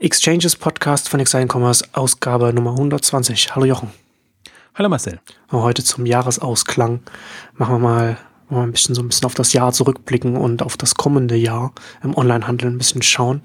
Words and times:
Exchanges 0.00 0.54
Podcast 0.54 1.08
von 1.08 1.18
Exciting 1.18 1.48
Commerce, 1.52 1.84
Ausgabe 1.92 2.52
Nummer 2.52 2.70
120. 2.70 3.56
Hallo 3.56 3.66
Jochen. 3.66 3.90
Hallo 4.76 4.88
Marcel. 4.88 5.18
Heute 5.50 5.82
zum 5.82 6.06
Jahresausklang 6.06 7.00
machen 7.54 7.74
wir 7.74 7.78
mal, 7.80 8.18
mal 8.48 8.62
ein 8.62 8.70
bisschen 8.70 8.94
so 8.94 9.02
ein 9.02 9.08
bisschen 9.08 9.26
auf 9.26 9.34
das 9.34 9.52
Jahr 9.52 9.72
zurückblicken 9.72 10.36
und 10.36 10.62
auf 10.62 10.76
das 10.76 10.94
kommende 10.94 11.34
Jahr 11.34 11.72
im 12.04 12.16
Onlinehandel 12.16 12.70
ein 12.70 12.78
bisschen 12.78 13.02
schauen. 13.02 13.42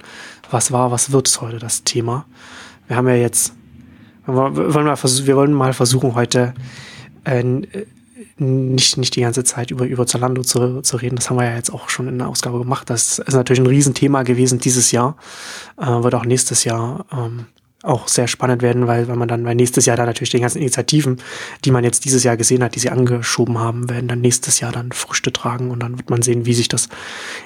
Was 0.51 0.71
war, 0.71 0.91
was 0.91 1.11
wird 1.11 1.27
es 1.27 1.41
heute 1.41 1.57
das 1.57 1.85
Thema? 1.85 2.27
Wir 2.87 2.97
haben 2.97 3.07
ja 3.07 3.15
jetzt, 3.15 3.55
wir 4.27 4.35
wollen 4.35 4.85
mal, 4.85 4.95
wir 4.95 5.35
wollen 5.35 5.53
mal 5.53 5.73
versuchen 5.73 6.13
heute 6.13 6.53
äh, 7.23 7.41
nicht, 8.37 8.97
nicht 8.97 9.15
die 9.15 9.21
ganze 9.21 9.43
Zeit 9.43 9.71
über, 9.71 9.85
über 9.85 10.05
Zalando 10.05 10.41
zu, 10.41 10.81
zu 10.81 10.97
reden. 10.97 11.15
Das 11.15 11.29
haben 11.29 11.37
wir 11.37 11.45
ja 11.45 11.55
jetzt 11.55 11.73
auch 11.73 11.89
schon 11.89 12.07
in 12.07 12.17
der 12.17 12.27
Ausgabe 12.27 12.59
gemacht. 12.59 12.89
Das 12.89 13.19
ist 13.19 13.33
natürlich 13.33 13.61
ein 13.61 13.67
Riesenthema 13.67 14.23
gewesen 14.23 14.59
dieses 14.59 14.91
Jahr. 14.91 15.17
Äh, 15.77 15.85
wird 15.85 16.15
auch 16.15 16.25
nächstes 16.25 16.63
Jahr 16.63 17.05
ähm, 17.11 17.45
auch 17.83 18.07
sehr 18.07 18.27
spannend 18.27 18.61
werden, 18.61 18.87
weil 18.87 19.09
wenn 19.09 19.17
man 19.17 19.27
dann 19.27 19.43
weil 19.43 19.55
nächstes 19.55 19.85
Jahr 19.85 19.97
dann 19.97 20.05
natürlich 20.05 20.29
die 20.29 20.39
ganzen 20.39 20.59
Initiativen, 20.59 21.21
die 21.65 21.71
man 21.71 21.83
jetzt 21.83 22.05
dieses 22.05 22.23
Jahr 22.23 22.37
gesehen 22.37 22.63
hat, 22.63 22.75
die 22.75 22.79
sie 22.79 22.89
angeschoben 22.89 23.59
haben, 23.59 23.89
werden 23.89 24.07
dann 24.07 24.21
nächstes 24.21 24.61
Jahr 24.61 24.71
dann 24.71 24.93
Früchte 24.93 25.33
tragen 25.33 25.69
und 25.69 25.81
dann 25.81 25.97
wird 25.97 26.09
man 26.09 26.21
sehen, 26.21 26.45
wie 26.45 26.53
sich 26.53 26.69
das, 26.69 26.87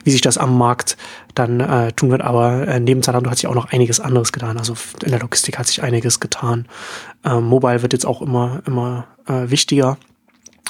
wie 0.03 0.11
sich 0.11 0.21
das 0.21 0.37
am 0.37 0.55
Markt 0.55 0.95
dann 1.33 1.59
äh, 1.59 1.91
tun 1.93 2.11
wird. 2.11 2.21
Aber 2.21 2.67
äh, 2.67 2.79
neben 2.79 3.01
Zalando 3.01 3.31
hat 3.31 3.37
sich 3.37 3.47
auch 3.47 3.55
noch 3.55 3.71
einiges 3.71 3.99
anderes 3.99 4.31
getan. 4.31 4.57
Also 4.57 4.75
in 5.03 5.09
der 5.09 5.19
Logistik 5.19 5.57
hat 5.57 5.67
sich 5.67 5.81
einiges 5.81 6.19
getan. 6.19 6.67
Ähm, 7.25 7.43
Mobile 7.43 7.81
wird 7.81 7.93
jetzt 7.93 8.05
auch 8.05 8.21
immer, 8.21 8.61
immer 8.67 9.07
äh, 9.25 9.49
wichtiger. 9.49 9.97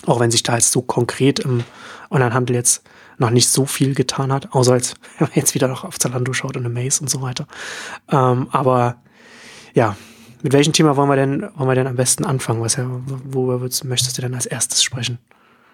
Auch 0.06 0.20
wenn 0.20 0.32
sich 0.32 0.44
da 0.44 0.56
jetzt 0.56 0.72
so 0.72 0.82
konkret 0.82 1.40
im 1.40 1.64
Onlinehandel 2.10 2.56
jetzt 2.56 2.84
noch 3.18 3.32
nicht 3.32 3.50
so 3.50 3.66
viel 3.66 3.96
getan 3.96 4.32
hat, 4.32 4.54
außer 4.54 4.74
als 4.74 4.94
wenn 5.18 5.28
man 5.28 5.36
jetzt 5.36 5.56
wieder 5.56 5.68
noch 5.68 5.84
auf 5.84 6.00
Zalando 6.00 6.34
schaut 6.34 6.56
und 6.56 6.66
eine 6.66 6.74
Maze 6.74 7.02
und 7.02 7.10
so 7.10 7.22
weiter. 7.22 7.48
Ähm, 8.10 8.48
aber 8.52 8.98
ja, 9.74 9.96
mit 10.44 10.54
welchem 10.54 10.74
Thema 10.74 10.96
wollen 10.96 11.10
wir 11.10 11.16
denn, 11.16 11.42
wollen 11.56 11.70
wir 11.70 11.76
denn 11.76 11.88
am 11.88 11.96
besten 11.96 12.26
anfangen? 12.26 12.62
Was, 12.62 12.78
worüber 12.78 13.60
möchtest 13.84 14.18
du 14.18 14.22
denn 14.22 14.36
als 14.36 14.46
erstes 14.46 14.84
sprechen? 14.84 15.18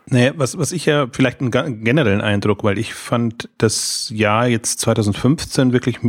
Naja, 0.08 0.34
was, 0.36 0.58
was 0.58 0.73
ich 0.73 0.86
ja 0.86 1.08
vielleicht 1.12 1.40
einen 1.40 1.84
generellen 1.84 2.22
Eindruck, 2.22 2.64
weil 2.64 2.78
ich 2.78 2.94
fand 2.94 3.50
das 3.58 4.12
Jahr 4.14 4.48
jetzt 4.48 4.80
2015 4.82 5.72
wirklich 5.72 6.00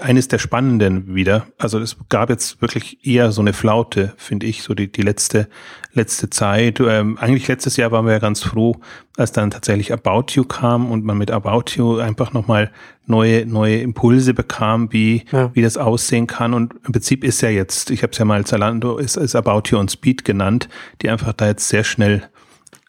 eines 0.00 0.28
der 0.28 0.38
spannenden 0.38 1.14
wieder. 1.14 1.46
Also 1.58 1.78
es 1.78 1.96
gab 2.08 2.30
jetzt 2.30 2.62
wirklich 2.62 3.06
eher 3.06 3.32
so 3.32 3.42
eine 3.42 3.52
Flaute, 3.52 4.14
finde 4.16 4.46
ich, 4.46 4.62
so 4.62 4.74
die, 4.74 4.90
die 4.90 5.02
letzte, 5.02 5.48
letzte 5.92 6.30
Zeit. 6.30 6.80
Ähm, 6.80 7.18
eigentlich 7.18 7.46
letztes 7.46 7.76
Jahr 7.76 7.92
waren 7.92 8.06
wir 8.06 8.12
ja 8.12 8.20
ganz 8.20 8.42
froh, 8.42 8.76
als 9.18 9.32
dann 9.32 9.50
tatsächlich 9.50 9.92
About 9.92 10.26
You 10.30 10.44
kam 10.44 10.90
und 10.90 11.04
man 11.04 11.18
mit 11.18 11.30
About 11.30 11.72
You 11.74 11.98
einfach 11.98 12.32
nochmal 12.32 12.70
neue, 13.04 13.44
neue 13.44 13.78
Impulse 13.78 14.32
bekam, 14.32 14.92
wie, 14.92 15.24
ja. 15.30 15.54
wie 15.54 15.62
das 15.62 15.76
aussehen 15.76 16.26
kann. 16.26 16.54
Und 16.54 16.74
im 16.86 16.92
Prinzip 16.92 17.22
ist 17.22 17.42
ja 17.42 17.50
jetzt, 17.50 17.90
ich 17.90 18.02
habe 18.02 18.12
es 18.12 18.18
ja 18.18 18.24
mal 18.24 18.44
Zalando, 18.46 18.96
ist, 18.96 19.16
ist 19.16 19.36
About 19.36 19.70
You 19.70 19.78
on 19.78 19.88
Speed 19.88 20.24
genannt, 20.24 20.70
die 21.02 21.10
einfach 21.10 21.34
da 21.34 21.48
jetzt 21.48 21.68
sehr 21.68 21.84
schnell 21.84 22.28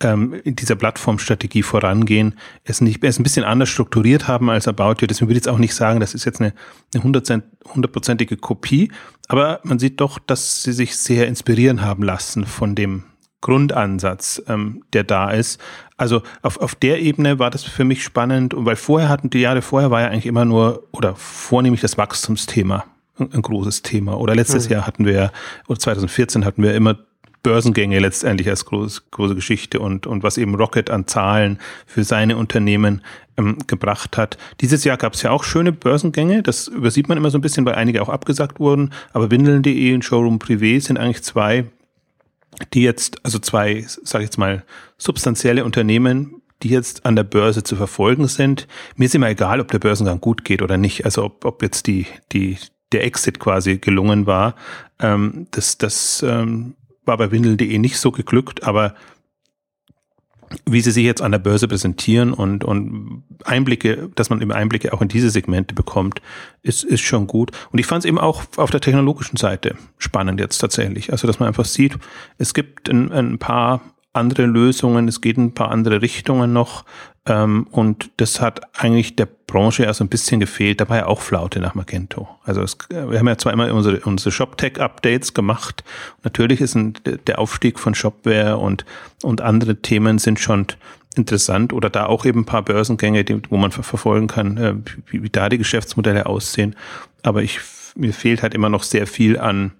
ähm, 0.01 0.33
in 0.43 0.55
dieser 0.55 0.75
Plattformstrategie 0.75 1.63
vorangehen, 1.63 2.35
es 2.63 2.81
nicht, 2.81 3.03
es 3.03 3.19
ein 3.19 3.23
bisschen 3.23 3.43
anders 3.43 3.69
strukturiert 3.69 4.27
haben 4.27 4.49
als 4.49 4.67
About 4.67 4.95
You. 4.99 5.07
Deswegen 5.07 5.27
würde 5.27 5.39
ich 5.39 5.45
jetzt 5.45 5.49
auch 5.49 5.57
nicht 5.57 5.73
sagen, 5.73 5.99
das 5.99 6.13
ist 6.13 6.25
jetzt 6.25 6.41
eine, 6.41 6.53
hundertprozentige 6.95 8.37
Kopie, 8.37 8.91
aber 9.27 9.59
man 9.63 9.79
sieht 9.79 9.99
doch, 9.99 10.19
dass 10.19 10.63
sie 10.63 10.73
sich 10.73 10.95
sehr 10.95 11.27
inspirieren 11.27 11.81
haben 11.81 12.03
lassen 12.03 12.45
von 12.45 12.75
dem 12.75 13.03
Grundansatz, 13.41 14.41
ähm, 14.47 14.83
der 14.93 15.03
da 15.03 15.29
ist. 15.31 15.61
Also 15.95 16.21
auf, 16.41 16.59
auf 16.59 16.75
der 16.75 17.01
Ebene 17.01 17.39
war 17.39 17.49
das 17.49 17.63
für 17.63 17.83
mich 17.83 18.03
spannend 18.03 18.53
und 18.53 18.65
weil 18.65 18.75
vorher 18.75 19.09
hatten 19.09 19.29
die 19.29 19.39
Jahre 19.39 19.61
vorher 19.61 19.91
war 19.91 20.01
ja 20.01 20.07
eigentlich 20.07 20.25
immer 20.25 20.45
nur 20.45 20.87
oder 20.91 21.15
vornehmlich 21.15 21.81
das 21.81 21.97
Wachstumsthema 21.97 22.85
ein 23.19 23.41
großes 23.41 23.81
Thema. 23.81 24.17
Oder 24.17 24.35
letztes 24.35 24.67
mhm. 24.67 24.73
Jahr 24.73 24.87
hatten 24.87 25.05
wir, 25.05 25.31
oder 25.67 25.79
2014 25.79 26.45
hatten 26.45 26.61
wir 26.61 26.75
immer 26.75 26.97
Börsengänge 27.47 27.99
letztendlich 27.99 28.49
als 28.49 28.65
groß, 28.65 29.09
große 29.09 29.33
Geschichte 29.33 29.79
und, 29.79 30.05
und 30.05 30.21
was 30.21 30.37
eben 30.37 30.53
Rocket 30.53 30.89
an 30.89 31.07
Zahlen 31.07 31.59
für 31.85 32.03
seine 32.03 32.35
Unternehmen 32.35 33.01
ähm, 33.37 33.57
gebracht 33.67 34.17
hat. 34.17 34.37
Dieses 34.59 34.83
Jahr 34.83 34.97
gab 34.97 35.13
es 35.13 35.21
ja 35.21 35.31
auch 35.31 35.45
schöne 35.45 35.71
Börsengänge, 35.71 36.43
das 36.43 36.67
übersieht 36.67 37.07
man 37.07 37.17
immer 37.17 37.29
so 37.29 37.37
ein 37.37 37.41
bisschen, 37.41 37.65
weil 37.65 37.75
einige 37.75 38.01
auch 38.01 38.09
abgesagt 38.09 38.59
wurden, 38.59 38.91
aber 39.13 39.31
Windeln.de 39.31 39.93
und 39.93 40.03
Showroom 40.03 40.39
Privé 40.39 40.81
sind 40.81 40.97
eigentlich 40.97 41.23
zwei, 41.23 41.63
die 42.73 42.81
jetzt, 42.81 43.23
also 43.23 43.39
zwei, 43.39 43.85
sage 43.87 44.25
ich 44.25 44.27
jetzt 44.27 44.37
mal, 44.37 44.65
substanzielle 44.97 45.63
Unternehmen, 45.63 46.41
die 46.63 46.69
jetzt 46.69 47.05
an 47.05 47.15
der 47.15 47.23
Börse 47.23 47.63
zu 47.63 47.77
verfolgen 47.77 48.27
sind. 48.27 48.67
Mir 48.97 49.05
ist 49.05 49.15
immer 49.15 49.29
egal, 49.29 49.61
ob 49.61 49.71
der 49.71 49.79
Börsengang 49.79 50.19
gut 50.19 50.43
geht 50.43 50.61
oder 50.61 50.75
nicht, 50.75 51.05
also 51.05 51.23
ob, 51.23 51.45
ob 51.45 51.63
jetzt 51.63 51.87
die, 51.87 52.07
die, 52.33 52.57
der 52.91 53.05
Exit 53.05 53.39
quasi 53.39 53.77
gelungen 53.77 54.25
war. 54.25 54.55
Ähm, 54.99 55.47
das, 55.51 55.77
das 55.77 56.21
ähm, 56.27 56.73
war 57.07 57.17
bei 57.17 57.31
Windel.de 57.31 57.77
nicht 57.79 57.97
so 57.97 58.11
geglückt, 58.11 58.63
aber 58.63 58.95
wie 60.65 60.81
sie 60.81 60.91
sich 60.91 61.03
jetzt 61.03 61.21
an 61.21 61.31
der 61.31 61.39
Börse 61.39 61.67
präsentieren 61.67 62.33
und, 62.33 62.63
und 62.63 63.23
Einblicke, 63.43 64.09
dass 64.15 64.29
man 64.29 64.41
eben 64.41 64.51
Einblicke 64.51 64.93
auch 64.93 65.01
in 65.01 65.07
diese 65.09 65.29
Segmente 65.29 65.75
bekommt, 65.75 66.21
ist, 66.61 66.83
ist 66.83 67.01
schon 67.01 67.27
gut. 67.27 67.51
Und 67.71 67.79
ich 67.79 67.85
fand 67.85 68.03
es 68.03 68.07
eben 68.07 68.19
auch 68.19 68.43
auf 68.55 68.71
der 68.71 68.81
technologischen 68.81 69.37
Seite 69.37 69.75
spannend 69.97 70.39
jetzt 70.39 70.59
tatsächlich. 70.59 71.11
Also, 71.11 71.27
dass 71.27 71.39
man 71.39 71.47
einfach 71.47 71.65
sieht, 71.65 71.97
es 72.37 72.53
gibt 72.53 72.89
ein, 72.89 73.11
ein 73.11 73.39
paar 73.39 73.81
andere 74.13 74.45
Lösungen, 74.45 75.07
es 75.07 75.21
geht 75.21 75.37
ein 75.37 75.53
paar 75.53 75.69
andere 75.69 76.01
Richtungen 76.01 76.53
noch. 76.53 76.85
Ähm, 77.25 77.67
und 77.71 78.11
das 78.17 78.39
hat 78.39 78.61
eigentlich 78.81 79.15
der 79.15 79.27
Branche 79.47 79.83
ja 79.83 79.93
so 79.93 80.03
ein 80.03 80.09
bisschen 80.09 80.41
gefehlt. 80.41 80.81
Da 80.81 80.89
war 80.89 80.97
ja 80.97 81.05
auch 81.07 81.21
Flaute 81.21 81.59
nach 81.59 81.73
Magento. 81.73 82.27
Also 82.43 82.61
es, 82.61 82.77
wir 82.89 83.17
haben 83.17 83.27
ja 83.27 83.37
zwar 83.37 83.53
immer 83.53 83.73
unsere, 83.73 84.01
unsere 84.01 84.31
ShopTech-Updates 84.31 85.33
gemacht. 85.33 85.83
Natürlich 86.23 86.59
ist 86.59 86.75
ein, 86.75 86.93
der 87.25 87.39
Aufstieg 87.39 87.79
von 87.79 87.95
Shopware 87.95 88.57
und, 88.57 88.85
und 89.23 89.41
andere 89.41 89.77
Themen 89.77 90.19
sind 90.19 90.39
schon 90.39 90.67
interessant 91.15 91.73
oder 91.73 91.89
da 91.89 92.05
auch 92.05 92.25
eben 92.25 92.41
ein 92.41 92.45
paar 92.45 92.61
Börsengänge, 92.61 93.23
die, 93.23 93.41
wo 93.49 93.57
man 93.57 93.71
verfolgen 93.71 94.27
kann, 94.27 94.57
äh, 94.57 94.75
wie, 95.07 95.23
wie 95.23 95.29
da 95.29 95.49
die 95.49 95.57
Geschäftsmodelle 95.57 96.25
aussehen. 96.25 96.75
Aber 97.23 97.41
ich, 97.41 97.59
mir 97.95 98.13
fehlt 98.13 98.43
halt 98.43 98.53
immer 98.53 98.69
noch 98.69 98.83
sehr 98.83 99.07
viel 99.07 99.39
an, 99.39 99.71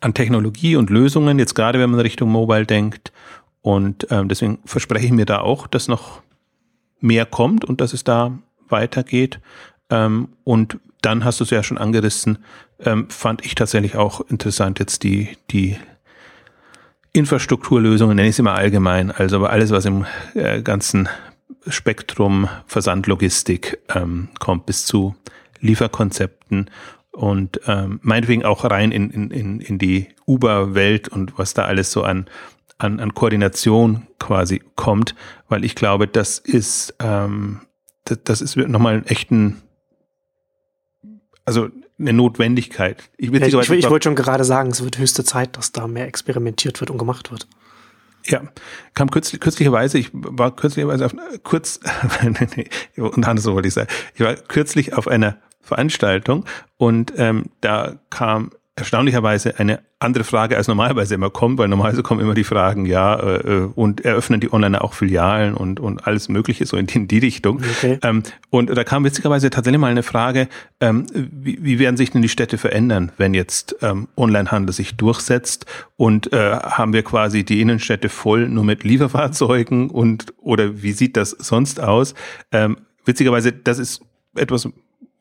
an 0.00 0.14
Technologie 0.14 0.74
und 0.76 0.90
Lösungen, 0.90 1.38
jetzt 1.38 1.54
gerade 1.54 1.78
wenn 1.78 1.90
man 1.90 2.00
Richtung 2.00 2.30
Mobile 2.30 2.66
denkt. 2.66 3.12
Und 3.62 4.08
ähm, 4.10 4.28
deswegen 4.28 4.58
verspreche 4.66 5.06
ich 5.06 5.12
mir 5.12 5.24
da 5.26 5.38
auch, 5.38 5.68
dass 5.68 5.88
noch 5.88 6.23
mehr 7.04 7.26
kommt 7.26 7.64
und 7.64 7.80
dass 7.80 7.92
es 7.92 8.02
da 8.02 8.36
weitergeht. 8.68 9.38
Ähm, 9.90 10.30
und 10.42 10.78
dann 11.02 11.24
hast 11.24 11.38
du 11.38 11.44
es 11.44 11.50
ja 11.50 11.62
schon 11.62 11.78
angerissen, 11.78 12.38
ähm, 12.80 13.08
fand 13.10 13.44
ich 13.44 13.54
tatsächlich 13.54 13.96
auch 13.96 14.22
interessant 14.22 14.78
jetzt 14.78 15.02
die, 15.02 15.28
die 15.50 15.76
Infrastrukturlösungen, 17.12 18.16
nenne 18.16 18.30
ich 18.30 18.36
sie 18.36 18.42
mal 18.42 18.54
allgemein, 18.54 19.10
also 19.10 19.44
alles, 19.44 19.70
was 19.70 19.84
im 19.84 20.06
äh, 20.34 20.62
ganzen 20.62 21.08
Spektrum 21.68 22.48
Versandlogistik 22.66 23.78
ähm, 23.94 24.28
kommt, 24.40 24.66
bis 24.66 24.86
zu 24.86 25.14
Lieferkonzepten 25.60 26.70
und 27.12 27.60
ähm, 27.66 28.00
meinetwegen 28.02 28.44
auch 28.44 28.64
rein 28.64 28.92
in, 28.92 29.10
in, 29.10 29.60
in 29.60 29.78
die 29.78 30.08
Uber-Welt 30.26 31.08
und 31.08 31.38
was 31.38 31.54
da 31.54 31.64
alles 31.64 31.92
so 31.92 32.02
an, 32.02 32.26
an, 32.78 32.98
an 32.98 33.14
Koordination 33.14 34.06
quasi 34.18 34.62
kommt, 34.74 35.14
weil 35.54 35.64
ich 35.64 35.76
glaube, 35.76 36.08
das 36.08 36.40
ist, 36.40 36.96
ähm, 36.98 37.60
das, 38.06 38.18
das 38.24 38.40
ist 38.40 38.56
nochmal 38.56 38.94
einen 38.94 39.06
echten, 39.06 39.62
also 41.44 41.68
eine 41.96 42.12
Notwendigkeit. 42.12 43.08
Ich, 43.16 43.30
ja, 43.30 43.46
ich, 43.46 43.54
ich, 43.54 43.70
ich 43.70 43.88
wollte 43.88 44.08
schon 44.08 44.16
gerade 44.16 44.42
sagen, 44.42 44.72
es 44.72 44.82
wird 44.82 44.98
höchste 44.98 45.22
Zeit, 45.22 45.56
dass 45.56 45.70
da 45.70 45.86
mehr 45.86 46.08
experimentiert 46.08 46.80
wird 46.80 46.90
und 46.90 46.98
gemacht 46.98 47.30
wird. 47.30 47.46
Ja, 48.26 48.42
kam 48.94 49.12
kürzlich, 49.12 49.40
kürzlicherweise, 49.40 49.96
ich 49.96 50.10
war 50.12 50.56
kürzlicherweise 50.56 51.06
auf, 51.06 51.14
kurz, 51.44 51.78
und 52.96 53.24
anders 53.24 53.46
wollte 53.46 53.68
ich 53.68 53.74
sagen, 53.74 53.88
ich 54.14 54.22
war 54.22 54.34
kürzlich 54.34 54.94
auf 54.94 55.06
einer 55.06 55.36
Veranstaltung 55.60 56.46
und 56.78 57.12
ähm, 57.16 57.44
da 57.60 57.94
kam 58.10 58.50
erstaunlicherweise 58.76 59.60
eine 59.60 59.80
andere 60.00 60.24
Frage 60.24 60.56
als 60.56 60.66
normalerweise 60.66 61.14
immer 61.14 61.30
kommt, 61.30 61.58
weil 61.58 61.68
normalerweise 61.68 62.02
kommen 62.02 62.20
immer 62.20 62.34
die 62.34 62.44
Fragen, 62.44 62.86
ja, 62.86 63.20
äh, 63.20 63.68
und 63.74 64.04
eröffnen 64.04 64.40
die 64.40 64.52
Online 64.52 64.82
auch 64.82 64.94
Filialen 64.94 65.54
und, 65.54 65.78
und 65.78 66.06
alles 66.06 66.28
Mögliche, 66.28 66.66
so 66.66 66.76
in 66.76 66.86
die, 66.86 66.96
in 66.96 67.08
die 67.08 67.18
Richtung. 67.18 67.62
Okay. 67.78 67.98
Ähm, 68.02 68.24
und 68.50 68.76
da 68.76 68.82
kam 68.82 69.04
witzigerweise 69.04 69.50
tatsächlich 69.50 69.80
mal 69.80 69.90
eine 69.90 70.02
Frage, 70.02 70.48
ähm, 70.80 71.06
wie, 71.14 71.58
wie 71.62 71.78
werden 71.78 71.96
sich 71.96 72.10
denn 72.10 72.22
die 72.22 72.28
Städte 72.28 72.58
verändern, 72.58 73.12
wenn 73.16 73.32
jetzt 73.32 73.76
ähm, 73.80 74.08
Onlinehandel 74.16 74.74
sich 74.74 74.96
durchsetzt 74.96 75.66
und 75.96 76.32
äh, 76.32 76.56
haben 76.56 76.92
wir 76.92 77.04
quasi 77.04 77.44
die 77.44 77.60
Innenstädte 77.60 78.08
voll 78.08 78.48
nur 78.48 78.64
mit 78.64 78.82
Lieferfahrzeugen 78.82 79.88
und 79.88 80.34
oder 80.38 80.82
wie 80.82 80.92
sieht 80.92 81.16
das 81.16 81.30
sonst 81.30 81.80
aus? 81.80 82.14
Ähm, 82.50 82.78
witzigerweise, 83.04 83.52
das 83.52 83.78
ist 83.78 84.02
etwas, 84.34 84.68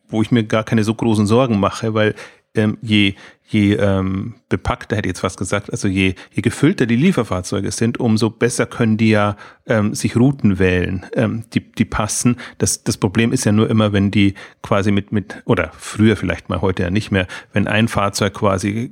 wo 0.07 0.23
ich 0.23 0.31
mir 0.31 0.44
gar 0.44 0.63
keine 0.63 0.83
so 0.83 0.95
großen 0.95 1.27
Sorgen 1.27 1.59
mache, 1.59 1.94
weil 1.94 2.15
ähm, 2.55 2.77
je, 2.81 3.13
je 3.47 3.75
ähm, 3.75 4.35
bepackter, 4.50 4.95
hätte 4.95 5.07
ich 5.07 5.11
jetzt 5.11 5.23
was 5.23 5.38
gesagt, 5.38 5.71
also 5.71 5.88
je, 5.88 6.15
je 6.31 6.41
gefüllter 6.41 6.85
die 6.85 6.95
Lieferfahrzeuge 6.95 7.71
sind, 7.71 8.00
umso 8.00 8.29
besser 8.29 8.65
können 8.65 8.97
die 8.97 9.09
ja 9.09 9.35
ähm, 9.65 9.94
sich 9.94 10.15
Routen 10.15 10.59
wählen, 10.59 11.05
ähm, 11.13 11.44
die, 11.53 11.59
die 11.59 11.85
passen. 11.85 12.38
Das, 12.57 12.83
das 12.83 12.97
Problem 12.97 13.31
ist 13.31 13.45
ja 13.45 13.51
nur 13.51 13.69
immer, 13.69 13.94
wenn 13.94 14.11
die 14.11 14.33
quasi 14.61 14.91
mit, 14.91 15.11
mit, 15.11 15.44
oder 15.45 15.71
früher 15.77 16.15
vielleicht 16.15 16.50
mal 16.50 16.61
heute 16.61 16.83
ja 16.83 16.89
nicht 16.89 17.11
mehr, 17.11 17.27
wenn 17.53 17.67
ein 17.67 17.88
Fahrzeug 17.88 18.33
quasi 18.33 18.91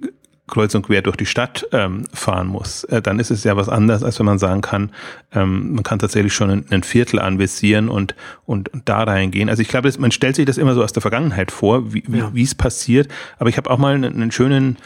kreuz 0.52 0.76
und 0.76 0.86
quer 0.86 1.02
durch 1.02 1.16
die 1.16 1.26
Stadt 1.26 1.68
ähm, 1.72 2.04
fahren 2.14 2.48
muss, 2.48 2.84
äh, 2.84 3.02
dann 3.02 3.18
ist 3.18 3.32
es 3.32 3.44
ja 3.44 3.58
was 3.58 3.70
anderes, 3.70 4.04
als 4.04 4.20
wenn 4.20 4.28
man 4.28 4.38
sagen 4.38 4.62
kann, 4.62 4.92
ähm, 5.34 5.74
man 5.74 5.84
kann 5.84 5.98
tatsächlich 5.98 6.34
schon 6.34 6.52
ein, 6.52 6.66
ein 6.70 6.84
Viertel 6.84 7.20
anvisieren 7.20 7.90
und, 7.90 8.16
und, 8.46 8.70
und 8.70 8.88
da 8.88 9.04
reingehen. 9.04 9.50
Also 9.50 9.64
ich 9.64 9.68
glaube, 9.68 9.88
das, 9.88 9.98
man 9.98 10.12
stellt 10.12 10.36
sich 10.36 10.46
das 10.46 10.60
immer 10.60 10.76
so 10.76 10.84
aus 10.84 10.94
der 10.94 11.02
Vergangenheit 11.02 11.52
vor, 11.52 11.92
wie 11.94 12.04
ja. 12.08 12.32
es 12.36 12.54
passiert. 12.54 13.08
Aber 13.40 13.50
ich 13.50 13.58
habe 13.58 13.72
auch 13.72 13.80
mal 13.80 13.96
einen, 13.96 14.14
einen 14.14 14.32
schönen 14.32 14.78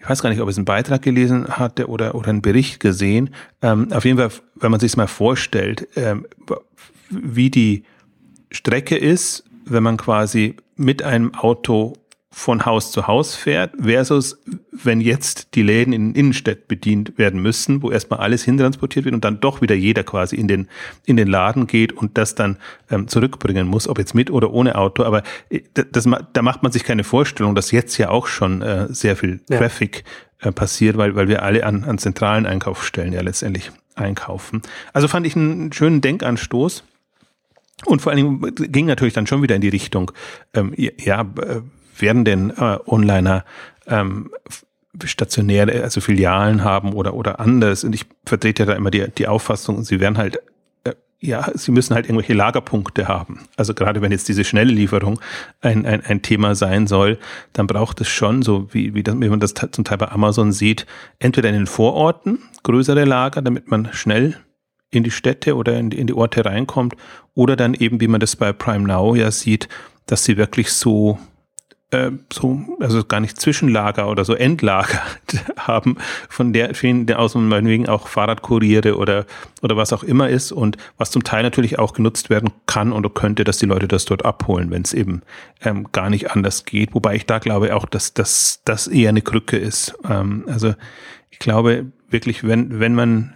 ich 0.00 0.08
weiß 0.08 0.22
gar 0.22 0.30
nicht, 0.30 0.40
ob 0.40 0.48
es 0.48 0.56
einen 0.56 0.64
Beitrag 0.64 1.02
gelesen 1.02 1.48
hatte 1.48 1.88
oder, 1.88 2.14
oder 2.14 2.28
einen 2.28 2.40
Bericht 2.40 2.78
gesehen. 2.78 3.30
Ähm, 3.62 3.92
auf 3.92 4.04
jeden 4.04 4.16
Fall, 4.16 4.30
wenn 4.54 4.70
man 4.70 4.80
sich 4.80 4.96
mal 4.96 5.08
vorstellt, 5.08 5.88
ähm, 5.96 6.24
wie 7.10 7.50
die 7.50 7.82
Strecke 8.52 8.96
ist, 8.96 9.44
wenn 9.64 9.82
man 9.82 9.96
quasi 9.96 10.56
mit 10.76 11.02
einem 11.02 11.34
Auto 11.34 11.94
von 12.30 12.66
Haus 12.66 12.92
zu 12.92 13.06
Haus 13.06 13.34
fährt, 13.34 13.72
versus 13.80 14.38
wenn 14.70 15.00
jetzt 15.00 15.54
die 15.54 15.62
Läden 15.62 15.92
in 15.92 16.14
Innenstädten 16.14 16.66
bedient 16.68 17.16
werden 17.16 17.40
müssen, 17.40 17.82
wo 17.82 17.90
erstmal 17.90 18.20
alles 18.20 18.44
hintransportiert 18.44 19.06
wird 19.06 19.14
und 19.14 19.24
dann 19.24 19.40
doch 19.40 19.62
wieder 19.62 19.74
jeder 19.74 20.04
quasi 20.04 20.36
in 20.36 20.46
den, 20.46 20.68
in 21.06 21.16
den 21.16 21.26
Laden 21.26 21.66
geht 21.66 21.92
und 21.92 22.18
das 22.18 22.34
dann 22.34 22.58
ähm, 22.90 23.08
zurückbringen 23.08 23.66
muss, 23.66 23.88
ob 23.88 23.98
jetzt 23.98 24.14
mit 24.14 24.30
oder 24.30 24.52
ohne 24.52 24.76
Auto. 24.76 25.04
Aber 25.04 25.22
äh, 25.48 25.62
das, 25.72 26.06
da 26.32 26.42
macht 26.42 26.62
man 26.62 26.70
sich 26.70 26.84
keine 26.84 27.02
Vorstellung, 27.02 27.54
dass 27.54 27.70
jetzt 27.70 27.96
ja 27.96 28.10
auch 28.10 28.26
schon 28.26 28.60
äh, 28.60 28.86
sehr 28.90 29.16
viel 29.16 29.40
ja. 29.48 29.58
Traffic 29.58 30.04
äh, 30.40 30.52
passiert, 30.52 30.98
weil, 30.98 31.14
weil 31.16 31.28
wir 31.28 31.42
alle 31.42 31.64
an, 31.64 31.84
an 31.84 31.96
zentralen 31.96 32.44
Einkaufsstellen 32.44 33.14
ja 33.14 33.22
letztendlich 33.22 33.72
einkaufen. 33.94 34.62
Also 34.92 35.08
fand 35.08 35.26
ich 35.26 35.34
einen 35.34 35.72
schönen 35.72 36.02
Denkanstoß. 36.02 36.84
Und 37.84 38.02
vor 38.02 38.10
allen 38.10 38.40
Dingen 38.40 38.54
ging 38.72 38.86
natürlich 38.86 39.14
dann 39.14 39.26
schon 39.26 39.40
wieder 39.40 39.54
in 39.54 39.60
die 39.60 39.68
Richtung, 39.68 40.10
ähm, 40.52 40.74
ja, 40.76 41.22
äh, 41.22 41.60
werden 42.00 42.24
denn 42.24 42.50
äh, 42.50 42.78
Onliner 42.86 43.44
ähm, 43.86 44.30
stationäre, 45.04 45.82
also 45.82 46.00
Filialen 46.00 46.64
haben 46.64 46.92
oder, 46.92 47.14
oder 47.14 47.40
anders. 47.40 47.84
Und 47.84 47.94
ich 47.94 48.06
vertrete 48.24 48.62
ja 48.62 48.66
da 48.66 48.72
immer 48.74 48.90
die, 48.90 49.06
die 49.10 49.28
Auffassung, 49.28 49.84
sie 49.84 50.00
werden 50.00 50.18
halt, 50.18 50.38
äh, 50.84 50.94
ja, 51.20 51.50
sie 51.54 51.72
müssen 51.72 51.94
halt 51.94 52.06
irgendwelche 52.06 52.34
Lagerpunkte 52.34 53.08
haben. 53.08 53.40
Also 53.56 53.74
gerade 53.74 54.02
wenn 54.02 54.12
jetzt 54.12 54.28
diese 54.28 54.44
schnelle 54.44 54.72
Lieferung 54.72 55.20
ein, 55.60 55.86
ein, 55.86 56.04
ein 56.04 56.22
Thema 56.22 56.54
sein 56.54 56.86
soll, 56.86 57.18
dann 57.52 57.66
braucht 57.66 58.00
es 58.00 58.08
schon, 58.08 58.42
so 58.42 58.72
wie, 58.72 58.94
wie, 58.94 59.02
das, 59.02 59.20
wie 59.20 59.28
man 59.28 59.40
das 59.40 59.54
zum 59.54 59.84
Teil 59.84 59.98
bei 59.98 60.08
Amazon 60.08 60.52
sieht, 60.52 60.86
entweder 61.18 61.48
in 61.48 61.54
den 61.54 61.66
Vororten 61.66 62.40
größere 62.62 63.04
Lager, 63.04 63.42
damit 63.42 63.70
man 63.70 63.92
schnell 63.92 64.36
in 64.90 65.04
die 65.04 65.10
Städte 65.10 65.54
oder 65.56 65.78
in 65.78 65.90
die, 65.90 65.98
in 65.98 66.06
die 66.06 66.14
Orte 66.14 66.44
reinkommt, 66.44 66.94
oder 67.34 67.56
dann 67.56 67.74
eben, 67.74 68.00
wie 68.00 68.08
man 68.08 68.20
das 68.20 68.36
bei 68.36 68.52
Prime 68.52 68.86
Now 68.86 69.14
ja 69.14 69.30
sieht, 69.30 69.68
dass 70.06 70.24
sie 70.24 70.38
wirklich 70.38 70.72
so 70.72 71.18
äh, 71.90 72.10
so, 72.32 72.60
also 72.80 73.04
gar 73.04 73.20
nicht 73.20 73.40
Zwischenlager 73.40 74.08
oder 74.08 74.24
so 74.24 74.34
Endlager 74.34 75.00
haben, 75.56 75.96
von 76.28 76.52
der 76.52 76.74
vielen 76.74 77.10
aus 77.12 77.34
meinetwegen 77.34 77.88
auch 77.88 78.08
Fahrradkuriere 78.08 78.96
oder, 78.96 79.24
oder 79.62 79.76
was 79.76 79.92
auch 79.92 80.02
immer 80.02 80.28
ist 80.28 80.52
und 80.52 80.76
was 80.96 81.10
zum 81.10 81.24
Teil 81.24 81.42
natürlich 81.42 81.78
auch 81.78 81.94
genutzt 81.94 82.30
werden 82.30 82.50
kann 82.66 82.92
oder 82.92 83.08
könnte, 83.08 83.44
dass 83.44 83.58
die 83.58 83.66
Leute 83.66 83.88
das 83.88 84.04
dort 84.04 84.24
abholen, 84.24 84.70
wenn 84.70 84.82
es 84.82 84.92
eben 84.92 85.22
ähm, 85.62 85.88
gar 85.92 86.10
nicht 86.10 86.30
anders 86.30 86.64
geht. 86.64 86.94
Wobei 86.94 87.16
ich 87.16 87.26
da 87.26 87.38
glaube 87.38 87.74
auch, 87.74 87.86
dass 87.86 88.12
das 88.14 88.62
dass 88.64 88.86
eher 88.86 89.08
eine 89.08 89.22
Krücke 89.22 89.56
ist. 89.56 89.98
Ähm, 90.08 90.44
also 90.46 90.74
ich 91.30 91.38
glaube 91.38 91.86
wirklich, 92.10 92.44
wenn, 92.44 92.80
wenn 92.80 92.94
man 92.94 93.34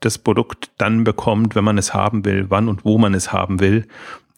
das 0.00 0.18
Produkt 0.18 0.70
dann 0.78 1.04
bekommt, 1.04 1.54
wenn 1.54 1.64
man 1.64 1.76
es 1.76 1.92
haben 1.92 2.24
will, 2.24 2.46
wann 2.48 2.68
und 2.68 2.84
wo 2.84 2.96
man 2.96 3.12
es 3.12 3.32
haben 3.32 3.60
will, 3.60 3.86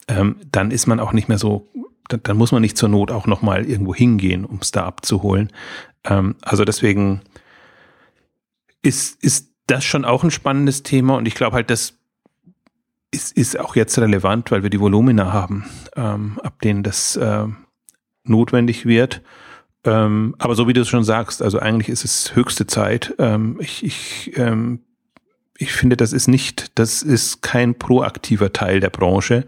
ähm, 0.09 0.35
dann 0.51 0.71
ist 0.71 0.87
man 0.87 0.99
auch 0.99 1.13
nicht 1.13 1.29
mehr 1.29 1.37
so 1.37 1.69
dann, 2.07 2.21
dann 2.23 2.37
muss 2.37 2.51
man 2.51 2.61
nicht 2.61 2.77
zur 2.77 2.89
Not 2.89 3.11
auch 3.11 3.27
nochmal 3.27 3.65
irgendwo 3.65 3.93
hingehen, 3.95 4.45
um 4.45 4.59
es 4.61 4.71
da 4.71 4.85
abzuholen. 4.85 5.51
Ähm, 6.03 6.35
also 6.41 6.65
deswegen 6.65 7.21
ist, 8.81 9.23
ist 9.23 9.51
das 9.67 9.83
schon 9.83 10.05
auch 10.05 10.23
ein 10.23 10.31
spannendes 10.31 10.83
Thema 10.83 11.15
und 11.15 11.25
ich 11.25 11.35
glaube 11.35 11.55
halt, 11.55 11.69
das 11.69 11.97
ist, 13.11 13.37
ist 13.37 13.59
auch 13.59 13.75
jetzt 13.75 13.97
relevant, 13.99 14.51
weil 14.51 14.63
wir 14.63 14.69
die 14.69 14.79
Volumina 14.79 15.31
haben, 15.31 15.65
ähm, 15.95 16.39
ab 16.43 16.61
denen 16.61 16.83
das 16.83 17.15
äh, 17.15 17.45
notwendig 18.23 18.85
wird. 18.85 19.21
Ähm, 19.85 20.35
aber 20.39 20.55
so 20.55 20.67
wie 20.67 20.73
du 20.73 20.81
es 20.81 20.89
schon 20.89 21.03
sagst, 21.03 21.41
also 21.41 21.59
eigentlich 21.59 21.89
ist 21.89 22.05
es 22.05 22.35
höchste 22.35 22.67
Zeit. 22.67 23.13
Ähm, 23.19 23.57
ich, 23.59 23.83
ich, 23.83 24.37
ähm, 24.37 24.79
ich 25.57 25.73
finde, 25.73 25.97
das 25.97 26.13
ist 26.13 26.27
nicht, 26.27 26.77
das 26.79 27.03
ist 27.03 27.41
kein 27.41 27.75
proaktiver 27.75 28.53
Teil 28.53 28.79
der 28.79 28.89
Branche, 28.89 29.45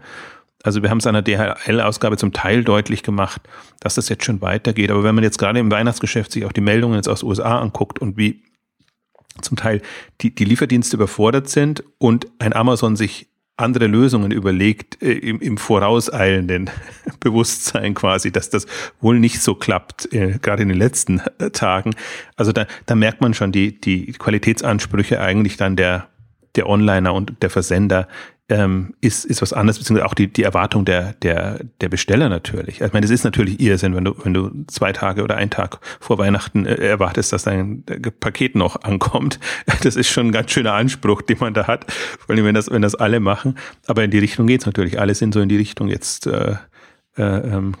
also 0.66 0.82
wir 0.82 0.90
haben 0.90 0.98
es 0.98 1.06
an 1.06 1.14
der 1.14 1.22
DHL-Ausgabe 1.22 2.16
zum 2.16 2.32
Teil 2.32 2.64
deutlich 2.64 3.04
gemacht, 3.04 3.40
dass 3.80 3.94
das 3.94 4.08
jetzt 4.08 4.24
schon 4.24 4.40
weitergeht. 4.40 4.90
Aber 4.90 5.04
wenn 5.04 5.14
man 5.14 5.22
jetzt 5.22 5.38
gerade 5.38 5.60
im 5.60 5.70
Weihnachtsgeschäft 5.70 6.32
sich 6.32 6.44
auch 6.44 6.52
die 6.52 6.60
Meldungen 6.60 6.96
jetzt 6.96 7.08
aus 7.08 7.20
den 7.20 7.28
USA 7.28 7.60
anguckt 7.60 8.00
und 8.00 8.16
wie 8.16 8.42
zum 9.42 9.56
Teil 9.56 9.80
die, 10.22 10.34
die 10.34 10.44
Lieferdienste 10.44 10.96
überfordert 10.96 11.48
sind 11.48 11.84
und 11.98 12.26
ein 12.40 12.52
Amazon 12.52 12.96
sich 12.96 13.28
andere 13.56 13.86
Lösungen 13.86 14.32
überlegt 14.32 15.00
äh, 15.02 15.12
im, 15.12 15.40
im 15.40 15.56
vorauseilenden 15.56 16.68
Bewusstsein 17.20 17.94
quasi, 17.94 18.32
dass 18.32 18.50
das 18.50 18.66
wohl 19.00 19.18
nicht 19.18 19.40
so 19.40 19.54
klappt, 19.54 20.12
äh, 20.12 20.38
gerade 20.42 20.62
in 20.62 20.68
den 20.68 20.78
letzten 20.78 21.20
äh, 21.38 21.50
Tagen. 21.50 21.94
Also 22.34 22.52
da, 22.52 22.66
da 22.86 22.94
merkt 22.96 23.20
man 23.20 23.34
schon 23.34 23.52
die, 23.52 23.80
die 23.80 24.12
Qualitätsansprüche 24.12 25.20
eigentlich 25.20 25.56
dann 25.56 25.76
der, 25.76 26.08
der 26.56 26.68
Onliner 26.68 27.14
und 27.14 27.40
der 27.40 27.50
Versender 27.50 28.08
ähm, 28.48 28.94
ist, 29.00 29.24
ist 29.24 29.42
was 29.42 29.52
anderes, 29.52 29.78
beziehungsweise 29.78 30.06
auch 30.06 30.14
die, 30.14 30.28
die 30.28 30.44
Erwartung 30.44 30.84
der, 30.84 31.14
der, 31.14 31.64
der 31.80 31.88
Besteller 31.88 32.28
natürlich. 32.28 32.76
Also 32.76 32.86
ich 32.86 32.92
meine, 32.92 33.04
das 33.04 33.10
ist 33.10 33.24
natürlich 33.24 33.60
Irrsinn, 33.60 33.96
wenn 33.96 34.04
du, 34.04 34.14
wenn 34.22 34.34
du 34.34 34.50
zwei 34.68 34.92
Tage 34.92 35.24
oder 35.24 35.36
einen 35.36 35.50
Tag 35.50 35.80
vor 35.98 36.18
Weihnachten 36.18 36.64
äh, 36.64 36.74
erwartest, 36.74 37.32
dass 37.32 37.42
dein 37.42 37.82
Paket 38.20 38.54
noch 38.54 38.82
ankommt. 38.82 39.40
Das 39.82 39.94
ist 39.94 40.08
schon 40.08 40.28
ein 40.28 40.32
ganz 40.32 40.50
schöner 40.50 40.72
Anspruch, 40.72 41.22
den 41.22 41.38
man 41.38 41.54
da 41.54 41.66
hat. 41.66 41.90
Vor 41.92 42.34
allem, 42.34 42.44
wenn 42.44 42.54
das, 42.54 42.70
wenn 42.70 42.82
das 42.82 42.94
alle 42.94 43.20
machen. 43.20 43.56
Aber 43.86 44.02
in 44.02 44.10
die 44.10 44.18
Richtung 44.18 44.46
geht's 44.46 44.66
natürlich. 44.66 44.98
Alle 44.98 45.14
sind 45.14 45.34
so 45.34 45.40
in 45.40 45.48
die 45.48 45.56
Richtung 45.56 45.88
jetzt, 45.88 46.26
äh, 46.26 46.56
äh, 47.16 47.22
ähm, 47.22 47.74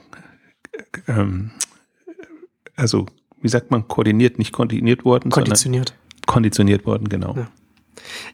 ähm, 1.08 1.50
also, 2.76 3.06
wie 3.40 3.48
sagt 3.48 3.70
man, 3.70 3.88
koordiniert, 3.88 4.38
nicht 4.38 4.52
koordiniert 4.52 5.04
worden, 5.04 5.30
konditioniert. 5.30 5.94
konditioniert 6.26 6.86
worden, 6.86 7.08
genau. 7.08 7.34
Ja. 7.36 7.48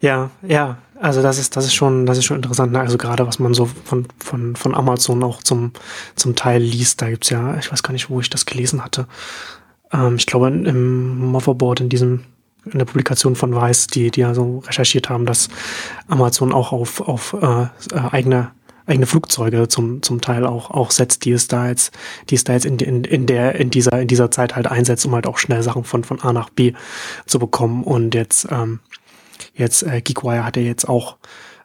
Ja, 0.01 0.31
ja, 0.47 0.79
also 1.01 1.23
das 1.23 1.39
ist, 1.39 1.57
das 1.57 1.67
ist 1.67 1.75
schon, 1.75 2.07
das 2.07 2.19
ist 2.19 2.25
schon 2.25 2.37
interessant. 2.37 2.73
Ne? 2.73 2.81
Also 2.81 2.99
gerade 2.99 3.27
was 3.27 3.39
man 3.39 3.55
so 3.55 3.67
von, 3.67 4.07
von, 4.19 4.57
von 4.57 4.75
Amazon 4.75 5.23
auch 5.23 5.43
zum, 5.43 5.73
zum 6.15 6.37
Teil 6.37 6.63
liest, 6.63 7.03
da 7.03 7.11
gibt's 7.11 7.31
ja, 7.31 7.57
ich 7.59 7.73
weiß 7.73 7.83
gar 7.83 7.93
nicht, 7.93 8.11
wo 8.11 8.21
ich 8.21 8.31
das 8.31 8.47
gelesen 8.47 8.85
hatte. 8.85 9.07
Ähm, 9.93 10.17
ich 10.17 10.27
glaube 10.27 10.49
im 10.49 11.19
Motherboard 11.19 11.81
in 11.81 11.89
diesem, 11.89 12.21
in 12.65 12.79
der 12.79 12.85
Publikation 12.85 13.35
von 13.35 13.55
Weiß, 13.55 13.89
die, 13.89 14.11
die 14.11 14.21
ja 14.21 14.35
so 14.35 14.63
recherchiert 14.67 15.09
haben, 15.09 15.27
dass 15.27 15.49
Amazon 16.09 16.53
auch 16.53 16.73
auf, 16.73 17.01
auf 17.01 17.35
äh, 17.41 17.63
äh 17.63 17.69
eigene 18.13 18.53
eigene 18.87 19.07
Flugzeuge 19.07 19.69
zum, 19.69 20.03
zum 20.03 20.21
Teil 20.21 20.45
auch, 20.45 20.71
auch 20.71 20.91
setzt, 20.91 21.25
die 21.25 21.33
es 21.33 21.49
da 21.49 21.69
jetzt, 21.69 21.95
die 22.31 22.35
es 22.35 22.45
da 22.45 22.53
jetzt 22.53 22.67
in, 22.67 22.79
in, 22.79 23.05
in 23.05 23.27
der, 23.27 23.55
in 23.55 23.71
dieser, 23.71 24.01
in 24.01 24.09
dieser 24.09 24.31
Zeit 24.31 24.57
halt 24.57 24.67
einsetzt, 24.67 25.07
um 25.07 25.15
halt 25.15 25.27
auch 25.27 25.39
schnell 25.39 25.63
Sachen 25.63 25.85
von, 25.85 26.05
von 26.05 26.21
A 26.21 26.33
nach 26.33 26.51
B 26.51 26.73
zu 27.27 27.39
bekommen. 27.39 27.85
Und 27.85 28.15
jetzt, 28.15 28.49
ähm, 28.51 28.81
Jetzt 29.55 29.83
äh, 29.83 30.01
Geekwire 30.01 30.45
hat 30.45 30.57
ja 30.57 30.63
jetzt 30.63 30.89
auch 30.89 31.17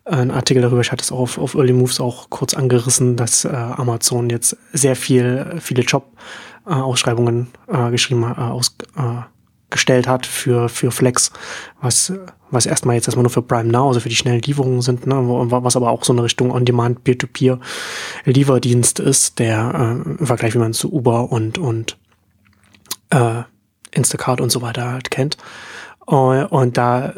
äh, 0.05 0.11
einen 0.11 0.31
Artikel 0.31 0.61
darüber, 0.61 0.81
ich 0.81 0.91
hatte 0.91 1.03
es 1.03 1.11
auch 1.11 1.19
auf, 1.19 1.37
auf 1.37 1.55
Early 1.55 1.73
Moves 1.73 1.99
auch 1.99 2.29
kurz 2.29 2.53
angerissen, 2.53 3.15
dass 3.15 3.45
äh, 3.45 3.49
Amazon 3.49 4.29
jetzt 4.29 4.57
sehr 4.73 4.95
viel, 4.95 5.57
viele 5.59 5.83
Job-Ausschreibungen 5.83 7.47
äh, 7.67 7.91
geschrieben, 7.91 8.23
äh, 8.23 8.39
aus, 8.39 8.75
äh, 8.97 9.21
gestellt 9.69 10.07
hat 10.07 10.25
für, 10.25 10.69
für 10.69 10.91
Flex, 10.91 11.31
was, 11.81 12.13
was 12.51 12.65
erstmal 12.65 12.95
jetzt 12.95 13.07
erstmal 13.07 13.23
nur 13.23 13.31
für 13.31 13.41
Prime 13.41 13.69
Now, 13.69 13.87
also 13.87 13.99
für 13.99 14.09
die 14.09 14.15
schnellen 14.15 14.41
Lieferungen 14.41 14.81
sind, 14.81 15.05
ne, 15.05 15.15
was 15.15 15.75
aber 15.75 15.91
auch 15.91 16.05
so 16.05 16.13
eine 16.13 16.23
Richtung 16.23 16.51
On-Demand 16.51 17.03
Peer-to-Peer 17.03 17.59
Lieferdienst 18.23 18.99
ist, 18.99 19.39
der 19.39 19.73
äh, 20.05 20.09
im 20.19 20.25
Vergleich, 20.25 20.53
wie 20.53 20.59
man 20.59 20.73
zu 20.73 20.91
Uber 20.91 21.31
und, 21.31 21.57
und 21.57 21.97
äh, 23.09 23.43
Instacart 23.91 24.39
und 24.39 24.51
so 24.51 24.61
weiter 24.61 24.91
halt 24.91 25.11
kennt. 25.11 25.37
Uh, 26.09 26.45
und 26.49 26.77
da 26.77 27.13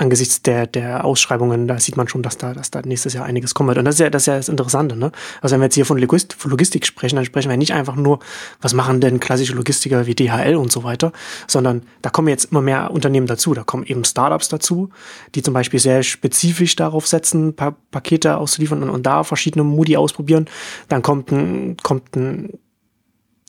angesichts 0.00 0.42
der, 0.42 0.66
der 0.66 1.04
Ausschreibungen, 1.04 1.68
da 1.68 1.78
sieht 1.78 1.96
man 1.96 2.08
schon, 2.08 2.22
dass 2.22 2.38
da, 2.38 2.54
dass 2.54 2.70
da 2.70 2.80
nächstes 2.82 3.12
Jahr 3.12 3.24
einiges 3.24 3.54
kommen 3.54 3.68
wird. 3.68 3.78
Und 3.78 3.84
das 3.84 3.96
ist 3.96 4.00
ja 4.00 4.10
das, 4.10 4.22
ist 4.22 4.26
ja 4.26 4.36
das 4.36 4.48
Interessante, 4.48 4.96
ne? 4.96 5.12
Also 5.40 5.54
wenn 5.54 5.60
wir 5.60 5.66
jetzt 5.66 5.74
hier 5.74 5.84
von 5.84 5.98
Logistik 5.98 6.86
sprechen, 6.86 7.16
dann 7.16 7.24
sprechen 7.24 7.50
wir 7.50 7.56
nicht 7.56 7.72
einfach 7.72 7.96
nur, 7.96 8.20
was 8.60 8.72
machen 8.72 9.00
denn 9.00 9.20
klassische 9.20 9.54
Logistiker 9.54 10.06
wie 10.06 10.14
DHL 10.14 10.56
und 10.56 10.72
so 10.72 10.84
weiter, 10.84 11.12
sondern 11.46 11.82
da 12.02 12.10
kommen 12.10 12.28
jetzt 12.28 12.46
immer 12.46 12.62
mehr 12.62 12.90
Unternehmen 12.90 13.26
dazu. 13.26 13.54
Da 13.54 13.62
kommen 13.62 13.84
eben 13.84 14.04
Startups 14.04 14.48
dazu, 14.48 14.90
die 15.34 15.42
zum 15.42 15.54
Beispiel 15.54 15.80
sehr 15.80 16.02
spezifisch 16.02 16.76
darauf 16.76 17.06
setzen, 17.06 17.54
pa 17.54 17.76
Pakete 17.90 18.36
auszuliefern 18.36 18.82
und, 18.82 18.90
und 18.90 19.04
da 19.04 19.24
verschiedene 19.24 19.64
Modi 19.64 19.96
ausprobieren. 19.96 20.46
Dann 20.88 21.02
kommt 21.02 21.32
ein, 21.32 21.76
kommt 21.82 22.14
ein 22.16 22.58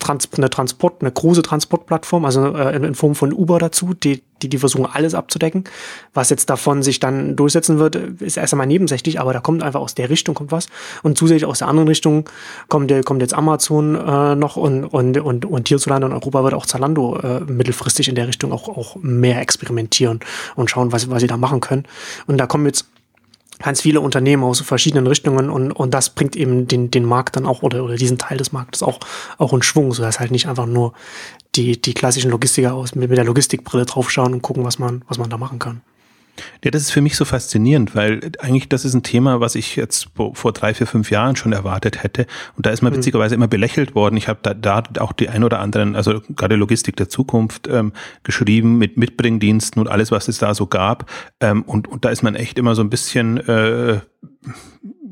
Trans 0.02 0.28
eine 0.36 0.50
Transport, 0.50 1.02
eine 1.02 1.12
große 1.12 1.42
Transportplattform, 1.42 2.26
also 2.26 2.54
äh, 2.56 2.76
in 2.76 2.96
Form 2.96 3.16
von 3.16 3.32
Uber 3.32 3.60
dazu, 3.60 3.94
die, 3.94 4.22
die, 4.42 4.50
die 4.50 4.58
versuchen 4.58 4.86
alles 4.86 5.14
abzudecken. 5.14 5.64
Was 6.14 6.30
jetzt 6.30 6.50
davon 6.50 6.84
sich 6.84 7.00
dann 7.00 7.36
durchsetzen 7.36 7.80
wird, 7.80 7.96
ist 7.96 8.38
erst 8.38 8.54
einmal 8.54 8.68
nebensächlich, 8.68 9.20
aber 9.20 9.32
da 9.32 9.40
kommt 9.40 9.64
einfach 9.64 9.80
aus 9.80 9.96
der 9.96 10.10
Richtung 10.10 10.36
kommt 10.36 10.52
was. 10.52 10.68
Und 11.04 11.18
zusätzlich 11.18 11.46
aus 11.46 11.60
der 11.60 11.68
anderen 11.68 11.88
Richtung 11.88 12.26
kommt, 12.68 12.92
kommt 13.06 13.22
jetzt 13.22 13.34
Amazon 13.34 13.96
äh, 13.96 14.36
noch 14.36 14.58
und, 14.58 14.86
und, 14.86 15.18
und, 15.18 15.46
und 15.46 15.68
hierzulande 15.68 16.08
in 16.08 16.14
Europa 16.14 16.44
wird 16.44 16.54
auch 16.54 16.66
Zalando 16.66 17.18
äh, 17.20 17.40
mittelfristig 17.42 18.10
in 18.10 18.16
der 18.16 18.28
Richtung 18.28 18.52
auch, 18.52 18.68
auch 18.68 18.98
mehr 19.02 19.40
experimentieren 19.40 20.20
und 20.56 20.70
schauen, 20.70 20.92
was, 20.92 21.10
was 21.10 21.22
sie 21.22 21.28
da 21.28 21.38
machen 21.38 21.62
können. 21.62 21.86
Und 22.28 22.38
da 22.38 22.48
kommen 22.48 22.66
jetzt 22.66 22.91
ganz 23.62 23.82
viele 23.82 24.02
Unternehmen 24.02 24.44
aus 24.44 24.62
verschiedenen 24.62 25.08
Richtungen 25.08 25.50
und, 25.50 25.72
und 25.72 25.94
das 25.94 26.10
bringt 26.10 26.36
eben 26.36 26.68
den, 26.68 26.92
den 26.92 27.06
Markt 27.06 27.36
dann 27.36 27.46
auch 27.46 27.62
oder, 27.64 27.84
oder 27.84 27.96
diesen 27.96 28.18
Teil 28.18 28.38
des 28.38 28.52
Marktes 28.52 28.84
auch, 28.84 29.00
auch 29.38 29.54
in 29.54 29.62
Schwung, 29.62 29.94
sodass 29.94 30.20
halt 30.20 30.32
nicht 30.32 30.48
einfach 30.48 30.66
nur 30.66 30.94
die, 31.56 31.82
die 31.82 31.94
klassischen 31.94 32.32
Logistiker 32.32 32.74
aus 32.74 32.96
mit, 32.96 33.10
mit 33.10 33.18
der 33.18 33.26
Logistikbrille 33.26 33.86
draufschauen 33.86 34.34
und 34.34 34.42
gucken, 34.42 34.64
was 34.64 34.80
man, 34.80 35.04
was 35.08 35.18
man 35.18 35.30
da 35.30 35.38
machen 35.38 35.60
kann. 35.60 35.82
Ja, 36.64 36.72
das 36.72 36.84
ist 36.84 36.92
für 36.92 37.02
mich 37.02 37.16
so 37.16 37.26
faszinierend, 37.26 37.96
weil 37.96 38.32
eigentlich 38.40 38.70
das 38.70 38.86
ist 38.86 38.94
ein 38.94 39.04
Thema, 39.04 39.40
was 39.40 39.56
ich 39.56 39.76
jetzt 39.76 40.10
vor 40.34 40.54
drei, 40.54 40.74
vier, 40.74 40.88
fünf 40.88 41.12
Jahren 41.12 41.36
schon 41.36 41.54
erwartet 41.54 42.04
hätte. 42.04 42.28
Und 42.56 42.66
da 42.66 42.72
ist 42.72 42.82
man 42.82 42.94
mhm. 42.94 42.98
witzigerweise 42.98 43.36
immer 43.36 43.48
belächelt 43.48 43.96
worden. 43.96 44.18
Ich 44.18 44.28
habe 44.28 44.40
da, 44.42 44.54
da 44.54 44.84
auch 45.00 45.14
die 45.14 45.30
ein 45.30 45.44
oder 45.44 45.60
anderen, 45.60 45.96
also 45.96 46.22
gerade 46.36 46.56
Logistik 46.56 46.96
der 46.96 47.10
Zukunft 47.10 47.68
ähm, 47.68 47.94
geschrieben 48.24 48.78
mit 48.78 48.98
Mitbringdiensten 48.98 49.82
und 49.82 49.88
alles, 49.88 50.12
was 50.12 50.28
es 50.28 50.38
da 50.38 50.54
so 50.54 50.68
gab. 50.68 51.10
Ähm, 51.40 51.64
und, 51.64 51.88
und 51.88 52.06
da 52.06 52.10
ist 52.10 52.24
man 52.24 52.36
echt 52.36 52.58
immer 52.58 52.76
so 52.76 52.82
ein 52.82 52.90
bisschen 52.90 53.38
äh, 53.38 54.00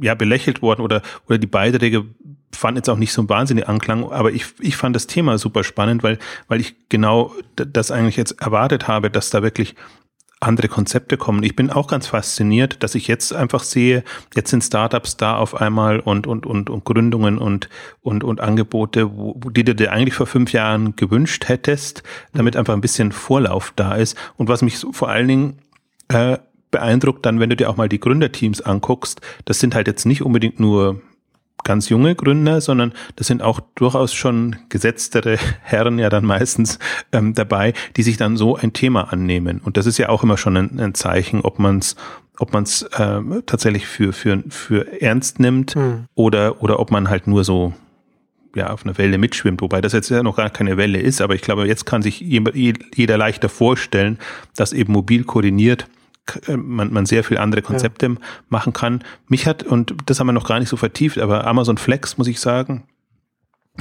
ja 0.02 0.16
belächelt 0.16 0.62
worden 0.62 0.82
oder 0.82 1.02
oder 1.28 1.38
die 1.38 1.48
Beiträge 1.48 2.06
fand 2.52 2.78
jetzt 2.78 2.90
auch 2.90 2.98
nicht 2.98 3.14
so 3.14 3.22
ein 3.22 3.30
wahnsinnig 3.30 3.68
Anklang, 3.68 4.12
aber 4.12 4.32
ich, 4.32 4.46
ich 4.60 4.76
fand 4.76 4.96
das 4.96 5.08
Thema 5.08 5.38
super 5.38 5.64
spannend, 5.64 6.04
weil, 6.04 6.18
weil 6.48 6.60
ich 6.60 6.76
genau 6.90 7.34
das 7.56 7.92
eigentlich 7.92 8.18
jetzt 8.18 8.42
erwartet 8.42 8.88
habe, 8.88 9.10
dass 9.10 9.30
da 9.30 9.44
wirklich 9.44 9.76
andere 10.40 10.70
Konzepte 10.70 11.18
kommen. 11.18 11.44
Ich 11.44 11.56
bin 11.56 11.70
auch 11.70 11.88
ganz 11.88 12.08
fasziniert, 12.08 12.82
dass 12.82 12.96
ich 12.96 13.08
jetzt 13.08 13.34
einfach 13.34 13.64
sehe, 13.64 14.04
jetzt 14.36 14.52
sind 14.52 14.64
Startups 14.64 15.18
da 15.18 15.36
auf 15.36 15.60
einmal 15.60 16.00
und, 16.00 16.28
und, 16.28 16.46
und, 16.46 16.70
und 16.70 16.86
Gründungen 16.86 17.38
und, 17.38 17.70
und, 18.02 18.24
und 18.24 18.40
Angebote, 18.40 19.16
wo, 19.18 19.34
die 19.50 19.64
du 19.64 19.76
dir 19.76 19.92
eigentlich 19.92 20.14
vor 20.14 20.28
fünf 20.28 20.54
Jahren 20.54 20.96
gewünscht 20.96 21.50
hättest, 21.50 22.04
damit 22.34 22.56
einfach 22.56 22.74
ein 22.74 22.82
bisschen 22.82 23.12
Vorlauf 23.12 23.74
da 23.76 23.96
ist. 23.96 24.18
Und 24.38 24.48
was 24.48 24.62
mich 24.62 24.78
vor 24.92 25.10
allen 25.10 25.28
Dingen 25.28 25.60
äh, 26.08 26.38
beeindruckt 26.72 27.26
dann, 27.26 27.40
wenn 27.40 27.50
du 27.50 27.56
dir 27.56 27.70
auch 27.70 27.78
mal 27.78 27.90
die 27.90 28.00
Gründerteams 28.00 28.62
anguckst, 28.62 29.22
das 29.46 29.60
sind 29.60 29.76
halt 29.76 29.88
jetzt 29.88 30.06
nicht 30.06 30.22
unbedingt 30.22 30.60
nur 30.60 31.02
ganz 31.64 31.90
junge 31.90 32.16
Gründer, 32.16 32.62
sondern 32.62 32.94
das 33.16 33.28
sind 33.28 33.42
auch 33.42 33.60
durchaus 33.76 34.14
schon 34.14 34.56
gesetztere 34.70 35.38
Herren 35.62 36.00
ja 36.00 36.10
dann 36.10 36.26
meistens 36.26 36.80
ähm, 37.12 37.34
dabei, 37.34 37.74
die 37.96 38.04
sich 38.04 38.18
dann 38.18 38.38
so 38.38 38.56
ein 38.56 38.74
Thema 38.74 39.12
annehmen. 39.12 39.62
Und 39.64 39.78
das 39.78 39.86
ist 39.86 39.98
ja 39.98 40.10
auch 40.10 40.24
immer 40.24 40.38
schon 40.38 40.58
ein, 40.58 40.80
ein 40.80 40.94
Zeichen, 40.94 41.42
ob 41.42 41.60
man 41.60 41.80
es 41.80 41.96
ob 42.42 42.54
man 42.54 42.64
es 42.64 42.84
äh, 42.84 43.20
tatsächlich 43.46 43.86
für, 43.86 44.14
für, 44.14 44.42
für 44.48 45.02
ernst 45.02 45.42
nimmt 45.42 45.76
hm. 45.76 46.06
oder, 46.16 46.64
oder 46.64 46.80
ob 46.80 46.90
man 46.90 47.10
halt 47.10 47.28
nur 47.28 47.44
so 47.44 47.74
ja, 48.56 48.72
auf 48.72 48.86
einer 48.86 48.98
Welle 48.98 49.18
mitschwimmt, 49.18 49.62
wobei 49.62 49.82
das 49.82 49.94
jetzt 49.94 50.10
ja 50.10 50.24
noch 50.24 50.38
gar 50.38 50.50
keine 50.50 50.78
Welle 50.78 51.00
ist, 51.00 51.22
aber 51.22 51.36
ich 51.36 51.42
glaube, 51.42 51.68
jetzt 51.68 51.86
kann 51.86 52.02
sich 52.02 52.20
jeder 52.22 53.18
leichter 53.18 53.50
vorstellen, 53.50 54.18
dass 54.56 54.74
eben 54.74 54.94
mobil 54.94 55.24
koordiniert 55.24 55.88
man, 56.48 56.92
man 56.94 57.06
sehr 57.06 57.24
viel 57.24 57.38
andere 57.38 57.62
Konzepte 57.62 58.08
ja. 58.08 58.16
machen 58.50 58.74
kann. 58.74 59.04
Mich 59.28 59.48
hat, 59.48 59.64
und 59.64 59.96
das 60.06 60.20
haben 60.20 60.28
wir 60.28 60.34
noch 60.34 60.48
gar 60.48 60.60
nicht 60.60 60.70
so 60.70 60.78
vertieft, 60.78 61.18
aber 61.18 61.46
Amazon 61.46 61.78
Flex, 61.78 62.18
muss 62.18 62.28
ich 62.28 62.40
sagen, 62.40 62.84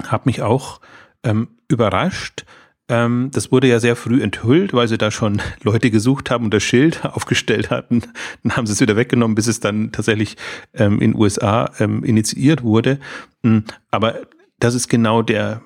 hat 0.07 0.26
mich 0.26 0.43
auch 0.43 0.81
ähm, 1.23 1.49
überrascht. 1.69 2.45
Ähm, 2.88 3.31
das 3.33 3.52
wurde 3.52 3.69
ja 3.69 3.81
sehr 3.81 3.97
früh 3.97 4.23
enthüllt, 4.23 4.73
weil 4.73 4.88
sie 4.88 4.99
da 4.99 5.11
schon 5.11 5.43
Leute 5.62 5.90
gesucht 5.90 6.31
haben 6.31 6.45
und 6.45 6.55
das 6.55 6.62
Schild 6.62 7.05
aufgestellt 7.05 7.71
hatten. 7.71 8.02
Dann 8.43 8.57
haben 8.57 8.67
sie 8.67 8.73
es 8.73 8.81
wieder 8.81 8.97
weggenommen, 8.97 9.35
bis 9.35 9.47
es 9.47 9.61
dann 9.61 9.93
tatsächlich 9.93 10.37
ähm, 10.75 11.00
in 11.00 11.14
USA 11.14 11.71
ähm, 11.78 12.05
initiiert 12.05 12.62
wurde. 12.62 12.99
Hm, 13.43 13.64
aber 13.90 14.17
das 14.59 14.75
ist 14.75 14.88
genau 14.88 15.23
der, 15.23 15.62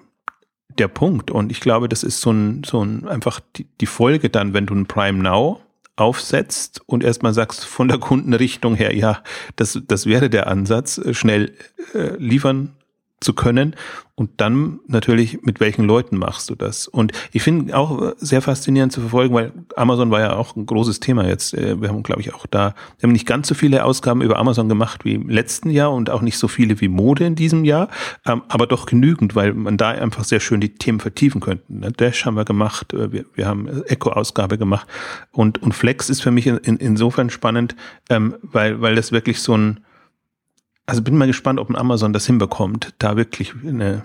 der 0.79 0.89
Punkt. 0.89 1.31
Und 1.31 1.53
ich 1.53 1.61
glaube, 1.61 1.89
das 1.89 2.03
ist 2.03 2.21
so 2.21 2.33
ein, 2.33 2.65
so 2.65 2.85
ein 2.85 3.07
einfach 3.07 3.41
die, 3.57 3.67
die 3.81 3.87
Folge 3.87 4.29
dann, 4.29 4.53
wenn 4.53 4.67
du 4.67 4.75
ein 4.75 4.87
Prime 4.87 5.23
Now 5.23 5.61
aufsetzt 6.03 6.81
und 6.87 7.05
erstmal 7.05 7.33
sagst 7.33 7.65
von 7.65 7.89
der 7.89 7.99
Kundenrichtung 7.99 8.75
her, 8.75 8.95
ja, 8.95 9.23
das, 9.57 9.81
das 9.87 10.07
wäre 10.07 10.29
der 10.29 10.47
Ansatz, 10.47 11.01
schnell 11.13 11.53
äh, 11.95 12.17
liefern 12.17 12.73
zu 13.23 13.33
können 13.33 13.75
und 14.15 14.41
dann 14.41 14.81
natürlich, 14.87 15.43
mit 15.43 15.59
welchen 15.59 15.85
Leuten 15.87 16.19
machst 16.19 16.51
du 16.51 16.55
das? 16.55 16.87
Und 16.87 17.13
ich 17.33 17.43
finde 17.43 17.77
auch 17.77 18.13
sehr 18.19 18.43
faszinierend 18.43 18.93
zu 18.93 19.01
verfolgen, 19.01 19.35
weil 19.35 19.53
Amazon 19.75 20.11
war 20.11 20.21
ja 20.21 20.37
auch 20.37 20.55
ein 20.55 20.67
großes 20.67 21.01
Thema 21.01 21.27
jetzt. 21.27 21.55
Äh, 21.55 21.81
wir 21.81 21.89
haben, 21.89 22.03
glaube 22.03 22.21
ich, 22.21 22.35
auch 22.35 22.47
da, 22.47 22.75
wir 22.99 23.09
haben 23.09 23.13
nicht 23.13 23.27
ganz 23.27 23.49
so 23.49 23.55
viele 23.55 23.85
Ausgaben 23.85 24.21
über 24.21 24.39
Amazon 24.39 24.69
gemacht 24.69 25.05
wie 25.05 25.15
im 25.15 25.29
letzten 25.31 25.71
Jahr 25.71 25.93
und 25.93 26.11
auch 26.11 26.21
nicht 26.21 26.37
so 26.37 26.47
viele 26.47 26.81
wie 26.81 26.89
Mode 26.89 27.25
in 27.25 27.35
diesem 27.35 27.65
Jahr, 27.65 27.89
ähm, 28.27 28.43
aber 28.49 28.67
doch 28.67 28.87
genügend, 28.87 29.35
weil 29.35 29.55
man 29.55 29.79
da 29.79 29.91
einfach 29.91 30.25
sehr 30.25 30.41
schön 30.41 30.61
die 30.61 30.75
Themen 30.75 31.01
vertiefen 31.01 31.41
könnte. 31.41 31.65
Ne? 31.69 31.91
Dash 31.91 32.27
haben 32.27 32.37
wir 32.37 32.45
gemacht, 32.45 32.93
äh, 32.93 33.13
wir, 33.13 33.25
wir 33.35 33.47
haben 33.47 33.83
Echo-Ausgabe 33.85 34.59
gemacht 34.59 34.87
und, 35.31 35.63
und 35.63 35.73
Flex 35.73 36.11
ist 36.11 36.21
für 36.21 36.31
mich 36.31 36.47
in, 36.47 36.59
in, 36.59 36.77
insofern 36.77 37.31
spannend, 37.31 37.77
ähm, 38.11 38.35
weil, 38.43 38.81
weil 38.83 38.95
das 38.95 39.11
wirklich 39.11 39.41
so 39.41 39.57
ein, 39.57 39.81
also 40.87 41.03
bin 41.03 41.17
mal 41.17 41.27
gespannt, 41.27 41.61
ob 41.61 41.71
ein 41.71 41.77
Amazon 41.77 42.13
das 42.13 42.27
hinbekommt, 42.27 42.95
da 42.99 43.17
wirklich 43.17 43.53
eine 43.67 44.03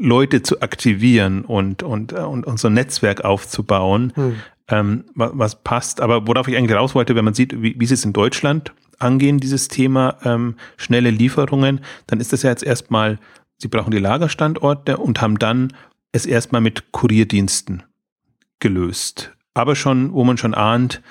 Leute 0.00 0.42
zu 0.42 0.60
aktivieren 0.60 1.44
und, 1.44 1.82
und, 1.82 2.12
und, 2.12 2.46
und 2.46 2.58
so 2.58 2.68
ein 2.68 2.74
Netzwerk 2.74 3.24
aufzubauen, 3.24 4.12
hm. 4.14 4.36
ähm, 4.68 5.04
was, 5.14 5.30
was, 5.34 5.62
passt. 5.62 6.00
Aber 6.00 6.26
worauf 6.26 6.48
ich 6.48 6.56
eigentlich 6.56 6.76
raus 6.76 6.94
wollte, 6.94 7.14
wenn 7.14 7.24
man 7.24 7.34
sieht, 7.34 7.62
wie, 7.62 7.78
wie 7.78 7.86
sie 7.86 7.94
es 7.94 8.04
in 8.04 8.12
Deutschland 8.12 8.72
angehen, 8.98 9.38
dieses 9.38 9.68
Thema 9.68 10.16
ähm, 10.24 10.56
schnelle 10.76 11.10
Lieferungen, 11.10 11.80
dann 12.06 12.20
ist 12.20 12.32
das 12.32 12.42
ja 12.42 12.50
jetzt 12.50 12.64
erstmal, 12.64 13.18
sie 13.58 13.68
brauchen 13.68 13.90
die 13.90 13.98
Lagerstandorte 13.98 14.96
und 14.96 15.20
haben 15.20 15.38
dann 15.38 15.72
es 16.12 16.26
erstmal 16.26 16.60
mit 16.60 16.92
Kurierdiensten 16.92 17.82
gelöst. 18.60 19.32
Aber 19.54 19.76
schon, 19.76 20.12
wo 20.12 20.24
man 20.24 20.38
schon 20.38 20.54
ahnt, 20.54 21.02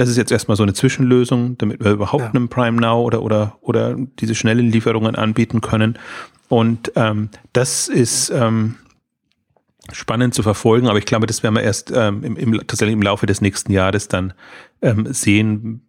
das 0.00 0.08
ist 0.08 0.16
jetzt 0.16 0.32
erstmal 0.32 0.56
so 0.56 0.62
eine 0.62 0.72
Zwischenlösung, 0.72 1.58
damit 1.58 1.84
wir 1.84 1.90
überhaupt 1.90 2.22
ja. 2.22 2.30
einen 2.30 2.48
Prime 2.48 2.80
Now 2.80 3.02
oder, 3.02 3.20
oder, 3.20 3.58
oder 3.60 3.96
diese 4.18 4.34
schnellen 4.34 4.70
Lieferungen 4.70 5.14
anbieten 5.14 5.60
können. 5.60 5.98
Und 6.48 6.90
ähm, 6.96 7.28
das 7.52 7.86
ist 7.86 8.30
ähm, 8.30 8.76
spannend 9.92 10.32
zu 10.32 10.42
verfolgen, 10.42 10.88
aber 10.88 10.96
ich 10.96 11.04
glaube, 11.04 11.26
das 11.26 11.42
werden 11.42 11.54
wir 11.54 11.62
erst 11.62 11.92
ähm, 11.94 12.24
im, 12.24 12.36
im, 12.38 12.66
tatsächlich 12.66 12.94
im 12.94 13.02
Laufe 13.02 13.26
des 13.26 13.42
nächsten 13.42 13.72
Jahres 13.72 14.08
dann 14.08 14.32
ähm, 14.80 15.06
sehen. 15.12 15.82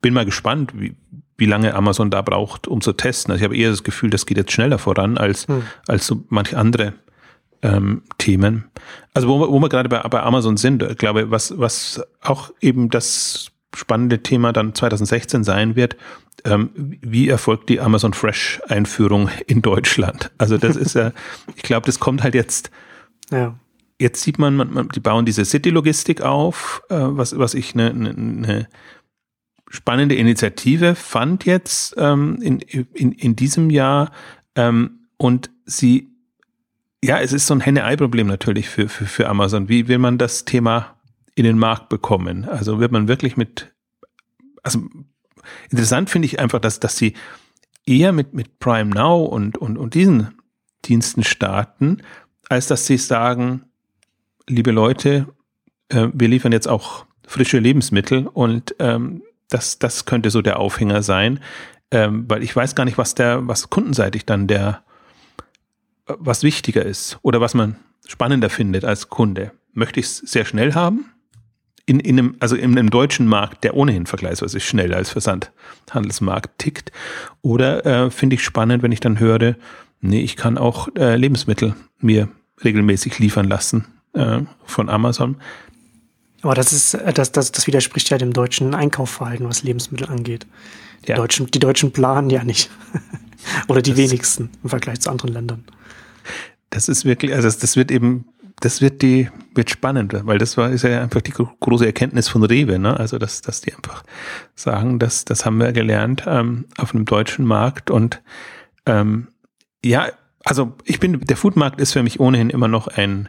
Bin 0.00 0.14
mal 0.14 0.24
gespannt, 0.24 0.70
wie, 0.76 0.94
wie 1.36 1.46
lange 1.46 1.74
Amazon 1.74 2.08
da 2.08 2.22
braucht, 2.22 2.68
um 2.68 2.80
zu 2.80 2.92
testen. 2.92 3.32
Also 3.32 3.40
ich 3.40 3.44
habe 3.44 3.56
eher 3.56 3.70
das 3.70 3.82
Gefühl, 3.82 4.10
das 4.10 4.26
geht 4.26 4.36
jetzt 4.36 4.52
schneller 4.52 4.78
voran 4.78 5.18
als, 5.18 5.48
hm. 5.48 5.64
als 5.88 6.06
so 6.06 6.22
manche 6.28 6.56
andere 6.56 6.92
ähm, 7.62 8.02
Themen. 8.18 8.64
Also 9.14 9.28
wo, 9.28 9.40
wo 9.40 9.60
wir 9.60 9.68
gerade 9.68 9.88
bei, 9.88 10.00
bei 10.00 10.22
Amazon 10.22 10.56
sind, 10.56 10.82
ich 10.82 10.96
glaube, 10.96 11.30
was, 11.30 11.58
was 11.58 12.02
auch 12.22 12.52
eben 12.60 12.90
das 12.90 13.50
spannende 13.74 14.22
Thema 14.22 14.52
dann 14.52 14.74
2016 14.74 15.44
sein 15.44 15.76
wird, 15.76 15.96
ähm, 16.44 16.70
wie 16.74 17.28
erfolgt 17.28 17.68
die 17.68 17.80
Amazon 17.80 18.14
Fresh 18.14 18.60
Einführung 18.68 19.28
in 19.46 19.62
Deutschland? 19.62 20.30
Also 20.38 20.56
das 20.58 20.76
ist 20.76 20.94
ja, 20.94 21.12
ich 21.56 21.62
glaube, 21.62 21.86
das 21.86 22.00
kommt 22.00 22.22
halt 22.22 22.34
jetzt. 22.34 22.70
Ja. 23.30 23.54
Jetzt 23.98 24.22
sieht 24.22 24.38
man, 24.38 24.56
man, 24.56 24.72
man 24.72 24.88
die 24.88 25.00
bauen 25.00 25.26
diese 25.26 25.44
City-Logistik 25.44 26.22
auf, 26.22 26.82
äh, 26.88 26.96
was, 26.98 27.36
was 27.38 27.54
ich 27.54 27.74
eine 27.74 27.92
ne, 27.92 28.14
ne 28.14 28.68
spannende 29.68 30.16
Initiative 30.16 30.94
fand 30.94 31.44
jetzt 31.44 31.94
ähm, 31.96 32.38
in, 32.42 32.60
in, 32.60 33.12
in 33.12 33.36
diesem 33.36 33.70
Jahr. 33.70 34.10
Ähm, 34.56 35.06
und 35.16 35.50
sie 35.64 36.09
ja, 37.02 37.20
es 37.20 37.32
ist 37.32 37.46
so 37.46 37.54
ein 37.54 37.60
Henne-Ei-Problem 37.60 38.26
natürlich 38.26 38.68
für, 38.68 38.88
für, 38.88 39.06
für 39.06 39.28
Amazon. 39.28 39.68
Wie 39.68 39.88
will 39.88 39.98
man 39.98 40.18
das 40.18 40.44
Thema 40.44 40.96
in 41.34 41.44
den 41.44 41.58
Markt 41.58 41.88
bekommen? 41.88 42.44
Also 42.44 42.78
wird 42.78 42.92
man 42.92 43.08
wirklich 43.08 43.36
mit, 43.36 43.72
also 44.62 44.82
interessant 45.70 46.10
finde 46.10 46.26
ich 46.26 46.38
einfach, 46.38 46.60
dass, 46.60 46.80
dass 46.80 46.96
sie 46.96 47.14
eher 47.86 48.12
mit, 48.12 48.34
mit 48.34 48.58
Prime 48.58 48.90
Now 48.90 49.24
und, 49.24 49.56
und, 49.56 49.78
und 49.78 49.94
diesen 49.94 50.34
Diensten 50.84 51.24
starten, 51.24 52.02
als 52.48 52.66
dass 52.66 52.86
sie 52.86 52.98
sagen, 52.98 53.64
liebe 54.46 54.70
Leute, 54.70 55.26
äh, 55.88 56.08
wir 56.12 56.28
liefern 56.28 56.52
jetzt 56.52 56.68
auch 56.68 57.06
frische 57.26 57.58
Lebensmittel 57.58 58.26
und 58.26 58.74
ähm, 58.78 59.22
das, 59.48 59.78
das 59.78 60.04
könnte 60.04 60.30
so 60.30 60.42
der 60.42 60.58
Aufhänger 60.58 61.02
sein, 61.02 61.40
ähm, 61.90 62.26
weil 62.28 62.42
ich 62.42 62.54
weiß 62.54 62.74
gar 62.74 62.84
nicht, 62.84 62.98
was 62.98 63.14
der, 63.14 63.46
was 63.48 63.70
kundenseitig 63.70 64.26
dann 64.26 64.46
der 64.46 64.84
was 66.18 66.42
wichtiger 66.42 66.84
ist 66.84 67.18
oder 67.22 67.40
was 67.40 67.54
man 67.54 67.76
spannender 68.06 68.50
findet 68.50 68.84
als 68.84 69.08
Kunde. 69.08 69.52
Möchte 69.72 70.00
ich 70.00 70.06
es 70.06 70.16
sehr 70.18 70.44
schnell 70.44 70.74
haben? 70.74 71.06
In, 71.86 71.98
in 72.00 72.18
einem, 72.18 72.36
also 72.40 72.56
in 72.56 72.76
einem 72.78 72.90
deutschen 72.90 73.26
Markt, 73.26 73.64
der 73.64 73.74
ohnehin 73.74 74.06
vergleichsweise 74.06 74.60
schnell 74.60 74.94
als 74.94 75.10
Versandhandelsmarkt 75.10 76.58
tickt. 76.58 76.92
Oder 77.42 77.86
äh, 77.86 78.10
finde 78.10 78.34
ich 78.34 78.44
spannend, 78.44 78.82
wenn 78.82 78.92
ich 78.92 79.00
dann 79.00 79.18
höre, 79.18 79.56
nee, 80.00 80.20
ich 80.20 80.36
kann 80.36 80.58
auch 80.58 80.88
äh, 80.96 81.16
Lebensmittel 81.16 81.74
mir 81.98 82.28
regelmäßig 82.64 83.18
liefern 83.18 83.48
lassen 83.48 83.86
äh, 84.12 84.40
von 84.64 84.88
Amazon. 84.88 85.36
Aber 86.42 86.54
das 86.54 86.72
ist, 86.72 86.94
äh, 86.94 87.12
das, 87.12 87.32
das, 87.32 87.52
das 87.52 87.66
widerspricht 87.66 88.10
ja 88.10 88.18
dem 88.18 88.32
deutschen 88.32 88.74
Einkaufsverhalten, 88.74 89.48
was 89.48 89.62
Lebensmittel 89.62 90.08
angeht. 90.08 90.46
Die, 91.06 91.10
ja. 91.10 91.16
Deutschen, 91.16 91.46
die 91.46 91.58
Deutschen 91.58 91.92
planen 91.92 92.30
ja 92.30 92.44
nicht. 92.44 92.70
Oder 93.68 93.82
die 93.82 93.90
das 93.90 93.98
wenigsten 93.98 94.50
im 94.62 94.68
Vergleich 94.68 95.00
zu 95.00 95.10
anderen 95.10 95.32
Ländern. 95.32 95.64
Das 96.70 96.88
ist 96.88 97.04
wirklich, 97.04 97.34
also 97.34 97.46
das, 97.46 97.58
das 97.58 97.76
wird 97.76 97.90
eben, 97.90 98.26
das 98.60 98.80
wird 98.80 99.02
die, 99.02 99.28
wird 99.54 99.70
spannend, 99.70 100.14
weil 100.24 100.38
das 100.38 100.56
war, 100.56 100.70
ist 100.70 100.82
ja 100.82 101.02
einfach 101.02 101.20
die 101.20 101.32
große 101.32 101.86
Erkenntnis 101.86 102.28
von 102.28 102.44
Rewe, 102.44 102.78
ne? 102.78 102.98
Also, 102.98 103.18
dass, 103.18 103.42
dass 103.42 103.60
die 103.60 103.74
einfach 103.74 104.04
sagen, 104.54 104.98
dass, 104.98 105.24
das 105.24 105.44
haben 105.44 105.58
wir 105.58 105.72
gelernt 105.72 106.24
ähm, 106.26 106.66
auf 106.78 106.94
einem 106.94 107.04
deutschen 107.04 107.44
Markt 107.44 107.90
und 107.90 108.22
ähm, 108.86 109.28
ja, 109.84 110.08
also 110.44 110.72
ich 110.84 111.00
bin, 111.00 111.20
der 111.20 111.36
Foodmarkt 111.36 111.80
ist 111.80 111.92
für 111.92 112.02
mich 112.02 112.20
ohnehin 112.20 112.50
immer 112.50 112.68
noch 112.68 112.88
ein, 112.88 113.28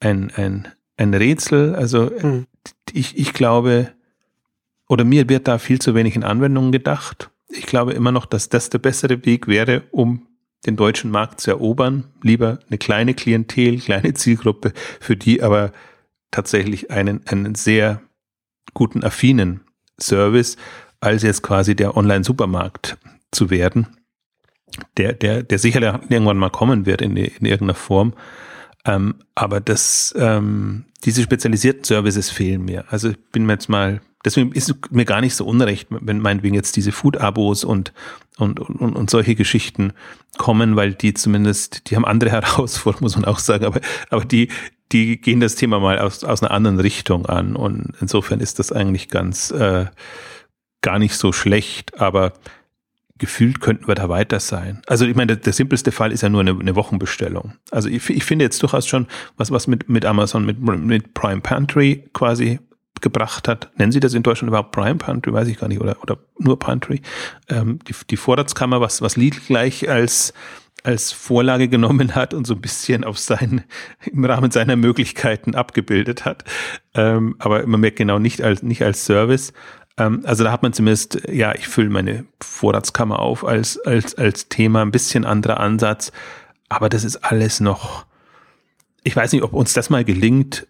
ein, 0.00 0.30
ein, 0.34 0.68
ein 0.96 1.14
Rätsel. 1.14 1.74
Also 1.74 2.10
mhm. 2.22 2.46
ich, 2.92 3.18
ich 3.18 3.32
glaube, 3.32 3.92
oder 4.88 5.04
mir 5.04 5.28
wird 5.28 5.48
da 5.48 5.58
viel 5.58 5.78
zu 5.78 5.94
wenig 5.94 6.16
in 6.16 6.24
Anwendungen 6.24 6.72
gedacht. 6.72 7.30
Ich 7.48 7.66
glaube 7.66 7.92
immer 7.92 8.12
noch, 8.12 8.26
dass 8.26 8.48
das 8.48 8.70
der 8.70 8.78
bessere 8.78 9.24
Weg 9.24 9.46
wäre, 9.46 9.84
um 9.90 10.26
den 10.66 10.76
deutschen 10.76 11.10
Markt 11.10 11.40
zu 11.40 11.50
erobern. 11.50 12.04
Lieber 12.22 12.58
eine 12.68 12.78
kleine 12.78 13.14
Klientel, 13.14 13.78
kleine 13.78 14.14
Zielgruppe, 14.14 14.72
für 15.00 15.16
die 15.16 15.42
aber 15.42 15.72
tatsächlich 16.30 16.90
einen, 16.90 17.26
einen 17.26 17.54
sehr 17.54 18.02
guten, 18.74 19.02
affinen 19.04 19.60
Service, 20.00 20.56
als 21.00 21.22
jetzt 21.22 21.42
quasi 21.42 21.74
der 21.76 21.96
Online-Supermarkt 21.96 22.98
zu 23.30 23.50
werden, 23.50 23.86
der, 24.96 25.12
der, 25.12 25.42
der 25.42 25.58
sicherlich 25.58 25.92
irgendwann 26.08 26.38
mal 26.38 26.50
kommen 26.50 26.86
wird 26.86 27.02
in, 27.02 27.16
in 27.16 27.44
irgendeiner 27.44 27.74
Form. 27.74 28.14
Ähm, 28.84 29.16
aber 29.34 29.60
das, 29.60 30.14
ähm, 30.18 30.86
diese 31.04 31.22
spezialisierten 31.22 31.84
Services 31.84 32.30
fehlen 32.30 32.64
mir. 32.64 32.84
Also 32.90 33.10
ich 33.10 33.18
bin 33.32 33.46
mir 33.46 33.54
jetzt 33.54 33.68
mal, 33.68 34.00
deswegen 34.24 34.52
ist 34.52 34.74
mir 34.90 35.04
gar 35.04 35.20
nicht 35.20 35.34
so 35.34 35.46
unrecht, 35.46 35.88
wenn 35.90 36.20
meinetwegen 36.20 36.54
jetzt 36.54 36.76
diese 36.76 36.92
Food-Abos 36.92 37.64
und, 37.64 37.92
und, 38.36 38.60
und, 38.60 38.96
und 38.96 39.10
solche 39.10 39.34
Geschichten 39.34 39.92
kommen, 40.36 40.76
weil 40.76 40.94
die 40.94 41.14
zumindest, 41.14 41.90
die 41.90 41.96
haben 41.96 42.04
andere 42.04 42.30
Herausforderungen, 42.32 43.04
muss 43.04 43.16
man 43.16 43.24
auch 43.24 43.38
sagen, 43.38 43.64
aber, 43.64 43.80
aber 44.10 44.24
die, 44.24 44.48
die 44.92 45.20
gehen 45.20 45.40
das 45.40 45.54
Thema 45.54 45.80
mal 45.80 45.98
aus, 45.98 46.24
aus 46.24 46.42
einer 46.42 46.50
anderen 46.50 46.80
Richtung 46.80 47.26
an. 47.26 47.56
Und 47.56 47.92
insofern 48.00 48.40
ist 48.40 48.58
das 48.58 48.72
eigentlich 48.72 49.08
ganz 49.08 49.50
äh, 49.50 49.86
gar 50.80 50.98
nicht 50.98 51.14
so 51.14 51.32
schlecht, 51.32 52.00
aber 52.00 52.32
gefühlt 53.18 53.60
könnten 53.60 53.88
wir 53.88 53.96
da 53.96 54.08
weiter 54.08 54.40
sein. 54.40 54.80
Also 54.86 55.04
ich 55.04 55.16
meine, 55.16 55.34
der, 55.34 55.36
der 55.36 55.52
simpelste 55.52 55.92
Fall 55.92 56.12
ist 56.12 56.22
ja 56.22 56.28
nur 56.28 56.40
eine, 56.40 56.52
eine 56.52 56.76
Wochenbestellung. 56.76 57.54
Also 57.70 57.88
ich, 57.88 58.08
ich, 58.08 58.24
finde 58.24 58.44
jetzt 58.44 58.62
durchaus 58.62 58.86
schon, 58.86 59.08
was, 59.36 59.50
was 59.50 59.66
mit, 59.66 59.88
mit 59.88 60.04
Amazon, 60.04 60.46
mit, 60.46 60.60
mit 60.60 61.14
Prime 61.14 61.40
Pantry 61.40 62.04
quasi 62.12 62.60
gebracht 63.00 63.48
hat. 63.48 63.70
Nennen 63.76 63.92
Sie 63.92 64.00
das 64.00 64.14
in 64.14 64.22
Deutschland 64.22 64.48
überhaupt 64.48 64.72
Prime 64.72 64.96
Pantry? 64.96 65.32
Weiß 65.32 65.48
ich 65.48 65.58
gar 65.58 65.68
nicht. 65.68 65.80
Oder, 65.80 65.96
oder 66.02 66.18
nur 66.38 66.58
Pantry. 66.58 67.02
Ähm, 67.48 67.78
die, 67.88 67.94
die 68.10 68.16
Vorratskammer, 68.16 68.80
was, 68.80 69.02
was 69.02 69.16
Lidl 69.16 69.40
gleich 69.46 69.88
als, 69.88 70.32
als 70.82 71.12
Vorlage 71.12 71.68
genommen 71.68 72.14
hat 72.14 72.34
und 72.34 72.46
so 72.46 72.54
ein 72.54 72.60
bisschen 72.60 73.04
auf 73.04 73.18
seinen, 73.18 73.64
im 74.10 74.24
Rahmen 74.24 74.50
seiner 74.50 74.76
Möglichkeiten 74.76 75.54
abgebildet 75.54 76.24
hat. 76.24 76.44
Ähm, 76.94 77.36
aber 77.38 77.66
man 77.66 77.80
merkt 77.80 77.96
genau 77.96 78.18
nicht 78.18 78.42
als, 78.42 78.62
nicht 78.62 78.82
als 78.82 79.04
Service. 79.04 79.52
Ähm, 79.98 80.22
also 80.24 80.44
da 80.44 80.52
hat 80.52 80.62
man 80.62 80.72
zumindest, 80.72 81.28
ja, 81.28 81.54
ich 81.54 81.68
fülle 81.68 81.90
meine 81.90 82.24
Vorratskammer 82.40 83.18
auf 83.18 83.44
als, 83.44 83.78
als, 83.84 84.14
als 84.14 84.48
Thema, 84.48 84.82
ein 84.82 84.92
bisschen 84.92 85.24
anderer 85.24 85.60
Ansatz. 85.60 86.12
Aber 86.68 86.88
das 86.88 87.04
ist 87.04 87.16
alles 87.16 87.60
noch, 87.60 88.06
ich 89.02 89.16
weiß 89.16 89.32
nicht, 89.32 89.42
ob 89.42 89.52
uns 89.52 89.72
das 89.72 89.90
mal 89.90 90.04
gelingt, 90.04 90.66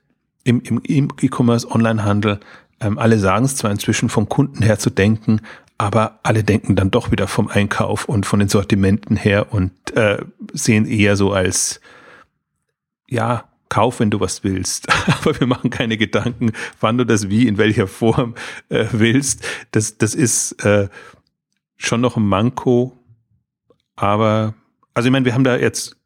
im, 0.49 0.81
im 0.83 1.09
E-Commerce, 1.21 1.71
Onlinehandel, 1.71 2.41
ähm, 2.81 2.99
alle 2.99 3.19
sagen 3.19 3.45
es 3.45 3.57
zwar 3.57 3.71
inzwischen 3.71 4.09
vom 4.09 4.29
Kunden 4.29 4.63
her 4.63 4.79
zu 4.79 4.91
denken, 4.91 5.41
aber 5.77 6.19
alle 6.23 6.43
denken 6.43 6.75
dann 6.75 6.91
doch 6.91 7.11
wieder 7.11 7.29
vom 7.29 7.49
Einkauf 7.49 8.07
und 8.07 8.27
von 8.27 8.39
den 8.41 8.49
Sortimenten 8.49 9.17
her 9.17 9.53
und 9.53 9.73
äh, 9.97 10.19
sehen 10.53 10.87
eher 10.87 11.17
so 11.17 11.33
als, 11.33 11.81
ja, 13.09 13.45
kauf, 13.69 14.01
wenn 14.01 14.11
du 14.11 14.19
was 14.21 14.43
willst. 14.45 14.89
Aber 15.07 15.39
wir 15.39 15.47
machen 15.47 15.69
keine 15.69 15.99
Gedanken, 15.99 16.53
wann 16.81 16.97
du 16.97 17.05
das 17.05 17.29
wie, 17.29 17.47
in 17.47 17.59
welcher 17.59 17.87
Form 17.87 18.35
äh, 18.71 18.87
willst. 18.93 19.47
Das, 19.73 19.99
das 19.99 20.15
ist 20.15 20.65
äh, 20.65 20.89
schon 21.77 22.01
noch 22.01 22.17
ein 22.17 22.27
Manko. 22.27 22.97
Aber, 23.95 24.55
also 24.95 25.09
ich 25.09 25.13
meine, 25.13 25.27
wir 25.27 25.35
haben 25.35 25.45
da 25.45 25.57
jetzt 25.57 25.97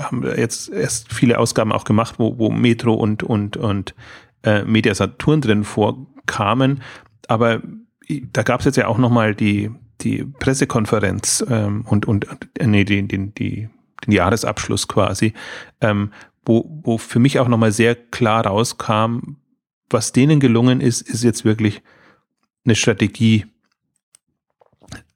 haben 0.00 0.22
wir 0.22 0.38
jetzt 0.38 0.68
erst 0.68 1.12
viele 1.12 1.38
Ausgaben 1.38 1.72
auch 1.72 1.84
gemacht, 1.84 2.16
wo, 2.18 2.38
wo 2.38 2.50
Metro 2.50 2.94
und, 2.94 3.22
und, 3.22 3.56
und 3.56 3.94
äh, 4.42 4.64
Media 4.64 4.94
Saturn 4.94 5.40
drin 5.40 5.64
vorkamen. 5.64 6.82
Aber 7.28 7.62
da 8.32 8.42
gab 8.42 8.60
es 8.60 8.66
jetzt 8.66 8.76
ja 8.76 8.86
auch 8.86 8.98
nochmal 8.98 9.34
die, 9.34 9.70
die 10.00 10.24
Pressekonferenz 10.24 11.44
ähm, 11.48 11.84
und, 11.86 12.06
und 12.06 12.26
äh, 12.58 12.66
nee, 12.66 12.84
die, 12.84 13.06
die, 13.06 13.32
die, 13.32 13.68
den 14.06 14.12
Jahresabschluss 14.12 14.88
quasi, 14.88 15.34
ähm, 15.80 16.12
wo, 16.44 16.80
wo 16.82 16.98
für 16.98 17.18
mich 17.18 17.38
auch 17.38 17.48
nochmal 17.48 17.72
sehr 17.72 17.94
klar 17.94 18.46
rauskam, 18.46 19.36
was 19.90 20.12
denen 20.12 20.40
gelungen 20.40 20.80
ist, 20.80 21.02
ist 21.02 21.22
jetzt 21.22 21.44
wirklich 21.44 21.82
eine 22.64 22.74
Strategie, 22.74 23.46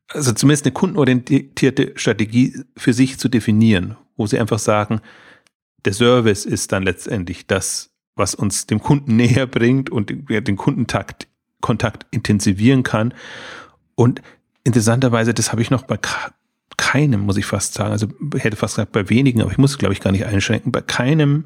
also 0.08 0.32
zumindest 0.32 0.66
eine 0.66 0.72
kundenorientierte 0.72 1.92
Strategie 1.96 2.62
für 2.76 2.92
sich 2.92 3.18
zu 3.18 3.28
definieren, 3.28 3.96
wo 4.16 4.26
sie 4.26 4.38
einfach 4.38 4.58
sagen, 4.58 5.00
der 5.84 5.92
Service 5.92 6.44
ist 6.44 6.72
dann 6.72 6.82
letztendlich 6.82 7.46
das, 7.46 7.90
was 8.16 8.34
uns 8.34 8.66
dem 8.66 8.80
Kunden 8.80 9.16
näher 9.16 9.46
bringt 9.46 9.90
und 9.90 10.10
den 10.10 10.56
Kundentakt, 10.56 11.28
Kontakt 11.60 12.06
intensivieren 12.10 12.82
kann. 12.82 13.14
Und 13.94 14.22
interessanterweise, 14.64 15.34
das 15.34 15.52
habe 15.52 15.62
ich 15.62 15.70
noch 15.70 15.84
bei 15.84 15.98
keinem, 16.76 17.20
muss 17.20 17.36
ich 17.36 17.46
fast 17.46 17.74
sagen, 17.74 17.92
also 17.92 18.08
hätte 18.36 18.56
fast 18.56 18.76
gesagt 18.76 18.92
bei 18.92 19.08
wenigen, 19.08 19.42
aber 19.42 19.50
ich 19.50 19.58
muss 19.58 19.72
es, 19.72 19.78
glaube 19.78 19.94
ich, 19.94 20.00
gar 20.00 20.10
nicht 20.10 20.26
einschränken, 20.26 20.72
bei 20.72 20.80
keinem 20.80 21.44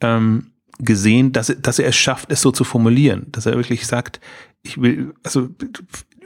ähm, 0.00 0.52
gesehen, 0.78 1.32
dass, 1.32 1.54
dass 1.60 1.78
er 1.78 1.88
es 1.88 1.96
schafft, 1.96 2.30
es 2.30 2.40
so 2.40 2.50
zu 2.50 2.64
formulieren, 2.64 3.26
dass 3.32 3.46
er 3.46 3.56
wirklich 3.56 3.86
sagt, 3.86 4.20
ich 4.62 4.80
will, 4.80 5.14
also 5.22 5.48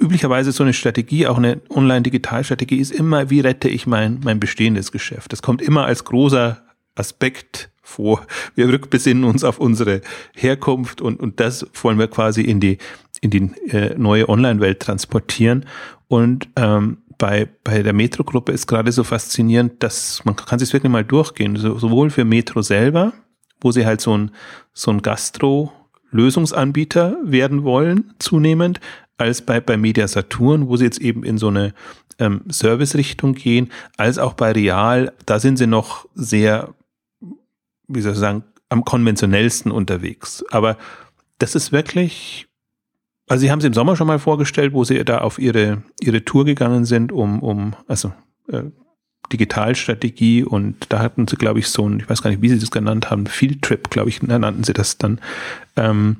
üblicherweise 0.01 0.53
so 0.53 0.63
eine 0.63 0.73
Strategie, 0.73 1.27
auch 1.27 1.39
eine 1.39 1.61
Online-Digital-Strategie 1.71 2.79
ist 2.79 2.93
immer, 2.93 3.31
wie 3.31 3.41
rette 3.41 3.69
ich 3.69 3.87
mein, 3.87 4.21
mein 4.25 4.41
bestehendes 4.41 4.93
Geschäft. 4.93 5.33
Das 5.33 5.43
kommt 5.43 5.63
immer 5.63 5.87
als 5.87 6.05
großer 6.05 6.63
Aspekt 6.95 7.71
vor. 7.83 8.27
Wir 8.55 8.69
rückbesinnen 8.69 9.25
uns 9.25 9.45
auf 9.45 9.59
unsere 9.59 10.01
Herkunft 10.35 11.01
und, 11.01 11.21
und 11.21 11.41
das 11.41 11.67
wollen 11.83 11.99
wir 11.99 12.09
quasi 12.09 12.43
in 12.43 12.61
die, 12.61 12.79
in 13.21 13.31
die 13.31 13.51
äh, 13.71 13.95
neue 13.97 14.29
Online-Welt 14.29 14.81
transportieren. 14.81 15.67
Und 16.09 16.49
ähm, 16.57 16.99
bei, 17.19 17.49
bei 17.65 17.83
der 17.83 17.93
Metro-Gruppe 17.93 18.53
ist 18.53 18.67
gerade 18.67 18.93
so 18.93 19.05
faszinierend, 19.05 19.83
dass 19.83 20.25
man 20.25 20.37
kann 20.37 20.59
sich 20.59 20.73
wirklich 20.73 20.93
mal 20.93 21.05
durchgehen, 21.05 21.57
so, 21.57 21.79
sowohl 21.79 22.09
für 22.11 22.25
Metro 22.25 22.63
selber, 22.63 23.13
wo 23.61 23.73
sie 23.73 23.85
halt 23.87 24.01
so 24.01 24.17
ein, 24.17 24.31
so 24.73 24.91
ein 24.91 25.03
Gastro-Lösungsanbieter 25.03 27.19
werden 27.23 27.65
wollen, 27.65 28.15
zunehmend, 28.19 28.81
als 29.19 29.43
bei, 29.43 29.61
bei 29.61 29.77
Media 29.77 30.07
Saturn, 30.09 30.69
wo 30.69 30.77
sie 30.77 30.85
jetzt 30.85 31.01
eben 31.01 31.25
in 31.25 31.39
so 31.39 31.49
eine 31.49 31.75
ähm, 32.19 32.43
Service-Richtung 32.51 33.35
gehen, 33.35 33.71
als 33.97 34.19
auch 34.19 34.35
bei 34.35 34.53
Real, 34.53 35.13
da 35.27 35.39
sind 35.39 35.57
sie 35.57 35.67
noch 35.67 36.07
sehr, 36.15 36.75
wie 37.89 38.01
soll 38.01 38.13
ich 38.13 38.19
sagen, 38.19 38.45
am 38.69 38.85
konventionellsten 38.85 39.71
unterwegs. 39.71 40.45
Aber 40.51 40.77
das 41.39 41.55
ist 41.55 41.73
wirklich 41.73 42.49
also 43.29 43.41
Sie 43.41 43.51
haben 43.51 43.59
es 43.59 43.65
im 43.65 43.75
Sommer 43.75 43.97
schon 43.97 44.07
mal 44.07 44.19
vorgestellt, 44.19 44.73
wo 44.73 44.85
Sie 44.85 45.05
da 45.05 45.19
auf 45.19 45.39
Ihre, 45.39 45.83
Ihre 46.01 46.25
Tour 46.25 46.45
gegangen 46.45 46.85
sind, 46.85 47.11
um, 47.11 47.43
um 47.43 47.75
also 47.89 48.13
äh, 48.49 48.63
Digitalstrategie 49.33 50.45
und 50.45 50.87
da 50.91 51.01
hatten 51.01 51.27
Sie, 51.27 51.37
glaube 51.37 51.59
ich, 51.59 51.69
so 51.69 51.89
ein, 51.89 51.99
ich 51.99 52.09
weiß 52.09 52.23
gar 52.23 52.31
nicht, 52.31 52.43
wie 52.43 52.49
Sie 52.49 52.59
das 52.59 52.71
genannt 52.71 53.11
haben, 53.11 53.27
Field 53.27 53.63
Trip, 53.63 53.91
glaube 53.91 54.09
ich, 54.09 54.23
nannten 54.23 54.63
Sie 54.63 54.73
das 54.73 54.99
dann, 54.99 55.21
ähm, 55.75 56.19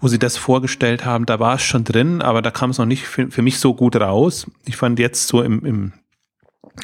wo 0.00 0.08
Sie 0.08 0.18
das 0.18 0.36
vorgestellt 0.36 1.04
haben. 1.04 1.26
Da 1.26 1.40
war 1.40 1.54
es 1.56 1.62
schon 1.62 1.84
drin, 1.84 2.22
aber 2.22 2.42
da 2.42 2.50
kam 2.50 2.70
es 2.70 2.78
noch 2.78 2.86
nicht 2.86 3.06
für, 3.06 3.30
für 3.30 3.42
mich 3.42 3.58
so 3.58 3.74
gut 3.74 3.96
raus. 3.96 4.46
Ich 4.66 4.76
fand 4.76 4.98
jetzt 4.98 5.28
so 5.28 5.42
im, 5.42 5.64
im 5.64 5.92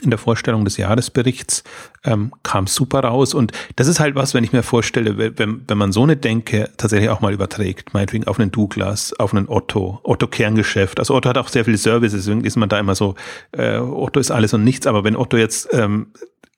in 0.01 0.11
der 0.11 0.19
Vorstellung 0.19 0.65
des 0.65 0.79
Jahresberichts 0.79 1.65
ähm, 2.05 2.33
kam 2.43 2.67
super 2.67 3.01
raus. 3.01 3.35
Und 3.35 3.53
das 3.77 3.89
ist 3.89 4.01
halt 4.01 4.15
was, 4.15 4.33
wenn 4.33 4.45
ich 4.45 4.53
mir 4.53 4.63
vorstelle, 4.63 5.37
wenn, 5.39 5.65
wenn 5.67 5.79
man 5.79 5.93
so 5.93 6.03
eine 6.03 6.17
Denke 6.17 6.71
tatsächlich 6.77 7.11
auch 7.11 7.21
mal 7.21 7.33
überträgt, 7.33 7.93
meinetwegen 7.93 8.27
auf 8.27 8.41
einen 8.41 8.51
Douglas, 8.51 9.13
auf 9.19 9.35
einen 9.35 9.49
Otto, 9.49 10.01
Otto 10.03 10.27
Kerngeschäft. 10.27 10.99
Also 10.99 11.15
Otto 11.15 11.29
hat 11.29 11.39
auch 11.39 11.49
sehr 11.49 11.65
viele 11.65 11.77
Services, 11.77 12.25
deswegen 12.25 12.45
ist 12.45 12.57
man 12.57 12.69
da 12.69 12.79
immer 12.79 12.95
so, 12.95 13.17
äh, 13.53 13.77
Otto 13.77 14.19
ist 14.19 14.31
alles 14.31 14.55
und 14.55 14.65
nichts. 14.65 14.87
Aber 14.87 15.05
wenn 15.05 15.17
Otto 15.17 15.37
jetzt 15.37 15.69
ähm, 15.73 16.09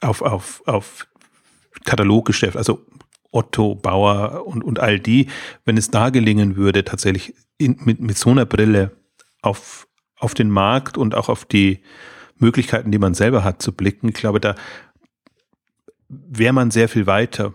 auf, 0.00 0.22
auf, 0.22 0.62
auf 0.66 1.06
Kataloggeschäft, 1.84 2.56
also 2.56 2.86
Otto, 3.34 3.74
Bauer 3.74 4.46
und, 4.46 4.62
und 4.62 4.80
all 4.80 5.00
die, 5.00 5.28
wenn 5.64 5.76
es 5.76 5.90
da 5.90 6.10
gelingen 6.10 6.56
würde, 6.56 6.84
tatsächlich 6.84 7.34
in, 7.58 7.76
mit, 7.84 8.00
mit 8.00 8.16
so 8.16 8.30
einer 8.30 8.46
Brille 8.46 8.92
auf, 9.42 9.88
auf 10.16 10.34
den 10.34 10.50
Markt 10.50 10.96
und 10.96 11.14
auch 11.14 11.28
auf 11.28 11.44
die 11.44 11.80
Möglichkeiten, 12.38 12.90
die 12.90 12.98
man 12.98 13.14
selber 13.14 13.44
hat, 13.44 13.60
zu 13.62 13.72
blicken. 13.72 14.08
Ich 14.08 14.14
glaube, 14.14 14.40
da 14.40 14.54
wäre 16.08 16.52
man 16.52 16.70
sehr 16.70 16.88
viel 16.88 17.06
weiter. 17.06 17.52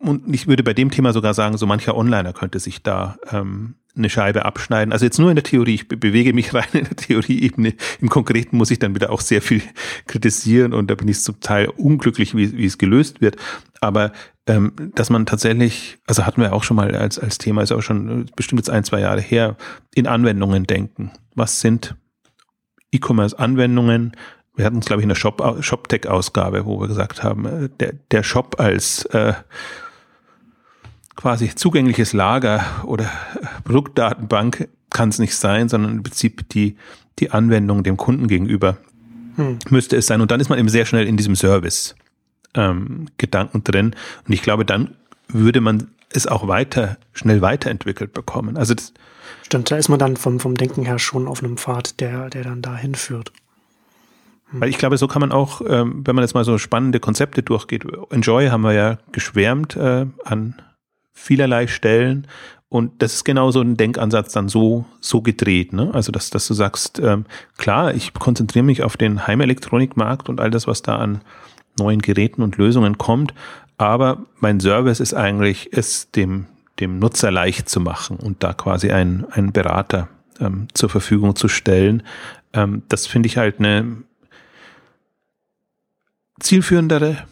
Und 0.00 0.34
ich 0.34 0.46
würde 0.46 0.62
bei 0.62 0.74
dem 0.74 0.90
Thema 0.90 1.12
sogar 1.12 1.34
sagen, 1.34 1.58
so 1.58 1.66
mancher 1.66 1.96
Onliner 1.96 2.32
könnte 2.32 2.58
sich 2.58 2.82
da 2.82 3.16
ähm, 3.30 3.76
eine 3.94 4.08
Scheibe 4.08 4.44
abschneiden. 4.44 4.92
Also 4.92 5.04
jetzt 5.04 5.18
nur 5.18 5.30
in 5.30 5.36
der 5.36 5.44
Theorie, 5.44 5.74
ich 5.74 5.88
bewege 5.88 6.32
mich 6.32 6.54
rein 6.54 6.68
in 6.72 6.84
der 6.84 6.96
Theorieebene. 6.96 7.74
Im 8.00 8.08
Konkreten 8.08 8.56
muss 8.56 8.70
ich 8.70 8.78
dann 8.78 8.94
wieder 8.94 9.10
auch 9.10 9.20
sehr 9.20 9.42
viel 9.42 9.62
kritisieren 10.06 10.72
und 10.72 10.90
da 10.90 10.94
bin 10.94 11.08
ich 11.08 11.20
zum 11.20 11.40
Teil 11.40 11.68
unglücklich, 11.68 12.34
wie, 12.36 12.56
wie 12.56 12.66
es 12.66 12.78
gelöst 12.78 13.20
wird. 13.20 13.36
Aber 13.80 14.12
ähm, 14.46 14.72
dass 14.94 15.10
man 15.10 15.26
tatsächlich, 15.26 15.98
also 16.06 16.26
hatten 16.26 16.40
wir 16.40 16.52
auch 16.52 16.64
schon 16.64 16.76
mal 16.76 16.94
als, 16.94 17.18
als 17.18 17.38
Thema, 17.38 17.62
ist 17.62 17.72
auch 17.72 17.82
schon 17.82 18.26
bestimmt 18.34 18.60
jetzt 18.60 18.70
ein, 18.70 18.84
zwei 18.84 19.00
Jahre 19.00 19.20
her, 19.20 19.56
in 19.94 20.06
Anwendungen 20.06 20.64
denken. 20.64 21.12
Was 21.34 21.60
sind 21.60 21.94
E-Commerce-Anwendungen? 22.90 24.12
Wir 24.54 24.64
hatten 24.64 24.78
es, 24.78 24.86
glaube 24.86 25.00
ich, 25.00 25.04
in 25.04 25.08
der 25.08 25.16
Shop, 25.16 25.40
ShopTech-Ausgabe, 25.60 26.66
wo 26.66 26.80
wir 26.80 26.88
gesagt 26.88 27.22
haben, 27.22 27.46
äh, 27.46 27.68
der, 27.80 27.94
der 28.10 28.22
Shop 28.22 28.56
als 28.58 29.04
äh, 29.06 29.34
quasi 31.14 31.54
zugängliches 31.54 32.12
Lager 32.12 32.64
oder 32.84 33.10
Produktdatenbank 33.64 34.68
kann 34.90 35.10
es 35.10 35.18
nicht 35.18 35.36
sein, 35.36 35.68
sondern 35.68 35.92
im 35.92 36.02
Prinzip 36.02 36.48
die, 36.48 36.76
die 37.18 37.30
Anwendung 37.30 37.82
dem 37.84 37.96
Kunden 37.96 38.26
gegenüber 38.26 38.78
hm. 39.36 39.58
müsste 39.70 39.96
es 39.96 40.06
sein. 40.06 40.20
Und 40.20 40.30
dann 40.30 40.40
ist 40.40 40.48
man 40.48 40.58
eben 40.58 40.68
sehr 40.68 40.84
schnell 40.84 41.06
in 41.06 41.16
diesem 41.16 41.36
Service 41.36 41.94
ähm, 42.54 43.06
Gedanken 43.18 43.64
drin. 43.64 43.94
Und 44.26 44.32
ich 44.32 44.42
glaube, 44.42 44.64
dann 44.64 44.94
würde 45.28 45.60
man 45.60 45.88
es 46.10 46.26
auch 46.26 46.46
weiter, 46.48 46.98
schnell 47.12 47.40
weiterentwickelt 47.40 48.12
bekommen. 48.12 48.56
Also 48.56 48.74
das, 48.74 48.92
Stimmt, 49.42 49.70
da 49.70 49.76
ist 49.76 49.88
man 49.88 49.98
dann 49.98 50.16
vom, 50.16 50.40
vom 50.40 50.56
Denken 50.56 50.84
her 50.84 50.98
schon 50.98 51.26
auf 51.26 51.42
einem 51.42 51.56
Pfad, 51.56 52.00
der, 52.00 52.30
der 52.30 52.44
dann 52.44 52.62
dahin 52.62 52.94
führt. 52.94 53.32
Hm. 54.50 54.60
Weil 54.60 54.68
ich 54.68 54.78
glaube, 54.78 54.96
so 54.98 55.08
kann 55.08 55.20
man 55.20 55.32
auch, 55.32 55.62
ähm, 55.66 56.02
wenn 56.06 56.14
man 56.14 56.22
jetzt 56.22 56.34
mal 56.34 56.44
so 56.44 56.58
spannende 56.58 57.00
Konzepte 57.00 57.42
durchgeht, 57.42 57.84
Enjoy 58.10 58.48
haben 58.48 58.62
wir 58.62 58.72
ja 58.72 58.98
geschwärmt 59.12 59.76
äh, 59.76 60.06
an 60.24 60.60
vielerlei 61.12 61.66
Stellen. 61.66 62.26
Und 62.68 63.02
das 63.02 63.12
ist 63.12 63.24
genau 63.24 63.50
so 63.50 63.60
ein 63.60 63.76
Denkansatz 63.76 64.32
dann 64.32 64.48
so, 64.48 64.86
so 65.00 65.20
gedreht. 65.20 65.74
Ne? 65.74 65.90
Also, 65.92 66.10
dass, 66.10 66.30
dass 66.30 66.46
du 66.48 66.54
sagst, 66.54 66.98
ähm, 67.00 67.26
klar, 67.58 67.92
ich 67.94 68.14
konzentriere 68.14 68.64
mich 68.64 68.82
auf 68.82 68.96
den 68.96 69.26
Heimelektronikmarkt 69.26 70.30
und 70.30 70.40
all 70.40 70.50
das, 70.50 70.66
was 70.66 70.80
da 70.80 70.96
an 70.96 71.20
neuen 71.78 72.00
Geräten 72.00 72.42
und 72.42 72.56
Lösungen 72.56 72.98
kommt. 72.98 73.34
Aber 73.78 74.24
mein 74.38 74.60
Service 74.60 75.00
ist 75.00 75.14
eigentlich, 75.14 75.70
es 75.72 76.10
dem, 76.10 76.46
dem 76.80 76.98
Nutzer 76.98 77.30
leicht 77.30 77.68
zu 77.68 77.80
machen 77.80 78.16
und 78.16 78.42
da 78.42 78.52
quasi 78.52 78.90
einen, 78.90 79.24
einen 79.30 79.52
Berater 79.52 80.08
ähm, 80.40 80.68
zur 80.74 80.88
Verfügung 80.88 81.34
zu 81.36 81.48
stellen. 81.48 82.02
Ähm, 82.52 82.82
das 82.88 83.06
finde 83.06 83.26
ich 83.28 83.36
halt 83.36 83.58
eine 83.58 84.02
zielführendere 86.40 87.24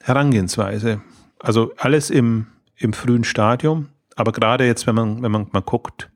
Herangehensweise. 0.00 1.00
Also 1.38 1.72
alles 1.76 2.10
im, 2.10 2.46
im 2.76 2.92
frühen 2.92 3.24
Stadium, 3.24 3.88
aber 4.14 4.32
gerade 4.32 4.66
jetzt, 4.66 4.86
wenn 4.86 4.94
man, 4.94 5.22
wenn 5.22 5.30
man 5.30 5.48
mal 5.52 5.62
guckt, 5.62 6.08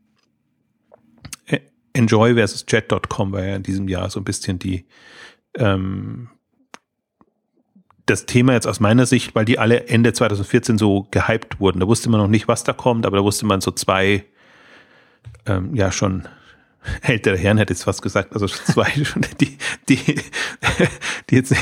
Enjoy 1.93 2.35
versus 2.35 2.65
Jet.com 2.69 3.33
war 3.33 3.45
ja 3.45 3.57
in 3.57 3.63
diesem 3.63 3.89
Jahr 3.89 4.11
so 4.11 4.21
ein 4.21 4.25
bisschen 4.25 4.59
die, 4.59 4.87
ähm, 5.55 6.29
das 8.11 8.27
Thema 8.27 8.53
jetzt 8.53 8.67
aus 8.67 8.81
meiner 8.81 9.07
Sicht, 9.07 9.35
weil 9.35 9.45
die 9.45 9.59
alle 9.59 9.89
Ende 9.89 10.13
2014 10.13 10.79
so 10.79 11.07
gehypt 11.11 11.61
wurden. 11.61 11.81
Da 11.81 11.87
wusste 11.87 12.11
man 12.11 12.21
noch 12.21 12.29
nicht, 12.29 12.49
was 12.49 12.65
da 12.65 12.73
kommt, 12.73 13.07
aber 13.07 13.19
da 13.19 13.25
wusste 13.25 13.47
man 13.47 13.61
so 13.61 13.71
zwei, 13.71 14.25
ähm, 15.47 15.75
ja 15.75 15.93
schon 15.93 16.27
ältere 17.03 17.37
Herren 17.37 17.59
hätte 17.59 17.73
jetzt 17.73 17.87
was 17.87 18.03
gesagt, 18.03 18.33
also 18.33 18.47
zwei 18.47 18.91
die, 19.41 19.57
die, 19.89 19.97
die 21.31 21.35
jetzt 21.35 21.55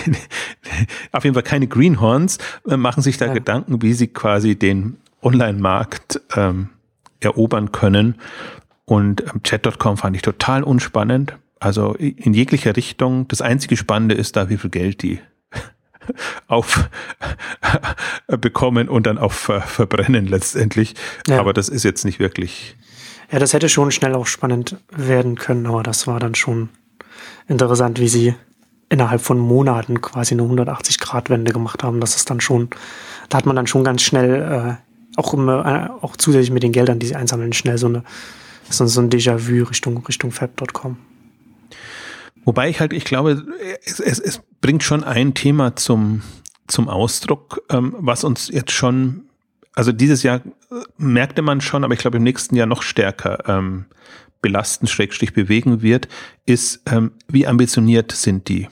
auf 1.13 1.25
jeden 1.25 1.35
Fall 1.35 1.43
keine 1.43 1.67
Greenhorns, 1.67 2.39
äh, 2.69 2.77
machen 2.77 3.03
sich 3.03 3.19
da 3.19 3.27
ja. 3.27 3.33
Gedanken, 3.33 3.83
wie 3.83 3.93
sie 3.93 4.09
quasi 4.09 4.57
den 4.57 4.97
Online-Markt 5.23 6.21
ähm, 6.37 6.71
erobern 7.21 7.73
können. 7.73 8.17
Und 8.85 9.23
ähm, 9.23 9.43
Chat.com 9.43 9.97
fand 9.97 10.17
ich 10.17 10.23
total 10.23 10.63
unspannend. 10.63 11.37
Also 11.61 11.95
in 11.95 12.35
jeglicher 12.35 12.77
Richtung. 12.77 13.27
Das 13.27 13.43
einzige 13.43 13.77
Spannende 13.77 14.15
ist 14.15 14.37
da, 14.37 14.49
wie 14.49 14.57
viel 14.57 14.71
Geld 14.71 15.03
die 15.03 15.19
auf 16.47 16.89
bekommen 18.27 18.89
und 18.89 19.07
dann 19.07 19.19
auch 19.19 19.33
ver 19.33 19.61
verbrennen 19.61 20.27
letztendlich. 20.27 20.95
Ja. 21.27 21.41
Aber 21.41 21.53
das 21.53 21.69
ist 21.69 21.85
jetzt 21.85 22.05
nicht 22.05 22.19
wirklich. 22.19 22.77
Ja, 23.31 23.39
das 23.39 23.53
hätte 23.53 23.69
schon 23.69 23.91
schnell 23.91 24.15
auch 24.15 24.27
spannend 24.27 24.77
werden 24.91 25.37
können, 25.37 25.67
aber 25.67 25.83
das 25.83 26.07
war 26.07 26.19
dann 26.19 26.35
schon 26.35 26.71
interessant, 27.47 28.01
wie 28.01 28.09
sie 28.09 28.35
innerhalb 28.89 29.21
von 29.21 29.39
Monaten 29.39 30.01
quasi 30.01 30.35
eine 30.35 30.43
180-Grad-Wende 30.45 31.53
gemacht 31.53 31.83
haben. 31.83 32.01
Das 32.01 32.17
ist 32.17 32.31
dann 32.31 32.41
schon, 32.41 32.71
da 33.29 33.39
hat 33.39 33.45
man 33.45 33.55
dann 33.55 33.67
schon 33.67 33.85
ganz 33.85 34.01
schnell, 34.01 34.79
äh, 34.81 35.19
auch, 35.19 35.35
im, 35.35 35.49
äh, 35.49 35.89
auch 36.01 36.17
zusätzlich 36.17 36.51
mit 36.51 36.63
den 36.63 36.73
Geldern, 36.73 36.99
die 36.99 37.07
sie 37.07 37.17
einsammeln, 37.17 37.53
schnell 37.53 37.77
so 37.77 37.89
eine 37.89 38.03
so, 38.71 38.87
so 38.87 39.01
ein 39.01 39.11
Déjà-vu 39.11 39.65
Richtung, 39.65 40.05
Richtung 40.07 40.31
Fab.com. 40.31 40.97
Wobei 42.49 42.71
ich 42.71 42.81
halt, 42.81 42.95
ich 42.95 43.05
glaube, 43.05 43.45
es, 43.85 44.01
es, 44.01 44.19
es 44.19 44.41
bringt 44.63 44.83
schon 44.83 45.05
ein 45.05 45.35
Thema 45.35 45.77
zum, 45.77 46.23
zum 46.67 46.89
Ausdruck, 46.89 47.63
ähm, 47.69 47.95
was 47.99 48.25
uns 48.25 48.49
jetzt 48.49 48.73
schon, 48.73 49.29
also 49.75 49.93
dieses 49.93 50.23
Jahr 50.23 50.37
äh, 50.71 50.77
merkte 50.97 51.43
man 51.43 51.61
schon, 51.61 51.85
aber 51.85 51.93
ich 51.93 52.01
glaube 52.01 52.17
im 52.17 52.23
nächsten 52.23 52.57
Jahr 52.57 52.67
noch 52.67 52.81
stärker 52.81 53.47
ähm, 53.47 53.85
belasten, 54.41 54.87
schrägstrich 54.87 55.35
bewegen 55.35 55.83
wird, 55.83 56.09
ist, 56.47 56.81
ähm, 56.91 57.13
wie 57.31 57.47
ambitioniert 57.47 58.13
sind 58.13 58.49
die 58.49 58.67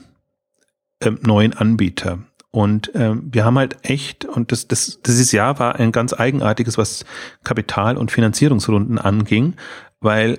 ähm, 1.02 1.18
neuen 1.20 1.52
Anbieter. 1.52 2.20
Und 2.52 2.92
ähm, 2.94 3.28
wir 3.30 3.44
haben 3.44 3.58
halt 3.58 3.76
echt, 3.82 4.24
und 4.24 4.52
das, 4.52 4.68
das, 4.68 5.02
dieses 5.04 5.32
Jahr 5.32 5.58
war 5.58 5.74
ein 5.74 5.92
ganz 5.92 6.14
eigenartiges, 6.14 6.78
was 6.78 7.04
Kapital- 7.44 7.98
und 7.98 8.10
Finanzierungsrunden 8.10 8.98
anging, 8.98 9.52
weil 10.00 10.38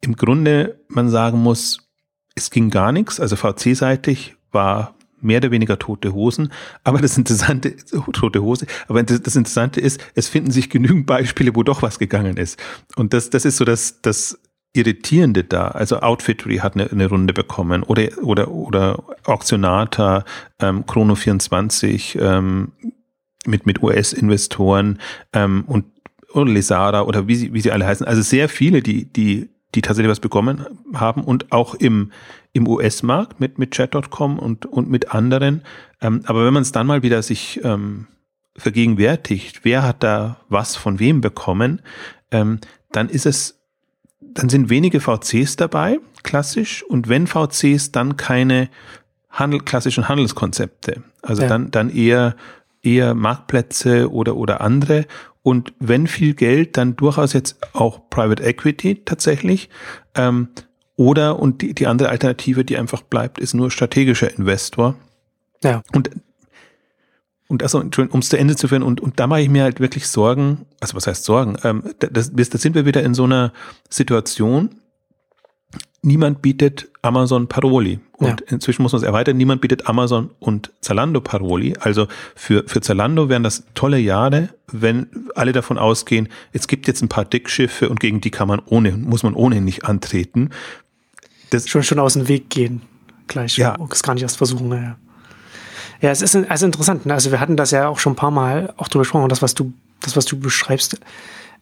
im 0.00 0.14
Grunde 0.14 0.80
man 0.86 1.08
sagen 1.08 1.40
muss, 1.40 1.87
es 2.38 2.50
ging 2.50 2.70
gar 2.70 2.92
nichts, 2.92 3.20
also 3.20 3.36
VC-seitig 3.36 4.36
war 4.52 4.94
mehr 5.20 5.38
oder 5.38 5.50
weniger 5.50 5.78
tote 5.78 6.12
Hosen. 6.12 6.52
Aber 6.84 7.00
das 7.00 7.16
Interessante, 7.18 7.76
tote 8.12 8.42
Hose, 8.42 8.66
aber 8.86 9.02
das 9.02 9.36
Interessante 9.36 9.80
ist, 9.80 10.00
es 10.14 10.28
finden 10.28 10.50
sich 10.50 10.70
genügend 10.70 11.06
Beispiele, 11.06 11.54
wo 11.54 11.62
doch 11.62 11.82
was 11.82 11.98
gegangen 11.98 12.36
ist. 12.36 12.58
Und 12.96 13.12
das, 13.12 13.30
das 13.30 13.44
ist 13.44 13.56
so 13.56 13.64
das, 13.64 14.00
das 14.02 14.38
Irritierende 14.74 15.44
da. 15.44 15.68
Also 15.68 16.00
Outfittery 16.00 16.58
hat 16.58 16.74
eine, 16.74 16.90
eine 16.90 17.08
Runde 17.08 17.32
bekommen 17.32 17.82
oder, 17.82 18.08
oder, 18.22 18.50
oder 18.50 19.02
Auktionata, 19.24 20.24
ähm, 20.60 20.84
Chrono24, 20.84 22.20
ähm, 22.20 22.72
mit, 23.46 23.66
mit 23.66 23.82
US-Investoren, 23.82 24.98
ähm, 25.32 25.64
und, 25.66 25.86
oder 26.32 26.50
Lesara 26.50 27.02
oder 27.02 27.26
wie 27.26 27.34
sie, 27.34 27.54
wie 27.54 27.60
sie 27.60 27.72
alle 27.72 27.86
heißen. 27.86 28.06
Also 28.06 28.20
sehr 28.20 28.48
viele, 28.48 28.82
die, 28.82 29.06
die 29.06 29.48
die 29.74 29.82
tatsächlich 29.82 30.10
was 30.10 30.20
bekommen 30.20 30.64
haben 30.94 31.22
und 31.22 31.52
auch 31.52 31.74
im, 31.74 32.12
im 32.52 32.66
US-Markt 32.66 33.40
mit, 33.40 33.58
mit 33.58 33.72
Chat.com 33.72 34.38
und, 34.38 34.66
und 34.66 34.88
mit 34.88 35.14
anderen. 35.14 35.62
Ähm, 36.00 36.22
aber 36.26 36.44
wenn 36.44 36.54
man 36.54 36.62
es 36.62 36.72
dann 36.72 36.86
mal 36.86 37.02
wieder 37.02 37.22
sich 37.22 37.60
ähm, 37.64 38.06
vergegenwärtigt, 38.56 39.64
wer 39.64 39.82
hat 39.82 40.02
da 40.02 40.38
was 40.48 40.76
von 40.76 40.98
wem 40.98 41.20
bekommen, 41.20 41.82
ähm, 42.30 42.60
dann 42.92 43.08
ist 43.08 43.26
es, 43.26 43.60
dann 44.20 44.48
sind 44.48 44.70
wenige 44.70 45.00
VCs 45.00 45.56
dabei, 45.56 46.00
klassisch, 46.22 46.82
und 46.82 47.08
wenn 47.08 47.26
VCs, 47.26 47.92
dann 47.92 48.16
keine 48.16 48.68
Handel, 49.30 49.60
klassischen 49.60 50.08
Handelskonzepte. 50.08 51.02
Also 51.22 51.42
ja. 51.42 51.48
dann, 51.48 51.70
dann 51.70 51.90
eher 51.90 52.34
eher 52.82 53.14
Marktplätze 53.14 54.10
oder, 54.10 54.36
oder 54.36 54.60
andere. 54.60 55.06
Und 55.42 55.72
wenn 55.78 56.06
viel 56.06 56.34
Geld, 56.34 56.76
dann 56.76 56.96
durchaus 56.96 57.32
jetzt 57.32 57.58
auch 57.72 58.10
Private 58.10 58.42
Equity 58.42 59.02
tatsächlich. 59.04 59.70
Ähm, 60.14 60.48
oder, 60.96 61.38
und 61.38 61.62
die, 61.62 61.74
die 61.74 61.86
andere 61.86 62.08
Alternative, 62.08 62.64
die 62.64 62.76
einfach 62.76 63.02
bleibt, 63.02 63.38
ist 63.38 63.54
nur 63.54 63.70
strategischer 63.70 64.36
Investor. 64.36 64.96
Ja. 65.62 65.82
Und, 65.92 66.10
und 67.46 67.62
also, 67.62 67.78
um 67.80 68.20
es 68.20 68.28
zu 68.28 68.36
Ende 68.36 68.56
zu 68.56 68.68
führen, 68.68 68.82
und, 68.82 69.00
und 69.00 69.20
da 69.20 69.26
mache 69.26 69.40
ich 69.40 69.48
mir 69.48 69.62
halt 69.62 69.80
wirklich 69.80 70.08
Sorgen, 70.08 70.66
also 70.80 70.96
was 70.96 71.06
heißt 71.06 71.24
Sorgen? 71.24 71.56
Ähm, 71.62 71.84
das, 71.98 72.32
das 72.32 72.62
sind 72.62 72.74
wir 72.74 72.84
wieder 72.84 73.02
in 73.02 73.14
so 73.14 73.24
einer 73.24 73.52
Situation, 73.88 74.70
niemand 76.02 76.42
bietet 76.42 76.88
Amazon 77.02 77.48
Paroli. 77.48 78.00
Und 78.12 78.40
ja. 78.40 78.46
inzwischen 78.48 78.82
muss 78.82 78.92
man 78.92 79.00
es 79.00 79.06
erweitern, 79.06 79.36
niemand 79.36 79.60
bietet 79.60 79.86
Amazon 79.88 80.30
und 80.40 80.72
Zalando 80.80 81.20
Paroli. 81.20 81.74
Also 81.78 82.08
für, 82.34 82.64
für 82.66 82.80
Zalando 82.80 83.28
wären 83.28 83.42
das 83.42 83.64
tolle 83.74 83.98
Jahre, 83.98 84.48
wenn 84.72 85.06
alle 85.34 85.52
davon 85.52 85.78
ausgehen, 85.78 86.28
es 86.52 86.66
gibt 86.66 86.88
jetzt 86.88 87.02
ein 87.02 87.08
paar 87.08 87.24
Dickschiffe 87.24 87.88
und 87.88 88.00
gegen 88.00 88.20
die 88.20 88.30
kann 88.30 88.48
man 88.48 88.60
ohne, 88.66 88.92
muss 88.92 89.22
man 89.22 89.34
ohnehin 89.34 89.64
nicht 89.64 89.84
antreten. 89.84 90.50
Das 91.50 91.68
schon, 91.68 91.82
schon 91.82 91.98
aus 91.98 92.14
dem 92.14 92.28
Weg 92.28 92.50
gehen. 92.50 92.82
Gleich. 93.28 93.56
Ja. 93.56 93.76
Es 93.90 94.02
gar 94.02 94.14
nicht 94.14 94.22
erst 94.22 94.38
versuchen, 94.38 94.68
naja. 94.68 94.96
Ja, 96.00 96.10
es 96.10 96.22
ist 96.22 96.34
also 96.34 96.66
interessant. 96.66 97.06
Ne? 97.06 97.14
Also 97.14 97.30
wir 97.30 97.40
hatten 97.40 97.56
das 97.56 97.70
ja 97.70 97.88
auch 97.88 97.98
schon 97.98 98.12
ein 98.12 98.16
paar 98.16 98.30
Mal 98.30 98.72
auch 98.76 98.88
drüber 98.88 99.02
gesprochen, 99.02 99.28
das, 99.28 99.42
was 99.42 99.54
du, 99.54 99.72
das, 100.00 100.16
was 100.16 100.24
du 100.24 100.38
beschreibst, 100.38 100.98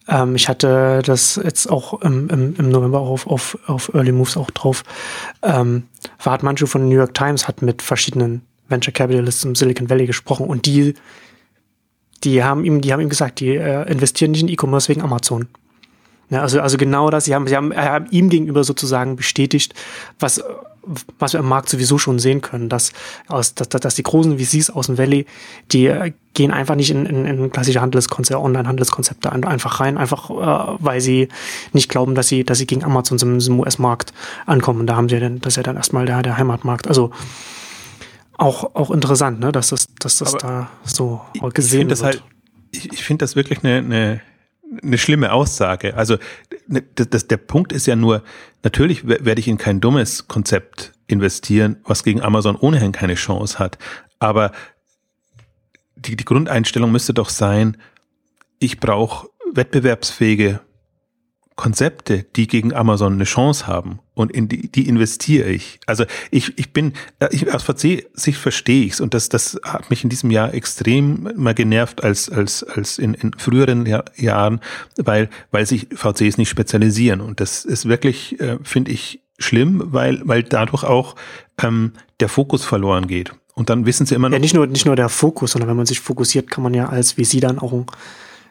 ähm, 0.07 0.35
ich 0.35 0.47
hatte 0.49 1.01
das 1.03 1.39
jetzt 1.43 1.69
auch 1.69 2.01
im, 2.01 2.29
im, 2.29 2.55
im 2.55 2.69
November 2.69 2.99
auf, 2.99 3.27
auf, 3.27 3.57
auf 3.67 3.93
Early 3.93 4.11
Moves 4.11 4.37
auch 4.37 4.51
drauf. 4.51 4.83
Ähm, 5.43 5.83
Fahad 6.17 6.43
Manchu 6.43 6.65
von 6.65 6.87
New 6.87 6.95
York 6.95 7.13
Times 7.13 7.47
hat 7.47 7.61
mit 7.61 7.81
verschiedenen 7.81 8.41
Venture 8.69 8.93
Capitalists 8.93 9.43
im 9.43 9.55
Silicon 9.55 9.89
Valley 9.89 10.05
gesprochen 10.05 10.47
und 10.47 10.65
die, 10.65 10.93
die 12.23 12.43
haben 12.43 12.65
ihm, 12.65 12.81
die 12.81 12.91
haben 12.93 13.01
ihm 13.01 13.09
gesagt, 13.09 13.39
die 13.39 13.55
äh, 13.55 13.89
investieren 13.89 14.31
nicht 14.31 14.41
in 14.41 14.49
E-Commerce 14.49 14.89
wegen 14.89 15.01
Amazon. 15.01 15.47
Ja, 16.29 16.41
also, 16.41 16.59
also 16.59 16.77
genau 16.77 17.09
das, 17.09 17.25
sie 17.25 17.33
haben, 17.33 17.47
sie 17.47 17.55
haben, 17.55 17.75
haben 17.75 18.07
ihm 18.11 18.29
gegenüber 18.29 18.63
sozusagen 18.63 19.15
bestätigt, 19.15 19.73
was, 20.19 20.43
was 21.19 21.33
wir 21.33 21.39
am 21.39 21.47
Markt 21.47 21.69
sowieso 21.69 21.97
schon 21.97 22.19
sehen 22.19 22.41
können, 22.41 22.69
dass, 22.69 22.91
aus, 23.27 23.53
dass, 23.55 23.69
dass 23.69 23.95
die 23.95 24.03
großen 24.03 24.37
VCs 24.37 24.69
aus 24.69 24.87
dem 24.87 24.97
Valley, 24.97 25.25
die 25.71 25.87
äh, 25.87 26.11
gehen 26.33 26.51
einfach 26.51 26.75
nicht 26.75 26.91
in, 26.91 27.05
in, 27.05 27.25
in 27.25 27.51
klassische 27.51 27.81
Handelskonzepte, 27.81 28.41
Online-Handelskonzepte 28.41 29.31
einfach 29.31 29.79
rein, 29.79 29.97
einfach 29.97 30.29
äh, 30.29 30.77
weil 30.79 31.01
sie 31.01 31.29
nicht 31.73 31.89
glauben, 31.89 32.13
dass 32.13 32.27
sie, 32.27 32.43
dass 32.43 32.57
sie 32.57 32.67
gegen 32.67 32.83
Amazon 32.83 33.17
im, 33.19 33.39
im 33.39 33.59
US-Markt 33.59 34.13
ankommen. 34.45 34.85
Da 34.85 34.95
haben 34.95 35.09
sie 35.09 35.19
dann, 35.19 35.39
das 35.39 35.53
ist 35.53 35.57
ja 35.57 35.63
dann 35.63 35.77
erstmal 35.77 36.05
der, 36.05 36.21
der 36.23 36.37
Heimatmarkt. 36.37 36.87
Also 36.87 37.11
auch, 38.37 38.75
auch 38.75 38.91
interessant, 38.91 39.39
ne, 39.39 39.51
dass 39.51 39.69
das, 39.69 39.87
dass 39.99 40.17
das 40.17 40.33
da 40.33 40.69
so 40.83 41.21
gesehen 41.53 41.89
ich 41.89 41.99
wird. 41.99 42.03
Halt, 42.03 42.23
ich, 42.71 42.93
ich 42.93 43.03
finde 43.03 43.23
das 43.23 43.35
wirklich 43.35 43.63
eine, 43.63 43.77
eine 43.77 44.21
eine 44.83 44.97
schlimme 44.97 45.31
Aussage. 45.31 45.95
Also 45.95 46.17
ne, 46.67 46.83
das, 46.95 47.09
das, 47.09 47.27
der 47.27 47.37
Punkt 47.37 47.71
ist 47.71 47.87
ja 47.87 47.95
nur, 47.95 48.23
natürlich 48.63 49.07
werde 49.07 49.39
ich 49.39 49.47
in 49.47 49.57
kein 49.57 49.79
dummes 49.79 50.27
Konzept 50.27 50.93
investieren, 51.07 51.77
was 51.85 52.03
gegen 52.03 52.21
Amazon 52.21 52.55
ohnehin 52.55 52.91
keine 52.91 53.15
Chance 53.15 53.59
hat. 53.59 53.77
Aber 54.19 54.51
die, 55.95 56.15
die 56.15 56.25
Grundeinstellung 56.25 56.91
müsste 56.91 57.13
doch 57.13 57.29
sein, 57.29 57.77
ich 58.59 58.79
brauche 58.79 59.29
wettbewerbsfähige 59.53 60.59
Konzepte, 61.57 62.23
die 62.35 62.47
gegen 62.47 62.73
Amazon 62.73 63.13
eine 63.13 63.23
Chance 63.25 63.67
haben 63.67 63.99
und 64.13 64.31
in 64.31 64.47
die, 64.47 64.71
die 64.71 64.87
investiere 64.87 65.49
ich. 65.49 65.79
Also 65.87 66.05
ich, 66.31 66.57
ich 66.57 66.71
bin, 66.71 66.93
äh, 67.19 67.27
ich, 67.31 67.51
aus 67.53 67.63
VC-Sicht 67.63 68.37
verstehe 68.37 68.85
ich's 68.85 69.01
und 69.01 69.15
das, 69.15 69.27
das 69.27 69.59
hat 69.63 69.89
mich 69.89 70.03
in 70.03 70.09
diesem 70.09 70.29
Jahr 70.31 70.53
extrem 70.53 71.29
mal 71.35 71.55
genervt 71.55 72.03
als, 72.03 72.29
als, 72.29 72.63
als 72.63 72.99
in, 72.99 73.15
in 73.15 73.33
früheren 73.37 73.87
Jahr, 73.87 74.05
Jahren, 74.15 74.61
weil, 74.97 75.29
weil 75.51 75.65
sich 75.65 75.87
VCs 75.93 76.37
nicht 76.37 76.49
spezialisieren 76.49 77.21
und 77.21 77.41
das 77.41 77.65
ist 77.65 77.89
wirklich, 77.89 78.39
äh, 78.39 78.59
finde 78.63 78.91
ich, 78.91 79.21
schlimm, 79.39 79.81
weil, 79.87 80.21
weil 80.25 80.43
dadurch 80.43 80.83
auch 80.83 81.15
ähm, 81.61 81.93
der 82.19 82.29
Fokus 82.29 82.65
verloren 82.65 83.07
geht. 83.07 83.33
Und 83.55 83.71
dann 83.71 83.87
wissen 83.87 84.05
sie 84.05 84.13
immer 84.13 84.29
noch. 84.29 84.35
Ja, 84.35 84.39
nicht 84.39 84.53
nur, 84.53 84.67
nicht 84.67 84.85
nur 84.85 84.95
der 84.95 85.09
Fokus, 85.09 85.51
sondern 85.51 85.69
wenn 85.69 85.77
man 85.77 85.87
sich 85.87 85.99
fokussiert, 85.99 86.51
kann 86.51 86.63
man 86.63 86.75
ja 86.75 86.89
als 86.89 87.17
wie 87.17 87.25
sie 87.25 87.39
dann 87.39 87.57
auch 87.57 87.73
ein 87.73 87.87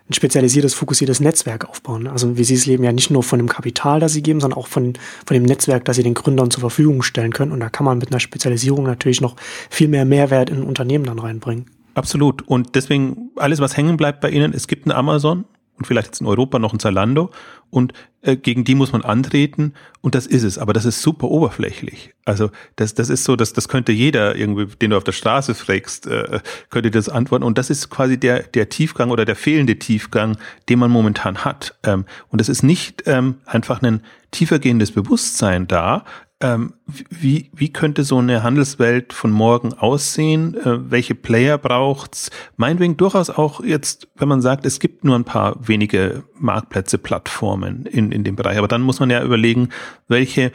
ein 0.08 0.14
spezialisiertes, 0.14 0.74
fokussiertes 0.74 1.20
Netzwerk 1.20 1.68
aufbauen. 1.68 2.06
Also 2.06 2.36
wie 2.36 2.44
Sie 2.44 2.54
es 2.54 2.66
leben 2.66 2.84
ja 2.84 2.92
nicht 2.92 3.10
nur 3.10 3.22
von 3.22 3.38
dem 3.38 3.48
Kapital, 3.48 3.98
das 3.98 4.12
Sie 4.12 4.22
geben, 4.22 4.40
sondern 4.40 4.58
auch 4.58 4.68
von, 4.68 4.92
von 5.26 5.34
dem 5.34 5.42
Netzwerk, 5.42 5.84
das 5.84 5.96
Sie 5.96 6.02
den 6.02 6.14
Gründern 6.14 6.50
zur 6.50 6.60
Verfügung 6.60 7.02
stellen 7.02 7.32
können. 7.32 7.52
Und 7.52 7.60
da 7.60 7.68
kann 7.68 7.84
man 7.84 7.98
mit 7.98 8.10
einer 8.10 8.20
Spezialisierung 8.20 8.84
natürlich 8.84 9.20
noch 9.20 9.36
viel 9.68 9.88
mehr 9.88 10.04
Mehrwert 10.04 10.50
in 10.50 10.58
ein 10.58 10.62
Unternehmen 10.62 11.04
dann 11.04 11.18
reinbringen. 11.18 11.66
Absolut. 11.94 12.42
Und 12.42 12.74
deswegen 12.74 13.30
alles, 13.36 13.58
was 13.58 13.76
hängen 13.76 13.96
bleibt 13.96 14.20
bei 14.20 14.30
Ihnen, 14.30 14.52
es 14.52 14.68
gibt 14.68 14.86
ein 14.86 14.92
Amazon, 14.92 15.44
und 15.78 15.86
vielleicht 15.86 16.08
jetzt 16.08 16.20
in 16.20 16.26
Europa 16.26 16.58
noch 16.58 16.72
ein 16.72 16.78
Zalando 16.78 17.30
und 17.70 17.92
äh, 18.26 18.36
gegen 18.36 18.64
die 18.64 18.74
muss 18.74 18.92
man 18.92 19.02
antreten 19.02 19.72
und 20.00 20.14
das 20.14 20.26
ist 20.26 20.42
es, 20.42 20.58
aber 20.58 20.72
das 20.72 20.84
ist 20.84 21.00
super 21.00 21.28
oberflächlich. 21.28 22.14
Also 22.24 22.50
das, 22.74 22.94
das 22.94 23.08
ist 23.08 23.24
so, 23.24 23.36
dass 23.36 23.52
das 23.52 23.68
könnte 23.68 23.92
jeder 23.92 24.34
irgendwie, 24.34 24.66
den 24.66 24.90
du 24.90 24.96
auf 24.96 25.04
der 25.04 25.12
Straße 25.12 25.54
fragst, 25.54 26.06
äh, 26.08 26.40
könnte 26.70 26.90
das 26.90 27.08
antworten 27.08 27.44
und 27.44 27.56
das 27.56 27.70
ist 27.70 27.88
quasi 27.88 28.18
der, 28.18 28.42
der 28.42 28.68
Tiefgang 28.68 29.10
oder 29.10 29.24
der 29.24 29.36
fehlende 29.36 29.78
Tiefgang, 29.78 30.36
den 30.68 30.80
man 30.80 30.90
momentan 30.90 31.44
hat. 31.44 31.78
Ähm, 31.84 32.04
und 32.28 32.40
es 32.40 32.48
ist 32.48 32.62
nicht 32.62 33.04
ähm, 33.06 33.36
einfach 33.46 33.80
ein 33.82 34.02
tiefergehendes 34.32 34.90
Bewusstsein 34.90 35.68
da, 35.68 36.04
ähm, 36.40 36.74
wie, 37.08 37.50
wie 37.54 37.72
könnte 37.72 38.04
so 38.04 38.18
eine 38.18 38.42
Handelswelt 38.42 39.14
von 39.14 39.30
morgen 39.30 39.72
aussehen? 39.72 40.54
Äh, 40.54 40.90
welche 40.90 41.14
Player 41.14 41.56
braucht's? 41.56 42.30
Meinetwegen 42.56 42.98
durchaus 42.98 43.30
auch 43.30 43.64
jetzt, 43.64 44.08
wenn 44.16 44.28
man 44.28 44.42
sagt, 44.42 44.66
es 44.66 44.78
gibt 44.78 45.02
nur 45.02 45.16
ein 45.16 45.24
paar 45.24 45.56
wenige 45.66 46.24
Marktplätze, 46.38 46.98
Plattformen 46.98 47.86
in, 47.86 48.12
in 48.12 48.22
dem 48.22 48.36
Bereich. 48.36 48.58
Aber 48.58 48.68
dann 48.68 48.82
muss 48.82 49.00
man 49.00 49.08
ja 49.08 49.22
überlegen, 49.22 49.70
welche 50.08 50.52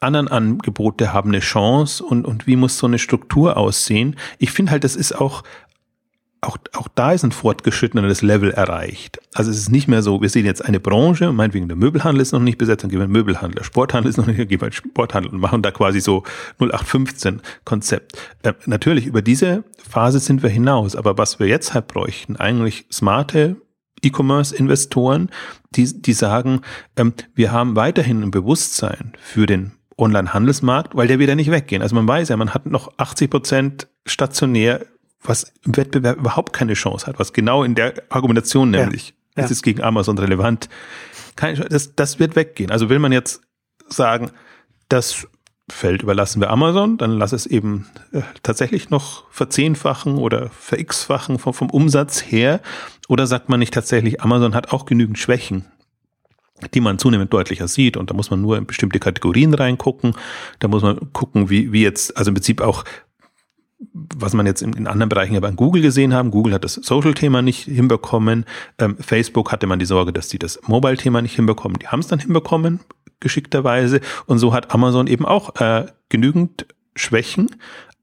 anderen 0.00 0.28
Angebote 0.28 1.12
haben 1.14 1.30
eine 1.30 1.40
Chance 1.40 2.04
und, 2.04 2.26
und 2.26 2.46
wie 2.46 2.56
muss 2.56 2.76
so 2.76 2.86
eine 2.86 2.98
Struktur 2.98 3.56
aussehen. 3.56 4.16
Ich 4.38 4.50
finde 4.50 4.72
halt, 4.72 4.84
das 4.84 4.96
ist 4.96 5.12
auch 5.12 5.44
auch, 6.42 6.58
auch 6.72 6.88
da 6.94 7.12
ist 7.12 7.22
ein 7.22 7.30
fortgeschrittenes 7.30 8.20
Level 8.20 8.50
erreicht. 8.50 9.20
Also 9.32 9.50
es 9.50 9.58
ist 9.58 9.70
nicht 9.70 9.86
mehr 9.86 10.02
so, 10.02 10.20
wir 10.20 10.28
sehen 10.28 10.44
jetzt 10.44 10.64
eine 10.64 10.80
Branche, 10.80 11.32
meinetwegen 11.32 11.68
der 11.68 11.76
Möbelhandel 11.76 12.20
ist 12.20 12.32
noch 12.32 12.40
nicht 12.40 12.58
besetzt, 12.58 12.82
dann 12.82 12.90
gehen 12.90 12.98
wir 12.98 13.06
Möbelhandel, 13.06 13.58
der 13.58 13.64
Sporthandel 13.64 14.10
ist 14.10 14.16
noch 14.16 14.26
nicht, 14.26 14.40
dann 14.40 14.48
gehen 14.48 14.60
wir 14.60 14.72
Sporthandel 14.72 15.32
und 15.32 15.40
machen 15.40 15.62
da 15.62 15.70
quasi 15.70 16.00
so 16.00 16.24
0815 16.58 17.40
Konzept. 17.64 18.18
Äh, 18.42 18.54
natürlich, 18.66 19.06
über 19.06 19.22
diese 19.22 19.62
Phase 19.88 20.18
sind 20.18 20.42
wir 20.42 20.50
hinaus, 20.50 20.96
aber 20.96 21.16
was 21.16 21.38
wir 21.38 21.46
jetzt 21.46 21.74
halt 21.74 21.86
bräuchten, 21.86 22.36
eigentlich 22.36 22.86
smarte 22.92 23.56
E-Commerce-Investoren, 24.02 25.30
die, 25.70 26.02
die 26.02 26.12
sagen, 26.12 26.62
ähm, 26.96 27.14
wir 27.36 27.52
haben 27.52 27.76
weiterhin 27.76 28.20
ein 28.20 28.32
Bewusstsein 28.32 29.12
für 29.22 29.46
den 29.46 29.72
Online-Handelsmarkt, 29.96 30.96
weil 30.96 31.06
der 31.06 31.20
wird 31.20 31.28
ja 31.28 31.36
nicht 31.36 31.52
weggehen. 31.52 31.82
Also 31.82 31.94
man 31.94 32.08
weiß 32.08 32.30
ja, 32.30 32.36
man 32.36 32.52
hat 32.52 32.66
noch 32.66 32.92
80 32.96 33.30
Prozent 33.30 33.86
stationär 34.04 34.84
was 35.22 35.52
im 35.64 35.76
Wettbewerb 35.76 36.18
überhaupt 36.18 36.52
keine 36.52 36.74
Chance 36.74 37.06
hat, 37.06 37.18
was 37.18 37.32
genau 37.32 37.62
in 37.64 37.74
der 37.74 37.94
Argumentation 38.08 38.70
nämlich, 38.70 39.14
ja, 39.36 39.42
ja. 39.42 39.44
es 39.44 39.50
ist 39.50 39.62
gegen 39.62 39.82
Amazon 39.82 40.18
relevant, 40.18 40.68
keine, 41.36 41.60
das, 41.60 41.94
das 41.94 42.18
wird 42.18 42.36
weggehen. 42.36 42.70
Also 42.70 42.88
will 42.88 42.98
man 42.98 43.12
jetzt 43.12 43.42
sagen, 43.88 44.30
das 44.88 45.26
Feld 45.70 46.02
überlassen 46.02 46.40
wir 46.40 46.50
Amazon, 46.50 46.98
dann 46.98 47.12
lass 47.12 47.32
es 47.32 47.46
eben 47.46 47.86
äh, 48.12 48.22
tatsächlich 48.42 48.90
noch 48.90 49.24
verzehnfachen 49.30 50.18
oder 50.18 50.50
verx-fachen 50.50 51.38
vom, 51.38 51.54
vom 51.54 51.70
Umsatz 51.70 52.20
her. 52.20 52.60
Oder 53.08 53.26
sagt 53.26 53.48
man 53.48 53.60
nicht 53.60 53.72
tatsächlich, 53.72 54.20
Amazon 54.20 54.54
hat 54.54 54.72
auch 54.72 54.86
genügend 54.86 55.18
Schwächen, 55.18 55.64
die 56.74 56.80
man 56.80 56.98
zunehmend 56.98 57.32
deutlicher 57.32 57.68
sieht. 57.68 57.96
Und 57.96 58.10
da 58.10 58.14
muss 58.14 58.30
man 58.30 58.40
nur 58.40 58.58
in 58.58 58.66
bestimmte 58.66 58.98
Kategorien 58.98 59.54
reingucken. 59.54 60.14
Da 60.58 60.68
muss 60.68 60.82
man 60.82 61.12
gucken, 61.12 61.48
wie, 61.48 61.72
wie 61.72 61.82
jetzt, 61.82 62.16
also 62.16 62.30
im 62.30 62.34
Prinzip 62.34 62.60
auch 62.60 62.84
was 63.92 64.32
man 64.32 64.46
jetzt 64.46 64.62
in, 64.62 64.72
in, 64.74 64.86
anderen 64.86 65.08
Bereichen 65.08 65.36
aber 65.36 65.48
an 65.48 65.56
Google 65.56 65.82
gesehen 65.82 66.14
haben. 66.14 66.30
Google 66.30 66.54
hat 66.54 66.64
das 66.64 66.74
Social-Thema 66.74 67.42
nicht 67.42 67.64
hinbekommen. 67.64 68.44
Ähm, 68.78 68.96
Facebook 68.98 69.52
hatte 69.52 69.66
man 69.66 69.78
die 69.78 69.84
Sorge, 69.84 70.12
dass 70.12 70.28
die 70.28 70.38
das 70.38 70.60
Mobile-Thema 70.66 71.22
nicht 71.22 71.36
hinbekommen. 71.36 71.78
Die 71.78 71.88
haben 71.88 72.00
es 72.00 72.06
dann 72.06 72.18
hinbekommen, 72.18 72.80
geschickterweise. 73.20 74.00
Und 74.26 74.38
so 74.38 74.52
hat 74.52 74.74
Amazon 74.74 75.06
eben 75.06 75.26
auch 75.26 75.60
äh, 75.60 75.86
genügend 76.08 76.66
Schwächen, 76.94 77.50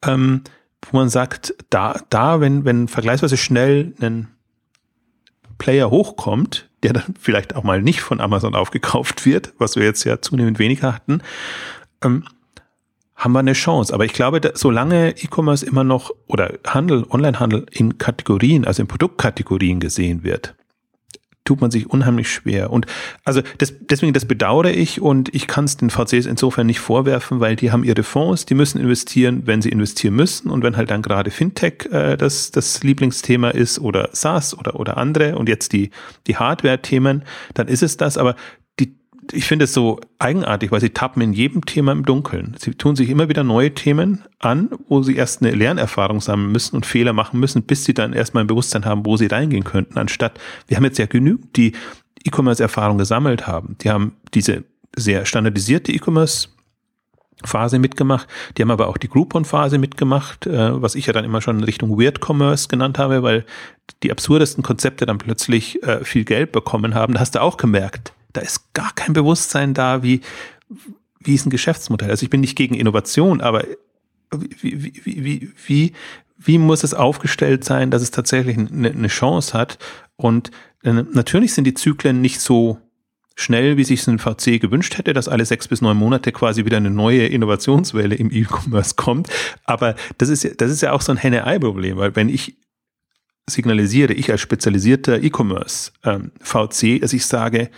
ähm, 0.04 0.42
wo 0.90 0.98
man 0.98 1.10
sagt, 1.10 1.54
da, 1.70 2.00
da, 2.10 2.42
wenn, 2.42 2.66
wenn 2.66 2.88
vergleichsweise 2.88 3.38
schnell 3.38 3.94
ein 4.02 4.28
Player 5.58 5.92
hochkommt, 5.92 6.70
der 6.84 6.94
dann 6.94 7.14
vielleicht 7.20 7.56
auch 7.56 7.64
mal 7.64 7.82
nicht 7.82 8.02
von 8.02 8.22
Amazon 8.22 8.56
aufgekauft 8.56 9.26
wird, 9.26 9.54
was 9.58 9.76
wir 9.76 9.84
jetzt 9.84 10.04
ja 10.04 10.22
zunehmend 10.22 10.60
weniger 10.60 10.94
hatten, 10.94 11.22
ähm, 12.04 12.24
haben 13.20 13.34
wir 13.34 13.40
eine 13.40 13.54
Chance. 13.54 13.94
Aber 13.94 14.06
ich 14.06 14.14
glaube, 14.14 14.42
solange 14.56 15.12
E-Commerce 15.12 15.66
immer 15.66 15.84
noch 15.84 16.12
oder 16.28 16.54
Handel, 16.66 17.06
Onlinehandel 17.10 17.66
in 17.72 17.98
Kategorien, 17.98 18.66
also 18.66 18.82
in 18.82 18.88
Produktkategorien 18.88 19.80
gesehen 19.80 20.24
wird, 20.24 20.56
tut 21.50 21.62
man 21.62 21.72
sich 21.72 21.90
unheimlich 21.90 22.32
schwer. 22.32 22.72
Und 22.72 22.86
also 23.26 23.42
das, 23.58 23.74
deswegen, 23.80 24.14
das 24.14 24.26
bedauere 24.26 24.70
ich 24.70 25.02
und 25.02 25.34
ich 25.34 25.48
kann 25.48 25.66
es 25.66 25.78
den 25.78 25.90
VCs 25.90 26.28
insofern 26.28 26.68
nicht 26.68 26.80
vorwerfen, 26.80 27.40
weil 27.40 27.56
die 27.56 27.72
haben 27.72 27.84
ihre 27.84 28.04
Fonds, 28.04 28.46
die 28.46 28.54
müssen 28.54 28.80
investieren, 28.80 29.42
wenn 29.46 29.64
sie 29.64 29.70
investieren 29.70 30.16
müssen. 30.16 30.52
Und 30.52 30.64
wenn 30.64 30.78
halt 30.78 30.92
dann 30.92 31.02
gerade 31.02 31.32
Fintech 31.32 31.88
äh, 31.92 32.18
das, 32.18 32.52
das 32.52 32.84
Lieblingsthema 32.84 33.50
ist 33.50 33.80
oder 33.80 34.10
SaaS 34.14 34.58
oder, 34.58 34.80
oder 34.80 34.98
andere 34.98 35.38
und 35.38 35.50
jetzt 35.50 35.74
die, 35.74 35.90
die 36.28 36.38
Hardware-Themen, 36.38 37.24
dann 37.56 37.68
ist 37.68 37.82
es 37.82 37.98
das. 37.98 38.20
Aber 38.20 38.36
ich 39.32 39.46
finde 39.46 39.66
es 39.66 39.74
so 39.74 40.00
eigenartig, 40.18 40.72
weil 40.72 40.82
sie 40.82 40.90
tappen 40.90 41.22
in 41.22 41.34
jedem 41.34 41.66
Thema 41.66 41.92
im 41.92 42.06
Dunkeln. 42.06 42.56
Sie 42.58 42.72
tun 42.72 42.96
sich 42.96 43.10
immer 43.10 43.30
wieder 43.30 43.44
neue 43.44 43.74
Themen 43.74 44.24
an, 44.40 44.70
wo 44.88 45.04
sie 45.04 45.16
erst 45.16 45.42
eine 45.42 45.52
Lernerfahrung 45.52 46.22
sammeln 46.22 46.52
müssen 46.52 46.76
und 46.76 46.86
Fehler 46.86 47.14
machen 47.14 47.40
müssen, 47.40 47.64
bis 47.64 47.86
sie 47.86 47.94
dann 47.94 48.14
erstmal 48.14 48.44
ein 48.44 48.48
Bewusstsein 48.48 48.86
haben, 48.86 49.06
wo 49.06 49.18
sie 49.18 49.28
reingehen 49.28 49.64
könnten, 49.64 49.98
anstatt, 49.98 50.40
wir 50.68 50.78
haben 50.78 50.86
jetzt 50.86 50.98
ja 50.98 51.06
genügend, 51.06 51.56
die 51.56 51.74
E-Commerce-Erfahrung 52.26 52.98
gesammelt 52.98 53.48
haben. 53.48 53.78
Die 53.82 53.90
haben 53.90 54.14
diese 54.34 54.64
sehr 54.96 55.26
standardisierte 55.26 55.92
E-Commerce 55.92 56.50
Phase 57.46 57.80
mitgemacht. 57.80 58.28
Die 58.58 58.62
haben 58.62 58.72
aber 58.72 58.88
auch 58.88 58.98
die 58.98 59.08
Groupon-Phase 59.08 59.78
mitgemacht, 59.78 60.46
äh, 60.46 60.82
was 60.82 60.96
ich 60.96 61.06
ja 61.06 61.14
dann 61.14 61.24
immer 61.24 61.42
schon 61.42 61.60
in 61.60 61.64
Richtung 61.64 62.00
Weird 62.00 62.20
Commerce 62.22 62.68
genannt 62.68 62.98
habe, 62.98 63.24
weil 63.24 63.46
die 64.04 64.12
absurdesten 64.12 64.64
Konzepte 64.64 65.06
dann 65.06 65.18
plötzlich 65.18 65.82
äh, 65.84 66.04
viel 66.04 66.26
Geld 66.26 66.52
bekommen 66.52 66.96
haben. 66.96 67.14
Da 67.14 67.20
hast 67.22 67.36
du 67.36 67.42
auch 67.42 67.58
gemerkt, 67.58 68.14
da 68.34 68.42
ist 68.42 68.74
gar 68.74 68.94
kein 68.94 69.14
Bewusstsein 69.14 69.74
da, 69.74 70.04
wie, 70.04 70.22
wie 71.20 71.36
ist 71.36 71.46
ein 71.46 71.52
Geschäftsmodell. 71.52 72.10
Also 72.10 72.24
ich 72.24 72.30
bin 72.30 72.42
nicht 72.42 72.56
gegen 72.56 72.76
Innovation, 72.76 73.42
aber 73.42 73.66
wie, 74.32 74.84
wie, 74.84 75.24
wie, 75.24 75.52
wie, 75.66 75.94
wie 76.38 76.58
muss 76.58 76.84
es 76.84 76.94
aufgestellt 76.94 77.64
sein, 77.64 77.92
dass 77.92 78.02
es 78.02 78.12
tatsächlich 78.12 78.58
eine, 78.58 78.92
eine 78.92 79.08
Chance 79.08 79.58
hat? 79.58 79.78
Und 80.16 80.52
äh, 80.84 80.94
natürlich 80.94 81.54
sind 81.54 81.66
die 81.66 81.74
Zyklen 81.74 82.22
nicht 82.22 82.40
so 82.40 82.80
schnell, 83.36 83.78
wie 83.78 83.84
sich 83.84 84.06
ein 84.08 84.20
VC 84.20 84.60
gewünscht 84.60 84.98
hätte, 84.98 85.14
dass 85.14 85.30
alle 85.30 85.46
sechs 85.46 85.68
bis 85.68 85.82
neun 85.82 85.98
Monate 85.98 86.32
quasi 86.32 86.66
wieder 86.66 86.78
eine 86.78 86.92
neue 86.92 87.26
Innovationswelle 87.26 88.16
im 88.16 88.32
E-Commerce 88.32 88.96
kommt. 88.96 89.30
Aber 89.64 89.96
das 90.18 90.30
ist, 90.30 90.62
das 90.62 90.72
ist 90.72 90.82
ja 90.82 90.92
auch 90.92 91.02
so 91.02 91.12
ein 91.12 91.18
Henne-Ei-Problem, 91.18 91.98
weil 91.98 92.16
wenn 92.16 92.30
ich 92.30 92.58
signalisiere, 93.48 94.14
ich 94.14 94.32
als 94.32 94.42
spezialisierter 94.42 95.24
E-Commerce 95.24 95.92
ähm, 96.04 96.32
VC, 96.42 97.02
dass 97.02 97.14
ich 97.14 97.26
sage, 97.26 97.70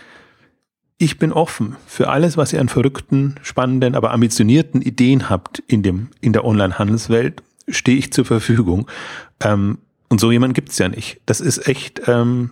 ich 1.02 1.18
bin 1.18 1.32
offen 1.32 1.76
für 1.84 2.08
alles, 2.08 2.36
was 2.36 2.52
ihr 2.52 2.60
an 2.60 2.68
verrückten, 2.68 3.34
spannenden, 3.42 3.96
aber 3.96 4.12
ambitionierten 4.12 4.80
Ideen 4.80 5.28
habt 5.28 5.58
in 5.66 5.82
dem, 5.82 6.10
in 6.20 6.32
der 6.32 6.44
Online-Handelswelt, 6.44 7.42
stehe 7.66 7.98
ich 7.98 8.12
zur 8.12 8.24
Verfügung. 8.24 8.88
Ähm, 9.40 9.78
und 10.08 10.20
so 10.20 10.30
jemand 10.30 10.54
gibt's 10.54 10.78
ja 10.78 10.88
nicht. 10.88 11.20
Das 11.26 11.40
ist 11.40 11.66
echt, 11.66 12.02
ähm, 12.06 12.50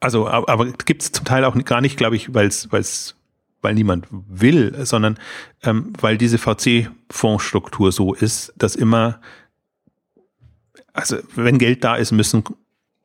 also, 0.00 0.26
aber, 0.26 0.48
aber 0.48 0.72
gibt's 0.72 1.12
zum 1.12 1.26
Teil 1.26 1.44
auch 1.44 1.54
gar 1.64 1.82
nicht, 1.82 1.98
glaube 1.98 2.16
ich, 2.16 2.32
weil's, 2.32 2.72
weil's, 2.72 3.16
weil 3.60 3.74
niemand 3.74 4.06
will, 4.10 4.74
sondern 4.86 5.18
ähm, 5.62 5.92
weil 6.00 6.16
diese 6.16 6.38
VC-Fondsstruktur 6.38 7.92
so 7.92 8.14
ist, 8.14 8.54
dass 8.56 8.76
immer, 8.76 9.20
also 10.94 11.18
wenn 11.34 11.58
Geld 11.58 11.84
da 11.84 11.96
ist, 11.96 12.12
müssen 12.12 12.44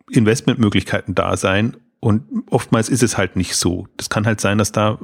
Investmentmöglichkeiten 0.09 1.15
da 1.15 1.35
sein 1.35 1.75
und 1.99 2.23
oftmals 2.49 2.89
ist 2.89 3.03
es 3.03 3.17
halt 3.17 3.35
nicht 3.35 3.55
so. 3.55 3.87
Das 3.97 4.09
kann 4.09 4.25
halt 4.25 4.39
sein, 4.39 4.57
dass 4.57 4.71
da 4.71 4.99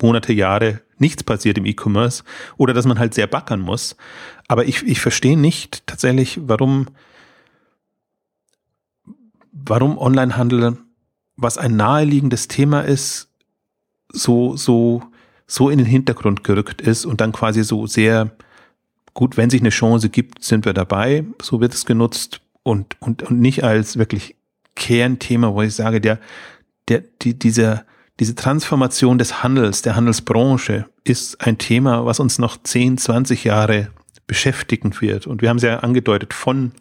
Monate, 0.00 0.32
Jahre 0.32 0.80
nichts 0.98 1.22
passiert 1.22 1.58
im 1.58 1.66
E-Commerce 1.66 2.22
oder 2.56 2.74
dass 2.74 2.86
man 2.86 2.98
halt 2.98 3.14
sehr 3.14 3.26
backern 3.26 3.60
muss. 3.60 3.96
Aber 4.48 4.64
ich, 4.66 4.82
ich 4.82 5.00
verstehe 5.00 5.38
nicht 5.38 5.86
tatsächlich, 5.86 6.40
warum, 6.42 6.86
warum 9.52 9.98
Onlinehandel, 9.98 10.78
was 11.36 11.58
ein 11.58 11.76
naheliegendes 11.76 12.48
Thema 12.48 12.80
ist, 12.80 13.28
so, 14.12 14.56
so, 14.56 15.02
so 15.46 15.68
in 15.68 15.78
den 15.78 15.86
Hintergrund 15.86 16.44
gerückt 16.44 16.80
ist 16.80 17.04
und 17.04 17.20
dann 17.20 17.32
quasi 17.32 17.62
so 17.62 17.86
sehr 17.86 18.30
gut, 19.12 19.36
wenn 19.36 19.50
sich 19.50 19.60
eine 19.60 19.70
Chance 19.70 20.08
gibt, 20.08 20.42
sind 20.42 20.64
wir 20.64 20.72
dabei, 20.72 21.24
so 21.42 21.60
wird 21.60 21.74
es 21.74 21.84
genutzt 21.86 22.40
und, 22.62 23.00
und, 23.00 23.22
und 23.22 23.40
nicht 23.40 23.64
als 23.64 23.98
wirklich 23.98 24.36
Kernthema, 24.76 25.52
wo 25.52 25.62
ich 25.62 25.74
sage, 25.74 26.00
der, 26.00 26.20
der, 26.88 27.02
die, 27.22 27.36
dieser, 27.36 27.84
diese 28.20 28.36
Transformation 28.36 29.18
des 29.18 29.42
Handels, 29.42 29.82
der 29.82 29.96
Handelsbranche 29.96 30.86
ist 31.02 31.40
ein 31.44 31.58
Thema, 31.58 32.06
was 32.06 32.20
uns 32.20 32.38
noch 32.38 32.56
10, 32.62 32.98
20 32.98 33.44
Jahre 33.44 33.88
beschäftigen 34.26 34.92
wird. 35.00 35.26
Und 35.26 35.42
wir 35.42 35.48
haben 35.48 35.56
es 35.56 35.62
ja 35.62 35.80
angedeutet, 35.80 36.32
von 36.32 36.72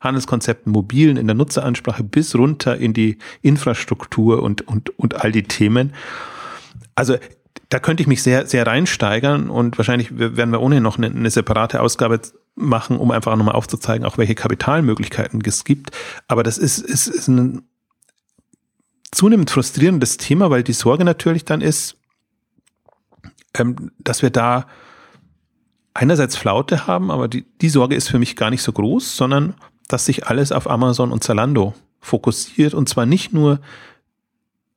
Handelskonzepten 0.00 0.72
mobilen 0.72 1.16
in 1.16 1.26
der 1.26 1.36
Nutzeransprache 1.36 2.02
bis 2.02 2.34
runter 2.34 2.76
in 2.76 2.92
die 2.92 3.18
Infrastruktur 3.40 4.42
und, 4.42 4.66
und, 4.66 4.98
und 4.98 5.22
all 5.22 5.32
die 5.32 5.44
Themen. 5.44 5.92
Also 6.94 7.16
da 7.68 7.78
könnte 7.78 8.02
ich 8.02 8.06
mich 8.06 8.22
sehr, 8.22 8.46
sehr 8.46 8.66
reinsteigern 8.66 9.48
und 9.48 9.78
wahrscheinlich 9.78 10.18
werden 10.18 10.50
wir 10.50 10.60
ohnehin 10.60 10.82
noch 10.82 10.98
eine, 10.98 11.06
eine 11.06 11.30
separate 11.30 11.80
Ausgabe 11.80 12.20
machen, 12.54 12.98
um 12.98 13.10
einfach 13.10 13.34
nochmal 13.36 13.54
aufzuzeigen, 13.54 14.06
auch 14.06 14.18
welche 14.18 14.34
Kapitalmöglichkeiten 14.34 15.40
es 15.44 15.64
gibt. 15.64 15.90
Aber 16.28 16.42
das 16.42 16.58
ist, 16.58 16.78
ist, 16.78 17.08
ist 17.08 17.28
ein 17.28 17.62
zunehmend 19.10 19.50
frustrierendes 19.50 20.16
Thema, 20.16 20.50
weil 20.50 20.62
die 20.62 20.72
Sorge 20.72 21.04
natürlich 21.04 21.44
dann 21.44 21.60
ist, 21.60 21.96
ähm, 23.54 23.90
dass 23.98 24.22
wir 24.22 24.30
da 24.30 24.66
einerseits 25.94 26.36
Flaute 26.36 26.86
haben, 26.86 27.10
aber 27.10 27.28
die, 27.28 27.44
die 27.60 27.68
Sorge 27.68 27.94
ist 27.94 28.08
für 28.08 28.18
mich 28.18 28.36
gar 28.36 28.50
nicht 28.50 28.62
so 28.62 28.72
groß, 28.72 29.16
sondern 29.16 29.54
dass 29.88 30.06
sich 30.06 30.26
alles 30.26 30.52
auf 30.52 30.68
Amazon 30.68 31.12
und 31.12 31.22
Zalando 31.22 31.74
fokussiert 32.00 32.74
und 32.74 32.88
zwar 32.88 33.06
nicht 33.06 33.32
nur, 33.32 33.60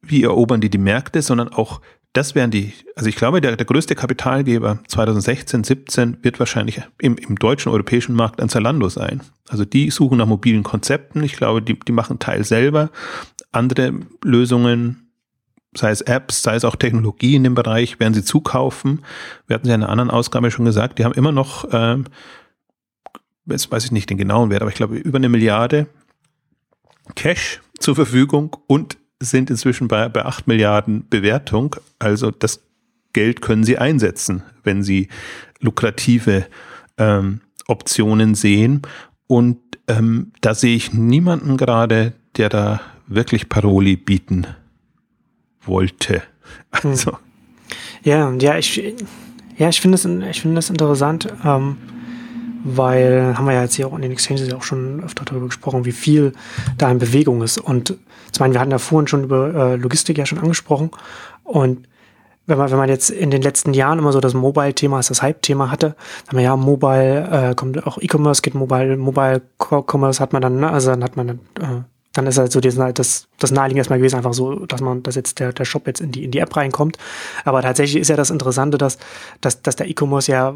wie 0.01 0.23
erobern 0.23 0.61
die 0.61 0.69
die 0.69 0.77
Märkte, 0.77 1.21
sondern 1.21 1.49
auch 1.49 1.81
das 2.15 2.33
wären 2.33 2.49
die, 2.49 2.73
also 2.95 3.09
ich 3.09 3.17
glaube, 3.17 3.41
der, 3.41 3.57
der 3.57 3.65
größte 3.65 3.93
Kapitalgeber 3.93 4.79
2016, 4.87 5.65
17 5.65 6.23
wird 6.23 6.39
wahrscheinlich 6.39 6.81
im, 6.99 7.17
im 7.17 7.35
deutschen, 7.37 7.71
europäischen 7.71 8.15
Markt 8.15 8.41
ein 8.41 8.47
Zalando 8.47 8.87
sein. 8.87 9.21
Also 9.49 9.65
die 9.65 9.91
suchen 9.91 10.17
nach 10.17 10.25
mobilen 10.25 10.63
Konzepten. 10.63 11.23
Ich 11.23 11.35
glaube, 11.35 11.61
die, 11.61 11.77
die 11.77 11.91
machen 11.91 12.19
Teil 12.19 12.45
selber. 12.45 12.89
Andere 13.51 13.93
Lösungen, 14.23 15.11
sei 15.75 15.91
es 15.91 16.01
Apps, 16.01 16.41
sei 16.41 16.55
es 16.55 16.63
auch 16.63 16.77
Technologie 16.77 17.35
in 17.35 17.43
dem 17.43 17.53
Bereich, 17.53 17.99
werden 17.99 18.13
sie 18.13 18.23
zukaufen. 18.23 19.03
Wir 19.47 19.55
hatten 19.55 19.67
ja 19.67 19.75
in 19.75 19.83
einer 19.83 19.91
anderen 19.91 20.09
Ausgabe 20.09 20.51
schon 20.51 20.65
gesagt, 20.65 20.99
die 20.99 21.03
haben 21.03 21.13
immer 21.13 21.33
noch, 21.33 21.67
ähm, 21.73 22.05
jetzt 23.45 23.69
weiß 23.69 23.83
ich 23.83 23.91
nicht 23.91 24.09
den 24.09 24.17
genauen 24.17 24.49
Wert, 24.49 24.61
aber 24.61 24.71
ich 24.71 24.77
glaube, 24.77 24.95
über 24.95 25.17
eine 25.17 25.29
Milliarde 25.29 25.87
Cash 27.15 27.61
zur 27.77 27.95
Verfügung 27.95 28.55
und 28.67 28.97
sind 29.21 29.49
inzwischen 29.49 29.87
bei, 29.87 30.09
bei 30.09 30.25
8 30.25 30.47
Milliarden 30.47 31.07
Bewertung. 31.09 31.75
Also 31.99 32.31
das 32.31 32.61
Geld 33.13 33.41
können 33.41 33.63
sie 33.63 33.77
einsetzen, 33.77 34.43
wenn 34.63 34.83
sie 34.83 35.07
lukrative 35.59 36.45
ähm, 36.97 37.41
Optionen 37.67 38.35
sehen. 38.35 38.81
Und 39.27 39.57
ähm, 39.87 40.31
da 40.41 40.53
sehe 40.53 40.75
ich 40.75 40.93
niemanden 40.93 41.57
gerade, 41.57 42.13
der 42.37 42.49
da 42.49 42.81
wirklich 43.07 43.49
Paroli 43.49 43.95
bieten 43.95 44.47
wollte. 45.61 46.15
Hm. 46.71 46.91
Also. 46.91 47.17
Ja, 48.03 48.31
ja, 48.33 48.57
ich, 48.57 48.77
ja, 49.57 49.69
ich 49.69 49.81
finde 49.81 49.95
es, 49.95 50.05
ich 50.05 50.41
finde 50.41 50.59
es 50.59 50.69
interessant. 50.69 51.33
Ähm 51.43 51.77
weil 52.67 53.37
haben 53.37 53.45
wir 53.45 53.53
ja 53.53 53.61
jetzt 53.61 53.75
hier 53.75 53.87
auch 53.87 53.95
in 53.95 54.01
den 54.01 54.11
Exchanges 54.11 54.51
auch 54.51 54.63
schon 54.63 55.03
öfter 55.03 55.23
darüber 55.23 55.45
gesprochen, 55.45 55.85
wie 55.85 55.91
viel 55.91 56.33
da 56.79 56.89
in 56.91 56.97
Bewegung 56.97 57.43
ist. 57.43 57.59
Und 57.59 57.95
ich 58.33 58.39
meine, 58.39 58.53
wir 58.53 58.59
hatten 58.59 58.71
ja 58.71 58.79
vorhin 58.79 59.07
schon 59.07 59.23
über 59.23 59.53
äh, 59.53 59.75
Logistik 59.75 60.17
ja 60.17 60.25
schon 60.25 60.39
angesprochen. 60.39 60.89
Und 61.43 61.87
wenn 62.47 62.57
man, 62.57 62.71
wenn 62.71 62.77
man 62.77 62.89
jetzt 62.89 63.11
in 63.11 63.29
den 63.29 63.43
letzten 63.43 63.73
Jahren 63.75 63.99
immer 63.99 64.11
so 64.11 64.19
das 64.19 64.33
Mobile-Thema 64.33 64.97
als 64.97 65.09
das 65.09 65.21
Hype-Thema 65.21 65.69
hatte, 65.69 65.95
dann 66.29 66.39
ja 66.39 66.55
Mobile, 66.55 67.51
äh, 67.51 67.55
kommt 67.55 67.85
auch 67.85 67.99
E-Commerce, 67.99 68.41
geht 68.41 68.55
Mobile, 68.55 68.97
Mobile 68.97 69.41
Commerce 69.59 70.19
hat 70.19 70.33
man 70.33 70.41
dann, 70.41 70.59
ne? 70.59 70.71
also 70.71 70.89
dann 70.89 71.03
hat 71.03 71.17
man 71.17 71.27
dann, 71.27 71.39
äh, 71.59 71.83
dann 72.15 72.27
ist 72.27 72.37
halt 72.37 72.51
so 72.51 72.61
das, 72.61 72.75
das, 72.93 73.27
das 73.39 73.51
naheliegend 73.51 73.79
erstmal 73.79 73.99
gewesen, 73.99 74.15
einfach 74.15 74.33
so, 74.33 74.65
dass 74.65 74.81
man, 74.81 75.03
dass 75.03 75.15
jetzt 75.15 75.39
der, 75.39 75.53
der 75.53 75.65
Shop 75.65 75.85
jetzt 75.85 75.99
in 75.99 76.11
die, 76.11 76.23
in 76.23 76.31
die 76.31 76.39
App 76.39 76.55
reinkommt. 76.55 76.97
Aber 77.43 77.61
tatsächlich 77.61 78.01
ist 78.01 78.07
ja 78.07 78.15
das 78.15 78.29
Interessante, 78.29 78.77
dass, 78.77 78.97
dass, 79.41 79.61
dass 79.61 79.75
der 79.75 79.89
E-Commerce 79.89 80.31
ja 80.31 80.53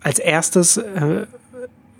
als 0.00 0.18
erstes 0.18 0.76
äh, 0.76 1.26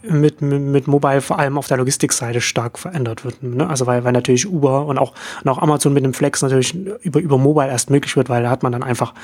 mit, 0.03 0.41
mit, 0.41 0.89
Mobile 0.89 1.21
vor 1.21 1.39
allem 1.39 1.59
auf 1.59 1.69
der 1.69 1.77
Logistikseite 1.77 2.41
stark 2.41 2.79
verändert 2.79 3.25
wird. 3.25 3.43
Ne? 3.43 3.69
Also 3.69 3.87
weil, 3.87 4.03
weil 4.03 4.13
natürlich 4.13 4.49
Uber 4.49 4.87
und 4.87 4.99
auch, 4.99 5.15
und 5.45 5.51
auch 5.51 5.59
Amazon 5.59 5.93
mit 5.93 6.05
dem 6.05 6.15
Flex 6.15 6.43
natürlich 6.43 6.75
über, 7.03 7.21
über 7.21 7.39
Mobile 7.39 7.69
erst 7.69 7.91
möglich 7.91 8.17
wird, 8.17 8.29
weil 8.29 8.43
da 8.43 8.51
hat 8.51 8.63
man 8.63 8.73
dann 8.73 8.83
einfach 8.83 9.15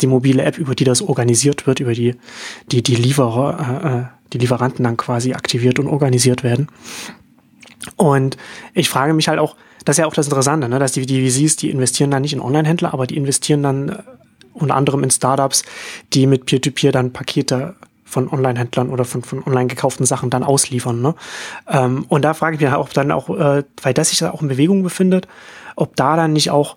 die 0.00 0.06
mobile 0.06 0.42
App, 0.42 0.58
über 0.58 0.74
die 0.74 0.84
das 0.84 1.02
organisiert 1.02 1.66
wird, 1.66 1.80
über 1.80 1.92
die 1.92 2.16
die, 2.70 2.82
die 2.82 2.96
Lieferer, 2.96 3.80
äh, 3.82 3.88
äh 3.88 4.04
die 4.32 4.38
Lieferanten 4.38 4.84
dann 4.84 4.96
quasi 4.96 5.34
aktiviert 5.34 5.78
und 5.78 5.86
organisiert 5.86 6.42
werden. 6.42 6.68
Und 7.96 8.36
ich 8.74 8.88
frage 8.88 9.14
mich 9.14 9.28
halt 9.28 9.38
auch, 9.38 9.56
das 9.84 9.94
ist 9.94 10.00
ja 10.00 10.06
auch 10.06 10.14
das 10.14 10.26
Interessante, 10.26 10.68
ne? 10.68 10.78
dass 10.78 10.92
die, 10.92 11.06
die 11.06 11.30
VCs, 11.30 11.56
die 11.56 11.70
investieren 11.70 12.10
dann 12.10 12.22
nicht 12.22 12.32
in 12.32 12.40
Online-Händler, 12.40 12.92
aber 12.92 13.06
die 13.06 13.16
investieren 13.16 13.62
dann 13.62 13.88
äh, 13.88 14.02
unter 14.52 14.74
anderem 14.74 15.04
in 15.04 15.10
Startups, 15.10 15.64
die 16.12 16.26
mit 16.26 16.46
Peer-to-Peer 16.46 16.90
-Peer 16.90 16.92
dann 16.92 17.12
Pakete 17.12 17.76
von 18.04 18.28
Online-Händlern 18.28 18.90
oder 18.90 19.04
von, 19.04 19.22
von 19.22 19.44
online 19.44 19.66
gekauften 19.66 20.06
Sachen 20.06 20.30
dann 20.30 20.42
ausliefern. 20.42 21.02
Ne? 21.02 21.14
Ähm, 21.68 22.06
und 22.08 22.22
da 22.22 22.34
frage 22.34 22.54
ich 22.54 22.60
mich 22.60 22.70
halt 22.70 22.80
auch 22.80 22.88
dann 22.88 23.12
auch, 23.12 23.28
äh, 23.28 23.64
weil 23.82 23.94
das 23.94 24.10
sich 24.10 24.18
da 24.18 24.30
auch 24.30 24.42
in 24.42 24.48
Bewegung 24.48 24.82
befindet, 24.82 25.28
ob 25.74 25.96
da 25.96 26.16
dann 26.16 26.32
nicht 26.32 26.50
auch 26.50 26.76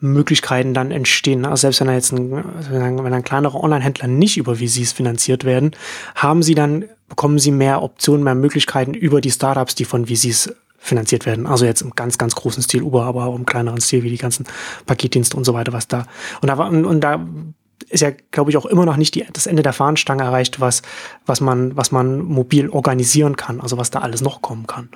Möglichkeiten 0.00 0.74
dann 0.74 0.90
entstehen. 0.90 1.44
Also 1.44 1.62
selbst 1.62 1.80
wenn 1.80 1.88
da 1.88 1.94
jetzt 1.94 2.12
ein, 2.12 2.32
wenn 2.70 3.12
ein 3.12 3.24
kleinerer 3.24 3.62
Online-Händler 3.62 4.08
nicht 4.08 4.36
über 4.36 4.56
VCs 4.56 4.92
finanziert 4.92 5.44
werden, 5.44 5.72
haben 6.14 6.42
sie 6.42 6.54
dann, 6.54 6.84
bekommen 7.08 7.38
sie 7.38 7.50
mehr 7.50 7.82
Optionen, 7.82 8.24
mehr 8.24 8.34
Möglichkeiten 8.34 8.94
über 8.94 9.20
die 9.20 9.30
Startups, 9.30 9.74
die 9.74 9.84
von 9.84 10.06
VCs 10.06 10.54
finanziert 10.78 11.26
werden. 11.26 11.46
Also 11.46 11.66
jetzt 11.66 11.82
im 11.82 11.90
ganz, 11.90 12.16
ganz 12.16 12.34
großen 12.34 12.62
Stil 12.62 12.82
Uber, 12.82 13.04
aber 13.04 13.26
auch 13.26 13.36
im 13.36 13.44
kleineren 13.44 13.80
Stil 13.80 14.02
wie 14.02 14.10
die 14.10 14.16
ganzen 14.16 14.46
Paketdienste 14.86 15.36
und 15.36 15.44
so 15.44 15.52
weiter, 15.52 15.72
was 15.74 15.86
da. 15.86 16.06
Und 16.40 16.48
da, 16.48 16.54
und 16.54 17.00
da 17.00 17.26
ist 17.90 18.00
ja, 18.00 18.10
glaube 18.30 18.50
ich, 18.50 18.56
auch 18.56 18.66
immer 18.66 18.86
noch 18.86 18.96
nicht 18.96 19.14
die, 19.14 19.26
das 19.30 19.46
Ende 19.46 19.62
der 19.62 19.74
Fahnenstange 19.74 20.22
erreicht, 20.22 20.60
was, 20.60 20.82
was, 21.26 21.40
man, 21.40 21.76
was 21.76 21.92
man 21.92 22.20
mobil 22.20 22.70
organisieren 22.70 23.36
kann, 23.36 23.60
also 23.60 23.76
was 23.76 23.90
da 23.90 24.00
alles 24.00 24.22
noch 24.22 24.40
kommen 24.40 24.66
kann. 24.66 24.88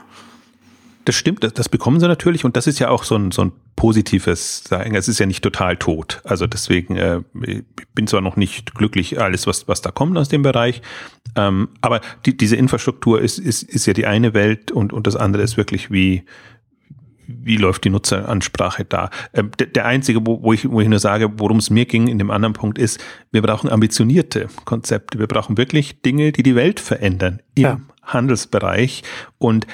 Das 1.05 1.15
stimmt, 1.15 1.45
das, 1.45 1.53
das 1.53 1.69
bekommen 1.69 2.01
sie 2.01 2.09
natürlich 2.09 2.45
und 2.45 2.57
das 2.57 2.67
ist 2.67 2.79
ja 2.79 2.89
auch 2.89 3.05
so 3.05 3.17
ein, 3.17 3.31
so 3.31 3.43
ein 3.43 3.53
positives 3.77 4.65
Sagen. 4.65 4.95
Es 4.95 5.09
ist 5.09 5.19
ja 5.19 5.27
nicht 5.27 5.43
total 5.43 5.77
tot. 5.77 6.21
Also 6.25 6.47
deswegen 6.47 6.97
äh, 6.97 7.21
ich 7.47 7.65
bin 7.95 8.07
zwar 8.07 8.21
noch 8.21 8.37
nicht 8.37 8.75
glücklich, 8.75 9.21
alles, 9.21 9.47
was, 9.47 9.69
was 9.69 9.83
da 9.83 9.91
kommt 9.91 10.17
aus 10.17 10.29
dem 10.29 10.43
Bereich, 10.43 10.83
ähm, 11.37 11.69
aber 11.81 12.01
die, 12.27 12.37
diese 12.37 12.57
Infrastruktur 12.57 13.21
ist, 13.21 13.39
ist, 13.39 13.63
ist 13.63 13.87
ja 13.87 13.93
die 13.93 14.07
eine 14.07 14.35
Welt 14.35 14.71
und, 14.71 14.93
und 14.93 15.07
das 15.07 15.17
andere 15.17 15.43
ist 15.43 15.57
wirklich 15.57 15.91
wie, 15.91 16.25
wie 17.27 17.57
läuft 17.57 17.85
die 17.85 17.91
Nutzeransprache 17.91 18.85
da? 18.85 19.11
Ähm, 19.33 19.51
der 19.59 19.87
einzige, 19.87 20.27
wo, 20.27 20.43
wo, 20.43 20.53
ich, 20.53 20.71
wo 20.71 20.81
ich 20.81 20.89
nur 20.89 20.99
sage, 20.99 21.39
worum 21.39 21.59
es 21.59 21.71
mir 21.71 21.87
ging 21.87 22.09
in 22.09 22.19
dem 22.19 22.31
anderen 22.31 22.53
Punkt 22.53 22.79
ist, 22.79 23.03
wir 23.33 23.43
brauchen 23.43 23.71
ambitionierte 23.71 24.49
Konzepte. 24.65 25.19
Wir 25.19 25.27
brauchen 25.27 25.57
wirklich 25.57 26.03
Dinge, 26.03 26.33
die 26.33 26.43
die 26.43 26.55
Welt 26.55 26.81
verändern 26.81 27.41
im 27.55 27.63
ja. 27.63 27.81
Handelsbereich. 28.03 29.03
Und 29.39 29.67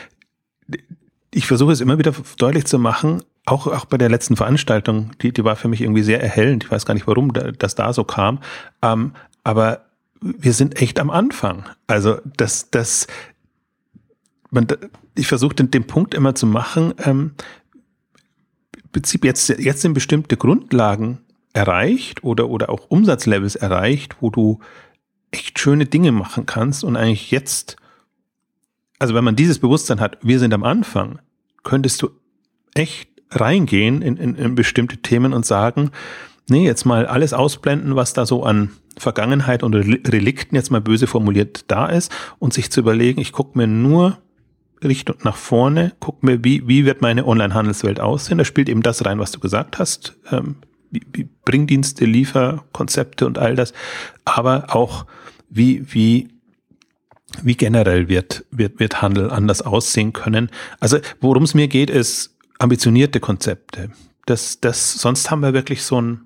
ich 1.32 1.46
versuche 1.46 1.72
es 1.72 1.80
immer 1.80 1.98
wieder 1.98 2.12
deutlich 2.38 2.66
zu 2.66 2.78
machen, 2.78 3.22
auch, 3.46 3.66
auch 3.66 3.84
bei 3.84 3.98
der 3.98 4.08
letzten 4.08 4.36
Veranstaltung, 4.36 5.12
die, 5.22 5.32
die 5.32 5.44
war 5.44 5.56
für 5.56 5.68
mich 5.68 5.80
irgendwie 5.80 6.02
sehr 6.02 6.22
erhellend. 6.22 6.64
Ich 6.64 6.70
weiß 6.70 6.86
gar 6.86 6.94
nicht, 6.94 7.06
warum 7.06 7.32
das 7.32 7.74
da 7.74 7.92
so 7.92 8.04
kam. 8.04 8.40
Ähm, 8.82 9.12
aber 9.44 9.86
wir 10.20 10.52
sind 10.52 10.80
echt 10.80 11.00
am 11.00 11.10
Anfang. 11.10 11.64
Also 11.86 12.18
das, 12.36 12.70
das, 12.70 13.06
man, 14.50 14.66
ich 15.14 15.26
versuche 15.26 15.54
den, 15.54 15.70
den 15.70 15.86
Punkt 15.86 16.14
immer 16.14 16.34
zu 16.34 16.46
machen, 16.46 16.94
ähm, 17.04 17.32
Prinzip 18.92 19.24
jetzt, 19.24 19.48
jetzt 19.48 19.82
sind 19.82 19.94
bestimmte 19.94 20.36
Grundlagen 20.36 21.18
erreicht 21.52 22.24
oder, 22.24 22.48
oder 22.48 22.70
auch 22.70 22.90
Umsatzlevels 22.90 23.56
erreicht, 23.56 24.16
wo 24.20 24.30
du 24.30 24.60
echt 25.30 25.58
schöne 25.58 25.86
Dinge 25.86 26.12
machen 26.12 26.46
kannst 26.46 26.82
und 26.82 26.96
eigentlich 26.96 27.30
jetzt, 27.30 27.76
also 29.00 29.14
wenn 29.14 29.24
man 29.24 29.34
dieses 29.34 29.58
Bewusstsein 29.58 29.98
hat, 29.98 30.18
wir 30.22 30.38
sind 30.38 30.54
am 30.54 30.62
Anfang, 30.62 31.18
könntest 31.64 32.00
du 32.02 32.10
echt 32.74 33.08
reingehen 33.30 34.02
in, 34.02 34.16
in, 34.16 34.36
in 34.36 34.54
bestimmte 34.54 34.98
Themen 34.98 35.32
und 35.32 35.44
sagen, 35.44 35.90
nee, 36.48 36.64
jetzt 36.64 36.84
mal 36.84 37.06
alles 37.06 37.32
ausblenden, 37.32 37.96
was 37.96 38.12
da 38.12 38.26
so 38.26 38.44
an 38.44 38.70
Vergangenheit 38.96 39.62
und 39.62 39.74
Relikten 39.74 40.54
jetzt 40.54 40.70
mal 40.70 40.80
böse 40.80 41.06
formuliert 41.06 41.64
da 41.68 41.86
ist 41.86 42.12
und 42.38 42.52
sich 42.52 42.70
zu 42.70 42.80
überlegen, 42.80 43.20
ich 43.20 43.32
gucke 43.32 43.56
mir 43.56 43.66
nur 43.66 44.18
Richtung 44.84 45.16
nach 45.22 45.36
vorne, 45.36 45.92
guck 46.00 46.22
mir, 46.22 46.44
wie, 46.44 46.68
wie 46.68 46.84
wird 46.84 47.00
meine 47.00 47.26
Online-Handelswelt 47.26 48.00
aussehen. 48.00 48.38
Da 48.38 48.44
spielt 48.44 48.68
eben 48.68 48.82
das 48.82 49.04
rein, 49.04 49.18
was 49.18 49.30
du 49.30 49.40
gesagt 49.40 49.78
hast. 49.78 50.16
Ähm, 50.30 50.56
wie, 50.90 51.02
wie 51.12 51.28
Bringdienste, 51.44 52.04
Lieferkonzepte 52.04 53.26
und 53.26 53.38
all 53.38 53.54
das. 53.54 53.72
Aber 54.24 54.74
auch, 54.74 55.06
wie, 55.48 55.84
wie, 55.92 56.28
wie 57.42 57.56
generell 57.56 58.08
wird, 58.08 58.44
wird, 58.50 58.80
wird 58.80 59.02
Handel 59.02 59.30
anders 59.30 59.62
aussehen 59.62 60.12
können. 60.12 60.50
Also, 60.80 60.98
worum 61.20 61.44
es 61.44 61.54
mir 61.54 61.68
geht, 61.68 61.90
ist 61.90 62.36
ambitionierte 62.58 63.20
Konzepte. 63.20 63.90
Das, 64.26 64.60
das, 64.60 64.94
sonst 64.94 65.30
haben 65.30 65.42
wir 65.42 65.54
wirklich 65.54 65.82
so 65.82 66.00
ein, 66.00 66.22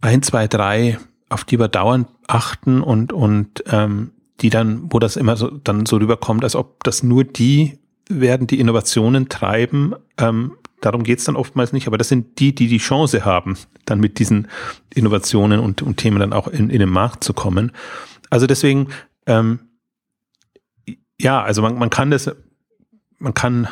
ein, 0.00 0.22
zwei, 0.22 0.48
drei, 0.48 0.98
auf 1.28 1.44
die 1.44 1.58
wir 1.58 1.68
dauernd 1.68 2.08
achten 2.26 2.80
und, 2.80 3.12
und 3.12 3.62
ähm, 3.66 4.12
die 4.40 4.50
dann, 4.50 4.92
wo 4.92 4.98
das 4.98 5.16
immer 5.16 5.36
so 5.36 5.50
dann 5.50 5.86
so 5.86 5.96
rüberkommt, 5.96 6.44
als 6.44 6.56
ob 6.56 6.82
das 6.84 7.02
nur 7.02 7.24
die 7.24 7.78
werden, 8.08 8.46
die 8.46 8.58
Innovationen 8.58 9.28
treiben. 9.28 9.94
Ähm, 10.18 10.52
darum 10.80 11.04
geht's 11.04 11.24
dann 11.24 11.36
oftmals 11.36 11.72
nicht, 11.72 11.86
aber 11.86 11.98
das 11.98 12.08
sind 12.08 12.38
die, 12.40 12.54
die 12.54 12.66
die 12.66 12.78
Chance 12.78 13.24
haben, 13.24 13.56
dann 13.84 14.00
mit 14.00 14.18
diesen 14.18 14.48
Innovationen 14.92 15.60
und, 15.60 15.82
und 15.82 15.96
Themen 15.96 16.18
dann 16.18 16.32
auch 16.32 16.48
in, 16.48 16.70
in 16.70 16.80
den 16.80 16.88
Markt 16.88 17.22
zu 17.22 17.32
kommen. 17.32 17.72
Also 18.30 18.46
deswegen, 18.46 18.88
ähm, 19.26 19.60
ja, 21.22 21.42
also 21.42 21.62
man, 21.62 21.78
man 21.78 21.90
kann 21.90 22.10
das, 22.10 22.30
man 23.18 23.34
kann 23.34 23.68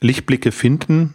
Lichtblicke 0.00 0.50
finden, 0.50 1.14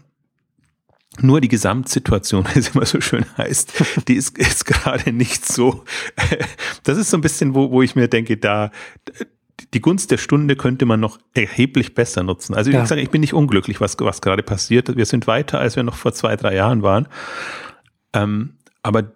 nur 1.20 1.42
die 1.42 1.48
Gesamtsituation, 1.48 2.46
wie 2.54 2.60
es 2.60 2.70
immer 2.70 2.86
so 2.86 3.02
schön 3.02 3.26
heißt, 3.38 4.08
die 4.08 4.16
ist, 4.16 4.38
ist 4.38 4.66
gerade 4.66 5.12
nicht 5.12 5.46
so. 5.46 5.84
Das 6.84 6.98
ist 6.98 7.10
so 7.10 7.18
ein 7.18 7.22
bisschen, 7.22 7.56
wo, 7.56 7.72
wo 7.72 7.82
ich 7.82 7.96
mir 7.96 8.08
denke, 8.08 8.38
da 8.38 8.72
die 9.74 9.82
Gunst 9.82 10.12
der 10.12 10.18
Stunde 10.18 10.56
könnte 10.56 10.86
man 10.86 11.00
noch 11.00 11.20
erheblich 11.34 11.94
besser 11.94 12.24
nutzen. 12.24 12.56
Also 12.56 12.72
ja. 12.72 12.82
ich 12.82 12.88
sage, 12.88 13.02
ich 13.02 13.10
bin 13.10 13.22
nicht 13.22 13.34
unglücklich, 13.34 13.82
was, 13.82 13.98
was 14.00 14.22
gerade 14.22 14.42
passiert. 14.42 14.96
Wir 14.96 15.06
sind 15.06 15.28
weiter, 15.28 15.60
als 15.60 15.76
wir 15.76 15.84
noch 15.84 15.96
vor 15.96 16.14
zwei, 16.14 16.36
drei 16.36 16.56
Jahren 16.56 16.82
waren. 16.82 17.08
Ähm, 18.14 18.56
aber 18.82 19.12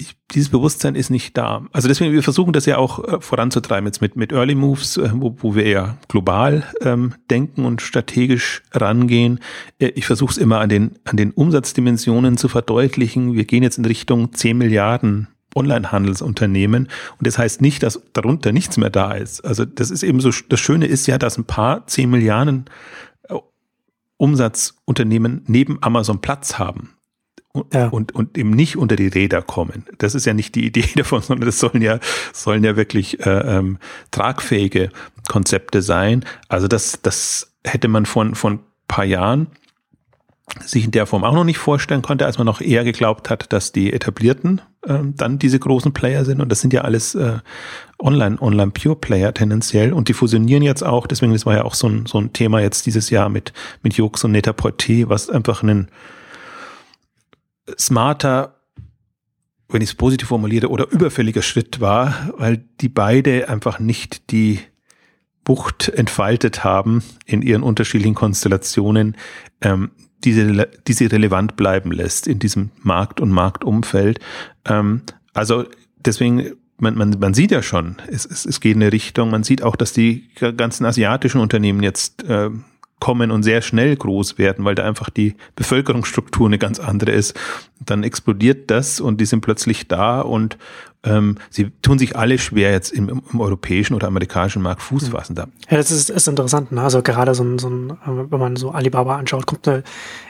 ich, 0.00 0.16
dieses 0.30 0.48
Bewusstsein 0.48 0.94
ist 0.94 1.10
nicht 1.10 1.36
da. 1.36 1.66
Also 1.72 1.88
deswegen, 1.88 2.12
wir 2.12 2.22
versuchen 2.22 2.52
das 2.52 2.66
ja 2.66 2.78
auch 2.78 3.04
äh, 3.04 3.20
voranzutreiben 3.20 3.86
jetzt 3.86 4.00
mit, 4.00 4.14
mit 4.14 4.32
Early 4.32 4.54
Moves, 4.54 4.96
äh, 4.96 5.10
wo, 5.12 5.36
wo 5.38 5.54
wir 5.56 5.64
eher 5.64 5.98
global 6.06 6.64
ähm, 6.82 7.14
denken 7.30 7.64
und 7.64 7.82
strategisch 7.82 8.62
rangehen. 8.72 9.40
Äh, 9.78 9.88
ich 9.88 10.06
versuche 10.06 10.30
es 10.30 10.38
immer 10.38 10.60
an 10.60 10.68
den, 10.68 10.92
an 11.04 11.16
den 11.16 11.32
Umsatzdimensionen 11.32 12.36
zu 12.36 12.48
verdeutlichen. 12.48 13.34
Wir 13.34 13.44
gehen 13.44 13.64
jetzt 13.64 13.78
in 13.78 13.84
Richtung 13.84 14.32
10 14.32 14.56
Milliarden 14.56 15.28
Online-Handelsunternehmen. 15.56 16.84
Und 17.18 17.26
das 17.26 17.36
heißt 17.36 17.60
nicht, 17.60 17.82
dass 17.82 18.00
darunter 18.12 18.52
nichts 18.52 18.76
mehr 18.76 18.90
da 18.90 19.12
ist. 19.12 19.44
Also 19.44 19.64
das 19.64 19.90
ist 19.90 20.04
eben 20.04 20.20
so, 20.20 20.30
das 20.48 20.60
Schöne 20.60 20.86
ist 20.86 21.08
ja, 21.08 21.18
dass 21.18 21.38
ein 21.38 21.44
paar 21.44 21.86
10 21.88 22.08
Milliarden 22.08 22.66
äh, 23.28 23.34
Umsatzunternehmen 24.16 25.42
neben 25.46 25.82
Amazon 25.82 26.20
Platz 26.20 26.56
haben 26.56 26.97
ja. 27.72 27.88
und, 27.88 28.14
und 28.14 28.36
eben 28.38 28.50
nicht 28.50 28.76
unter 28.76 28.96
die 28.96 29.08
Räder 29.08 29.42
kommen. 29.42 29.84
Das 29.98 30.14
ist 30.14 30.26
ja 30.26 30.34
nicht 30.34 30.54
die 30.54 30.66
Idee 30.66 30.88
davon, 30.96 31.22
sondern 31.22 31.46
das 31.46 31.58
sollen 31.58 31.82
ja, 31.82 31.98
sollen 32.32 32.64
ja 32.64 32.76
wirklich 32.76 33.24
äh, 33.26 33.58
ähm, 33.58 33.78
tragfähige 34.10 34.90
Konzepte 35.28 35.82
sein. 35.82 36.24
Also 36.48 36.68
das, 36.68 37.00
das 37.02 37.52
hätte 37.64 37.88
man 37.88 38.06
von, 38.06 38.34
von 38.34 38.60
paar 38.86 39.04
Jahren 39.04 39.48
sich 40.64 40.84
in 40.84 40.90
der 40.90 41.06
Form 41.06 41.24
auch 41.24 41.34
noch 41.34 41.44
nicht 41.44 41.58
vorstellen 41.58 42.02
konnte, 42.02 42.26
als 42.26 42.38
man 42.38 42.46
noch 42.46 42.60
eher 42.60 42.84
geglaubt 42.84 43.30
hat, 43.30 43.52
dass 43.52 43.72
die 43.72 43.92
etablierten 43.92 44.62
äh, 44.86 44.98
dann 45.02 45.38
diese 45.38 45.58
großen 45.58 45.92
Player 45.92 46.24
sind. 46.24 46.40
Und 46.40 46.50
das 46.50 46.60
sind 46.60 46.72
ja 46.72 46.82
alles 46.82 47.14
äh, 47.14 47.38
Online, 47.98 48.40
Online 48.40 48.70
Pure 48.70 48.96
Player 48.96 49.34
tendenziell. 49.34 49.92
Und 49.92 50.08
die 50.08 50.14
fusionieren 50.14 50.62
jetzt 50.62 50.82
auch. 50.84 51.06
Deswegen, 51.06 51.32
das 51.32 51.46
war 51.46 51.54
ja 51.54 51.64
auch 51.64 51.74
so 51.74 51.88
ein, 51.88 52.06
so 52.06 52.18
ein 52.18 52.32
Thema 52.32 52.60
jetzt 52.60 52.86
dieses 52.86 53.10
Jahr 53.10 53.28
mit, 53.28 53.52
mit 53.82 53.94
Jux 53.94 54.24
und 54.24 54.34
Netaporté, 54.34 55.08
was 55.08 55.28
einfach 55.28 55.62
einen 55.62 55.88
smarter, 57.78 58.60
wenn 59.68 59.82
ich 59.82 59.90
es 59.90 59.94
positiv 59.94 60.28
formuliere, 60.28 60.68
oder 60.68 60.90
überfälliger 60.90 61.42
Schritt 61.42 61.80
war, 61.80 62.32
weil 62.36 62.64
die 62.80 62.88
beide 62.88 63.48
einfach 63.48 63.78
nicht 63.78 64.30
die 64.30 64.60
Bucht 65.44 65.88
entfaltet 65.88 66.62
haben 66.62 67.02
in 67.24 67.42
ihren 67.42 67.62
unterschiedlichen 67.62 68.14
Konstellationen, 68.14 69.16
ähm, 69.62 69.90
diese, 70.24 70.68
diese 70.86 71.10
relevant 71.10 71.56
bleiben 71.56 71.92
lässt 71.92 72.26
in 72.26 72.38
diesem 72.38 72.70
Markt- 72.82 73.20
und 73.20 73.30
Marktumfeld. 73.30 74.20
Ähm, 74.66 75.02
also 75.32 75.64
deswegen, 75.96 76.52
man, 76.78 76.96
man, 76.96 77.16
man 77.18 77.34
sieht 77.34 77.50
ja 77.50 77.62
schon, 77.62 77.96
es, 78.08 78.26
es, 78.26 78.44
es 78.44 78.60
geht 78.60 78.76
in 78.76 78.82
eine 78.82 78.92
Richtung, 78.92 79.30
man 79.30 79.42
sieht 79.42 79.62
auch, 79.62 79.76
dass 79.76 79.92
die 79.92 80.28
ganzen 80.34 80.84
asiatischen 80.84 81.40
Unternehmen 81.40 81.82
jetzt 81.82 82.24
äh, 82.24 82.50
kommen 83.00 83.30
und 83.30 83.42
sehr 83.42 83.62
schnell 83.62 83.96
groß 83.96 84.38
werden, 84.38 84.64
weil 84.64 84.74
da 84.74 84.84
einfach 84.84 85.10
die 85.10 85.34
Bevölkerungsstruktur 85.56 86.46
eine 86.46 86.58
ganz 86.58 86.80
andere 86.80 87.12
ist. 87.12 87.38
Dann 87.80 88.02
explodiert 88.02 88.70
das 88.70 89.00
und 89.00 89.20
die 89.20 89.26
sind 89.26 89.40
plötzlich 89.40 89.88
da 89.88 90.20
und 90.20 90.58
ähm, 91.04 91.36
sie 91.48 91.70
tun 91.82 91.98
sich 91.98 92.16
alle 92.16 92.38
schwer, 92.38 92.72
jetzt 92.72 92.90
im, 92.90 93.08
im 93.08 93.40
europäischen 93.40 93.94
oder 93.94 94.08
amerikanischen 94.08 94.62
Markt 94.62 94.82
Fuß 94.82 95.04
hm. 95.04 95.10
fassen 95.12 95.34
da. 95.36 95.46
Ja, 95.70 95.76
das 95.76 95.92
ist, 95.92 96.10
ist 96.10 96.26
interessant. 96.26 96.72
Ne? 96.72 96.82
Also 96.82 97.02
gerade 97.02 97.34
so 97.34 97.44
ein, 97.44 97.58
so 97.58 97.68
ein, 97.68 97.96
wenn 98.04 98.40
man 98.40 98.56
so 98.56 98.72
Alibaba 98.72 99.16
anschaut, 99.16 99.46
kommt 99.46 99.68
eine, 99.68 99.78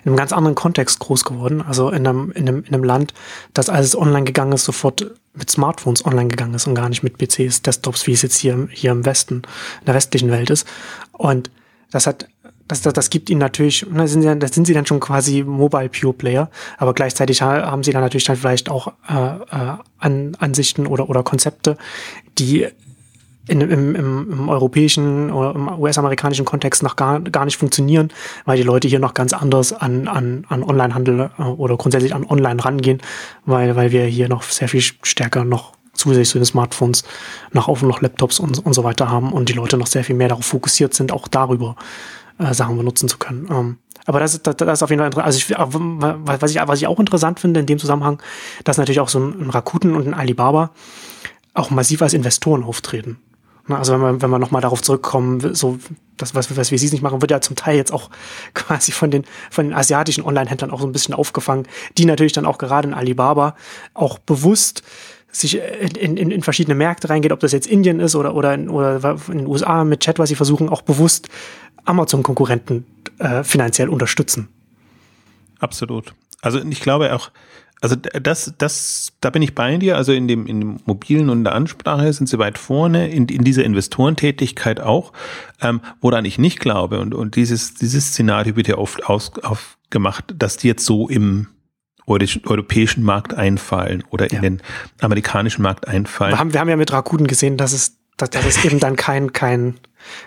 in 0.04 0.10
einem 0.10 0.16
ganz 0.16 0.32
anderen 0.32 0.54
Kontext 0.54 0.98
groß 0.98 1.24
geworden. 1.24 1.62
Also 1.62 1.88
in 1.90 2.06
einem, 2.06 2.30
in 2.32 2.48
einem, 2.48 2.64
in 2.64 2.74
einem 2.74 2.84
Land, 2.84 3.14
das 3.54 3.70
als 3.70 3.86
es 3.86 3.96
online 3.96 4.24
gegangen 4.24 4.52
ist, 4.52 4.64
sofort 4.64 5.10
mit 5.34 5.50
Smartphones 5.50 6.04
online 6.04 6.28
gegangen 6.28 6.54
ist 6.54 6.66
und 6.66 6.74
gar 6.74 6.88
nicht 6.88 7.02
mit 7.02 7.16
PCs, 7.16 7.62
Desktops, 7.62 8.06
wie 8.06 8.12
es 8.12 8.22
jetzt 8.22 8.36
hier, 8.36 8.68
hier 8.70 8.92
im 8.92 9.06
Westen, 9.06 9.42
in 9.80 9.86
der 9.86 9.94
westlichen 9.94 10.30
Welt 10.30 10.50
ist. 10.50 10.66
Und 11.12 11.50
das 11.90 12.06
hat 12.06 12.28
das, 12.68 12.82
das, 12.82 12.92
das 12.92 13.10
gibt 13.10 13.30
ihnen 13.30 13.40
natürlich, 13.40 13.86
da 13.90 14.06
sind, 14.06 14.22
sie, 14.22 14.38
das 14.38 14.52
sind 14.52 14.66
sie 14.66 14.74
dann 14.74 14.86
schon 14.86 15.00
quasi 15.00 15.42
Mobile 15.42 15.88
Pure 15.88 16.12
Player, 16.12 16.50
aber 16.76 16.94
gleichzeitig 16.94 17.42
haben 17.42 17.82
sie 17.82 17.92
dann 17.92 18.02
natürlich 18.02 18.24
dann 18.24 18.36
vielleicht 18.36 18.68
auch 18.70 18.92
äh, 19.08 19.14
äh, 19.14 19.76
An, 19.98 20.36
Ansichten 20.38 20.86
oder, 20.86 21.08
oder 21.08 21.22
Konzepte, 21.22 21.76
die 22.38 22.68
in, 23.48 23.62
im, 23.62 23.94
im, 23.94 24.32
im 24.32 24.48
europäischen 24.48 25.30
oder 25.32 25.54
im 25.54 25.68
US-amerikanischen 25.80 26.44
Kontext 26.44 26.82
noch 26.82 26.96
gar, 26.96 27.20
gar 27.20 27.46
nicht 27.46 27.56
funktionieren, 27.56 28.10
weil 28.44 28.58
die 28.58 28.62
Leute 28.62 28.86
hier 28.88 29.00
noch 29.00 29.14
ganz 29.14 29.32
anders 29.32 29.72
an, 29.72 30.06
an, 30.06 30.44
an 30.48 30.62
Onlinehandel 30.62 31.30
äh, 31.38 31.42
oder 31.42 31.76
grundsätzlich 31.76 32.14
an 32.14 32.24
Online 32.24 32.62
rangehen, 32.62 33.00
weil, 33.46 33.74
weil 33.74 33.90
wir 33.90 34.04
hier 34.04 34.28
noch 34.28 34.42
sehr 34.42 34.68
viel 34.68 34.82
stärker 34.82 35.44
noch 35.44 35.72
zusätzlich 35.94 36.28
zu 36.28 36.38
den 36.38 36.44
Smartphones 36.44 37.04
noch 37.52 37.68
auf 37.68 37.82
noch 37.82 38.02
Laptops 38.02 38.38
und, 38.38 38.64
und 38.64 38.72
so 38.74 38.84
weiter 38.84 39.10
haben 39.10 39.32
und 39.32 39.48
die 39.48 39.54
Leute 39.54 39.76
noch 39.78 39.86
sehr 39.86 40.04
viel 40.04 40.14
mehr 40.14 40.28
darauf 40.28 40.44
fokussiert 40.44 40.94
sind, 40.94 41.10
auch 41.10 41.26
darüber 41.26 41.74
äh, 42.38 42.54
Sachen 42.54 42.76
benutzen 42.76 43.08
zu 43.08 43.18
können. 43.18 43.48
Ähm, 43.50 43.78
aber 44.06 44.20
das, 44.20 44.40
das, 44.42 44.56
das 44.56 44.78
ist 44.78 44.82
auf 44.82 44.90
jeden 44.90 45.00
Fall 45.00 45.08
interessant. 45.08 45.26
Also 45.26 45.38
ich, 45.38 46.40
was, 46.40 46.50
ich, 46.50 46.60
was 46.66 46.80
ich 46.80 46.86
auch 46.86 46.98
interessant 46.98 47.40
finde 47.40 47.60
in 47.60 47.66
dem 47.66 47.78
Zusammenhang, 47.78 48.22
dass 48.64 48.78
natürlich 48.78 49.00
auch 49.00 49.08
so 49.08 49.18
ein, 49.18 49.50
Rakuten 49.50 49.94
und 49.94 50.06
ein 50.06 50.14
Alibaba 50.14 50.70
auch 51.52 51.70
massiv 51.70 52.00
als 52.00 52.14
Investoren 52.14 52.64
auftreten. 52.64 53.18
Ne, 53.66 53.76
also 53.76 53.92
wenn 53.92 54.00
wir, 54.00 54.22
wenn 54.22 54.30
wir 54.30 54.38
nochmal 54.38 54.62
darauf 54.62 54.80
zurückkommen, 54.80 55.54
so 55.54 55.78
das, 56.16 56.34
was, 56.34 56.56
was 56.56 56.70
wir 56.70 56.78
sie 56.78 56.88
nicht 56.90 57.02
machen, 57.02 57.20
wird 57.20 57.30
ja 57.30 57.40
zum 57.40 57.54
Teil 57.54 57.76
jetzt 57.76 57.92
auch 57.92 58.10
quasi 58.54 58.92
von 58.92 59.10
den, 59.10 59.24
von 59.50 59.66
den 59.66 59.74
asiatischen 59.74 60.24
Online-Händlern 60.24 60.70
auch 60.70 60.80
so 60.80 60.86
ein 60.86 60.92
bisschen 60.92 61.14
aufgefangen, 61.14 61.66
die 61.98 62.06
natürlich 62.06 62.32
dann 62.32 62.46
auch 62.46 62.58
gerade 62.58 62.88
in 62.88 62.94
Alibaba 62.94 63.56
auch 63.92 64.18
bewusst 64.18 64.82
sich 65.30 65.58
in, 65.58 66.16
in, 66.16 66.30
in 66.30 66.42
verschiedene 66.42 66.74
Märkte 66.74 67.10
reingeht, 67.10 67.32
ob 67.32 67.40
das 67.40 67.52
jetzt 67.52 67.66
Indien 67.66 68.00
ist 68.00 68.16
oder, 68.16 68.34
oder, 68.34 68.54
in, 68.54 68.70
oder 68.70 69.18
in 69.28 69.38
den 69.38 69.46
USA 69.46 69.84
mit 69.84 70.00
Chat, 70.00 70.18
was 70.18 70.30
sie 70.30 70.34
versuchen, 70.34 70.70
auch 70.70 70.80
bewusst 70.80 71.28
Amazon-Konkurrenten 71.88 72.84
äh, 73.18 73.42
finanziell 73.42 73.88
unterstützen. 73.88 74.48
Absolut. 75.58 76.14
Also 76.42 76.62
ich 76.62 76.80
glaube 76.80 77.14
auch, 77.14 77.30
Also 77.80 77.94
das, 77.96 78.52
das, 78.58 79.12
da 79.20 79.30
bin 79.30 79.42
ich 79.42 79.54
bei 79.54 79.76
dir. 79.76 79.96
Also 79.96 80.12
in 80.12 80.26
dem, 80.26 80.46
in 80.46 80.60
dem 80.60 80.80
mobilen 80.84 81.30
und 81.30 81.44
der 81.44 81.54
Ansprache 81.54 82.12
sind 82.12 82.28
sie 82.28 82.38
weit 82.38 82.58
vorne, 82.58 83.08
in, 83.08 83.28
in 83.28 83.44
dieser 83.44 83.62
Investorentätigkeit 83.62 84.80
auch, 84.80 85.12
ähm, 85.60 85.80
woran 86.00 86.24
ich 86.24 86.38
nicht 86.38 86.58
glaube. 86.58 86.98
Und, 86.98 87.14
und 87.14 87.36
dieses, 87.36 87.74
dieses 87.74 88.08
Szenario 88.08 88.56
wird 88.56 88.66
ja 88.66 88.78
oft 88.78 89.06
aus, 89.06 89.30
aufgemacht, 89.42 90.34
dass 90.36 90.56
die 90.56 90.66
jetzt 90.66 90.84
so 90.84 91.08
im 91.08 91.46
europäischen 92.06 93.04
Markt 93.04 93.34
einfallen 93.34 94.02
oder 94.10 94.30
in 94.30 94.36
ja. 94.36 94.40
den 94.40 94.62
amerikanischen 95.00 95.62
Markt 95.62 95.86
einfallen. 95.86 96.32
Wir 96.32 96.38
haben, 96.38 96.52
wir 96.54 96.60
haben 96.60 96.68
ja 96.70 96.76
mit 96.76 96.90
Rakuten 96.90 97.26
gesehen, 97.26 97.56
dass 97.56 97.72
es, 97.72 97.97
dass, 98.18 98.30
dass 98.30 98.44
es 98.44 98.64
eben 98.64 98.78
dann 98.80 98.96
kein, 98.96 99.32
kein, 99.32 99.78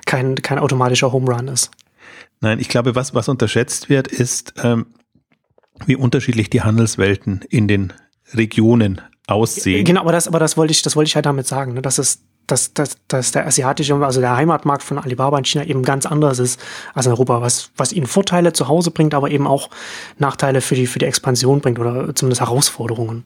kein, 0.05 0.35
kein 0.35 0.57
automatischer 0.59 1.11
Home 1.11 1.31
Run 1.31 1.47
ist. 1.47 1.69
Nein, 2.39 2.59
ich 2.59 2.69
glaube, 2.69 2.95
was, 2.95 3.13
was 3.13 3.29
unterschätzt 3.29 3.89
wird, 3.89 4.07
ist, 4.07 4.53
ähm, 4.63 4.87
wie 5.85 5.95
unterschiedlich 5.95 6.49
die 6.49 6.61
Handelswelten 6.61 7.41
in 7.49 7.67
den 7.67 7.93
Regionen 8.33 9.01
aussehen. 9.27 9.85
Genau, 9.85 10.01
aber 10.01 10.11
das, 10.11 10.27
aber 10.27 10.39
das 10.39 10.57
wollte 10.57 10.71
ich, 10.71 10.81
das 10.81 10.95
wollte 10.95 11.09
ich 11.09 11.15
halt 11.15 11.25
damit 11.25 11.47
sagen, 11.47 11.73
ne? 11.73 11.81
dass 11.81 11.97
es, 11.97 12.23
dass, 12.47 12.73
dass, 12.73 12.97
dass 13.07 13.31
der 13.31 13.45
asiatische, 13.45 13.95
also 13.95 14.19
der 14.19 14.35
Heimatmarkt 14.35 14.83
von 14.83 14.97
Alibaba 14.97 15.37
in 15.37 15.45
China 15.45 15.65
eben 15.65 15.83
ganz 15.83 16.05
anders 16.05 16.39
ist 16.39 16.59
als 16.93 17.05
in 17.05 17.11
Europa, 17.11 17.41
was, 17.41 17.71
was 17.77 17.93
ihnen 17.93 18.07
Vorteile 18.07 18.53
zu 18.53 18.67
Hause 18.67 18.91
bringt, 18.91 19.13
aber 19.13 19.29
eben 19.29 19.47
auch 19.47 19.69
Nachteile 20.17 20.61
für 20.61 20.75
die, 20.75 20.87
für 20.87 20.99
die 20.99 21.05
Expansion 21.05 21.61
bringt 21.61 21.79
oder 21.79 22.13
zumindest 22.15 22.41
Herausforderungen. 22.41 23.23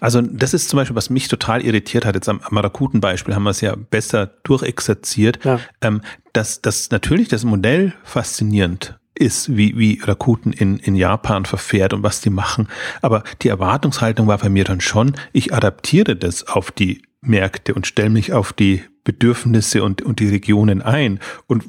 Also 0.00 0.20
das 0.20 0.54
ist 0.54 0.68
zum 0.68 0.78
Beispiel, 0.78 0.96
was 0.96 1.10
mich 1.10 1.28
total 1.28 1.62
irritiert 1.62 2.04
hat. 2.04 2.14
Jetzt 2.14 2.28
am, 2.28 2.40
am 2.42 2.58
Rakuten-Beispiel 2.58 3.34
haben 3.34 3.44
wir 3.44 3.50
es 3.50 3.60
ja 3.60 3.76
besser 3.76 4.26
durchexerziert, 4.42 5.44
ja. 5.44 5.60
ähm, 5.80 6.02
dass, 6.32 6.62
dass 6.62 6.90
natürlich 6.90 7.28
das 7.28 7.44
Modell 7.44 7.94
faszinierend 8.04 8.98
ist, 9.14 9.54
wie, 9.54 9.76
wie 9.76 10.00
Rakuten 10.02 10.52
in, 10.52 10.78
in 10.78 10.94
Japan 10.94 11.44
verfährt 11.44 11.92
und 11.92 12.02
was 12.02 12.20
die 12.20 12.30
machen. 12.30 12.68
Aber 13.02 13.22
die 13.42 13.48
Erwartungshaltung 13.48 14.26
war 14.26 14.38
bei 14.38 14.48
mir 14.48 14.64
dann 14.64 14.80
schon, 14.80 15.14
ich 15.32 15.52
adaptiere 15.52 16.16
das 16.16 16.46
auf 16.46 16.70
die 16.70 17.02
Märkte 17.20 17.74
und 17.74 17.86
stelle 17.86 18.10
mich 18.10 18.32
auf 18.32 18.52
die 18.52 18.82
Bedürfnisse 19.04 19.82
und, 19.82 20.02
und 20.02 20.20
die 20.20 20.28
Regionen 20.28 20.82
ein. 20.82 21.20
Und 21.46 21.64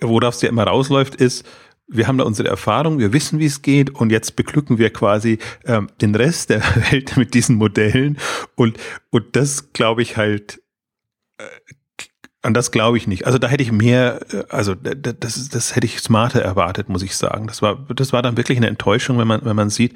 worauf 0.00 0.34
es 0.34 0.42
ja 0.42 0.48
immer 0.48 0.64
rausläuft, 0.64 1.16
ist, 1.16 1.44
wir 1.88 2.06
haben 2.06 2.18
da 2.18 2.24
unsere 2.24 2.48
Erfahrung, 2.48 2.98
wir 2.98 3.12
wissen, 3.12 3.38
wie 3.38 3.46
es 3.46 3.62
geht 3.62 3.90
und 3.90 4.10
jetzt 4.10 4.36
beglücken 4.36 4.78
wir 4.78 4.90
quasi 4.90 5.38
ähm, 5.64 5.88
den 6.00 6.14
Rest 6.14 6.50
der 6.50 6.62
Welt 6.90 7.16
mit 7.16 7.34
diesen 7.34 7.56
Modellen 7.56 8.18
und, 8.54 8.78
und 9.10 9.34
das 9.34 9.72
glaube 9.72 10.02
ich 10.02 10.16
halt 10.16 10.62
äh, 11.38 11.44
an 12.42 12.54
das 12.54 12.70
glaube 12.70 12.96
ich 12.96 13.06
nicht. 13.06 13.26
Also 13.26 13.38
da 13.38 13.48
hätte 13.48 13.62
ich 13.62 13.72
mehr, 13.72 14.20
äh, 14.32 14.44
also 14.48 14.74
das, 14.74 15.48
das 15.48 15.74
hätte 15.74 15.86
ich 15.86 15.98
smarter 16.00 16.40
erwartet, 16.40 16.88
muss 16.88 17.02
ich 17.02 17.16
sagen. 17.16 17.46
Das 17.46 17.62
war, 17.62 17.86
das 17.94 18.12
war 18.12 18.22
dann 18.22 18.36
wirklich 18.36 18.58
eine 18.58 18.68
Enttäuschung, 18.68 19.18
wenn 19.18 19.26
man, 19.26 19.44
wenn 19.44 19.56
man 19.56 19.70
sieht, 19.70 19.94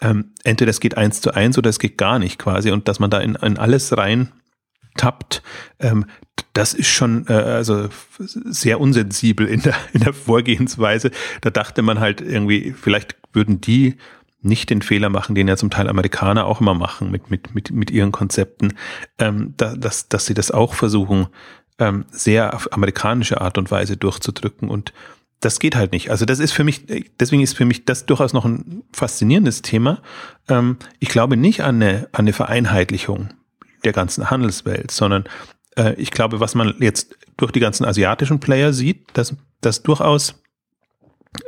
ähm, 0.00 0.32
entweder 0.44 0.70
es 0.70 0.80
geht 0.80 0.96
eins 0.96 1.20
zu 1.20 1.32
eins 1.32 1.56
oder 1.56 1.70
es 1.70 1.78
geht 1.78 1.98
gar 1.98 2.18
nicht 2.18 2.38
quasi 2.38 2.70
und 2.70 2.88
dass 2.88 2.98
man 2.98 3.10
da 3.10 3.20
in, 3.20 3.36
in 3.36 3.58
alles 3.58 3.96
rein 3.96 4.32
tappt, 4.96 5.42
ähm, 5.78 6.06
das 6.52 6.74
ist 6.74 6.88
schon 6.88 7.26
äh, 7.28 7.32
also 7.32 7.88
sehr 8.18 8.80
unsensibel 8.80 9.46
in 9.46 9.62
der, 9.62 9.74
in 9.92 10.00
der 10.00 10.12
Vorgehensweise. 10.12 11.10
Da 11.40 11.50
dachte 11.50 11.82
man 11.82 12.00
halt 12.00 12.20
irgendwie, 12.20 12.74
vielleicht 12.80 13.16
würden 13.32 13.60
die 13.60 13.96
nicht 14.40 14.70
den 14.70 14.82
Fehler 14.82 15.08
machen, 15.08 15.34
den 15.34 15.48
ja 15.48 15.56
zum 15.56 15.70
Teil 15.70 15.88
Amerikaner 15.88 16.46
auch 16.46 16.60
immer 16.60 16.74
machen 16.74 17.10
mit, 17.10 17.30
mit, 17.30 17.54
mit, 17.54 17.70
mit 17.70 17.90
ihren 17.90 18.12
Konzepten, 18.12 18.74
ähm, 19.18 19.54
da, 19.56 19.74
dass, 19.74 20.08
dass 20.08 20.26
sie 20.26 20.34
das 20.34 20.50
auch 20.50 20.74
versuchen, 20.74 21.26
ähm, 21.78 22.04
sehr 22.10 22.54
auf 22.54 22.72
amerikanische 22.72 23.40
Art 23.40 23.58
und 23.58 23.70
Weise 23.70 23.96
durchzudrücken 23.96 24.68
und 24.68 24.92
das 25.40 25.60
geht 25.60 25.76
halt 25.76 25.92
nicht. 25.92 26.10
Also 26.10 26.24
das 26.24 26.40
ist 26.40 26.52
für 26.52 26.64
mich, 26.64 26.86
deswegen 27.20 27.42
ist 27.42 27.56
für 27.56 27.64
mich 27.64 27.84
das 27.84 28.06
durchaus 28.06 28.32
noch 28.32 28.44
ein 28.44 28.82
faszinierendes 28.92 29.62
Thema. 29.62 30.02
Ähm, 30.48 30.78
ich 30.98 31.08
glaube 31.08 31.36
nicht 31.36 31.62
an 31.62 31.76
eine, 31.76 32.08
an 32.12 32.20
eine 32.20 32.32
Vereinheitlichung 32.32 33.30
der 33.84 33.92
ganzen 33.92 34.30
Handelswelt, 34.30 34.90
sondern 34.90 35.24
äh, 35.78 35.94
ich 35.94 36.10
glaube, 36.10 36.40
was 36.40 36.54
man 36.54 36.74
jetzt 36.80 37.16
durch 37.36 37.52
die 37.52 37.60
ganzen 37.60 37.84
asiatischen 37.84 38.40
Player 38.40 38.72
sieht, 38.72 39.06
dass, 39.14 39.34
dass 39.60 39.82
durchaus 39.82 40.42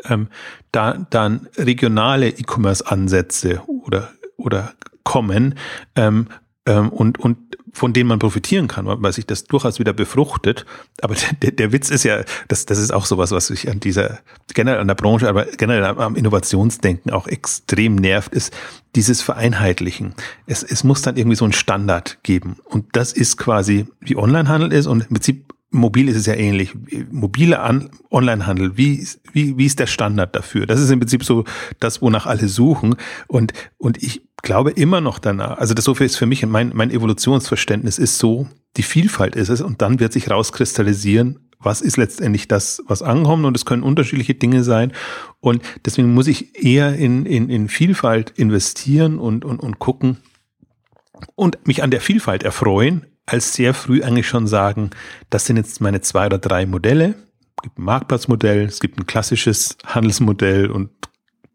ähm, 0.04 0.28
da 0.72 1.06
dann 1.10 1.48
regionale 1.56 2.28
E-Commerce-Ansätze 2.28 3.62
oder, 3.66 4.10
oder 4.36 4.74
kommen 5.04 5.56
ähm, 5.96 6.28
ähm, 6.66 6.90
und, 6.90 7.18
und 7.18 7.38
von 7.72 7.92
denen 7.92 8.08
man 8.08 8.18
profitieren 8.18 8.68
kann, 8.68 8.86
weil 8.86 9.12
sich 9.12 9.26
das 9.26 9.44
durchaus 9.44 9.78
wieder 9.78 9.92
befruchtet. 9.92 10.66
Aber 11.02 11.14
der, 11.42 11.52
der 11.52 11.72
Witz 11.72 11.90
ist 11.90 12.04
ja, 12.04 12.22
das, 12.48 12.66
das 12.66 12.78
ist 12.78 12.92
auch 12.92 13.06
sowas, 13.06 13.30
was 13.30 13.48
sich 13.48 13.68
an 13.68 13.80
dieser, 13.80 14.18
generell 14.54 14.80
an 14.80 14.88
der 14.88 14.94
Branche, 14.94 15.28
aber 15.28 15.44
generell 15.44 15.84
am 15.84 16.16
Innovationsdenken 16.16 17.12
auch 17.12 17.26
extrem 17.26 17.96
nervt, 17.96 18.32
ist 18.32 18.52
dieses 18.96 19.22
Vereinheitlichen. 19.22 20.14
Es, 20.46 20.62
es 20.62 20.84
muss 20.84 21.02
dann 21.02 21.16
irgendwie 21.16 21.36
so 21.36 21.44
einen 21.44 21.52
Standard 21.52 22.18
geben. 22.22 22.56
Und 22.64 22.86
das 22.92 23.12
ist 23.12 23.36
quasi, 23.36 23.86
wie 24.00 24.16
Onlinehandel 24.16 24.72
ist 24.72 24.86
und 24.86 25.02
im 25.02 25.08
Prinzip 25.08 25.54
mobil 25.70 26.08
ist 26.08 26.16
es 26.16 26.26
ja 26.26 26.34
ähnlich. 26.34 26.72
Mobile 27.10 27.60
An 27.60 27.90
Onlinehandel, 28.10 28.76
wie, 28.76 29.06
wie, 29.32 29.56
wie 29.56 29.66
ist 29.66 29.78
der 29.78 29.86
Standard 29.86 30.34
dafür? 30.34 30.66
Das 30.66 30.80
ist 30.80 30.90
im 30.90 31.00
Prinzip 31.00 31.24
so 31.24 31.44
das, 31.78 32.02
wonach 32.02 32.26
alle 32.26 32.48
suchen. 32.48 32.96
Und, 33.28 33.52
und 33.78 34.02
ich 34.02 34.22
glaube 34.42 34.70
immer 34.70 35.00
noch 35.00 35.18
danach, 35.18 35.58
also 35.58 35.74
das 35.74 35.84
so 35.84 35.94
viel 35.94 36.06
ist 36.06 36.16
für 36.16 36.26
mich, 36.26 36.44
mein, 36.46 36.72
mein 36.74 36.90
Evolutionsverständnis 36.90 37.98
ist 37.98 38.18
so, 38.18 38.48
die 38.76 38.82
Vielfalt 38.82 39.36
ist 39.36 39.48
es 39.48 39.60
und 39.60 39.82
dann 39.82 40.00
wird 40.00 40.12
sich 40.12 40.30
rauskristallisieren, 40.30 41.40
was 41.58 41.82
ist 41.82 41.98
letztendlich 41.98 42.48
das, 42.48 42.82
was 42.86 43.02
ankommt 43.02 43.44
und 43.44 43.56
es 43.56 43.66
können 43.66 43.82
unterschiedliche 43.82 44.34
Dinge 44.34 44.64
sein 44.64 44.92
und 45.40 45.62
deswegen 45.84 46.14
muss 46.14 46.26
ich 46.26 46.64
eher 46.64 46.94
in, 46.94 47.26
in, 47.26 47.50
in 47.50 47.68
Vielfalt 47.68 48.30
investieren 48.30 49.18
und, 49.18 49.44
und, 49.44 49.60
und 49.60 49.78
gucken 49.78 50.18
und 51.34 51.66
mich 51.66 51.82
an 51.82 51.90
der 51.90 52.00
Vielfalt 52.00 52.42
erfreuen, 52.42 53.04
als 53.26 53.54
sehr 53.54 53.74
früh 53.74 54.02
eigentlich 54.02 54.28
schon 54.28 54.46
sagen, 54.46 54.90
das 55.30 55.46
sind 55.46 55.56
jetzt 55.56 55.80
meine 55.80 56.00
zwei 56.00 56.26
oder 56.26 56.38
drei 56.38 56.66
Modelle. 56.66 57.14
Es 57.56 57.62
gibt 57.62 57.78
ein 57.78 57.84
Marktplatzmodell, 57.84 58.64
es 58.64 58.80
gibt 58.80 58.98
ein 58.98 59.06
klassisches 59.06 59.76
Handelsmodell 59.84 60.70
und 60.70 60.90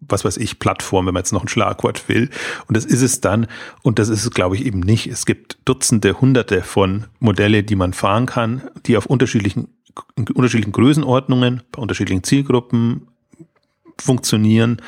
was 0.08 0.26
weiß 0.26 0.38
ich, 0.38 0.60
Plattform, 0.60 1.08
wenn 1.08 1.14
man 1.14 1.22
jetzt 1.22 1.34
noch 1.34 1.44
ein 1.44 1.48
Schlagwort 1.48 2.08
will. 2.10 2.30
Und 2.68 2.78
das 2.78 2.86
ist 2.86 3.02
es 3.02 3.22
dann. 3.22 3.48
Und 3.82 4.00
das 4.00 4.10
ist 4.10 4.24
es, 4.24 4.32
glaube 4.32 4.56
ich, 4.56 4.66
eben 4.66 4.80
nicht. 4.80 5.08
Es 5.08 5.26
gibt 5.26 5.58
Dutzende, 5.66 6.22
Hunderte 6.22 6.62
von 6.62 7.06
Modelle, 7.20 7.64
die 7.64 7.76
man 7.76 7.94
fahren 7.94 8.26
kann, 8.26 8.62
die 8.86 8.98
auf 8.98 9.06
unterschiedlichen, 9.06 9.68
unterschiedlichen 10.16 10.74
Größenordnungen, 10.74 11.64
bei 11.72 11.82
unterschiedlichen 11.82 12.24
Zielgruppen 12.24 13.08
funktionieren. 14.00 14.82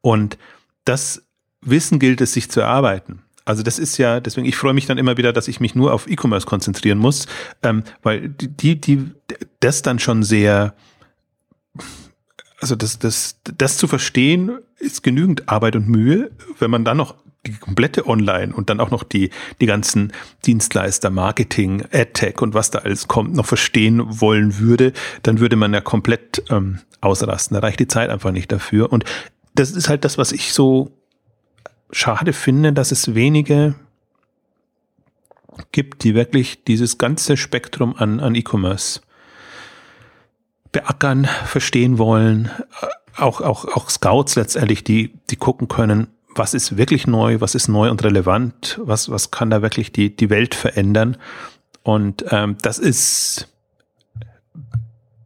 Und 0.00 0.38
das 0.84 1.26
Wissen 1.60 1.98
gilt 1.98 2.20
es, 2.20 2.32
sich 2.32 2.50
zu 2.50 2.60
erarbeiten. 2.60 3.22
Also 3.46 3.62
das 3.62 3.78
ist 3.78 3.96
ja, 3.96 4.20
deswegen, 4.20 4.46
ich 4.46 4.56
freue 4.56 4.74
mich 4.74 4.84
dann 4.84 4.98
immer 4.98 5.16
wieder, 5.16 5.32
dass 5.32 5.48
ich 5.48 5.60
mich 5.60 5.74
nur 5.74 5.94
auf 5.94 6.06
E-Commerce 6.10 6.46
konzentrieren 6.46 6.98
muss, 6.98 7.26
ähm, 7.62 7.84
weil 8.02 8.28
die, 8.28 8.78
die, 8.78 9.12
das 9.60 9.80
dann 9.80 9.98
schon 9.98 10.22
sehr 10.22 10.74
also 12.60 12.74
das, 12.74 12.98
das, 12.98 13.38
das 13.44 13.76
zu 13.76 13.86
verstehen, 13.86 14.58
ist 14.78 15.02
genügend 15.02 15.48
Arbeit 15.48 15.76
und 15.76 15.88
Mühe. 15.88 16.30
Wenn 16.58 16.70
man 16.70 16.84
dann 16.84 16.96
noch 16.96 17.14
die 17.46 17.52
komplette 17.52 18.06
Online 18.06 18.54
und 18.54 18.70
dann 18.70 18.80
auch 18.80 18.90
noch 18.90 19.04
die, 19.04 19.30
die 19.60 19.66
ganzen 19.66 20.12
Dienstleister, 20.46 21.10
Marketing, 21.10 21.84
AdTech 21.92 22.40
und 22.40 22.54
was 22.54 22.70
da 22.70 22.80
alles 22.80 23.08
kommt, 23.08 23.34
noch 23.34 23.46
verstehen 23.46 24.20
wollen 24.20 24.58
würde, 24.58 24.92
dann 25.22 25.38
würde 25.38 25.56
man 25.56 25.72
ja 25.72 25.80
komplett 25.80 26.42
ähm, 26.50 26.80
ausrasten. 27.00 27.54
Da 27.54 27.60
reicht 27.60 27.78
die 27.78 27.88
Zeit 27.88 28.10
einfach 28.10 28.32
nicht 28.32 28.50
dafür. 28.50 28.92
Und 28.92 29.04
das 29.54 29.70
ist 29.70 29.88
halt 29.88 30.04
das, 30.04 30.18
was 30.18 30.32
ich 30.32 30.52
so 30.52 30.95
schade 31.90 32.32
finde, 32.32 32.72
dass 32.72 32.92
es 32.92 33.14
wenige 33.14 33.74
gibt, 35.72 36.04
die 36.04 36.14
wirklich 36.14 36.64
dieses 36.64 36.98
ganze 36.98 37.36
Spektrum 37.36 37.94
an, 37.96 38.20
an 38.20 38.34
E-Commerce 38.34 39.00
beackern, 40.72 41.26
verstehen 41.46 41.98
wollen. 41.98 42.50
Auch, 43.16 43.40
auch, 43.40 43.64
auch 43.64 43.88
Scouts 43.88 44.36
letztendlich, 44.36 44.84
die, 44.84 45.14
die 45.30 45.36
gucken 45.36 45.68
können, 45.68 46.08
was 46.34 46.52
ist 46.52 46.76
wirklich 46.76 47.06
neu, 47.06 47.40
was 47.40 47.54
ist 47.54 47.68
neu 47.68 47.90
und 47.90 48.04
relevant, 48.04 48.78
was, 48.82 49.10
was 49.10 49.30
kann 49.30 49.48
da 49.48 49.62
wirklich 49.62 49.92
die, 49.92 50.14
die 50.14 50.28
Welt 50.28 50.54
verändern. 50.54 51.16
Und 51.82 52.26
ähm, 52.30 52.56
das 52.60 52.78
ist 52.78 53.48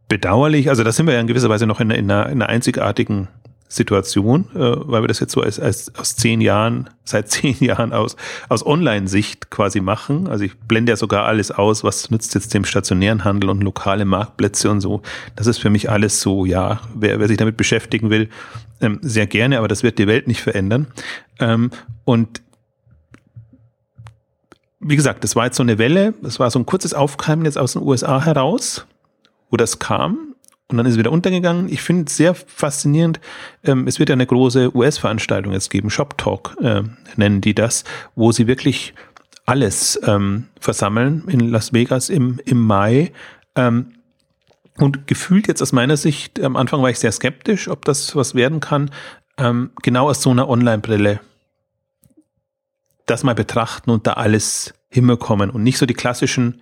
bedauerlich. 0.07 0.69
Also 0.69 0.83
da 0.83 0.91
sind 0.91 1.07
wir 1.07 1.15
ja 1.15 1.19
in 1.19 1.27
gewisser 1.27 1.49
Weise 1.49 1.67
noch 1.67 1.79
in, 1.79 1.89
in, 1.89 2.09
einer, 2.09 2.27
in 2.27 2.41
einer 2.41 2.47
einzigartigen 2.47 3.27
Situation, 3.71 4.47
äh, 4.53 4.59
weil 4.59 5.01
wir 5.01 5.07
das 5.07 5.21
jetzt 5.21 5.31
so 5.31 5.41
als, 5.41 5.59
als 5.59 5.95
aus 5.95 6.17
zehn 6.17 6.41
Jahren, 6.41 6.89
seit 7.05 7.29
zehn 7.29 7.55
Jahren 7.59 7.93
aus, 7.93 8.17
aus 8.49 8.65
Online-Sicht 8.65 9.49
quasi 9.49 9.79
machen. 9.79 10.27
Also 10.27 10.43
ich 10.43 10.57
blende 10.59 10.91
ja 10.91 10.95
sogar 10.97 11.25
alles 11.25 11.51
aus, 11.51 11.83
was 11.83 12.11
nützt 12.11 12.35
jetzt 12.35 12.53
dem 12.53 12.65
stationären 12.65 13.23
Handel 13.23 13.49
und 13.49 13.63
lokale 13.63 14.03
Marktplätze 14.03 14.69
und 14.69 14.81
so. 14.81 15.01
Das 15.37 15.47
ist 15.47 15.59
für 15.59 15.69
mich 15.69 15.89
alles 15.89 16.19
so, 16.21 16.45
ja, 16.45 16.81
wer, 16.93 17.19
wer 17.19 17.27
sich 17.29 17.37
damit 17.37 17.55
beschäftigen 17.55 18.09
will, 18.09 18.29
ähm, 18.81 18.99
sehr 19.01 19.27
gerne, 19.27 19.57
aber 19.57 19.69
das 19.69 19.83
wird 19.83 19.99
die 19.99 20.07
Welt 20.07 20.27
nicht 20.27 20.41
verändern. 20.41 20.87
Ähm, 21.39 21.71
und 22.03 22.41
wie 24.81 24.97
gesagt, 24.97 25.23
das 25.23 25.35
war 25.35 25.45
jetzt 25.45 25.57
so 25.57 25.63
eine 25.63 25.77
Welle, 25.77 26.13
das 26.21 26.39
war 26.39 26.51
so 26.51 26.59
ein 26.59 26.65
kurzes 26.65 26.93
Aufkeimen 26.93 27.45
jetzt 27.45 27.57
aus 27.57 27.73
den 27.73 27.83
USA 27.83 28.25
heraus, 28.25 28.85
wo 29.49 29.55
das 29.55 29.79
kam 29.79 30.30
und 30.71 30.77
dann 30.77 30.85
ist 30.85 30.93
es 30.93 30.99
wieder 30.99 31.11
untergegangen. 31.11 31.69
Ich 31.69 31.81
finde 31.81 32.05
es 32.07 32.17
sehr 32.17 32.33
faszinierend. 32.33 33.19
Ähm, 33.63 33.87
es 33.87 33.99
wird 33.99 34.09
ja 34.09 34.13
eine 34.13 34.25
große 34.25 34.75
US-Veranstaltung 34.75 35.53
jetzt 35.53 35.69
geben, 35.69 35.89
Shop 35.89 36.17
Talk 36.17 36.57
äh, 36.61 36.83
nennen 37.15 37.41
die 37.41 37.53
das, 37.53 37.83
wo 38.15 38.31
sie 38.31 38.47
wirklich 38.47 38.93
alles 39.45 39.99
ähm, 40.05 40.47
versammeln 40.59 41.23
in 41.27 41.39
Las 41.39 41.73
Vegas 41.73 42.09
im, 42.09 42.39
im 42.45 42.59
Mai. 42.59 43.11
Ähm, 43.55 43.93
und 44.77 45.07
gefühlt 45.07 45.47
jetzt 45.47 45.61
aus 45.61 45.73
meiner 45.73 45.97
Sicht, 45.97 46.41
am 46.41 46.55
Anfang 46.55 46.81
war 46.81 46.89
ich 46.89 46.99
sehr 46.99 47.11
skeptisch, 47.11 47.67
ob 47.67 47.85
das 47.85 48.15
was 48.15 48.35
werden 48.35 48.59
kann, 48.61 48.89
ähm, 49.37 49.71
genau 49.81 50.09
aus 50.09 50.21
so 50.21 50.29
einer 50.29 50.47
Online-Brille 50.47 51.19
das 53.05 53.23
mal 53.23 53.35
betrachten 53.35 53.89
und 53.89 54.07
da 54.07 54.13
alles 54.13 54.73
hinbekommen 54.89 55.49
und 55.49 55.63
nicht 55.63 55.77
so 55.77 55.85
die 55.85 55.93
klassischen 55.93 56.61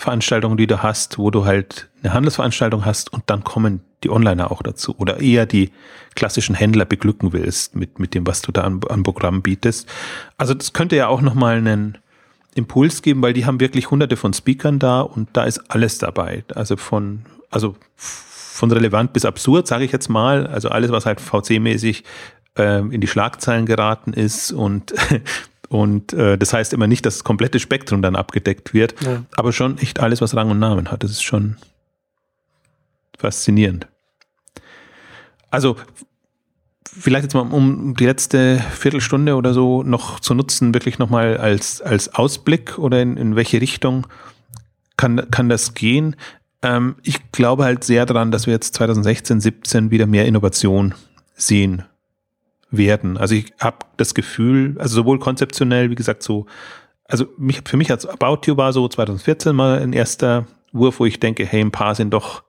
Veranstaltungen, 0.00 0.56
die 0.56 0.66
du 0.66 0.82
hast, 0.82 1.18
wo 1.18 1.30
du 1.30 1.44
halt 1.44 1.90
eine 2.02 2.14
Handelsveranstaltung 2.14 2.86
hast 2.86 3.12
und 3.12 3.24
dann 3.26 3.44
kommen 3.44 3.82
die 4.02 4.08
Onliner 4.08 4.50
auch 4.50 4.62
dazu 4.62 4.96
oder 4.96 5.20
eher 5.20 5.44
die 5.44 5.72
klassischen 6.14 6.54
Händler 6.54 6.86
beglücken 6.86 7.34
willst 7.34 7.76
mit, 7.76 7.98
mit 7.98 8.14
dem, 8.14 8.26
was 8.26 8.40
du 8.40 8.50
da 8.50 8.62
an, 8.62 8.80
an 8.88 9.02
Programm 9.02 9.42
bietest. 9.42 9.86
Also 10.38 10.54
das 10.54 10.72
könnte 10.72 10.96
ja 10.96 11.08
auch 11.08 11.20
nochmal 11.20 11.58
einen 11.58 11.98
Impuls 12.54 13.02
geben, 13.02 13.20
weil 13.20 13.34
die 13.34 13.44
haben 13.44 13.60
wirklich 13.60 13.90
hunderte 13.90 14.16
von 14.16 14.32
Speakern 14.32 14.78
da 14.78 15.02
und 15.02 15.28
da 15.34 15.44
ist 15.44 15.70
alles 15.70 15.98
dabei. 15.98 16.44
Also 16.54 16.78
von, 16.78 17.26
also 17.50 17.76
von 17.96 18.72
relevant 18.72 19.12
bis 19.12 19.26
absurd, 19.26 19.66
sage 19.66 19.84
ich 19.84 19.92
jetzt 19.92 20.08
mal. 20.08 20.46
Also 20.46 20.70
alles, 20.70 20.90
was 20.90 21.04
halt 21.04 21.20
VC-mäßig 21.20 22.04
äh, 22.56 22.78
in 22.78 23.02
die 23.02 23.06
Schlagzeilen 23.06 23.66
geraten 23.66 24.14
ist 24.14 24.50
und 24.50 24.94
Und 25.70 26.12
äh, 26.14 26.36
das 26.36 26.52
heißt 26.52 26.72
immer 26.72 26.88
nicht, 26.88 27.06
dass 27.06 27.18
das 27.18 27.24
komplette 27.24 27.60
Spektrum 27.60 28.02
dann 28.02 28.16
abgedeckt 28.16 28.74
wird, 28.74 29.00
ja. 29.02 29.22
aber 29.36 29.52
schon 29.52 29.78
echt 29.78 30.00
alles, 30.00 30.20
was 30.20 30.34
Rang 30.34 30.50
und 30.50 30.58
Namen 30.58 30.90
hat. 30.90 31.04
Das 31.04 31.12
ist 31.12 31.22
schon 31.22 31.58
faszinierend. 33.16 33.86
Also 35.48 35.76
vielleicht 36.84 37.22
jetzt 37.22 37.34
mal 37.34 37.42
um 37.42 37.94
die 37.94 38.04
letzte 38.04 38.58
Viertelstunde 38.58 39.36
oder 39.36 39.54
so 39.54 39.84
noch 39.84 40.18
zu 40.18 40.34
nutzen, 40.34 40.74
wirklich 40.74 40.98
nochmal 40.98 41.36
als, 41.36 41.80
als 41.80 42.12
Ausblick 42.16 42.76
oder 42.76 43.00
in, 43.00 43.16
in 43.16 43.36
welche 43.36 43.60
Richtung 43.60 44.08
kann, 44.96 45.30
kann 45.30 45.48
das 45.48 45.74
gehen. 45.74 46.16
Ähm, 46.62 46.96
ich 47.04 47.30
glaube 47.30 47.62
halt 47.62 47.84
sehr 47.84 48.06
daran, 48.06 48.32
dass 48.32 48.46
wir 48.46 48.54
jetzt 48.54 48.74
2016, 48.74 49.40
17 49.40 49.92
wieder 49.92 50.06
mehr 50.06 50.26
Innovation 50.26 50.96
sehen 51.36 51.84
werden. 52.70 53.16
Also 53.16 53.34
ich 53.34 53.52
habe 53.58 53.78
das 53.96 54.14
Gefühl, 54.14 54.76
also 54.78 54.94
sowohl 54.94 55.18
konzeptionell, 55.18 55.90
wie 55.90 55.94
gesagt, 55.94 56.22
so, 56.22 56.46
also 57.04 57.26
mich, 57.36 57.62
für 57.64 57.76
mich 57.76 57.90
als 57.90 58.06
About 58.06 58.40
You 58.46 58.56
war 58.56 58.72
so 58.72 58.86
2014 58.86 59.54
mal 59.54 59.80
ein 59.80 59.92
erster 59.92 60.46
Wurf, 60.72 61.00
wo 61.00 61.06
ich 61.06 61.18
denke, 61.18 61.44
hey, 61.44 61.60
ein 61.60 61.72
paar 61.72 61.94
sind 61.94 62.10
doch 62.10 62.44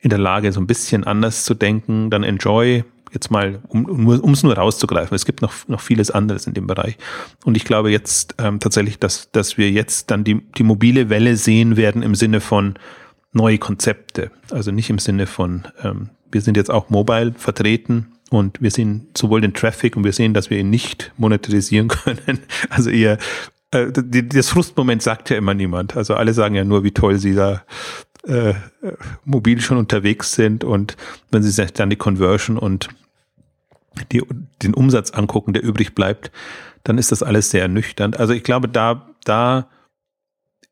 in 0.00 0.10
der 0.10 0.18
Lage, 0.18 0.52
so 0.52 0.60
ein 0.60 0.66
bisschen 0.66 1.04
anders 1.04 1.44
zu 1.44 1.54
denken. 1.54 2.10
Dann 2.10 2.22
Enjoy, 2.22 2.84
jetzt 3.12 3.30
mal, 3.30 3.60
um 3.68 4.10
es 4.10 4.20
um, 4.20 4.34
nur 4.42 4.56
rauszugreifen. 4.56 5.14
Es 5.14 5.26
gibt 5.26 5.42
noch, 5.42 5.52
noch 5.68 5.80
vieles 5.80 6.10
anderes 6.10 6.46
in 6.46 6.54
dem 6.54 6.66
Bereich. 6.66 6.96
Und 7.44 7.56
ich 7.56 7.64
glaube 7.64 7.90
jetzt 7.90 8.34
ähm, 8.38 8.60
tatsächlich, 8.60 8.98
dass, 8.98 9.30
dass 9.32 9.58
wir 9.58 9.70
jetzt 9.70 10.10
dann 10.10 10.24
die, 10.24 10.40
die 10.56 10.62
mobile 10.62 11.10
Welle 11.10 11.36
sehen 11.36 11.76
werden 11.76 12.02
im 12.02 12.14
Sinne 12.14 12.40
von 12.40 12.74
neue 13.32 13.58
Konzepte. 13.58 14.30
Also 14.50 14.70
nicht 14.70 14.90
im 14.90 14.98
Sinne 14.98 15.26
von, 15.26 15.68
ähm, 15.82 16.10
wir 16.30 16.40
sind 16.40 16.56
jetzt 16.56 16.70
auch 16.70 16.88
mobile 16.88 17.34
vertreten, 17.36 18.15
und 18.30 18.60
wir 18.60 18.70
sehen 18.70 19.08
sowohl 19.16 19.40
den 19.40 19.54
Traffic 19.54 19.96
und 19.96 20.04
wir 20.04 20.12
sehen, 20.12 20.34
dass 20.34 20.50
wir 20.50 20.58
ihn 20.58 20.70
nicht 20.70 21.12
monetarisieren 21.16 21.88
können. 21.88 22.40
Also 22.70 22.90
eher, 22.90 23.18
äh, 23.70 23.86
das 23.92 24.48
Frustmoment 24.48 25.02
sagt 25.02 25.30
ja 25.30 25.36
immer 25.36 25.54
niemand. 25.54 25.96
Also 25.96 26.14
alle 26.14 26.34
sagen 26.34 26.54
ja 26.54 26.64
nur, 26.64 26.84
wie 26.84 26.92
toll 26.92 27.18
sie 27.18 27.34
da 27.34 27.62
äh, 28.26 28.54
mobil 29.24 29.60
schon 29.60 29.78
unterwegs 29.78 30.32
sind 30.32 30.64
und 30.64 30.96
wenn 31.30 31.42
sie 31.42 31.50
sich 31.50 31.72
dann 31.72 31.90
die 31.90 31.96
Conversion 31.96 32.58
und 32.58 32.88
die, 34.12 34.22
den 34.62 34.74
Umsatz 34.74 35.10
angucken, 35.12 35.52
der 35.52 35.62
übrig 35.62 35.94
bleibt, 35.94 36.30
dann 36.84 36.98
ist 36.98 37.12
das 37.12 37.22
alles 37.22 37.50
sehr 37.50 37.62
ernüchternd. 37.62 38.18
Also 38.18 38.32
ich 38.32 38.42
glaube, 38.42 38.68
da, 38.68 39.08
da 39.24 39.68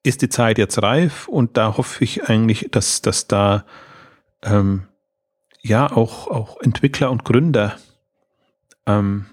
ist 0.03 0.23
die 0.23 0.29
Zeit 0.29 0.59
jetzt 0.59 0.83
reif 0.83 1.29
und 1.29 1.57
da 1.57 1.77
hoffe 1.77 2.05
ich 2.05 2.29
eigentlich, 2.29 2.69
dass, 2.71 3.03
dass 3.03 3.27
da 3.27 3.65
ähm, 4.43 4.85
ja 5.65 5.91
auch, 5.91 6.29
auch 6.29 6.61
Entwickler 6.61 7.11
und 7.11 7.25
Gründer 7.25 7.77
ähm, 8.87 9.27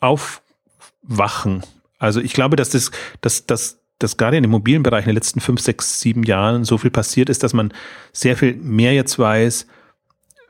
aufwachen. 0.00 1.62
Also 1.98 2.20
ich 2.20 2.32
glaube, 2.32 2.56
dass 2.56 2.70
das, 2.70 2.90
dass, 3.20 3.46
dass, 3.46 3.78
dass 3.98 4.16
gerade 4.16 4.38
in 4.38 4.42
dem 4.42 4.50
mobilen 4.50 4.82
Bereich 4.82 5.04
in 5.04 5.10
den 5.10 5.14
letzten 5.14 5.40
fünf, 5.40 5.60
sechs, 5.60 6.00
sieben 6.00 6.22
Jahren 6.22 6.64
so 6.64 6.78
viel 6.78 6.90
passiert 6.90 7.28
ist, 7.28 7.42
dass 7.42 7.52
man 7.52 7.72
sehr 8.12 8.36
viel 8.36 8.56
mehr 8.56 8.94
jetzt 8.94 9.18
weiß, 9.18 9.66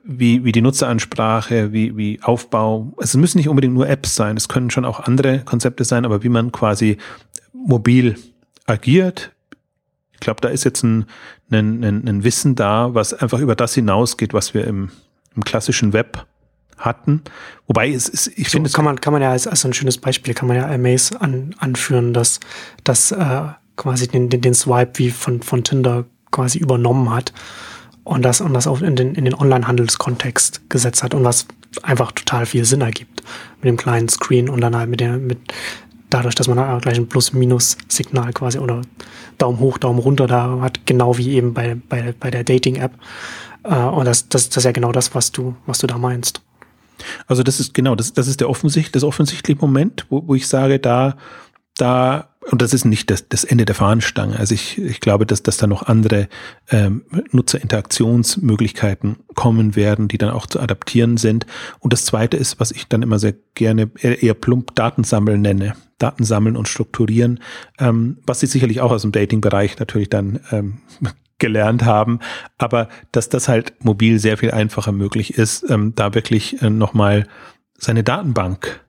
wie, 0.04 0.44
wie 0.44 0.52
die 0.52 0.62
Nutzeransprache, 0.62 1.72
wie, 1.72 1.96
wie 1.96 2.22
Aufbau. 2.22 2.94
Es 3.00 3.16
müssen 3.16 3.38
nicht 3.38 3.48
unbedingt 3.48 3.74
nur 3.74 3.88
Apps 3.88 4.14
sein, 4.14 4.36
es 4.36 4.48
können 4.48 4.70
schon 4.70 4.84
auch 4.84 5.00
andere 5.00 5.40
Konzepte 5.40 5.84
sein, 5.84 6.04
aber 6.04 6.22
wie 6.22 6.28
man 6.28 6.52
quasi 6.52 6.98
mobil 7.52 8.16
agiert, 8.66 9.32
ich 10.16 10.20
glaube, 10.20 10.40
da 10.40 10.48
ist 10.48 10.64
jetzt 10.64 10.82
ein, 10.82 11.04
ein, 11.50 11.84
ein, 11.84 12.08
ein, 12.08 12.24
Wissen 12.24 12.54
da, 12.54 12.94
was 12.94 13.12
einfach 13.12 13.38
über 13.38 13.54
das 13.54 13.74
hinausgeht, 13.74 14.32
was 14.32 14.54
wir 14.54 14.66
im, 14.66 14.90
im 15.34 15.44
klassischen 15.44 15.92
Web 15.92 16.26
hatten. 16.78 17.22
Wobei 17.66 17.90
es 17.90 18.08
ist, 18.08 18.28
ich 18.28 18.48
so, 18.48 18.52
finde. 18.52 18.70
Kann 18.70 18.84
man, 18.84 19.00
kann 19.00 19.12
man 19.12 19.20
ja 19.20 19.30
als, 19.30 19.46
als 19.46 19.64
ein 19.64 19.74
schönes 19.74 19.98
Beispiel, 19.98 20.32
kann 20.32 20.48
man 20.48 20.56
ja 20.56 20.68
Amaze 20.68 21.20
an, 21.20 21.54
anführen, 21.58 22.14
dass, 22.14 22.40
dass 22.82 23.12
äh, 23.12 23.42
quasi 23.76 24.08
den, 24.08 24.30
den, 24.30 24.40
den 24.40 24.54
Swipe 24.54 24.98
wie 24.98 25.10
von, 25.10 25.42
von 25.42 25.62
Tinder 25.64 26.06
quasi 26.30 26.58
übernommen 26.58 27.10
hat 27.10 27.34
und 28.04 28.22
das, 28.22 28.40
und 28.40 28.54
das 28.54 28.66
auch 28.66 28.80
in 28.80 28.96
den, 28.96 29.14
in 29.14 29.26
den 29.26 29.34
Online-Handelskontext 29.34 30.70
gesetzt 30.70 31.02
hat 31.02 31.12
und 31.12 31.24
was 31.24 31.46
einfach 31.82 32.12
total 32.12 32.46
viel 32.46 32.64
Sinn 32.64 32.80
ergibt 32.80 33.22
mit 33.58 33.64
dem 33.64 33.76
kleinen 33.76 34.08
Screen 34.08 34.48
und 34.48 34.62
dann 34.62 34.74
halt 34.74 34.88
mit 34.88 35.00
der, 35.00 35.18
mit 35.18 35.38
dadurch, 36.16 36.34
dass 36.34 36.48
man 36.48 36.56
da 36.56 36.78
gleich 36.78 36.96
ein 36.96 37.08
Plus-Minus-Signal 37.08 38.32
quasi 38.32 38.58
oder 38.58 38.82
Daumen 39.38 39.58
hoch, 39.60 39.78
Daumen 39.78 39.98
runter 39.98 40.26
da 40.26 40.60
hat, 40.60 40.86
genau 40.86 41.18
wie 41.18 41.34
eben 41.34 41.54
bei, 41.54 41.76
bei, 41.88 42.14
bei 42.18 42.30
der 42.30 42.44
Dating-App. 42.44 42.92
Äh, 43.64 43.74
und 43.74 44.06
das, 44.06 44.28
das, 44.28 44.48
das 44.48 44.58
ist 44.58 44.64
ja 44.64 44.72
genau 44.72 44.92
das, 44.92 45.14
was 45.14 45.32
du, 45.32 45.54
was 45.66 45.78
du 45.78 45.86
da 45.86 45.98
meinst. 45.98 46.40
Also 47.26 47.42
das 47.42 47.60
ist 47.60 47.74
genau, 47.74 47.94
das, 47.94 48.14
das 48.14 48.26
ist 48.26 48.40
der 48.40 48.48
offensichtlich, 48.48 48.92
das 48.92 49.04
offensichtliche 49.04 49.60
Moment, 49.60 50.06
wo, 50.08 50.26
wo 50.26 50.34
ich 50.34 50.48
sage, 50.48 50.78
da, 50.78 51.16
da 51.76 52.30
und 52.50 52.62
das 52.62 52.72
ist 52.72 52.84
nicht 52.84 53.10
das, 53.10 53.28
das 53.28 53.44
Ende 53.44 53.64
der 53.64 53.74
Fahnenstange. 53.74 54.38
Also 54.38 54.54
ich, 54.54 54.78
ich 54.78 55.00
glaube, 55.00 55.26
dass, 55.26 55.42
dass 55.42 55.56
da 55.56 55.66
noch 55.66 55.82
andere 55.82 56.28
ähm, 56.70 57.02
Nutzerinteraktionsmöglichkeiten 57.32 59.16
kommen 59.34 59.74
werden, 59.74 60.06
die 60.06 60.18
dann 60.18 60.30
auch 60.30 60.46
zu 60.46 60.60
adaptieren 60.60 61.16
sind. 61.16 61.44
Und 61.80 61.92
das 61.92 62.04
Zweite 62.04 62.36
ist, 62.36 62.60
was 62.60 62.70
ich 62.70 62.86
dann 62.86 63.02
immer 63.02 63.18
sehr 63.18 63.34
gerne 63.54 63.90
eher, 63.98 64.22
eher 64.22 64.34
plump 64.34 64.76
Datensammeln 64.76 65.42
nenne. 65.42 65.74
Daten 65.98 66.24
sammeln 66.24 66.56
und 66.56 66.68
strukturieren, 66.68 67.40
ähm, 67.78 68.18
was 68.26 68.40
sie 68.40 68.46
sicherlich 68.46 68.82
auch 68.82 68.90
aus 68.90 69.02
dem 69.02 69.12
Dating-Bereich 69.12 69.78
natürlich 69.78 70.10
dann 70.10 70.40
ähm, 70.52 70.78
gelernt 71.38 71.84
haben, 71.84 72.20
aber 72.58 72.88
dass 73.12 73.30
das 73.30 73.48
halt 73.48 73.82
mobil 73.82 74.18
sehr 74.18 74.36
viel 74.36 74.50
einfacher 74.50 74.92
möglich 74.92 75.38
ist, 75.38 75.68
ähm, 75.70 75.94
da 75.94 76.14
wirklich 76.14 76.60
äh, 76.60 76.68
nochmal 76.68 77.26
seine 77.78 78.04
Datenbank 78.04 78.85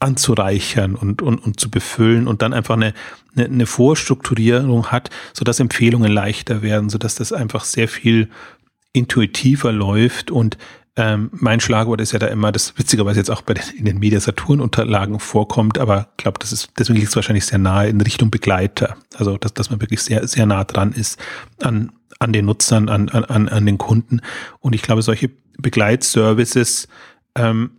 anzureichern 0.00 0.94
und, 0.94 1.22
und, 1.22 1.38
und 1.38 1.60
zu 1.60 1.70
befüllen 1.70 2.26
und 2.26 2.42
dann 2.42 2.52
einfach 2.52 2.74
eine, 2.74 2.94
eine, 3.36 3.46
eine 3.46 3.66
Vorstrukturierung 3.66 4.88
hat, 4.88 5.10
sodass 5.32 5.60
Empfehlungen 5.60 6.12
leichter 6.12 6.62
werden, 6.62 6.90
sodass 6.90 7.14
das 7.14 7.32
einfach 7.32 7.64
sehr 7.64 7.88
viel 7.88 8.28
intuitiver 8.92 9.72
läuft 9.72 10.30
und 10.30 10.58
ähm, 10.96 11.30
mein 11.32 11.58
Schlagwort 11.58 12.00
ist 12.00 12.12
ja 12.12 12.20
da 12.20 12.28
immer, 12.28 12.52
das 12.52 12.78
witzigerweise 12.78 13.18
jetzt 13.18 13.30
auch 13.30 13.42
bei 13.42 13.54
den, 13.54 13.64
in 13.76 13.84
den 13.84 13.98
Mediasaturn-Unterlagen 13.98 15.18
vorkommt, 15.18 15.78
aber 15.78 16.08
ich 16.12 16.22
glaube, 16.22 16.38
das 16.38 16.52
ist, 16.52 16.70
deswegen 16.78 16.98
liegt 16.98 17.08
es 17.08 17.16
wahrscheinlich 17.16 17.46
sehr 17.46 17.58
nahe 17.58 17.88
in 17.88 18.00
Richtung 18.00 18.30
Begleiter. 18.30 18.96
Also, 19.16 19.36
dass, 19.36 19.54
dass 19.54 19.70
man 19.70 19.80
wirklich 19.80 20.02
sehr, 20.02 20.28
sehr 20.28 20.46
nah 20.46 20.62
dran 20.62 20.92
ist 20.92 21.18
an, 21.60 21.90
an 22.20 22.32
den 22.32 22.44
Nutzern, 22.44 22.88
an, 22.88 23.08
an, 23.08 23.48
an 23.48 23.66
den 23.66 23.78
Kunden. 23.78 24.20
Und 24.60 24.74
ich 24.74 24.82
glaube, 24.82 25.02
solche 25.02 25.30
Begleitservices 25.58 26.86
ähm, 27.34 27.72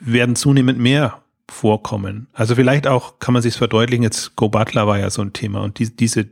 werden 0.00 0.36
zunehmend 0.36 0.78
mehr 0.78 1.22
vorkommen. 1.48 2.26
Also 2.32 2.54
vielleicht 2.54 2.86
auch 2.86 3.18
kann 3.18 3.32
man 3.32 3.42
sich 3.42 3.54
verdeutlichen, 3.54 4.02
jetzt 4.02 4.36
Go 4.36 4.48
Butler 4.48 4.86
war 4.86 4.98
ja 4.98 5.10
so 5.10 5.22
ein 5.22 5.32
Thema 5.32 5.62
und 5.62 5.78
die, 5.78 5.94
diese 5.94 6.26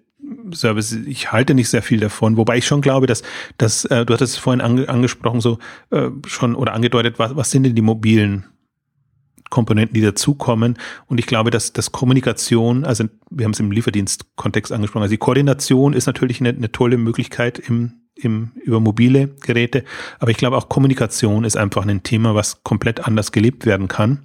Service, 0.53 0.93
ich 0.93 1.33
halte 1.33 1.55
nicht 1.55 1.69
sehr 1.69 1.83
viel 1.83 2.01
davon, 2.01 2.37
wobei 2.37 2.59
ich 2.59 2.67
schon 2.67 2.81
glaube, 2.81 3.07
dass, 3.07 3.23
dass 3.59 3.85
äh, 3.87 4.05
du 4.05 4.15
hattest 4.15 4.35
es 4.35 4.39
vorhin 4.39 4.61
ange, 4.61 4.89
angesprochen, 4.89 5.41
so 5.41 5.59
äh, 5.91 6.09
schon 6.27 6.55
oder 6.55 6.73
angedeutet, 6.75 7.19
was, 7.19 7.37
was 7.37 7.51
sind 7.51 7.65
denn 7.65 7.75
die 7.75 7.83
mobilen 7.83 8.47
Komponenten, 9.51 9.95
die 9.95 10.01
dazukommen. 10.01 10.79
Und 11.07 11.19
ich 11.19 11.27
glaube, 11.27 11.51
dass, 11.51 11.73
dass 11.73 11.93
Kommunikation, 11.93 12.85
also 12.85 13.05
wir 13.31 13.45
haben 13.45 13.53
es 13.53 13.61
im 13.61 13.71
Lieferdienst-Kontext 13.71 14.73
angesprochen, 14.73 15.03
also 15.03 15.13
die 15.13 15.19
Koordination 15.19 15.93
ist 15.93 16.07
natürlich 16.07 16.41
eine, 16.41 16.51
eine 16.51 16.73
tolle 16.73 16.97
Möglichkeit 16.97 17.59
im, 17.59 17.93
im, 18.15 18.53
über 18.63 18.81
mobile 18.81 19.29
Geräte. 19.29 19.85
Aber 20.19 20.31
ich 20.31 20.37
glaube 20.37 20.57
auch 20.57 20.69
Kommunikation 20.69 21.45
ist 21.45 21.57
einfach 21.57 21.87
ein 21.87 22.03
Thema, 22.03 22.35
was 22.35 22.63
komplett 22.63 23.07
anders 23.07 23.33
gelebt 23.33 23.67
werden 23.67 23.89
kann. 23.89 24.25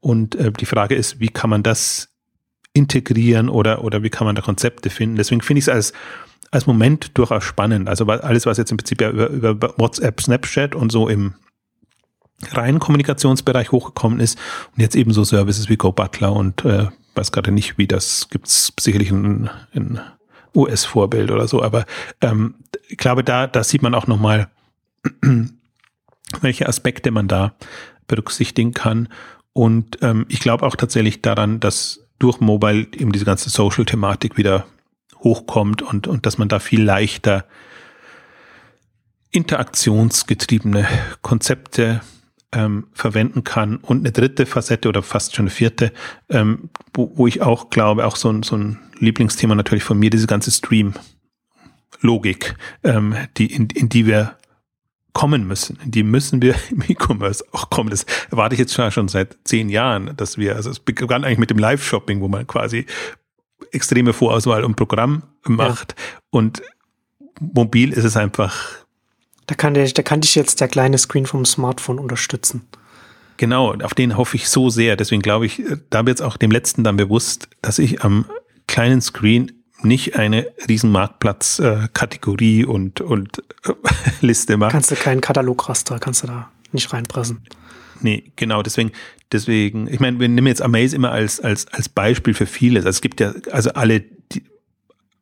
Und 0.00 0.34
äh, 0.34 0.52
die 0.52 0.66
Frage 0.66 0.94
ist, 0.94 1.20
wie 1.20 1.28
kann 1.28 1.50
man 1.50 1.62
das 1.62 2.08
integrieren 2.72 3.48
oder, 3.48 3.84
oder 3.84 4.02
wie 4.02 4.10
kann 4.10 4.26
man 4.26 4.34
da 4.34 4.42
Konzepte 4.42 4.90
finden? 4.90 5.16
Deswegen 5.16 5.40
finde 5.40 5.60
ich 5.60 5.66
es 5.66 5.68
als, 5.68 5.92
als 6.50 6.66
Moment 6.66 7.16
durchaus 7.16 7.44
spannend. 7.44 7.88
Also 7.88 8.06
alles, 8.06 8.46
was 8.46 8.58
jetzt 8.58 8.70
im 8.70 8.76
Prinzip 8.76 9.00
ja 9.00 9.10
über, 9.10 9.28
über 9.28 9.74
WhatsApp, 9.78 10.20
Snapchat 10.20 10.74
und 10.74 10.90
so 10.90 11.08
im 11.08 11.34
reinen 12.52 12.80
Kommunikationsbereich 12.80 13.72
hochgekommen 13.72 14.20
ist 14.20 14.38
und 14.74 14.80
jetzt 14.80 14.96
eben 14.96 15.12
so 15.12 15.24
Services 15.24 15.68
wie 15.68 15.76
GoButler 15.76 16.32
und 16.32 16.64
äh, 16.64 16.88
weiß 17.14 17.32
gerade 17.32 17.52
nicht, 17.52 17.78
wie 17.78 17.86
das 17.86 18.28
gibt's 18.30 18.72
sicherlich 18.78 19.10
ein, 19.10 19.50
ein 19.74 20.00
US-Vorbild 20.54 21.30
oder 21.30 21.48
so, 21.48 21.62
aber 21.62 21.84
ähm, 22.20 22.56
ich 22.88 22.96
glaube, 22.96 23.24
da, 23.24 23.46
da 23.46 23.64
sieht 23.64 23.82
man 23.82 23.94
auch 23.94 24.06
nochmal, 24.06 24.48
welche 26.40 26.68
Aspekte 26.68 27.10
man 27.10 27.28
da 27.28 27.54
berücksichtigen 28.06 28.72
kann. 28.72 29.08
Und 29.52 29.98
ähm, 30.02 30.26
ich 30.28 30.40
glaube 30.40 30.66
auch 30.66 30.76
tatsächlich 30.76 31.22
daran, 31.22 31.60
dass 31.60 32.00
durch 32.18 32.40
Mobile 32.40 32.86
eben 32.92 33.12
diese 33.12 33.24
ganze 33.24 33.50
Social-Thematik 33.50 34.36
wieder 34.36 34.66
hochkommt 35.18 35.82
und, 35.82 36.06
und 36.06 36.26
dass 36.26 36.38
man 36.38 36.48
da 36.48 36.58
viel 36.58 36.82
leichter 36.82 37.44
interaktionsgetriebene 39.30 40.86
Konzepte 41.22 42.02
ähm, 42.54 42.86
verwenden 42.92 43.44
kann. 43.44 43.76
Und 43.76 44.00
eine 44.00 44.12
dritte 44.12 44.46
Facette 44.46 44.88
oder 44.88 45.02
fast 45.02 45.34
schon 45.34 45.44
eine 45.44 45.50
vierte, 45.50 45.92
ähm, 46.28 46.70
wo, 46.92 47.12
wo 47.14 47.26
ich 47.26 47.42
auch 47.42 47.70
glaube, 47.70 48.06
auch 48.06 48.16
so 48.16 48.30
ein, 48.30 48.42
so 48.42 48.56
ein 48.56 48.78
Lieblingsthema 48.98 49.54
natürlich 49.54 49.84
von 49.84 49.98
mir, 49.98 50.10
diese 50.10 50.26
ganze 50.26 50.50
Stream-Logik, 50.50 52.56
ähm, 52.82 53.14
die, 53.36 53.52
in, 53.52 53.68
in 53.70 53.88
die 53.88 54.06
wir 54.06 54.36
kommen 55.12 55.46
müssen. 55.46 55.78
In 55.84 55.90
die 55.90 56.02
müssen 56.02 56.42
wir 56.42 56.54
im 56.70 56.82
E-Commerce 56.86 57.44
auch 57.52 57.70
kommen. 57.70 57.90
Das 57.90 58.04
erwarte 58.30 58.54
ich 58.54 58.58
jetzt 58.58 58.74
schon 58.74 59.08
seit 59.08 59.36
zehn 59.44 59.68
Jahren, 59.68 60.16
dass 60.16 60.38
wir, 60.38 60.56
also 60.56 60.70
es 60.70 60.80
begann 60.80 61.24
eigentlich 61.24 61.38
mit 61.38 61.50
dem 61.50 61.58
Live-Shopping, 61.58 62.20
wo 62.20 62.28
man 62.28 62.46
quasi 62.46 62.86
extreme 63.72 64.12
Vorauswahl 64.12 64.64
und 64.64 64.76
Programm 64.76 65.22
macht. 65.46 65.94
Ja. 65.96 66.18
Und 66.30 66.62
mobil 67.40 67.92
ist 67.92 68.04
es 68.04 68.16
einfach. 68.16 68.83
Da 69.46 69.54
kann, 69.54 69.74
der, 69.74 69.86
da 69.88 70.02
kann 70.02 70.20
dich 70.20 70.34
jetzt 70.34 70.60
der 70.60 70.68
kleine 70.68 70.98
Screen 70.98 71.26
vom 71.26 71.44
Smartphone 71.44 71.98
unterstützen. 71.98 72.62
Genau, 73.36 73.74
auf 73.74 73.94
den 73.94 74.16
hoffe 74.16 74.36
ich 74.36 74.48
so 74.48 74.70
sehr. 74.70 74.96
Deswegen 74.96 75.22
glaube 75.22 75.46
ich, 75.46 75.62
da 75.90 76.06
wird 76.06 76.18
es 76.18 76.22
auch 76.22 76.36
dem 76.36 76.50
letzten 76.50 76.84
dann 76.84 76.96
bewusst, 76.96 77.48
dass 77.62 77.78
ich 77.78 78.02
am 78.02 78.26
kleinen 78.66 79.00
Screen 79.00 79.52
nicht 79.82 80.16
eine 80.16 80.46
riesen 80.68 80.90
Marktplatz-Kategorie 80.90 82.62
äh, 82.62 82.66
und, 82.66 83.00
und 83.00 83.42
äh, 83.64 83.72
Liste 84.20 84.56
mache. 84.56 84.72
Kannst 84.72 84.90
du 84.90 84.96
keinen 84.96 85.20
Katalograster, 85.20 85.98
kannst 85.98 86.22
du 86.22 86.28
da 86.28 86.50
nicht 86.72 86.92
reinpressen. 86.92 87.42
Nee, 88.00 88.32
genau, 88.36 88.62
deswegen, 88.62 88.92
deswegen, 89.32 89.86
ich 89.88 90.00
meine, 90.00 90.18
wir 90.18 90.28
nehmen 90.28 90.46
jetzt 90.46 90.62
Amaze 90.62 90.96
immer 90.96 91.10
als, 91.10 91.40
als, 91.40 91.68
als 91.68 91.88
Beispiel 91.88 92.34
für 92.34 92.46
vieles. 92.46 92.84
Also 92.84 92.96
es 92.96 93.00
gibt 93.00 93.20
ja, 93.20 93.34
also 93.50 93.70
alle 93.70 94.04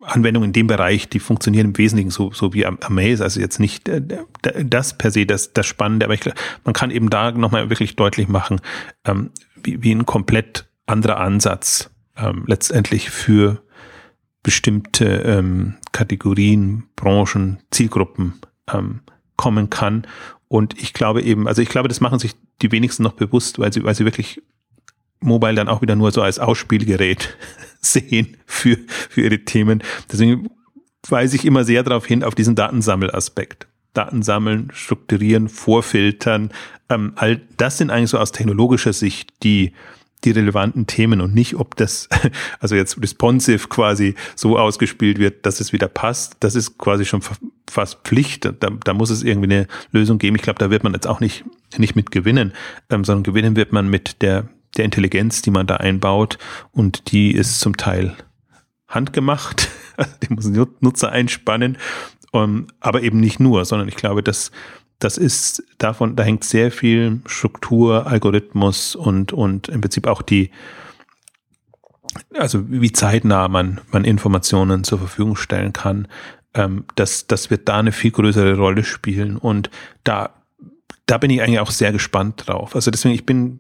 Anwendungen 0.03 0.49
in 0.49 0.53
dem 0.53 0.67
Bereich, 0.67 1.09
die 1.09 1.21
funktionieren 1.21 1.69
im 1.69 1.79
Wesentlichen 1.79 2.11
so, 2.11 2.33
so 2.33 2.53
wie 2.55 2.67
Amaze, 2.67 3.23
also 3.23 3.41
jetzt 3.41 3.61
nicht 3.61 3.89
äh, 3.89 4.03
das 4.65 4.99
per 4.99 5.11
se 5.11 5.27
das, 5.27 5.53
das 5.53 5.67
Spannende, 5.67 6.07
aber 6.07 6.15
ich, 6.15 6.23
man 6.65 6.75
kann 6.75 6.91
eben 6.91 7.11
da 7.11 7.31
nochmal 7.33 7.71
wirklich 7.71 7.97
deutlich 7.97 8.29
machen, 8.29 8.61
ähm, 9.05 9.31
wie, 9.63 9.83
wie 9.83 9.95
ein 9.95 10.07
komplett 10.07 10.67
anderer 10.87 11.19
Ansatz 11.19 11.91
ähm, 12.17 12.45
letztendlich 12.47 13.11
für 13.11 13.63
bestimmte 14.43 15.05
ähm, 15.05 15.77
Kategorien, 15.93 16.85
Branchen, 16.97 17.59
Zielgruppen 17.71 18.41
ähm, 18.73 19.01
kommen 19.37 19.71
kann. 19.71 20.07
Und 20.49 20.81
ich 20.81 20.93
glaube 20.93 21.23
eben, 21.23 21.47
also 21.49 21.63
ich 21.63 21.69
glaube, 21.69 21.89
das 21.89 22.01
machen 22.01 22.19
sich 22.19 22.35
die 22.61 22.73
wenigsten 22.73 23.03
noch 23.03 23.13
bewusst, 23.13 23.59
weil 23.59 23.73
sie, 23.73 23.85
weil 23.85 23.95
sie 23.95 24.05
wirklich 24.05 24.43
Mobile 25.23 25.55
dann 25.55 25.69
auch 25.69 25.83
wieder 25.83 25.97
nur 25.97 26.13
so 26.13 26.23
als 26.23 26.39
Ausspielgerät 26.39 27.37
sehen 27.81 28.37
für, 28.47 28.79
für 29.09 29.23
ihre 29.23 29.41
Themen. 29.41 29.83
Deswegen 30.11 30.49
weise 31.09 31.37
ich 31.37 31.45
immer 31.45 31.65
sehr 31.65 31.83
darauf 31.83 32.07
hin, 32.07 32.23
auf 32.25 32.35
diesen 32.35 32.55
Datensammelaspekt. 32.55 33.67
Daten 33.95 34.23
sammeln, 34.23 34.71
strukturieren, 34.73 35.49
vorfiltern. 35.49 36.51
Ähm, 36.89 37.13
all 37.17 37.43
das 37.57 37.79
sind 37.79 37.91
eigentlich 37.91 38.11
so 38.11 38.19
aus 38.19 38.33
technologischer 38.33 38.93
Sicht 38.93 39.33
die 39.43 39.73
die 40.25 40.31
relevanten 40.31 40.87
Themen 40.87 41.21
und 41.21 41.35
nicht, 41.35 41.57
ob 41.57 41.77
das, 41.77 42.09
also 42.61 42.75
jetzt 42.75 43.01
responsive 43.01 43.69
quasi 43.69 44.15
so 44.37 44.59
ausgespielt 44.59 45.19
wird, 45.19 45.47
dass 45.47 45.61
es 45.61 45.73
wieder 45.73 45.89
passt. 45.89 46.37
Das 46.41 46.55
ist 46.55 46.79
quasi 46.79 47.05
schon 47.05 47.23
fast 47.69 47.99
Pflicht. 48.05 48.45
Da, 48.45 48.53
da 48.53 48.95
muss 48.95 49.11
es 49.11 49.23
irgendwie 49.23 49.53
eine 49.53 49.67
Lösung 49.91 50.19
geben. 50.19 50.37
Ich 50.37 50.43
glaube, 50.43 50.59
da 50.59 50.71
wird 50.71 50.85
man 50.85 50.95
jetzt 50.95 51.07
auch 51.07 51.21
nicht, 51.21 51.45
nicht 51.77 51.97
mit 51.97 52.11
gewinnen, 52.11 52.53
ähm, 52.91 53.05
sondern 53.05 53.25
gewinnen 53.25 53.57
wird 53.57 53.73
man 53.73 53.89
mit 53.89 54.23
der, 54.23 54.49
der 54.77 54.85
Intelligenz, 54.85 55.43
die 55.43 55.51
man 55.51 55.67
da 55.67 55.77
einbaut 55.77 56.39
und 56.73 57.13
die 57.13 57.33
ist 57.33 57.61
zum 57.61 57.77
Teil 57.77 58.17
handgemacht. 58.89 59.69
die 60.23 60.33
muss 60.33 60.47
Nutzer 60.81 61.13
einspannen, 61.13 61.79
um, 62.33 62.43
ähm, 62.43 62.67
aber 62.81 63.03
eben 63.03 63.21
nicht 63.21 63.41
nur, 63.41 63.65
sondern 63.65 63.89
ich 63.89 63.97
glaube, 63.97 64.23
dass 64.23 64.51
das 65.03 65.19
ist 65.19 65.65
davon, 65.79 66.15
da 66.17 66.23
hängt 66.23 66.45
sehr 66.45 66.71
viel 66.71 67.21
Struktur, 67.27 68.07
Algorithmus 68.07 68.95
und, 68.95 69.33
und 69.33 69.69
im 69.69 69.81
Prinzip 69.81 70.07
auch 70.07 70.23
die, 70.23 70.51
also 72.35 72.71
wie 72.71 72.93
zeitnah 72.93 73.49
man, 73.49 73.81
man 73.91 74.05
Informationen 74.05 74.85
zur 74.85 74.99
Verfügung 74.99 75.35
stellen 75.35 75.73
kann. 75.73 76.07
Ähm, 76.55 76.85
das, 76.95 77.27
das 77.27 77.51
wird 77.51 77.69
da 77.69 77.79
eine 77.79 77.93
viel 77.93 78.13
größere 78.13 78.57
Rolle 78.57 78.85
spielen 78.85 79.37
und 79.37 79.71
da, 80.05 80.31
da 81.07 81.19
bin 81.19 81.31
ich 81.31 81.43
eigentlich 81.43 81.61
auch 81.61 81.71
sehr 81.71 81.91
gespannt 81.91 82.45
drauf. 82.47 82.77
Also 82.77 82.91
deswegen, 82.91 83.15
ich 83.15 83.27
bin, 83.27 83.59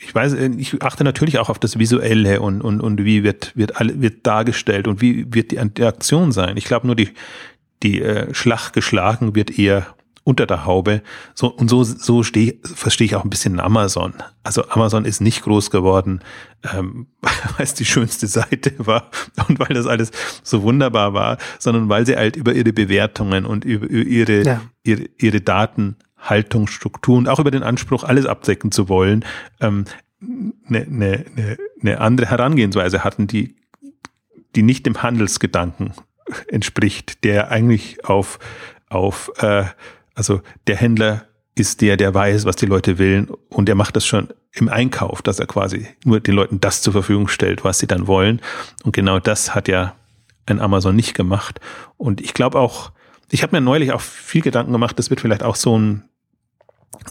ich 0.00 0.14
weiß, 0.14 0.34
ich 0.34 0.82
achte 0.82 1.04
natürlich 1.04 1.38
auch 1.38 1.48
auf 1.48 1.58
das 1.58 1.78
Visuelle 1.78 2.40
und, 2.40 2.62
und, 2.62 2.80
und 2.80 3.04
wie 3.04 3.22
wird, 3.22 3.56
wird, 3.56 3.72
wird 3.78 4.26
dargestellt 4.26 4.88
und 4.88 5.00
wie 5.00 5.32
wird 5.32 5.50
die 5.50 5.56
Interaktion 5.56 6.32
sein. 6.32 6.56
Ich 6.56 6.64
glaube 6.64 6.86
nur, 6.86 6.96
die, 6.96 7.10
die 7.82 8.02
äh, 8.02 8.32
Schlacht 8.34 8.72
geschlagen 8.72 9.34
wird 9.34 9.58
eher 9.58 9.86
unter 10.24 10.46
der 10.46 10.64
Haube. 10.64 11.02
So, 11.34 11.48
und 11.48 11.68
so, 11.68 11.82
so 11.82 12.22
steh, 12.22 12.60
verstehe 12.62 13.06
ich 13.06 13.16
auch 13.16 13.24
ein 13.24 13.30
bisschen 13.30 13.58
Amazon. 13.58 14.14
Also 14.44 14.68
Amazon 14.68 15.04
ist 15.04 15.20
nicht 15.20 15.42
groß 15.42 15.70
geworden, 15.70 16.20
ähm, 16.72 17.08
weil 17.20 17.64
es 17.64 17.74
die 17.74 17.84
schönste 17.84 18.26
Seite 18.26 18.74
war 18.78 19.10
und 19.48 19.58
weil 19.58 19.74
das 19.74 19.86
alles 19.86 20.10
so 20.42 20.62
wunderbar 20.62 21.12
war, 21.14 21.38
sondern 21.58 21.88
weil 21.88 22.06
sie 22.06 22.16
halt 22.16 22.36
über 22.36 22.52
ihre 22.54 22.72
Bewertungen 22.72 23.44
und 23.44 23.64
über, 23.64 23.88
ihre, 23.90 24.44
ja. 24.44 24.60
ihre, 24.84 25.06
ihre 25.18 25.40
Datenhaltungsstruktur 26.22 27.18
und 27.18 27.28
auch 27.28 27.38
über 27.38 27.50
den 27.50 27.62
Anspruch, 27.62 28.04
alles 28.04 28.26
abdecken 28.26 28.72
zu 28.72 28.88
wollen, 28.88 29.24
ähm, 29.60 29.84
eine, 30.68 30.82
eine, 30.82 31.24
eine, 31.36 31.58
eine 31.80 32.00
andere 32.00 32.30
Herangehensweise 32.30 33.04
hatten, 33.04 33.26
die, 33.26 33.56
die 34.54 34.62
nicht 34.62 34.86
dem 34.86 35.02
Handelsgedanken 35.02 35.92
entspricht, 36.48 37.24
der 37.24 37.50
eigentlich 37.50 38.04
auf, 38.04 38.38
auf 38.88 39.32
äh, 39.38 39.64
also 40.14 40.40
der 40.66 40.76
Händler 40.76 41.26
ist 41.54 41.80
der, 41.80 41.96
der 41.96 42.14
weiß, 42.14 42.44
was 42.44 42.56
die 42.56 42.66
Leute 42.66 42.98
willen 42.98 43.28
und 43.48 43.66
der 43.66 43.74
macht 43.74 43.96
das 43.96 44.06
schon 44.06 44.28
im 44.52 44.68
Einkauf, 44.68 45.22
dass 45.22 45.38
er 45.38 45.46
quasi 45.46 45.88
nur 46.04 46.20
den 46.20 46.34
Leuten 46.34 46.60
das 46.60 46.82
zur 46.82 46.92
Verfügung 46.92 47.28
stellt, 47.28 47.64
was 47.64 47.78
sie 47.78 47.86
dann 47.86 48.06
wollen. 48.06 48.40
Und 48.84 48.92
genau 48.92 49.18
das 49.18 49.54
hat 49.54 49.68
ja 49.68 49.94
ein 50.46 50.60
Amazon 50.60 50.94
nicht 50.94 51.14
gemacht. 51.14 51.60
Und 51.96 52.20
ich 52.20 52.34
glaube 52.34 52.58
auch, 52.58 52.92
ich 53.30 53.42
habe 53.42 53.56
mir 53.56 53.62
neulich 53.62 53.92
auch 53.92 54.00
viel 54.00 54.42
Gedanken 54.42 54.72
gemacht, 54.72 54.98
das 54.98 55.10
wird 55.10 55.20
vielleicht 55.20 55.42
auch 55.42 55.56
so 55.56 55.78
ein, 55.78 56.04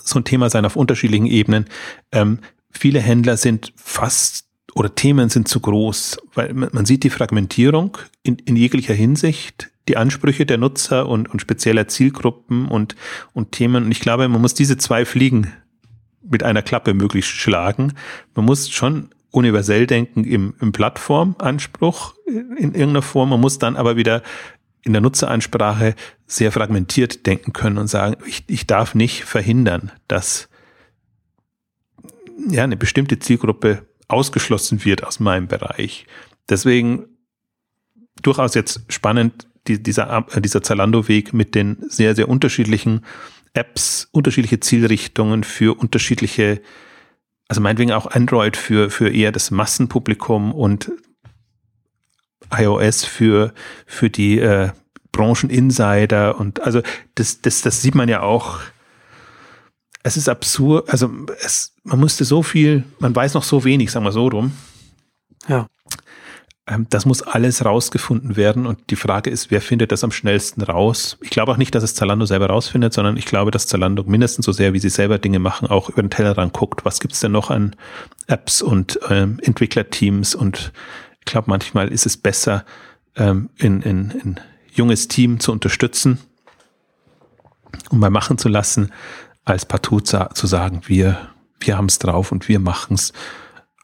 so 0.04 0.20
ein 0.20 0.24
Thema 0.24 0.50
sein 0.50 0.66
auf 0.66 0.76
unterschiedlichen 0.76 1.26
Ebenen. 1.26 1.66
Ähm, 2.12 2.40
viele 2.72 3.00
Händler 3.00 3.38
sind 3.38 3.74
fast 3.76 4.46
oder 4.74 4.96
Themen 4.96 5.30
sind 5.30 5.48
zu 5.48 5.60
groß, 5.60 6.18
weil 6.34 6.54
man 6.54 6.86
sieht 6.86 7.04
die 7.04 7.10
Fragmentierung 7.10 7.98
in, 8.24 8.38
in 8.38 8.56
jeglicher 8.56 8.94
Hinsicht 8.94 9.72
die 9.88 9.98
Ansprüche 9.98 10.46
der 10.46 10.58
Nutzer 10.58 11.08
und, 11.08 11.30
und 11.30 11.42
spezieller 11.42 11.88
Zielgruppen 11.88 12.68
und, 12.68 12.96
und 13.34 13.52
Themen. 13.52 13.84
Und 13.84 13.92
ich 13.92 14.00
glaube, 14.00 14.28
man 14.28 14.42
muss 14.42 14.54
diese 14.54 14.78
zwei 14.78 15.06
Fliegen 15.06 15.52
mit 16.24 16.44
einer 16.44 16.62
Klappe 16.62 16.94
möglichst 16.94 17.32
schlagen. 17.32 17.94
Man 18.36 18.46
muss 18.46 18.70
schon 18.70 19.10
universell 19.32 19.88
denken 19.88 20.24
im, 20.24 20.54
im 20.62 20.72
Plattformanspruch 20.72 22.14
in 22.26 22.74
irgendeiner 22.74 23.02
Form. 23.02 23.30
Man 23.30 23.42
muss 23.42 23.60
dann 23.60 23.76
aber 23.76 23.96
wieder 23.96 24.22
in 24.84 24.94
der 24.94 25.02
Nutzeransprache 25.02 25.96
sehr 26.26 26.52
fragmentiert 26.52 27.26
denken 27.26 27.54
können 27.54 27.78
und 27.78 27.88
sagen, 27.88 28.16
ich, 28.26 28.44
ich 28.48 28.68
darf 28.68 28.96
nicht 28.96 29.26
verhindern, 29.26 29.92
dass 30.08 30.50
ja, 32.50 32.64
eine 32.64 32.78
bestimmte 32.78 33.20
Zielgruppe 33.20 33.86
ausgeschlossen 34.08 34.84
wird 34.84 35.04
aus 35.04 35.20
meinem 35.20 35.48
Bereich. 35.48 36.06
Deswegen 36.50 37.06
durchaus 38.22 38.56
jetzt 38.56 38.82
spannend, 38.90 39.48
die, 39.68 39.82
dieser, 39.82 40.26
dieser 40.38 40.64
Zalando-Weg 40.64 41.34
mit 41.34 41.56
den 41.56 41.78
sehr, 41.88 42.16
sehr 42.16 42.28
unterschiedlichen 42.28 43.06
Apps, 43.54 44.08
unterschiedliche 44.12 44.60
Zielrichtungen 44.60 45.44
für 45.44 45.78
unterschiedliche, 45.78 46.62
also 47.48 47.62
meinetwegen 47.62 47.92
auch 47.92 48.08
Android 48.08 48.58
für, 48.58 48.90
für 48.90 49.10
eher 49.10 49.32
das 49.32 49.52
Massenpublikum 49.52 50.54
und 50.54 50.92
iOS 52.52 53.04
für, 53.06 53.54
für 53.86 54.10
die 54.10 54.40
äh, 54.40 54.70
Brancheninsider 55.12 56.40
und 56.40 56.62
also 56.62 56.82
das, 57.16 57.42
das, 57.42 57.62
das 57.62 57.82
sieht 57.82 57.96
man 57.96 58.10
ja 58.10 58.22
auch. 58.22 58.60
Es 60.04 60.18
ist 60.18 60.30
absurd, 60.30 60.90
also 60.90 61.12
es, 61.44 61.76
man 61.84 62.00
musste 62.00 62.26
so 62.26 62.42
viel, 62.42 62.86
man 63.00 63.16
weiß 63.16 63.34
noch 63.36 63.44
so 63.44 63.64
wenig, 63.64 63.92
sagen 63.92 64.06
wir 64.06 64.12
so 64.12 64.28
rum. 64.28 64.54
Ja. 65.48 65.68
Ähm, 66.68 66.88
das 66.90 67.06
muss 67.06 67.22
alles 67.22 67.66
rausgefunden 67.66 68.36
werden 68.36 68.66
und 68.66 68.90
die 68.90 68.96
Frage 68.96 69.30
ist, 69.30 69.52
wer 69.52 69.62
findet 69.62 69.92
das 69.92 70.04
am 70.04 70.12
schnellsten 70.12 70.62
raus? 70.62 71.18
Ich 71.22 71.30
glaube 71.30 71.52
auch 71.52 71.58
nicht, 71.58 71.76
dass 71.76 71.84
es 71.84 71.96
Zalando 71.96 72.26
selber 72.26 72.48
rausfindet, 72.48 72.94
sondern 72.94 73.18
ich 73.18 73.26
glaube, 73.26 73.52
dass 73.52 73.68
Zalando 73.68 74.04
mindestens 74.04 74.46
so 74.46 74.52
sehr, 74.52 74.74
wie 74.74 74.80
sie 74.80 74.90
selber 74.90 75.20
Dinge 75.20 75.40
machen, 75.40 75.68
auch 75.68 75.90
über 75.90 76.02
den 76.02 76.10
Tellerrand 76.10 76.54
guckt. 76.54 76.86
Was 76.86 77.00
gibt's 77.00 77.20
denn 77.20 77.32
noch 77.32 77.50
an 77.50 77.76
Apps 78.28 78.62
und 78.62 79.00
ähm, 79.10 79.40
Entwicklerteams? 79.44 80.36
Und 80.36 80.72
ich 81.22 81.26
glaube, 81.26 81.50
manchmal 81.50 81.88
ist 81.88 82.06
es 82.06 82.18
besser, 82.18 82.66
ähm, 83.16 83.50
in, 83.58 83.82
in, 83.82 84.40
junges 84.74 85.08
Team 85.08 85.40
zu 85.40 85.52
unterstützen 85.52 86.20
und 87.90 88.00
mal 88.00 88.10
machen 88.10 88.38
zu 88.38 88.50
lassen, 88.50 88.92
als 89.44 89.66
partout 89.66 90.02
zu 90.02 90.48
sagen, 90.48 90.82
wir, 90.86 91.30
wir 91.60 91.78
haben 91.78 91.88
es 91.88 92.00
drauf 92.00 92.32
und 92.32 92.48
wir 92.48 92.60
machen's. 92.60 93.12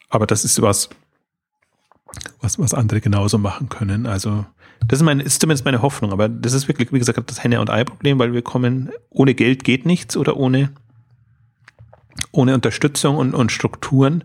Aber 0.09 0.25
das 0.25 0.45
ist 0.45 0.61
was, 0.61 0.89
was, 2.41 2.57
was 2.57 2.73
andere 2.73 3.01
genauso 3.01 3.37
machen 3.37 3.69
können. 3.69 4.05
Also 4.05 4.45
das 4.87 4.99
ist, 4.99 5.05
meine, 5.05 5.23
ist 5.23 5.41
zumindest 5.41 5.65
meine 5.65 5.81
Hoffnung, 5.81 6.11
aber 6.11 6.29
das 6.29 6.53
ist 6.53 6.67
wirklich, 6.67 6.91
wie 6.93 6.99
gesagt, 6.99 7.19
das 7.29 7.43
Henne- 7.43 7.59
und 7.59 7.69
Ei-Problem, 7.69 8.19
weil 8.19 8.33
wir 8.33 8.41
kommen, 8.41 8.91
ohne 9.09 9.33
Geld 9.33 9.63
geht 9.63 9.85
nichts 9.85 10.15
oder 10.15 10.37
ohne, 10.37 10.71
ohne 12.31 12.53
Unterstützung 12.53 13.17
und, 13.17 13.33
und 13.33 13.51
Strukturen. 13.51 14.23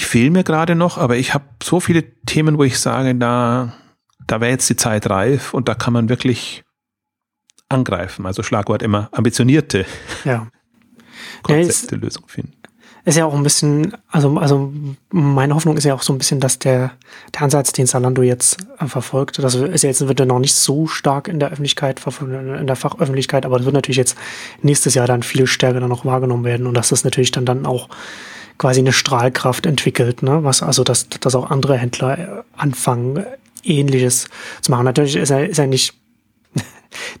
Die 0.00 0.04
fehlen 0.04 0.32
mir 0.32 0.44
gerade 0.44 0.74
noch, 0.74 0.96
aber 0.98 1.16
ich 1.16 1.34
habe 1.34 1.44
so 1.62 1.78
viele 1.78 2.02
Themen, 2.24 2.58
wo 2.58 2.64
ich 2.64 2.78
sage, 2.78 3.14
da, 3.14 3.74
da 4.26 4.40
wäre 4.40 4.50
jetzt 4.50 4.68
die 4.70 4.76
Zeit 4.76 5.08
reif 5.10 5.52
und 5.52 5.68
da 5.68 5.74
kann 5.74 5.92
man 5.92 6.08
wirklich 6.08 6.64
angreifen. 7.68 8.24
Also 8.26 8.42
Schlagwort 8.42 8.82
immer 8.82 9.10
ambitionierte 9.12 9.84
ja. 10.24 10.48
Konzepte, 11.42 11.96
ja, 11.96 12.00
Lösungen 12.00 12.28
finden 12.28 12.60
ist 13.04 13.16
ja 13.16 13.24
auch 13.24 13.34
ein 13.34 13.42
bisschen, 13.42 13.96
also, 14.10 14.36
also 14.36 14.72
meine 15.10 15.54
Hoffnung 15.54 15.76
ist 15.76 15.84
ja 15.84 15.94
auch 15.94 16.02
so 16.02 16.12
ein 16.12 16.18
bisschen, 16.18 16.40
dass 16.40 16.58
der, 16.58 16.92
der 17.34 17.42
Ansatz, 17.42 17.72
den 17.72 17.86
Zalando 17.86 18.22
jetzt 18.22 18.58
äh, 18.78 18.86
verfolgt, 18.86 19.38
das 19.38 19.54
ist 19.54 19.82
ja 19.82 19.88
jetzt 19.88 20.06
wird 20.06 20.20
er 20.20 20.26
noch 20.26 20.38
nicht 20.38 20.54
so 20.54 20.86
stark 20.86 21.28
in 21.28 21.40
der 21.40 21.50
Öffentlichkeit, 21.50 22.00
in 22.20 22.66
der 22.66 22.76
Fachöffentlichkeit, 22.76 23.46
aber 23.46 23.56
das 23.56 23.64
wird 23.64 23.74
natürlich 23.74 23.96
jetzt 23.96 24.16
nächstes 24.62 24.94
Jahr 24.94 25.06
dann 25.06 25.22
viel 25.22 25.46
stärker 25.46 25.80
dann 25.80 25.88
noch 25.88 26.04
wahrgenommen 26.04 26.44
werden 26.44 26.66
und 26.66 26.74
dass 26.74 26.90
das 26.90 27.04
natürlich 27.04 27.30
dann 27.30 27.46
dann 27.46 27.64
auch 27.64 27.88
quasi 28.60 28.80
eine 28.80 28.92
Strahlkraft 28.92 29.64
entwickelt, 29.64 30.22
ne? 30.22 30.44
Was 30.44 30.62
also, 30.62 30.84
dass, 30.84 31.08
dass 31.08 31.34
auch 31.34 31.50
andere 31.50 31.78
Händler 31.78 32.18
äh, 32.18 32.26
anfangen, 32.56 33.24
ähnliches 33.64 34.28
zu 34.60 34.70
machen. 34.70 34.84
Natürlich 34.84 35.16
ist 35.16 35.30
er, 35.30 35.48
ist 35.48 35.58
er 35.58 35.66
nicht 35.66 35.94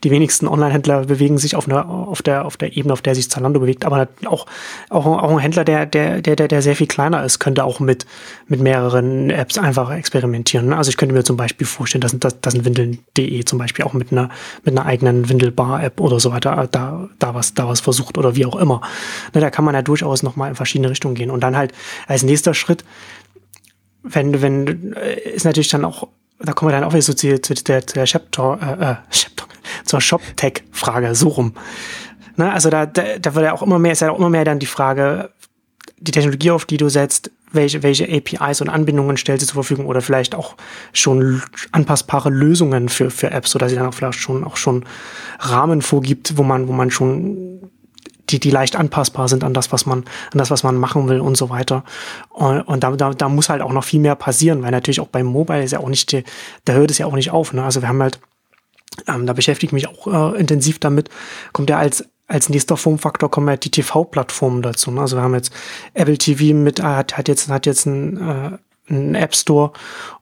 die 0.04 0.10
wenigsten 0.10 0.48
Online-Händler 0.48 1.04
bewegen 1.04 1.38
sich 1.38 1.56
auf, 1.56 1.68
einer, 1.68 1.88
auf, 1.88 2.22
der, 2.22 2.44
auf 2.44 2.56
der 2.56 2.76
Ebene, 2.76 2.92
auf 2.92 3.02
der 3.02 3.14
sich 3.14 3.30
Zalando 3.30 3.60
bewegt, 3.60 3.84
aber 3.84 4.08
auch, 4.26 4.46
auch, 4.88 5.06
auch 5.06 5.30
ein 5.30 5.38
Händler, 5.38 5.64
der, 5.64 5.86
der, 5.86 6.20
der, 6.22 6.36
der 6.36 6.62
sehr 6.62 6.76
viel 6.76 6.86
kleiner 6.86 7.24
ist, 7.24 7.38
könnte 7.38 7.64
auch 7.64 7.80
mit, 7.80 8.06
mit 8.46 8.60
mehreren 8.60 9.30
Apps 9.30 9.58
einfach 9.58 9.90
experimentieren. 9.90 10.72
Also 10.72 10.90
ich 10.90 10.96
könnte 10.96 11.14
mir 11.14 11.24
zum 11.24 11.36
Beispiel 11.36 11.66
vorstellen, 11.66 12.00
dass, 12.00 12.18
dass, 12.18 12.40
dass 12.40 12.54
ein 12.54 12.64
Windeln.de 12.64 13.44
zum 13.44 13.58
Beispiel 13.58 13.84
auch 13.84 13.92
mit 13.92 14.12
einer, 14.12 14.30
mit 14.64 14.76
einer 14.76 14.86
eigenen 14.86 15.28
Windelbar-App 15.28 16.00
oder 16.00 16.20
so 16.20 16.32
weiter 16.32 16.68
da, 16.70 17.08
da, 17.18 17.34
was, 17.34 17.54
da 17.54 17.68
was 17.68 17.80
versucht 17.80 18.18
oder 18.18 18.36
wie 18.36 18.46
auch 18.46 18.56
immer. 18.56 18.80
Ne, 19.34 19.40
da 19.40 19.50
kann 19.50 19.64
man 19.64 19.74
ja 19.74 19.82
durchaus 19.82 20.22
nochmal 20.22 20.50
in 20.50 20.54
verschiedene 20.56 20.90
Richtungen 20.90 21.14
gehen. 21.14 21.30
Und 21.30 21.40
dann 21.40 21.56
halt 21.56 21.72
als 22.06 22.22
nächster 22.22 22.54
Schritt, 22.54 22.84
wenn, 24.02 24.40
wenn, 24.42 24.94
äh, 24.94 25.20
ist 25.20 25.44
natürlich 25.44 25.68
dann 25.68 25.84
auch 25.84 26.08
da 26.40 26.52
kommen 26.52 26.70
wir 26.70 26.76
dann 26.78 26.84
auch 26.84 26.92
wieder 26.92 27.02
so 27.02 27.12
zu, 27.12 27.40
zu 27.40 27.54
der, 27.54 27.82
der 27.82 28.04
Chapter, 28.04 28.58
äh, 28.60 28.92
äh, 28.92 28.96
Chapter, 29.10 29.46
zur 29.84 30.00
Shop-Tech-Frage, 30.00 31.14
so 31.14 31.28
rum. 31.28 31.54
Na, 32.36 32.52
also 32.52 32.70
da, 32.70 32.86
da, 32.86 33.18
da 33.18 33.34
wird 33.34 33.44
ja 33.44 33.52
auch 33.52 33.62
immer 33.62 33.78
mehr, 33.78 33.92
ist 33.92 34.00
ja 34.00 34.10
auch 34.10 34.18
immer 34.18 34.30
mehr 34.30 34.44
dann 34.44 34.58
die 34.58 34.66
Frage, 34.66 35.30
die 35.98 36.12
Technologie, 36.12 36.50
auf 36.50 36.64
die 36.64 36.78
du 36.78 36.88
setzt, 36.88 37.30
welche, 37.52 37.82
welche 37.82 38.08
APIs 38.08 38.60
und 38.60 38.68
Anbindungen 38.68 39.16
stellst 39.16 39.42
du 39.42 39.46
zur 39.48 39.62
Verfügung 39.62 39.86
oder 39.86 40.00
vielleicht 40.00 40.34
auch 40.34 40.54
schon 40.92 41.42
anpassbare 41.72 42.30
Lösungen 42.30 42.88
für, 42.88 43.10
für 43.10 43.30
Apps, 43.30 43.50
sodass 43.50 43.70
sie 43.70 43.76
dann 43.76 43.86
auch 43.86 43.94
vielleicht 43.94 44.18
schon, 44.18 44.44
auch 44.44 44.56
schon 44.56 44.84
Rahmen 45.40 45.82
vorgibt, 45.82 46.36
wo 46.36 46.42
man, 46.42 46.68
wo 46.68 46.72
man 46.72 46.90
schon 46.90 47.70
die, 48.32 48.40
die 48.40 48.50
leicht 48.50 48.76
anpassbar 48.76 49.28
sind 49.28 49.44
an 49.44 49.54
das, 49.54 49.72
was 49.72 49.86
man, 49.86 50.00
an 50.32 50.38
das, 50.38 50.50
was 50.50 50.62
man 50.62 50.76
machen 50.76 51.08
will 51.08 51.20
und 51.20 51.36
so 51.36 51.50
weiter. 51.50 51.84
Und, 52.30 52.62
und 52.62 52.82
da, 52.82 52.90
da, 52.92 53.10
da 53.10 53.28
muss 53.28 53.48
halt 53.48 53.62
auch 53.62 53.72
noch 53.72 53.84
viel 53.84 54.00
mehr 54.00 54.14
passieren, 54.14 54.62
weil 54.62 54.70
natürlich 54.70 55.00
auch 55.00 55.08
beim 55.08 55.26
Mobile 55.26 55.62
ist 55.62 55.72
ja 55.72 55.80
auch 55.80 55.88
nicht, 55.88 56.14
da 56.64 56.72
hört 56.72 56.90
es 56.90 56.98
ja 56.98 57.06
auch 57.06 57.14
nicht 57.14 57.30
auf. 57.30 57.52
Ne? 57.52 57.64
Also 57.64 57.82
wir 57.82 57.88
haben 57.88 58.02
halt 58.02 58.20
ähm, 59.06 59.26
da 59.26 59.32
beschäftige 59.32 59.68
ich 59.68 59.72
mich 59.72 59.88
auch 59.88 60.34
äh, 60.34 60.38
intensiv 60.38 60.78
damit. 60.78 61.10
Kommt 61.52 61.70
ja 61.70 61.78
als 61.78 62.04
als 62.26 62.48
nächster 62.48 62.76
Formfaktor 62.76 63.28
kommen 63.28 63.48
ja 63.48 63.56
die 63.56 63.72
TV-Plattformen 63.72 64.62
dazu. 64.62 64.92
Ne? 64.92 65.00
Also 65.00 65.16
wir 65.16 65.22
haben 65.22 65.34
jetzt 65.34 65.52
Apple 65.94 66.16
TV 66.16 66.54
mit 66.54 66.78
äh, 66.78 66.82
hat, 66.82 67.18
hat 67.18 67.28
jetzt 67.28 67.48
hat 67.48 67.66
jetzt 67.66 67.86
ein 67.86 68.16
äh, 68.16 68.58
einen 68.88 69.14
App 69.14 69.34
Store 69.34 69.72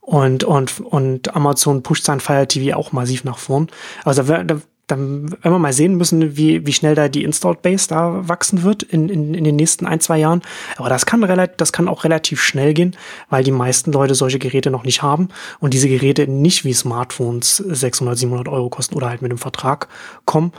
und, 0.00 0.44
und, 0.44 0.80
und 0.80 1.34
Amazon 1.34 1.82
pusht 1.82 2.04
sein 2.04 2.20
Fire 2.20 2.46
TV 2.46 2.76
auch 2.76 2.92
massiv 2.92 3.24
nach 3.24 3.38
vorn. 3.38 3.68
Also 4.04 4.22
da, 4.22 4.44
da 4.44 4.60
dann 4.88 5.30
werden 5.30 5.52
wir 5.52 5.58
mal 5.58 5.72
sehen 5.72 5.96
müssen, 5.96 6.36
wie, 6.36 6.66
wie 6.66 6.72
schnell 6.72 6.94
da 6.94 7.08
die 7.08 7.22
Installed 7.22 7.62
Base 7.62 7.86
da 7.88 8.26
wachsen 8.26 8.62
wird 8.62 8.82
in, 8.82 9.08
in, 9.08 9.34
in 9.34 9.44
den 9.44 9.56
nächsten 9.56 9.86
ein, 9.86 10.00
zwei 10.00 10.18
Jahren. 10.18 10.42
Aber 10.76 10.88
das 10.88 11.06
kann 11.06 11.22
relativ, 11.22 11.56
das 11.58 11.72
kann 11.72 11.88
auch 11.88 12.04
relativ 12.04 12.40
schnell 12.40 12.74
gehen, 12.74 12.96
weil 13.28 13.44
die 13.44 13.50
meisten 13.52 13.92
Leute 13.92 14.14
solche 14.14 14.38
Geräte 14.38 14.70
noch 14.70 14.84
nicht 14.84 15.02
haben 15.02 15.28
und 15.60 15.74
diese 15.74 15.88
Geräte 15.88 16.26
nicht 16.26 16.64
wie 16.64 16.72
Smartphones 16.72 17.56
600, 17.56 18.18
700 18.18 18.48
Euro 18.48 18.70
kosten 18.70 18.96
oder 18.96 19.10
halt 19.10 19.22
mit 19.22 19.30
einem 19.30 19.38
Vertrag 19.38 19.88
kommen, 20.24 20.52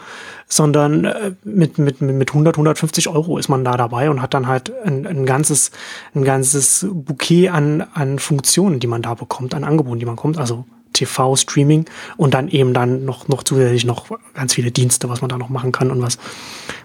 sondern 0.47 1.05
äh, 1.05 1.31
mit, 1.43 1.77
mit, 1.77 2.01
mit 2.01 2.29
100, 2.29 2.55
150 2.55 3.07
Euro 3.09 3.37
ist 3.37 3.49
man 3.49 3.65
da 3.65 3.77
dabei 3.77 4.09
und 4.09 4.21
hat 4.21 4.33
dann 4.33 4.47
halt 4.47 4.71
ein, 4.83 5.07
ein 5.07 5.25
ganzes, 5.25 5.71
ein 6.13 6.23
ganzes 6.23 6.87
Bouquet 6.89 7.49
an, 7.49 7.81
an 7.93 8.19
Funktionen, 8.19 8.79
die 8.79 8.87
man 8.87 9.01
da 9.01 9.15
bekommt, 9.15 9.53
an 9.55 9.63
Angeboten, 9.63 9.99
die 9.99 10.05
man 10.05 10.15
kommt. 10.15 10.37
Also 10.37 10.65
TV-Streaming 10.99 11.85
und 12.17 12.33
dann 12.33 12.47
eben 12.47 12.73
dann 12.73 13.05
noch, 13.05 13.27
noch 13.27 13.43
zusätzlich 13.43 13.85
noch 13.85 14.07
ganz 14.33 14.53
viele 14.53 14.71
Dienste, 14.71 15.09
was 15.09 15.21
man 15.21 15.29
da 15.29 15.37
noch 15.37 15.49
machen 15.49 15.71
kann 15.71 15.91
und 15.91 16.01
was, 16.01 16.17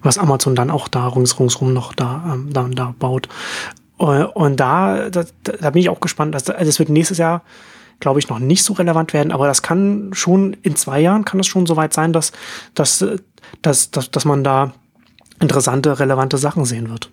was 0.03 0.19
Amazon 0.19 0.55
dann 0.55 0.71
auch 0.71 0.89
da 0.89 1.09
rings, 1.09 1.39
ringsrum 1.39 1.73
noch 1.73 1.93
da, 1.93 2.33
ähm, 2.33 2.53
da, 2.53 2.69
da 2.69 2.95
baut. 2.99 3.29
Äh, 3.99 4.25
und 4.25 4.59
da, 4.59 5.11
da, 5.11 5.25
da 5.43 5.71
bin 5.71 5.81
ich 5.81 5.89
auch 5.89 6.01
gespannt. 6.01 6.35
Dass, 6.35 6.49
also 6.49 6.69
es 6.69 6.79
wird 6.79 6.89
nächstes 6.89 7.19
Jahr, 7.19 7.43
glaube 8.01 8.19
ich, 8.19 8.29
noch 8.29 8.39
nicht 8.39 8.65
so 8.65 8.75
relevant 8.75 9.13
werden, 9.13 9.33
aber 9.33 9.47
das 9.47 9.63
kann 9.63 10.11
schon 10.13 10.55
in 10.63 10.77
zwei 10.77 11.01
Jahren 11.01 11.25
kann 11.25 11.41
es 11.41 11.47
schon 11.47 11.67
so 11.67 11.77
weit 11.77 11.93
sein, 11.93 12.13
dass, 12.13 12.33
dass, 12.75 13.05
dass, 13.63 13.91
dass, 13.91 14.11
dass 14.11 14.25
man 14.25 14.45
da 14.45 14.73
interessante, 15.41 15.99
relevante 15.99 16.39
Sachen 16.39 16.65
sehen 16.65 16.91
wird. 16.91 17.11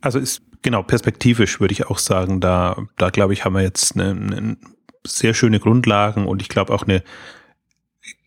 Also 0.00 0.18
ist 0.18 0.42
genau 0.62 0.82
perspektivisch 0.82 1.60
würde 1.60 1.72
ich 1.72 1.86
auch 1.86 1.98
sagen, 1.98 2.40
da, 2.40 2.76
da 2.96 3.10
glaube 3.10 3.32
ich, 3.32 3.44
haben 3.44 3.54
wir 3.54 3.62
jetzt 3.62 3.96
einen, 3.96 4.32
einen 4.32 4.56
sehr 5.06 5.34
schöne 5.34 5.60
Grundlagen 5.60 6.26
und 6.26 6.42
ich 6.42 6.48
glaube 6.48 6.72
auch 6.72 6.82
eine 6.82 7.02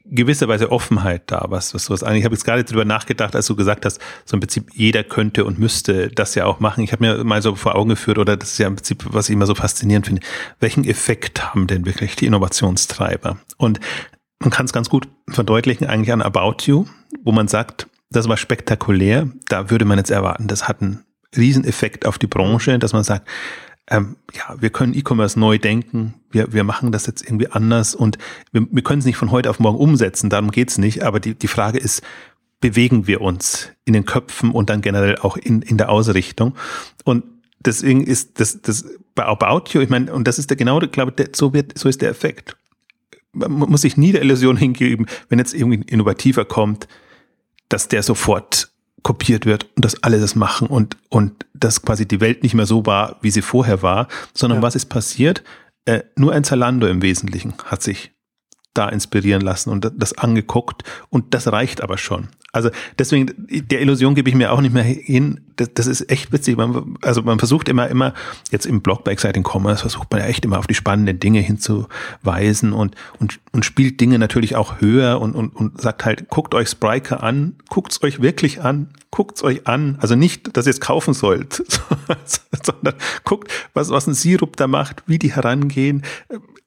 gewisse 0.06 0.48
Weise 0.48 0.72
Offenheit 0.72 1.24
da, 1.28 1.46
was, 1.50 1.74
was 1.74 1.86
sowas 1.86 2.04
eigentlich. 2.04 2.20
Ich 2.20 2.26
habe 2.26 2.36
jetzt 2.36 2.44
gerade 2.44 2.64
drüber 2.64 2.86
nachgedacht, 2.86 3.36
als 3.36 3.48
du 3.48 3.56
gesagt 3.56 3.86
hast, 3.86 4.00
so 4.26 4.36
im 4.36 4.42
Prinzip 4.42 4.70
jeder 4.74 5.04
könnte 5.04 5.46
und 5.46 5.60
müsste 5.60 6.10
das 6.10 6.36
ja 6.36 6.46
auch 6.46 6.60
machen. 6.60 6.84
Ich 6.84 6.92
habe 6.92 7.04
mir 7.04 7.24
mal 7.24 7.42
so 7.42 7.56
vor 7.56 7.76
Augen 7.76 7.90
geführt, 7.90 8.18
oder 8.18 8.36
das 8.36 8.52
ist 8.52 8.58
ja 8.58 8.68
im 8.68 8.76
Prinzip, 8.76 9.06
was 9.10 9.30
ich 9.30 9.34
immer 9.34 9.46
so 9.46 9.56
faszinierend 9.56 10.08
finde, 10.08 10.22
welchen 10.60 10.84
Effekt 10.84 11.44
haben 11.54 11.68
denn 11.68 11.86
wirklich 11.86 12.16
die 12.16 12.26
Innovationstreiber? 12.26 13.38
Und 13.58 13.80
man 14.40 14.52
kann 14.52 14.66
es 14.66 14.74
ganz 14.74 14.90
gut 14.90 15.08
verdeutlichen 15.30 15.88
eigentlich 15.88 16.12
an 16.12 16.22
About 16.22 16.66
You, 16.66 16.86
wo 17.24 17.32
man 17.32 17.48
sagt, 17.48 17.88
das 18.10 18.28
war 18.28 18.38
spektakulär, 18.38 19.30
da 19.48 19.70
würde 19.70 19.86
man 19.86 19.98
jetzt 19.98 20.12
erwarten, 20.12 20.48
das 20.48 20.68
hat 20.68 20.82
einen 20.82 21.04
Rieseneffekt 21.36 22.06
auf 22.06 22.20
die 22.20 22.28
Branche, 22.28 22.78
dass 22.78 22.94
man 22.94 23.04
sagt, 23.04 23.28
ähm, 23.90 24.16
ja, 24.34 24.56
wir 24.60 24.70
können 24.70 24.94
E-Commerce 24.94 25.40
neu 25.40 25.58
denken, 25.58 26.14
wir, 26.32 26.54
wir 26.54 26.64
machen 26.64 26.92
das 26.92 27.06
jetzt 27.06 27.24
irgendwie 27.24 27.48
anders 27.48 27.96
und 27.96 28.18
wir, 28.52 28.66
wir 28.72 28.84
können 28.84 29.00
es 29.00 29.06
nicht 29.06 29.18
von 29.18 29.32
heute 29.32 29.50
auf 29.50 29.60
morgen 29.60 29.78
umsetzen, 29.78 30.30
darum 30.30 30.52
geht's 30.52 30.78
nicht. 30.78 31.04
Aber 31.04 31.20
die, 31.20 31.36
die 31.36 31.48
Frage 31.48 31.80
ist, 31.80 32.02
bewegen 32.62 33.08
wir 33.08 33.22
uns 33.22 33.72
in 33.84 33.94
den 33.94 34.06
Köpfen 34.06 34.52
und 34.52 34.70
dann 34.70 34.82
generell 34.82 35.18
auch 35.18 35.36
in, 35.36 35.62
in 35.62 35.78
der 35.78 35.90
Ausrichtung? 35.90 36.56
Und 37.04 37.26
deswegen 37.60 38.04
ist 38.06 38.40
das, 38.40 38.62
das 38.62 38.86
bei 39.16 39.26
About 39.26 39.72
You, 39.72 39.82
ich 39.82 39.90
meine, 39.90 40.14
und 40.14 40.28
das 40.28 40.40
ist 40.40 40.50
der 40.50 40.58
genau, 40.58 40.80
glaube 40.80 41.12
der, 41.12 41.30
so 41.34 41.54
wird, 41.54 41.78
so 41.78 41.90
ist 41.90 42.02
der 42.02 42.10
Effekt. 42.10 42.56
Man 43.34 43.52
muss 43.52 43.82
sich 43.82 43.98
nie 43.98 44.12
der 44.12 44.22
Illusion 44.22 44.56
hingeben, 44.58 45.08
wenn 45.28 45.40
jetzt 45.40 45.54
irgendwie 45.54 45.80
ein 45.80 45.84
Innovativer 45.84 46.46
kommt, 46.46 46.88
dass 47.68 47.88
der 47.88 48.04
sofort 48.04 48.73
kopiert 49.04 49.46
wird 49.46 49.68
und 49.76 49.86
dass 49.86 50.02
alle 50.02 50.20
das 50.20 50.36
machen 50.36 50.68
und, 50.68 50.98
und 51.10 51.46
dass 51.54 51.82
quasi 51.82 52.08
die 52.08 52.22
Welt 52.22 52.42
nicht 52.42 52.56
mehr 52.56 52.66
so 52.66 52.86
war, 52.86 53.18
wie 53.22 53.32
sie 53.32 53.42
vorher 53.42 53.82
war, 53.82 54.08
sondern 54.34 54.60
ja. 54.60 54.64
was 54.64 54.76
ist 54.76 54.86
passiert? 54.86 55.44
Äh, 55.86 56.04
nur 56.16 56.34
ein 56.34 56.44
Zalando 56.44 56.88
im 56.88 57.02
Wesentlichen 57.02 57.54
hat 57.66 57.84
sich 57.84 58.12
da 58.74 58.90
inspirieren 58.90 59.42
lassen 59.42 59.70
und 59.70 59.92
das 59.96 60.18
angeguckt 60.18 60.84
und 61.10 61.34
das 61.34 61.52
reicht 61.52 61.82
aber 61.82 61.98
schon. 61.98 62.30
Also 62.54 62.70
deswegen, 63.00 63.34
der 63.50 63.82
Illusion 63.82 64.14
gebe 64.14 64.30
ich 64.30 64.36
mir 64.36 64.52
auch 64.52 64.62
nicht 64.62 64.76
mehr 64.76 64.84
hin. 64.84 65.42
Das, 65.56 65.74
das 65.74 65.88
ist 65.88 66.12
echt 66.12 66.32
witzig. 66.32 66.56
Man, 66.56 66.98
also 67.02 67.24
man 67.24 67.40
versucht 67.40 67.68
immer, 67.68 67.88
immer, 67.88 68.14
jetzt 68.52 68.68
im 68.68 68.82
Blog 68.82 69.04
bei 69.04 69.12
Exciting 69.12 69.44
Commerce 69.44 69.82
versucht 69.82 70.12
man 70.12 70.22
ja 70.22 70.28
echt 70.28 70.46
immer 70.46 70.60
auf 70.60 70.68
die 70.68 70.76
spannenden 70.76 71.20
Dinge 71.20 71.40
hinzuweisen 71.40 72.72
und, 72.72 72.96
und, 73.20 73.40
und 73.52 73.66
spielt 73.66 74.00
Dinge 74.00 74.20
natürlich 74.20 74.56
auch 74.56 74.82
höher 74.82 75.20
und, 75.20 75.34
und, 75.34 75.56
und 75.56 75.82
sagt 75.82 76.06
halt, 76.06 76.30
guckt 76.30 76.54
euch 76.54 76.70
Spriker 76.70 77.24
an, 77.24 77.56
guckt's 77.70 78.04
euch 78.04 78.22
wirklich 78.22 78.62
an, 78.62 78.90
guckt's 79.10 79.44
euch 79.44 79.66
an. 79.66 79.98
Also 80.00 80.16
nicht, 80.16 80.56
dass 80.56 80.68
ihr 80.68 80.72
es 80.72 80.80
kaufen 80.80 81.16
sollt, 81.16 81.64
sondern 82.64 82.94
guckt, 83.24 83.52
was, 83.74 83.90
was 83.90 84.06
ein 84.06 84.14
Sirup 84.14 84.58
da 84.58 84.68
macht, 84.68 85.02
wie 85.08 85.18
die 85.18 85.34
herangehen 85.34 86.04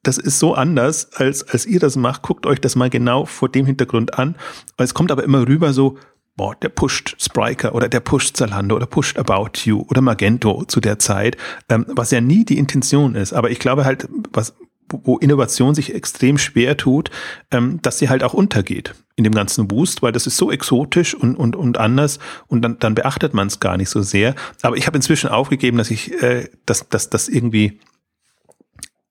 das 0.07 0.19
ist 0.19 0.39
so 0.39 0.55
anders, 0.55 1.13
als, 1.15 1.43
als 1.49 1.67
ihr 1.67 1.81
das 1.81 1.97
macht. 1.97 2.23
Guckt 2.23 2.47
euch 2.47 2.61
das 2.61 2.77
mal 2.77 2.91
genau 2.91 3.25
vor 3.25 3.49
dem 3.49 3.67
Hintergrund 3.67 4.19
an. 4.19 4.37
Es 4.77 4.95
kommt 4.95 5.11
aber 5.11 5.25
immer 5.25 5.47
rüber 5.49 5.73
so, 5.73 5.99
boah, 6.37 6.55
der 6.55 6.69
pusht 6.69 7.17
Spriker 7.19 7.75
oder 7.75 7.89
der 7.89 8.01
pusht 8.01 8.37
Zalando 8.37 8.77
oder 8.77 8.87
pusht 8.87 9.19
About 9.19 9.61
You 9.65 9.85
oder 9.89 10.03
Magento 10.03 10.65
zu 10.67 10.81
der 10.81 10.99
Zeit, 10.99 11.37
ähm, 11.69 11.87
was 11.89 12.11
ja 12.11 12.21
nie 12.21 12.45
die 12.45 12.59
Intention 12.59 13.15
ist. 13.15 13.33
Aber 13.33 13.51
ich 13.51 13.59
glaube 13.59 13.85
halt, 13.85 14.09
was, 14.33 14.55
wo 14.89 15.19
Innovation 15.19 15.75
sich 15.75 15.93
extrem 15.93 16.39
schwer 16.39 16.77
tut, 16.77 17.11
ähm, 17.51 17.81
dass 17.83 17.99
sie 17.99 18.09
halt 18.09 18.23
auch 18.23 18.35
untergeht 18.35 18.95
in 19.17 19.25
dem 19.25 19.35
ganzen 19.35 19.67
Boost, 19.67 20.03
weil 20.03 20.13
das 20.13 20.29
ist 20.29 20.37
so 20.37 20.53
exotisch 20.53 21.15
und, 21.15 21.35
und, 21.35 21.57
und 21.57 21.79
anders 21.79 22.21
und 22.47 22.63
dann, 22.63 22.79
dann 22.79 22.95
beachtet 22.95 23.35
man 23.35 23.49
es 23.49 23.59
gar 23.59 23.77
nicht 23.77 23.89
so 23.89 24.03
sehr. 24.03 24.37
Aber 24.63 24.77
ich 24.77 24.87
habe 24.87 24.99
inzwischen 24.99 25.31
aufgegeben, 25.31 25.79
dass 25.79 25.91
ich, 25.91 26.23
äh, 26.23 26.49
dass, 26.67 26.89
dass 26.89 27.11
das 27.11 27.29
irgendwie 27.29 27.81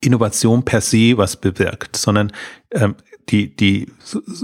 Innovation 0.00 0.64
per 0.64 0.80
se 0.80 1.16
was 1.16 1.36
bewirkt, 1.36 1.96
sondern 1.96 2.32
ähm, 2.72 2.96
die, 3.28 3.54
die, 3.56 3.90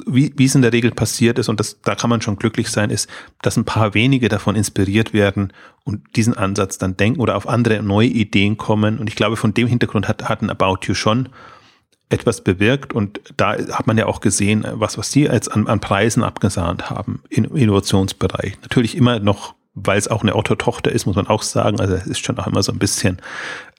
wie, 0.07 0.33
wie 0.37 0.45
es 0.45 0.55
in 0.55 0.63
der 0.63 0.73
Regel 0.73 0.91
passiert 0.91 1.39
ist, 1.39 1.49
und 1.49 1.61
das, 1.61 1.81
da 1.83 1.95
kann 1.95 2.11
man 2.11 2.21
schon 2.21 2.37
glücklich 2.37 2.69
sein, 2.69 2.91
ist, 2.91 3.09
dass 3.43 3.57
ein 3.57 3.65
paar 3.65 3.95
wenige 3.95 4.29
davon 4.29 4.57
inspiriert 4.57 5.13
werden 5.13 5.53
und 5.85 6.17
diesen 6.17 6.37
Ansatz 6.37 6.79
dann 6.79 6.97
denken 6.97 7.21
oder 7.21 7.37
auf 7.37 7.49
andere 7.49 7.83
neue 7.83 8.09
Ideen 8.09 8.57
kommen. 8.57 8.99
Und 8.99 9.09
ich 9.09 9.15
glaube, 9.15 9.37
von 9.37 9.55
dem 9.55 9.69
Hintergrund 9.69 10.09
hat, 10.09 10.29
hat 10.29 10.43
ein 10.43 10.51
About 10.51 10.79
You 10.83 10.95
schon 10.95 11.29
etwas 12.09 12.43
bewirkt 12.43 12.93
und 12.93 13.21
da 13.37 13.53
hat 13.53 13.87
man 13.87 13.97
ja 13.97 14.07
auch 14.07 14.21
gesehen, 14.21 14.67
was, 14.73 14.99
was 14.99 15.11
die 15.11 15.31
als 15.31 15.49
an, 15.49 15.67
an 15.67 15.81
Preisen 15.81 16.23
abgesahnt 16.23 16.91
haben 16.91 17.23
im 17.31 17.57
Innovationsbereich. 17.57 18.59
Natürlich 18.63 18.97
immer 18.97 19.19
noch, 19.19 19.55
weil 19.75 19.99
es 19.99 20.09
auch 20.09 20.23
eine 20.23 20.37
Otto-Tochter 20.37 20.93
ist, 20.93 21.07
muss 21.07 21.17
man 21.17 21.27
auch 21.27 21.43
sagen, 21.43 21.81
also 21.81 21.95
es 21.95 22.07
ist 22.07 22.25
schon 22.25 22.39
auch 22.39 22.47
immer 22.47 22.63
so 22.63 22.73
ein 22.73 22.79
bisschen 22.79 23.19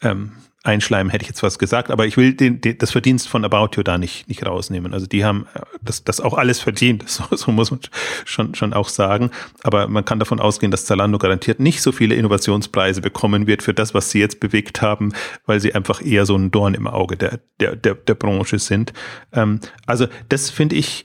ähm, 0.01 0.31
einschleimen, 0.63 1.11
hätte 1.11 1.23
ich 1.23 1.27
jetzt 1.29 1.43
was 1.43 1.59
gesagt, 1.59 1.91
aber 1.91 2.07
ich 2.07 2.15
will 2.15 2.33
den, 2.33 2.61
den, 2.61 2.77
das 2.77 2.91
Verdienst 2.91 3.27
von 3.27 3.43
About 3.43 3.75
You 3.75 3.83
da 3.83 3.97
nicht, 3.97 4.29
nicht 4.29 4.45
rausnehmen. 4.45 4.93
Also 4.93 5.05
die 5.05 5.25
haben 5.25 5.45
äh, 5.53 5.59
das, 5.81 6.05
das 6.05 6.21
auch 6.21 6.33
alles 6.33 6.59
verdient, 6.61 7.03
so, 7.09 7.23
so 7.35 7.51
muss 7.51 7.69
man 7.69 7.81
schon, 8.23 8.55
schon 8.55 8.73
auch 8.73 8.87
sagen. 8.87 9.29
Aber 9.61 9.87
man 9.89 10.05
kann 10.05 10.19
davon 10.19 10.39
ausgehen, 10.39 10.71
dass 10.71 10.85
Zalando 10.85 11.17
garantiert 11.17 11.59
nicht 11.59 11.81
so 11.81 11.91
viele 11.91 12.15
Innovationspreise 12.15 13.01
bekommen 13.01 13.45
wird 13.45 13.61
für 13.61 13.73
das, 13.73 13.93
was 13.93 14.09
sie 14.09 14.19
jetzt 14.19 14.39
bewegt 14.39 14.81
haben, 14.81 15.13
weil 15.45 15.59
sie 15.59 15.75
einfach 15.75 16.01
eher 16.01 16.25
so 16.25 16.35
ein 16.35 16.49
Dorn 16.49 16.73
im 16.73 16.87
Auge 16.87 17.17
der, 17.17 17.39
der, 17.59 17.75
der, 17.75 17.95
der 17.95 18.15
Branche 18.15 18.57
sind. 18.57 18.93
Ähm, 19.33 19.59
also 19.85 20.07
das 20.29 20.49
finde 20.49 20.77
ich, 20.77 21.03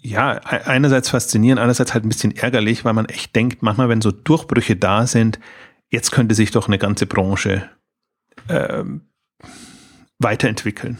ja, 0.00 0.36
e-, 0.36 0.64
einerseits 0.64 1.10
faszinierend, 1.10 1.60
andererseits 1.60 1.92
halt 1.92 2.04
ein 2.04 2.08
bisschen 2.08 2.36
ärgerlich, 2.36 2.84
weil 2.84 2.92
man 2.92 3.06
echt 3.06 3.34
denkt, 3.34 3.62
manchmal, 3.62 3.88
wenn 3.88 4.00
so 4.00 4.12
Durchbrüche 4.12 4.76
da 4.76 5.08
sind, 5.08 5.40
jetzt 5.90 6.12
könnte 6.12 6.36
sich 6.36 6.52
doch 6.52 6.68
eine 6.68 6.78
ganze 6.78 7.06
Branche 7.06 7.68
ähm, 8.48 9.02
weiterentwickeln. 10.18 10.98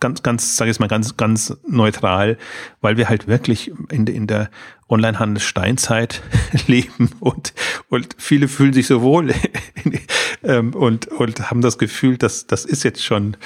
Ganz, 0.00 0.22
ganz, 0.22 0.56
sage 0.56 0.70
ich 0.70 0.80
mal, 0.80 0.88
ganz, 0.88 1.16
ganz 1.16 1.56
neutral, 1.66 2.36
weil 2.80 2.96
wir 2.96 3.08
halt 3.08 3.28
wirklich 3.28 3.72
in, 3.90 4.06
in 4.06 4.26
der 4.26 4.50
Onlinehandel-Steinzeit 4.88 6.22
leben 6.66 7.10
und, 7.20 7.54
und 7.88 8.14
viele 8.18 8.48
fühlen 8.48 8.72
sich 8.72 8.86
so 8.86 9.02
wohl 9.02 9.32
ähm, 10.42 10.74
und, 10.74 11.06
und 11.08 11.50
haben 11.50 11.60
das 11.60 11.78
Gefühl, 11.78 12.18
dass 12.18 12.46
das 12.46 12.64
ist 12.64 12.82
jetzt 12.82 13.04
schon 13.04 13.36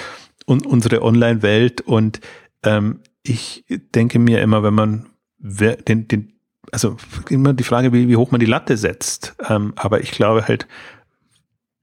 un, 0.47 0.65
unsere 0.65 1.03
Online-Welt 1.03 1.83
und 1.83 2.21
ähm, 2.65 3.01
ich 3.23 3.65
denke 3.95 4.19
mir 4.19 4.41
immer, 4.41 4.63
wenn 4.63 4.75
man 4.75 5.07
den, 5.39 6.09
den, 6.09 6.33
also 6.73 6.97
immer 7.29 7.53
die 7.53 7.65
Frage, 7.65 7.93
wie, 7.93 8.09
wie 8.09 8.17
hoch 8.17 8.31
man 8.31 8.41
die 8.41 8.47
Latte 8.47 8.77
setzt. 8.77 9.37
Ähm, 9.49 9.73
aber 9.77 10.01
ich 10.01 10.11
glaube 10.11 10.49
halt, 10.49 10.67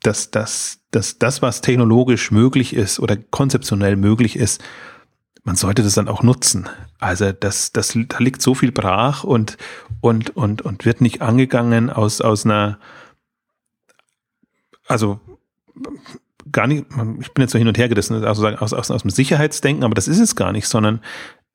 dass, 0.06 0.32
dass, 0.32 0.80
dass 0.91 1.18
das, 1.18 1.41
was 1.41 1.62
technologisch 1.62 2.32
möglich 2.32 2.76
ist 2.76 2.99
oder 2.99 3.18
konzeptionell 3.18 3.95
möglich 3.95 4.36
ist, 4.36 4.64
man 5.43 5.56
sollte 5.56 5.84
das 5.84 5.93
dann 5.93 6.08
auch 6.08 6.24
nutzen. 6.24 6.68
Also 6.99 7.32
das, 7.32 7.72
das, 7.72 7.95
da 7.95 8.18
liegt 8.18 8.41
so 8.41 8.56
viel 8.56 8.72
brach 8.72 9.24
und, 9.24 9.58
und, 10.01 10.36
und, 10.36 10.64
und 10.64 10.86
wird 10.86 11.01
nicht 11.01 11.22
angegangen 11.22 11.89
aus, 11.89 12.20
aus 12.22 12.45
einer, 12.45 12.80
also 14.88 15.20
gar 16.51 16.68
nicht, 16.68 16.86
ich 17.20 17.34
bin 17.34 17.43
jetzt 17.43 17.51
so 17.51 17.60
hin 17.60 17.68
und 17.68 17.78
her 17.78 17.89
gerissen, 17.89 18.24
also 18.24 18.47
aus, 18.47 18.74
aus, 18.74 18.91
aus 18.91 19.01
dem 19.01 19.12
Sicherheitsdenken, 19.12 19.84
aber 19.84 19.93
das 19.93 20.08
ist 20.08 20.20
es 20.20 20.36
gar 20.36 20.51
nicht, 20.51 20.68
sondern 20.68 21.01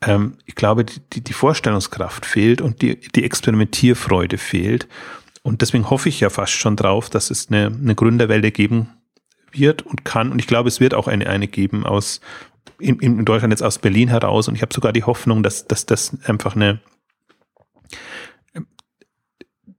ähm, 0.02 0.36
ich 0.46 0.54
glaube, 0.54 0.84
die, 0.84 1.20
die 1.20 1.32
Vorstellungskraft 1.32 2.26
fehlt 2.26 2.60
und 2.60 2.82
die, 2.82 3.00
die 3.00 3.24
Experimentierfreude 3.24 4.38
fehlt. 4.38 4.88
Und 5.42 5.62
deswegen 5.62 5.88
hoffe 5.88 6.08
ich 6.08 6.20
ja 6.20 6.30
fast 6.30 6.52
schon 6.52 6.76
drauf, 6.76 7.08
dass 7.08 7.30
es 7.30 7.48
eine, 7.48 7.66
eine 7.66 7.94
Gründerwelle 7.94 8.50
geben 8.50 8.88
wird 9.52 9.82
und 9.82 10.04
kann. 10.04 10.32
Und 10.32 10.38
ich 10.38 10.46
glaube, 10.46 10.68
es 10.68 10.80
wird 10.80 10.94
auch 10.94 11.08
eine, 11.08 11.28
eine 11.28 11.48
geben 11.48 11.84
aus, 11.84 12.20
in, 12.78 12.98
in 13.00 13.24
Deutschland 13.24 13.52
jetzt 13.52 13.62
aus 13.62 13.78
Berlin 13.78 14.08
heraus. 14.08 14.48
Und 14.48 14.54
ich 14.54 14.62
habe 14.62 14.74
sogar 14.74 14.92
die 14.92 15.04
Hoffnung, 15.04 15.42
dass, 15.42 15.66
dass 15.66 15.86
das 15.86 16.16
einfach 16.24 16.56
eine, 16.56 16.80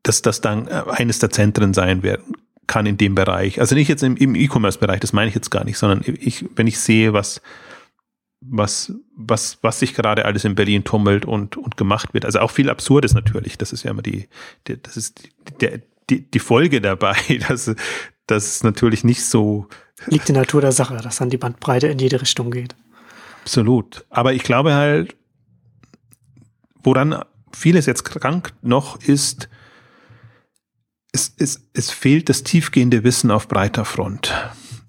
dass 0.03 0.21
das 0.21 0.41
dann 0.41 0.67
eines 0.67 1.19
der 1.19 1.29
Zentren 1.29 1.73
sein 1.73 2.01
werden 2.03 2.35
kann 2.65 2.85
in 2.85 2.97
dem 2.97 3.15
Bereich. 3.15 3.59
Also 3.59 3.75
nicht 3.75 3.87
jetzt 3.87 4.01
im, 4.01 4.15
im 4.17 4.33
E-Commerce-Bereich, 4.33 4.99
das 4.99 5.13
meine 5.13 5.29
ich 5.29 5.35
jetzt 5.35 5.51
gar 5.51 5.63
nicht, 5.63 5.77
sondern 5.77 6.03
ich, 6.05 6.45
wenn 6.55 6.67
ich 6.67 6.79
sehe, 6.79 7.13
was, 7.13 7.41
was, 8.41 8.91
was, 9.15 9.59
was 9.61 9.79
sich 9.79 9.93
gerade 9.93 10.25
alles 10.25 10.43
in 10.43 10.55
Berlin 10.55 10.83
tummelt 10.83 11.25
und, 11.25 11.57
und 11.57 11.77
gemacht 11.77 12.13
wird. 12.13 12.25
Also 12.25 12.39
auch 12.39 12.51
viel 12.51 12.69
Absurdes 12.69 13.13
natürlich. 13.13 13.57
Das 13.57 13.71
ist 13.71 13.83
ja 13.83 13.91
immer 13.91 14.01
die, 14.01 14.27
die 14.67 14.81
das 14.81 14.97
ist 14.97 15.29
die, 15.61 15.81
die, 16.09 16.29
die 16.29 16.39
Folge 16.39 16.81
dabei, 16.81 17.15
dass, 17.47 17.73
dass 18.27 18.45
es 18.45 18.63
natürlich 18.63 19.03
nicht 19.03 19.23
so. 19.23 19.67
Liegt 20.07 20.29
in 20.29 20.33
der 20.33 20.43
Natur 20.43 20.61
der 20.61 20.71
Sache, 20.71 20.97
dass 20.97 21.17
dann 21.17 21.29
die 21.29 21.37
Bandbreite 21.37 21.87
in 21.87 21.99
jede 21.99 22.19
Richtung 22.19 22.49
geht. 22.49 22.75
Absolut. 23.43 24.05
Aber 24.09 24.33
ich 24.33 24.43
glaube 24.43 24.73
halt, 24.73 25.15
woran 26.83 27.23
vieles 27.53 27.85
jetzt 27.85 28.03
krank 28.03 28.53
noch 28.61 28.99
ist, 29.01 29.49
es, 31.11 31.33
es, 31.37 31.67
es 31.73 31.91
fehlt 31.91 32.29
das 32.29 32.43
tiefgehende 32.43 33.03
Wissen 33.03 33.29
auf 33.29 33.47
breiter 33.47 33.85
Front. 33.85 34.33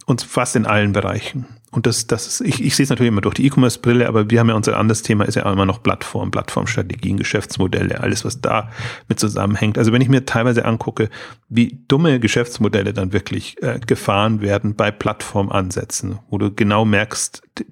Und 0.06 0.22
fast 0.22 0.56
in 0.56 0.66
allen 0.66 0.92
Bereichen. 0.92 1.46
Und 1.72 1.86
das, 1.86 2.06
das 2.06 2.26
ist, 2.26 2.40
ich, 2.42 2.62
ich 2.62 2.76
sehe 2.76 2.84
es 2.84 2.90
natürlich 2.90 3.08
immer 3.08 3.22
durch 3.22 3.34
die 3.34 3.46
E-Commerce-Brille, 3.46 4.06
aber 4.06 4.28
wir 4.30 4.38
haben 4.38 4.50
ja 4.50 4.54
unser 4.54 4.76
anderes 4.76 5.00
Thema, 5.00 5.24
ist 5.24 5.36
ja 5.36 5.50
immer 5.50 5.64
noch 5.64 5.82
Plattform, 5.82 6.30
Plattformstrategien, 6.30 7.16
Geschäftsmodelle, 7.16 8.00
alles, 8.00 8.26
was 8.26 8.42
da 8.42 8.70
mit 9.08 9.18
zusammenhängt. 9.18 9.78
Also 9.78 9.90
wenn 9.90 10.02
ich 10.02 10.10
mir 10.10 10.26
teilweise 10.26 10.66
angucke, 10.66 11.08
wie 11.48 11.80
dumme 11.88 12.20
Geschäftsmodelle 12.20 12.92
dann 12.92 13.14
wirklich 13.14 13.60
äh, 13.62 13.80
gefahren 13.80 14.42
werden 14.42 14.76
bei 14.76 14.90
Plattformansätzen, 14.90 16.18
wo 16.28 16.36
du 16.36 16.54
genau 16.54 16.84
merkst, 16.84 17.42
die, 17.58 17.64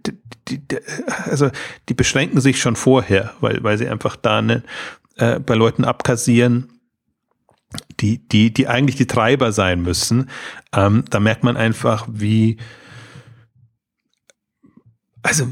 die, 0.49 0.67
die, 0.67 0.79
also 1.27 1.51
die 1.91 1.95
beschränken 1.95 2.41
sich 2.41 2.59
schon 2.59 2.77
vorher, 2.77 3.35
weil, 3.41 3.63
weil 3.63 3.77
sie 3.77 3.89
einfach 3.89 4.17
da 4.17 4.39
eine, 4.39 4.63
äh, 5.17 5.41
bei 5.41 5.55
Leuten 5.55 5.85
abkassieren, 5.85 6.73
die, 8.01 8.27
die, 8.27 8.51
die 8.51 8.67
eigentlich 8.67 8.97
die 8.97 9.07
Treiber 9.07 9.53
sein 9.53 9.83
müssen. 9.83 10.31
Ähm, 10.73 11.05
da 11.11 11.21
merkt 11.21 11.45
man 11.45 11.59
einfach, 11.59 12.09
wie 12.11 12.57
also 15.23 15.47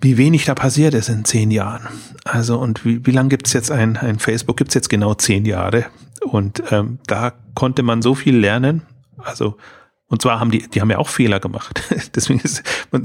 wie 0.00 0.18
wenig 0.18 0.44
da 0.44 0.54
passiert 0.54 0.94
ist 0.94 1.08
in 1.08 1.24
zehn 1.24 1.50
Jahren. 1.50 1.88
Also 2.24 2.58
und 2.58 2.84
wie, 2.84 3.04
wie 3.06 3.10
lange 3.10 3.30
gibt 3.30 3.46
es 3.46 3.52
jetzt 3.52 3.70
ein, 3.70 3.96
ein 3.96 4.18
Facebook? 4.18 4.56
Gibt 4.56 4.70
es 4.70 4.74
jetzt 4.74 4.88
genau 4.88 5.14
zehn 5.14 5.44
Jahre. 5.44 5.86
Und 6.20 6.62
ähm, 6.70 6.98
da 7.06 7.32
konnte 7.54 7.82
man 7.82 8.02
so 8.02 8.14
viel 8.14 8.36
lernen. 8.36 8.82
Also 9.18 9.56
und 10.08 10.20
zwar 10.20 10.38
haben 10.38 10.50
die, 10.50 10.68
die 10.68 10.80
haben 10.80 10.90
ja 10.90 10.98
auch 10.98 11.08
Fehler 11.08 11.40
gemacht. 11.40 11.82
Deswegen 12.14 12.38
ist 12.40 12.62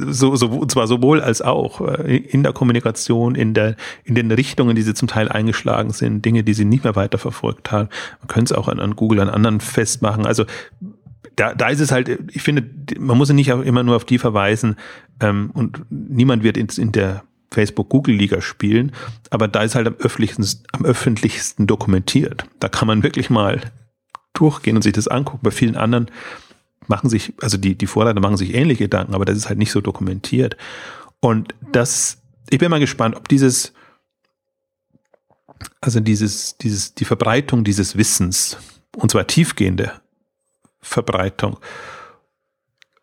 so, 0.09 0.35
so, 0.35 0.47
und 0.47 0.69
zwar 0.69 0.85
sowohl 0.85 1.21
als 1.21 1.41
auch 1.41 1.81
äh, 1.81 2.17
in 2.17 2.43
der 2.43 2.51
Kommunikation, 2.51 3.35
in 3.35 3.53
der, 3.53 3.77
in 4.03 4.15
den 4.15 4.29
Richtungen, 4.31 4.75
die 4.75 4.81
sie 4.81 4.93
zum 4.93 5.07
Teil 5.07 5.29
eingeschlagen 5.29 5.91
sind, 5.91 6.23
Dinge, 6.25 6.43
die 6.43 6.53
sie 6.53 6.65
nicht 6.65 6.83
mehr 6.83 6.95
weiterverfolgt 6.95 7.71
haben. 7.71 7.89
Man 8.19 8.27
könnte 8.27 8.53
es 8.53 8.57
auch 8.57 8.67
an, 8.67 8.79
an 8.79 8.95
Google, 8.95 9.21
an 9.21 9.29
anderen 9.29 9.61
festmachen. 9.61 10.25
Also 10.25 10.45
da, 11.39 11.53
da 11.53 11.69
ist 11.69 11.79
es 11.79 11.91
halt, 11.91 12.09
ich 12.31 12.41
finde, 12.41 12.69
man 12.99 13.17
muss 13.17 13.29
nicht 13.29 13.47
immer 13.47 13.83
nur 13.83 13.95
auf 13.95 14.03
die 14.03 14.17
verweisen 14.17 14.75
ähm, 15.21 15.51
und 15.53 15.85
niemand 15.89 16.43
wird 16.43 16.57
in, 16.57 16.67
in 16.67 16.91
der 16.91 17.23
Facebook-Google-Liga 17.51 18.41
spielen, 18.41 18.91
aber 19.29 19.47
da 19.47 19.63
ist 19.63 19.73
halt 19.73 19.87
am 19.87 19.95
öffentlichsten, 19.95 20.45
am 20.73 20.85
öffentlichsten 20.85 21.65
dokumentiert. 21.65 22.45
Da 22.59 22.67
kann 22.67 22.87
man 22.87 23.03
wirklich 23.03 23.29
mal 23.29 23.61
durchgehen 24.33 24.75
und 24.75 24.81
sich 24.81 24.91
das 24.91 25.07
angucken. 25.07 25.39
Bei 25.41 25.51
vielen 25.51 25.77
anderen 25.77 26.11
machen 26.87 27.09
sich, 27.09 27.33
also 27.41 27.57
die, 27.57 27.75
die 27.75 27.87
Vorreiter 27.87 28.19
machen 28.19 28.37
sich 28.37 28.53
ähnliche 28.53 28.83
Gedanken, 28.83 29.15
aber 29.15 29.23
das 29.23 29.37
ist 29.37 29.47
halt 29.47 29.59
nicht 29.59 29.71
so 29.71 29.79
dokumentiert. 29.79 30.57
Und 31.21 31.55
das, 31.71 32.21
ich 32.49 32.59
bin 32.59 32.69
mal 32.69 32.81
gespannt, 32.81 33.15
ob 33.15 33.29
dieses, 33.29 33.71
also 35.79 36.01
dieses, 36.01 36.57
dieses, 36.57 36.95
die 36.95 37.05
Verbreitung 37.05 37.63
dieses 37.63 37.95
Wissens, 37.95 38.57
und 38.97 39.09
zwar 39.09 39.25
tiefgehende 39.25 39.93
Verbreitung, 40.81 41.57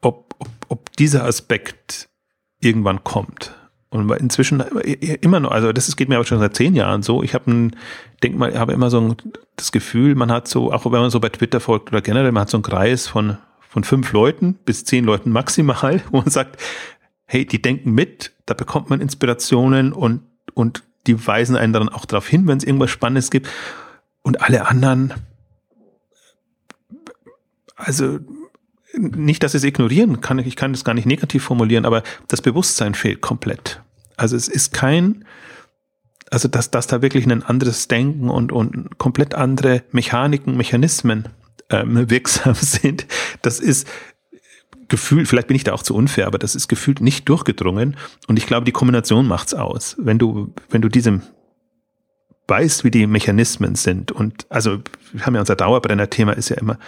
ob, 0.01 0.35
ob, 0.39 0.49
ob 0.69 0.97
dieser 0.97 1.25
Aspekt 1.25 2.09
irgendwann 2.61 3.05
kommt. 3.05 3.55
Und 3.89 4.11
inzwischen 4.11 4.61
immer 4.61 5.41
noch, 5.41 5.53
also 5.53 5.73
das 5.73 5.95
geht 5.97 6.09
mir 6.09 6.17
aber 6.17 6.25
schon 6.25 6.41
seit 6.41 6.57
zehn 6.57 6.75
Jahren 6.75 7.03
so. 7.03 7.23
Ich 7.23 7.35
habe 7.35 7.51
ein, 7.51 7.77
denk 8.23 8.37
mal, 8.37 8.59
habe 8.59 8.73
immer 8.73 8.91
so 8.91 9.01
ein, 9.01 9.17
das 9.55 9.73
Gefühl, 9.73 10.15
man 10.15 10.31
hat 10.31 10.49
so, 10.49 10.73
auch 10.73 10.85
wenn 10.85 11.01
man 11.01 11.11
so 11.11 11.21
bei 11.21 11.29
Twitter 11.29 11.61
folgt 11.61 11.91
oder 11.91 12.03
generell, 12.03 12.33
man 12.33 12.43
hat 12.43 12.51
so 12.51 12.57
einen 12.57 12.65
Kreis 12.65 13.07
von, 13.07 13.39
von 13.69 13.85
fünf 13.85 14.13
Leuten 14.13 14.55
bis 14.65 14.85
zehn 14.85 15.05
Leuten 15.05 15.31
maximal, 15.31 16.03
wo 16.11 16.19
man 16.19 16.31
sagt, 16.31 16.61
hey, 17.27 17.47
die 17.47 17.63
denken 17.63 17.93
mit, 17.93 18.33
da 18.45 18.55
bekommt 18.55 18.91
man 18.91 19.01
Inspirationen 19.01 19.93
und, 19.93 20.23
und 20.55 20.83
die 21.07 21.27
weisen 21.27 21.57
einen 21.57 21.73
dann 21.73 21.89
auch 21.89 22.05
darauf 22.05 22.27
hin, 22.27 22.47
wenn 22.47 22.59
es 22.59 22.65
irgendwas 22.65 22.91
Spannendes 22.91 23.31
gibt. 23.31 23.49
Und 24.23 24.43
alle 24.43 24.67
anderen, 24.67 25.15
also 27.77 28.19
nicht, 28.95 29.43
dass 29.43 29.53
sie 29.53 29.59
es 29.59 29.65
ignorieren 29.65 30.21
kann, 30.21 30.39
ich 30.39 30.57
kann 30.57 30.73
das 30.73 30.85
gar 30.85 30.95
nicht 30.95 31.07
negativ 31.07 31.45
formulieren, 31.45 31.85
aber 31.85 32.03
das 32.29 32.43
Bewusstsein 32.43 32.95
fehlt 32.95 33.21
komplett. 33.21 33.83
Also 34.17 34.37
es 34.37 34.49
ist 34.49 34.73
kein, 34.73 35.25
also 36.31 36.49
dass, 36.49 36.71
dass 36.71 36.87
da 36.87 37.03
wirklich 37.03 37.27
ein 37.27 37.43
anderes 37.43 37.89
Denken 37.89 38.31
und, 38.31 38.53
und 38.53 38.99
komplett 38.99 39.35
andere 39.35 39.83
Mechaniken, 39.93 40.57
Mechanismen 40.57 41.29
ähm, 41.71 42.09
wirksam 42.11 42.55
sind, 42.55 43.07
das 43.43 43.61
ist 43.61 43.87
gefühlt, 44.89 45.29
vielleicht 45.29 45.49
bin 45.49 45.57
ich 45.57 45.65
da 45.65 45.73
auch 45.73 45.83
zu 45.83 45.95
unfair, 45.95 46.27
aber 46.27 46.39
das 46.39 46.55
ist 46.55 46.69
gefühlt 46.69 47.01
nicht 47.01 47.29
durchgedrungen. 47.29 47.97
Und 48.29 48.39
ich 48.39 48.47
glaube, 48.47 48.65
die 48.65 48.73
Kombination 48.73 49.27
macht's 49.27 49.53
aus. 49.53 49.97
Wenn 49.99 50.19
du, 50.19 50.55
wenn 50.71 50.81
du 50.81 50.89
diesem 50.89 51.23
weißt, 52.49 52.85
wie 52.85 52.91
die 52.91 53.07
Mechanismen 53.07 53.75
sind 53.75 54.13
und 54.13 54.47
also 54.49 54.79
wir 55.13 55.27
haben 55.27 55.35
ja 55.35 55.41
unser 55.41 55.57
Dauerbrenner-Thema 55.57 56.33
ist 56.33 56.49
ja 56.49 56.57
immer, 56.57 56.79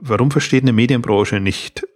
warum 0.00 0.30
versteht 0.30 0.62
eine 0.62 0.72
Medienbranche 0.72 1.40
nicht, 1.40 1.86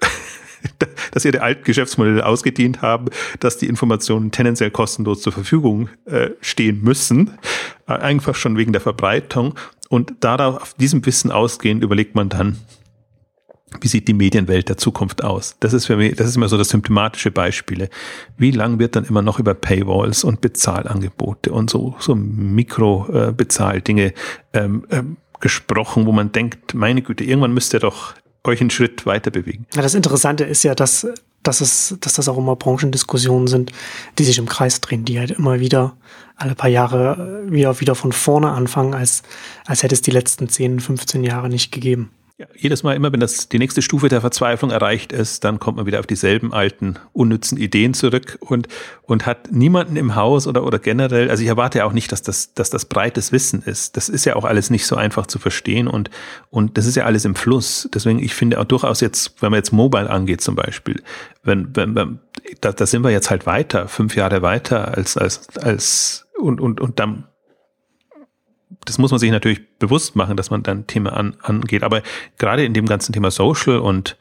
dass 1.12 1.24
ihre 1.24 1.42
alten 1.42 1.64
Geschäftsmodelle 1.64 2.24
ausgedient 2.24 2.82
haben, 2.82 3.06
dass 3.40 3.58
die 3.58 3.66
Informationen 3.66 4.30
tendenziell 4.30 4.70
kostenlos 4.70 5.22
zur 5.22 5.32
Verfügung 5.32 5.88
äh, 6.04 6.30
stehen 6.40 6.82
müssen, 6.82 7.38
äh, 7.86 7.92
einfach 7.92 8.34
schon 8.34 8.56
wegen 8.56 8.72
der 8.72 8.80
Verbreitung 8.80 9.54
und 9.88 10.14
darauf 10.20 10.62
auf 10.62 10.74
diesem 10.74 11.04
Wissen 11.06 11.32
ausgehend 11.32 11.82
überlegt 11.82 12.14
man 12.14 12.28
dann, 12.28 12.58
wie 13.80 13.88
sieht 13.88 14.08
die 14.08 14.14
Medienwelt 14.14 14.68
der 14.68 14.78
Zukunft 14.78 15.22
aus? 15.22 15.56
Das 15.60 15.74
ist 15.74 15.86
für 15.86 15.96
mich, 15.96 16.16
das 16.16 16.28
ist 16.28 16.36
immer 16.36 16.48
so 16.48 16.56
das 16.56 16.70
symptomatische 16.70 17.30
Beispiele. 17.30 17.90
Wie 18.36 18.50
lang 18.50 18.78
wird 18.78 18.96
dann 18.96 19.04
immer 19.04 19.22
noch 19.22 19.38
über 19.38 19.54
Paywalls 19.54 20.24
und 20.24 20.40
Bezahlangebote 20.40 21.52
und 21.52 21.68
so, 21.68 21.94
so 21.98 22.14
Mikro-Bezahldinge 22.14 24.14
ähm, 24.54 24.86
ähm, 24.90 25.18
gesprochen, 25.40 26.06
wo 26.06 26.12
man 26.12 26.32
denkt, 26.32 26.74
meine 26.74 27.02
Güte, 27.02 27.24
irgendwann 27.24 27.52
müsst 27.52 27.74
ihr 27.74 27.80
doch 27.80 28.14
euch 28.44 28.60
einen 28.60 28.70
Schritt 28.70 29.06
weiter 29.06 29.30
bewegen. 29.30 29.66
Ja, 29.74 29.82
das 29.82 29.94
Interessante 29.94 30.44
ist 30.44 30.62
ja, 30.62 30.74
dass, 30.74 31.06
dass, 31.42 31.60
es, 31.60 31.96
dass 32.00 32.14
das 32.14 32.28
auch 32.28 32.38
immer 32.38 32.56
Branchendiskussionen 32.56 33.46
sind, 33.46 33.72
die 34.18 34.24
sich 34.24 34.38
im 34.38 34.46
Kreis 34.46 34.80
drehen, 34.80 35.04
die 35.04 35.18
halt 35.18 35.32
immer 35.32 35.60
wieder 35.60 35.96
alle 36.36 36.54
paar 36.54 36.70
Jahre 36.70 37.44
wieder, 37.48 37.80
wieder 37.80 37.94
von 37.94 38.12
vorne 38.12 38.50
anfangen, 38.50 38.94
als, 38.94 39.22
als 39.66 39.82
hätte 39.82 39.94
es 39.94 40.02
die 40.02 40.12
letzten 40.12 40.48
10, 40.48 40.80
15 40.80 41.24
Jahre 41.24 41.48
nicht 41.48 41.72
gegeben. 41.72 42.10
Ja, 42.40 42.46
jedes 42.54 42.84
Mal 42.84 42.94
immer, 42.94 43.12
wenn 43.12 43.18
das 43.18 43.48
die 43.48 43.58
nächste 43.58 43.82
Stufe 43.82 44.08
der 44.08 44.20
Verzweiflung 44.20 44.70
erreicht 44.70 45.10
ist, 45.10 45.42
dann 45.42 45.58
kommt 45.58 45.76
man 45.76 45.86
wieder 45.86 45.98
auf 45.98 46.06
dieselben 46.06 46.52
alten, 46.52 46.94
unnützen 47.12 47.58
Ideen 47.58 47.94
zurück 47.94 48.38
und, 48.38 48.68
und 49.02 49.26
hat 49.26 49.50
niemanden 49.50 49.96
im 49.96 50.14
Haus 50.14 50.46
oder, 50.46 50.64
oder 50.64 50.78
generell, 50.78 51.30
also 51.30 51.42
ich 51.42 51.48
erwarte 51.48 51.78
ja 51.78 51.84
auch 51.84 51.92
nicht, 51.92 52.12
dass 52.12 52.22
das, 52.22 52.54
dass 52.54 52.70
das 52.70 52.84
breites 52.84 53.32
Wissen 53.32 53.62
ist. 53.62 53.96
Das 53.96 54.08
ist 54.08 54.24
ja 54.24 54.36
auch 54.36 54.44
alles 54.44 54.70
nicht 54.70 54.86
so 54.86 54.94
einfach 54.94 55.26
zu 55.26 55.40
verstehen 55.40 55.88
und, 55.88 56.10
und 56.48 56.78
das 56.78 56.86
ist 56.86 56.94
ja 56.94 57.06
alles 57.06 57.24
im 57.24 57.34
Fluss. 57.34 57.88
Deswegen, 57.92 58.20
ich 58.20 58.36
finde 58.36 58.60
auch 58.60 58.66
durchaus 58.66 59.00
jetzt, 59.00 59.42
wenn 59.42 59.50
man 59.50 59.58
jetzt 59.58 59.72
Mobile 59.72 60.08
angeht 60.08 60.40
zum 60.40 60.54
Beispiel, 60.54 61.02
wenn, 61.42 61.74
wenn, 61.74 61.96
wenn 61.96 62.20
da, 62.60 62.70
da 62.70 62.86
sind 62.86 63.02
wir 63.02 63.10
jetzt 63.10 63.30
halt 63.30 63.46
weiter, 63.46 63.88
fünf 63.88 64.14
Jahre 64.14 64.42
weiter 64.42 64.96
als, 64.96 65.16
als, 65.16 65.48
als, 65.58 66.28
und, 66.38 66.60
und, 66.60 66.80
und 66.80 67.00
dann 67.00 67.24
das 68.84 68.98
muss 68.98 69.10
man 69.10 69.20
sich 69.20 69.30
natürlich 69.30 69.78
bewusst 69.78 70.16
machen, 70.16 70.36
dass 70.36 70.50
man 70.50 70.62
dann 70.62 70.86
Thema 70.86 71.12
an, 71.14 71.36
angeht. 71.42 71.82
Aber 71.82 72.02
gerade 72.38 72.64
in 72.64 72.74
dem 72.74 72.86
ganzen 72.86 73.12
Thema 73.12 73.30
Social 73.30 73.78
und, 73.78 74.16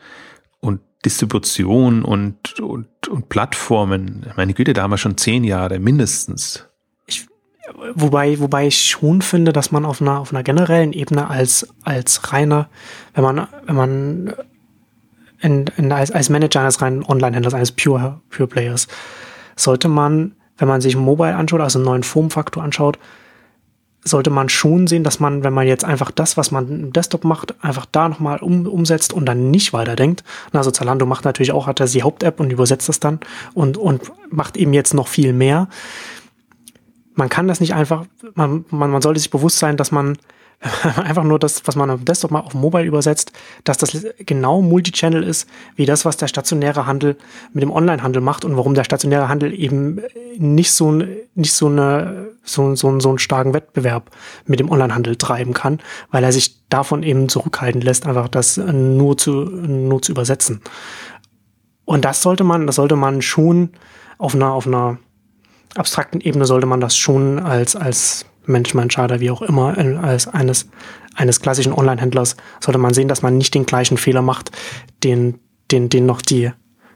und 0.60 0.82
Distribution 1.06 2.04
und, 2.04 2.60
und, 2.60 3.08
und 3.08 3.30
Plattformen, 3.30 4.26
meine 4.36 4.54
Güte, 4.54 4.74
da 4.74 4.84
haben 4.84 4.92
wir 4.92 4.98
schon 4.98 5.18
zehn 5.18 5.44
Jahre 5.44 5.80
mindestens. 5.80 6.68
Ich, 7.06 7.28
wobei, 7.94 8.40
wobei 8.40 8.68
ich 8.68 8.90
schon 8.90 9.22
finde, 9.22 9.54
dass 9.54 9.72
man 9.72 9.86
auf 9.86 10.02
einer, 10.02 10.20
auf 10.20 10.32
einer 10.32 10.44
generellen 10.44 10.94
Ebene 10.94 11.30
als, 11.30 11.68
als 11.84 12.32
reiner, 12.32 12.70
wenn 13.14 13.24
man, 13.24 13.48
wenn 13.66 13.76
man 13.76 14.34
in, 15.42 15.66
in, 15.78 15.92
als, 15.92 16.12
als 16.12 16.30
Manager 16.30 16.62
eines 16.62 16.82
reinen 16.82 17.04
Online-Händlers, 17.04 17.54
eines 17.54 17.72
Pure, 17.72 18.22
Pure 18.30 18.48
Players, 18.48 18.88
sollte 19.56 19.88
man, 19.88 20.36
wenn 20.58 20.68
man 20.68 20.82
sich 20.82 20.96
Mobile 20.96 21.36
anschaut, 21.36 21.62
also 21.62 21.80
einen 21.80 21.86
neuen 21.86 22.04
Formfaktor 22.04 22.64
anschaut, 22.64 22.98
sollte 24.04 24.30
man 24.30 24.50
schon 24.50 24.88
sehen, 24.88 25.04
dass 25.04 25.20
man, 25.20 25.44
wenn 25.44 25.54
man 25.54 25.68
jetzt 25.68 25.84
einfach 25.84 26.12
das, 26.12 26.38
was 26.38 26.52
man 26.52 26.70
im 26.70 26.94
Desktop 26.94 27.24
macht, 27.24 27.62
einfach 27.64 27.86
da 27.86 28.08
nochmal 28.10 28.40
um, 28.40 28.66
umsetzt 28.66 29.14
und 29.14 29.26
dann 29.26 29.52
nicht 29.52 29.74
weiterdenkt. 29.74 30.24
Also 30.54 30.72
Zalando 30.72 31.06
macht 31.06 31.26
natürlich 31.26 31.52
auch, 31.52 31.68
hat 31.68 31.80
er 31.80 31.88
die 31.88 32.04
Haupt-App 32.04 32.40
und 32.40 32.52
übersetzt 32.52 32.90
das 32.90 33.00
dann 33.00 33.20
und, 33.54 33.78
und 33.78 34.12
macht 34.30 34.58
eben 34.58 34.74
jetzt 34.74 34.94
noch 34.94 35.08
viel 35.08 35.34
mehr. 35.34 35.68
Man 37.16 37.30
kann 37.30 37.48
das 37.48 37.60
nicht 37.60 37.74
einfach, 37.74 38.06
man, 38.36 38.66
man, 38.70 38.92
man 38.92 39.02
sollte 39.02 39.20
sich 39.20 39.32
bewusst 39.32 39.60
sein, 39.60 39.78
dass 39.78 39.92
man 39.92 40.18
einfach 40.96 41.24
nur 41.24 41.38
das, 41.38 41.62
was 41.68 41.76
man 41.76 41.90
am 41.92 42.04
Desktop 42.04 42.32
mal 42.32 42.40
auf 42.40 42.56
Mobile 42.56 42.86
übersetzt, 42.86 43.32
dass 43.64 43.78
das 43.78 44.08
genau 44.20 44.62
Multichannel 44.62 45.24
ist, 45.24 45.48
wie 45.76 45.86
das, 45.86 46.04
was 46.04 46.18
der 46.18 46.28
stationäre 46.28 46.88
Handel 46.88 47.16
mit 47.54 47.62
dem 47.62 47.72
Onlinehandel 47.72 48.22
macht 48.22 48.44
und 48.44 48.58
warum 48.58 48.74
der 48.74 48.84
stationäre 48.84 49.30
Handel 49.30 49.54
eben 49.54 50.02
nicht 50.38 50.72
so, 50.72 51.04
nicht 51.36 51.54
so, 51.54 51.68
eine, 51.68 52.30
so, 52.44 52.76
so, 52.76 53.00
so 53.00 53.10
einen 53.10 53.20
starken 53.20 53.54
Wettbewerb 53.54 54.10
mit 54.46 54.60
dem 54.60 54.72
Onlinehandel 54.72 55.16
treiben 55.16 55.54
kann, 55.54 55.80
weil 56.10 56.24
er 56.24 56.32
sich 56.32 56.68
davon 56.70 57.04
eben 57.04 57.30
zurückhalten 57.30 57.82
lässt, 57.82 58.08
einfach 58.08 58.28
das 58.28 58.58
nur 58.58 59.16
zu, 59.16 59.32
nur 59.32 60.02
zu 60.02 60.12
übersetzen. 60.12 60.62
Und 61.86 62.04
das 62.04 62.24
sollte 62.24 62.44
man, 62.44 62.66
das 62.66 62.76
sollte 62.78 62.96
man 62.96 63.22
schon 63.22 63.70
auf 64.18 64.34
einer, 64.34 64.52
auf 64.54 64.66
einer 64.66 64.98
abstrakten 65.76 66.20
Ebene 66.22 66.46
sollte 66.46 66.66
man 66.66 66.82
das 66.82 66.98
schon 66.98 67.40
als, 67.40 67.76
als 67.76 68.26
Management-Entscheider, 68.48 69.20
wie 69.20 69.32
auch 69.32 69.42
immer, 69.42 69.78
als 70.04 70.28
eines, 70.28 70.70
eines 71.16 71.42
klassischen 71.42 71.74
Online-Händlers, 71.74 72.36
sollte 72.60 72.80
man 72.80 72.94
sehen, 72.94 73.08
dass 73.08 73.22
man 73.22 73.38
nicht 73.38 73.54
den 73.54 73.66
gleichen 73.66 73.98
Fehler 73.98 74.22
macht, 74.22 74.52
den, 75.04 75.40
den, 75.72 75.90
den 75.90 76.06
noch 76.06 76.22
die, 76.22 76.52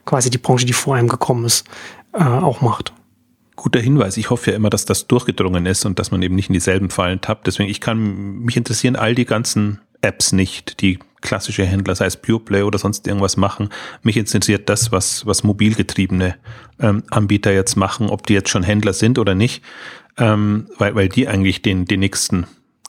quasi 0.06 0.30
die 0.30 0.38
Branche, 0.38 0.66
die 0.66 0.74
vor 0.74 0.95
einem 0.95 1.10
gekommen 1.10 1.45
ist, 1.45 1.68
äh, 2.14 2.24
auch 2.24 2.62
macht. 2.62 2.93
Guter 3.56 3.80
Hinweis. 3.80 4.18
Ich 4.18 4.30
hoffe 4.30 4.52
ja 4.52 4.58
immer, 4.58 4.70
dass 4.70 4.86
das 4.86 5.08
durchgedrungen 5.08 5.66
ist 5.66 5.86
und 5.86 5.99
dass 5.99 6.10
man 6.10 6.22
eben 6.22 6.36
nicht 6.36 6.49
in 6.49 6.54
dieselben 6.54 6.89
Fallen 6.89 7.22
tappt. 7.22 7.45
Deswegen, 7.47 7.70
ich 7.70 7.80
kann, 7.80 8.39
mich 8.39 8.58
interessieren 8.58 8.95
all 8.95 9.14
die 9.14 9.26
ganzen 9.26 9.80
Apps 10.02 10.32
nicht, 10.32 10.82
die 10.82 10.97
klassische 11.22 11.64
Händler, 11.64 11.95
sei 11.95 12.08
es 12.08 12.18
Pureplay 12.18 12.64
oder 12.64 12.80
sonst 12.80 13.08
irgendwas 13.08 13.38
machen. 13.38 13.70
Mich 14.02 14.18
interessiert 14.18 14.68
das, 14.68 14.91
was, 14.91 15.26
was 15.26 15.43
mobilgetriebene 15.43 16.36
ähm, 16.80 17.04
Anbieter 17.12 17.54
jetzt 17.54 17.76
machen, 17.76 18.10
ob 18.10 18.26
die 18.26 18.34
jetzt 18.34 18.49
schon 18.49 18.64
Händler 18.64 18.93
sind 18.93 19.20
oder 19.20 19.36
nicht 19.36 19.64
ähm, 20.18 20.68
weil, 20.78 20.95
weil 20.95 21.09
die 21.09 21.28
eigentlich 21.28 21.62
den, 21.62 21.86
den 21.86 21.99
nächsten 21.99 22.45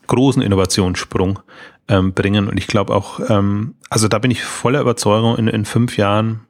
großen 0.07 0.43
Innovationssprung 0.43 1.41
ähm, 1.89 2.12
bringen. 2.12 2.49
Und 2.49 2.59
ich 2.59 2.66
glaube 2.66 2.95
auch, 2.95 3.20
ähm, 3.29 3.75
also 3.91 4.09
da 4.09 4.18
bin 4.18 4.31
ich 4.31 4.43
voller 4.43 4.81
Überzeugung, 4.81 5.37
in, 5.37 5.49
in 5.49 5.64
fünf 5.64 5.97
Jahren, 5.97 6.47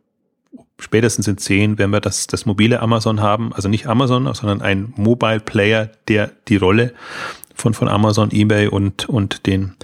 spätestens 0.79 1.29
in 1.29 1.39
zehn, 1.39 1.79
werden 1.79 1.93
wir 1.93 2.01
das, 2.01 2.27
das 2.27 2.47
mobile 2.47 2.81
Amazon 2.81 3.21
haben. 3.21 3.53
Also 3.53 3.69
nicht 3.69 3.87
Amazon, 3.87 4.33
sondern 4.35 4.63
ein 4.63 4.93
Mobile 4.97 5.41
Player, 5.41 5.91
der 6.09 6.33
die 6.49 6.57
Rolle 6.57 6.93
von, 7.55 7.75
von 7.75 7.89
Amazon, 7.89 8.31
eBay 8.31 8.69
und, 8.69 9.09
und 9.09 9.47
den, 9.47 9.75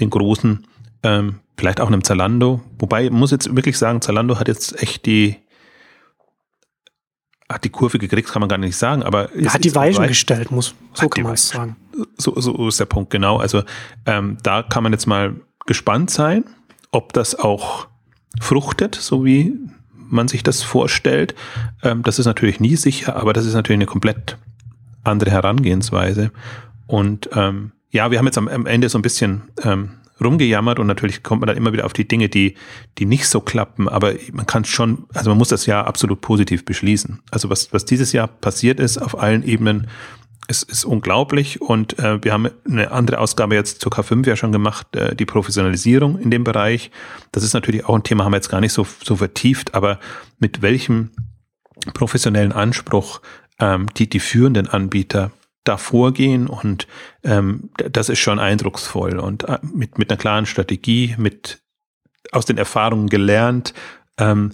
den 0.00 0.10
großen, 0.10 0.66
ähm, 1.02 1.40
vielleicht 1.56 1.80
auch 1.80 1.88
einem 1.88 2.04
Zalando. 2.04 2.60
Wobei, 2.78 3.10
muss 3.10 3.30
jetzt 3.30 3.54
wirklich 3.54 3.78
sagen, 3.78 4.00
Zalando 4.00 4.38
hat 4.38 4.48
jetzt 4.48 4.80
echt 4.82 5.06
die, 5.06 5.36
hat 7.50 7.64
die 7.64 7.70
Kurve 7.70 7.98
gekriegt, 7.98 8.28
kann 8.30 8.40
man 8.40 8.48
gar 8.48 8.58
nicht 8.58 8.76
sagen, 8.76 9.02
aber 9.02 9.28
hat 9.46 9.64
die 9.64 9.74
Weichen 9.74 10.06
gestellt, 10.06 10.50
muss 10.50 10.74
so 10.94 11.08
kann 11.08 11.24
man 11.24 11.34
es 11.34 11.48
sagen. 11.48 11.76
So, 12.16 12.38
so 12.40 12.68
ist 12.68 12.80
der 12.80 12.86
Punkt 12.86 13.10
genau. 13.10 13.36
Also 13.36 13.62
ähm, 14.06 14.38
da 14.42 14.62
kann 14.62 14.82
man 14.82 14.92
jetzt 14.92 15.06
mal 15.06 15.34
gespannt 15.66 16.10
sein, 16.10 16.44
ob 16.90 17.12
das 17.12 17.38
auch 17.38 17.88
fruchtet, 18.40 18.94
so 18.94 19.24
wie 19.24 19.54
man 19.92 20.28
sich 20.28 20.42
das 20.42 20.62
vorstellt. 20.62 21.34
Ähm, 21.82 22.02
das 22.02 22.18
ist 22.18 22.26
natürlich 22.26 22.60
nie 22.60 22.76
sicher, 22.76 23.16
aber 23.16 23.32
das 23.32 23.46
ist 23.46 23.54
natürlich 23.54 23.78
eine 23.78 23.86
komplett 23.86 24.38
andere 25.02 25.30
Herangehensweise. 25.30 26.30
Und 26.86 27.28
ähm, 27.32 27.72
ja, 27.90 28.10
wir 28.10 28.18
haben 28.18 28.26
jetzt 28.26 28.38
am, 28.38 28.48
am 28.48 28.66
Ende 28.66 28.88
so 28.88 28.98
ein 28.98 29.02
bisschen 29.02 29.42
ähm, 29.62 29.90
rumgejammert 30.22 30.78
und 30.78 30.86
natürlich 30.86 31.22
kommt 31.22 31.40
man 31.40 31.48
dann 31.48 31.56
immer 31.56 31.72
wieder 31.72 31.86
auf 31.86 31.92
die 31.92 32.06
Dinge, 32.06 32.28
die, 32.28 32.54
die 32.98 33.06
nicht 33.06 33.28
so 33.28 33.40
klappen, 33.40 33.88
aber 33.88 34.14
man 34.32 34.46
kann 34.46 34.64
schon, 34.64 35.04
also 35.12 35.30
man 35.30 35.38
muss 35.38 35.48
das 35.48 35.66
Jahr 35.66 35.86
absolut 35.86 36.20
positiv 36.20 36.64
beschließen. 36.64 37.20
Also 37.30 37.50
was, 37.50 37.72
was 37.72 37.84
dieses 37.84 38.12
Jahr 38.12 38.28
passiert 38.28 38.80
ist 38.80 38.98
auf 38.98 39.18
allen 39.18 39.42
Ebenen, 39.42 39.88
es 40.46 40.62
ist 40.62 40.84
unglaublich 40.84 41.60
und 41.62 41.98
äh, 41.98 42.22
wir 42.22 42.32
haben 42.32 42.48
eine 42.68 42.90
andere 42.90 43.18
Ausgabe 43.18 43.54
jetzt 43.54 43.80
zur 43.80 43.90
K5 43.92 44.26
ja 44.26 44.36
schon 44.36 44.52
gemacht, 44.52 44.94
äh, 44.94 45.16
die 45.16 45.24
Professionalisierung 45.24 46.18
in 46.18 46.30
dem 46.30 46.44
Bereich. 46.44 46.90
Das 47.32 47.42
ist 47.42 47.54
natürlich 47.54 47.86
auch 47.86 47.94
ein 47.94 48.02
Thema, 48.02 48.24
haben 48.24 48.32
wir 48.32 48.36
jetzt 48.36 48.50
gar 48.50 48.60
nicht 48.60 48.74
so, 48.74 48.86
so 49.02 49.16
vertieft, 49.16 49.74
aber 49.74 49.98
mit 50.38 50.60
welchem 50.60 51.10
professionellen 51.94 52.52
Anspruch 52.52 53.20
ähm, 53.58 53.86
die, 53.96 54.08
die 54.08 54.20
führenden 54.20 54.68
Anbieter 54.68 55.30
da 55.64 55.76
vorgehen 55.76 56.46
und 56.46 56.86
ähm, 57.22 57.70
das 57.76 58.08
ist 58.08 58.18
schon 58.18 58.38
eindrucksvoll 58.38 59.18
und 59.18 59.44
äh, 59.44 59.58
mit, 59.62 59.98
mit 59.98 60.10
einer 60.10 60.18
klaren 60.18 60.46
Strategie, 60.46 61.14
mit 61.18 61.62
aus 62.32 62.46
den 62.46 62.58
Erfahrungen 62.58 63.08
gelernt, 63.08 63.74
ähm, 64.18 64.52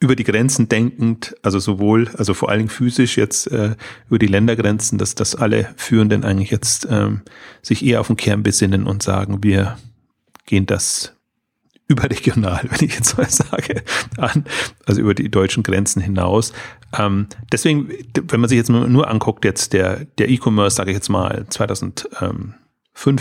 über 0.00 0.14
die 0.14 0.24
Grenzen 0.24 0.68
denkend, 0.68 1.34
also 1.42 1.58
sowohl, 1.58 2.08
also 2.16 2.32
vor 2.32 2.50
allen 2.50 2.60
Dingen 2.60 2.70
physisch 2.70 3.16
jetzt 3.16 3.50
äh, 3.50 3.74
über 4.08 4.18
die 4.18 4.28
Ländergrenzen, 4.28 4.96
dass, 4.96 5.16
dass 5.16 5.34
alle 5.34 5.74
Führenden 5.76 6.24
eigentlich 6.24 6.50
jetzt 6.50 6.86
ähm, 6.88 7.22
sich 7.62 7.84
eher 7.84 8.00
auf 8.00 8.06
den 8.06 8.16
Kern 8.16 8.44
besinnen 8.44 8.86
und 8.86 9.02
sagen, 9.02 9.42
wir 9.42 9.76
gehen 10.46 10.66
das 10.66 11.17
überregional, 11.88 12.60
wenn 12.70 12.86
ich 12.88 12.94
jetzt 12.94 13.16
mal 13.18 13.28
sage, 13.28 13.82
an, 14.18 14.44
also 14.86 15.00
über 15.00 15.14
die 15.14 15.30
deutschen 15.30 15.62
Grenzen 15.62 16.00
hinaus. 16.00 16.52
Ähm, 16.96 17.26
deswegen, 17.50 17.88
wenn 18.14 18.40
man 18.40 18.48
sich 18.48 18.58
jetzt 18.58 18.70
nur 18.70 19.08
anguckt, 19.08 19.44
jetzt 19.44 19.72
der, 19.72 20.04
der 20.18 20.28
E-Commerce, 20.28 20.76
sage 20.76 20.90
ich 20.90 20.96
jetzt 20.96 21.08
mal 21.08 21.46
2005 21.48 22.56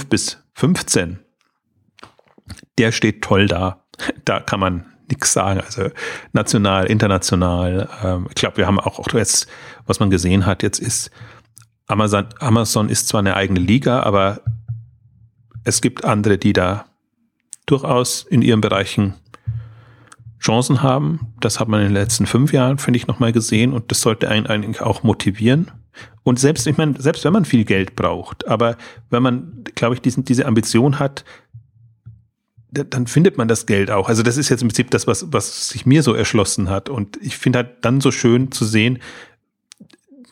bis 0.10 0.44
15, 0.54 1.20
der 2.78 2.92
steht 2.92 3.24
toll 3.24 3.48
da. 3.48 3.86
Da 4.26 4.40
kann 4.40 4.60
man 4.60 4.86
nichts 5.10 5.34
sagen. 5.34 5.62
Also 5.62 5.90
national, 6.34 6.86
international. 6.86 7.90
Ähm, 8.04 8.28
ich 8.30 8.36
glaube, 8.36 8.58
wir 8.58 8.68
haben 8.68 8.80
auch, 8.80 9.00
auch 9.00 9.14
jetzt, 9.14 9.48
was 9.86 10.00
man 10.00 10.10
gesehen 10.10 10.46
hat, 10.46 10.62
jetzt 10.64 10.80
ist 10.80 11.10
Amazon, 11.88 12.26
Amazon 12.40 12.90
ist 12.90 13.08
zwar 13.08 13.20
eine 13.20 13.36
eigene 13.36 13.62
Liga, 13.62 14.04
aber 14.04 14.42
es 15.64 15.82
gibt 15.82 16.04
andere, 16.04 16.38
die 16.38 16.54
da 16.54 16.86
durchaus 17.68 18.24
in 18.24 18.42
ihren 18.42 18.62
Bereichen 18.62 19.14
Chancen 20.40 20.82
haben. 20.82 21.34
Das 21.40 21.60
hat 21.60 21.68
man 21.68 21.82
in 21.82 21.88
den 21.88 21.94
letzten 21.94 22.26
fünf 22.26 22.54
Jahren, 22.54 22.78
finde 22.78 22.98
ich, 22.98 23.08
nochmal 23.08 23.32
gesehen 23.32 23.74
und 23.74 23.92
das 23.92 24.02
sollte 24.02 24.30
einen 24.30 24.48
eigentlich 24.48 24.82
auch 24.82 25.04
motivieren. 25.04 25.72
Und 26.24 26.40
selbst, 26.40 26.68
ich 26.68 26.78
meine, 26.78 27.00
selbst 27.00 27.24
wenn 27.26 27.34
man 27.34 27.46
viel 27.46 27.66
Geld 27.66 27.96
braucht, 27.96 28.48
aber 28.48 28.78
wenn 29.10 29.24
man, 29.24 29.64
glaube 29.76 29.96
ich, 29.96 30.02
diesen, 30.02 30.26
diese 30.26 30.46
Ambition 30.46 31.00
hat, 31.00 31.24
dann 32.70 33.08
findet 33.08 33.38
man 33.38 33.48
das 33.48 33.66
Geld 33.66 33.90
auch. 33.90 34.10
Also 34.10 34.24
das 34.24 34.38
ist 34.38 34.50
jetzt 34.50 34.62
im 34.62 34.68
Prinzip 34.68 34.92
das, 34.92 35.08
was, 35.08 35.32
was 35.32 35.70
sich 35.70 35.86
mir 35.86 36.04
so 36.04 36.14
erschlossen 36.14 36.70
hat. 36.70 36.90
Und 36.90 37.18
ich 37.22 37.38
finde 37.38 37.60
halt 37.60 37.70
dann 37.82 38.02
so 38.02 38.12
schön 38.12 38.52
zu 38.52 38.66
sehen, 38.66 39.00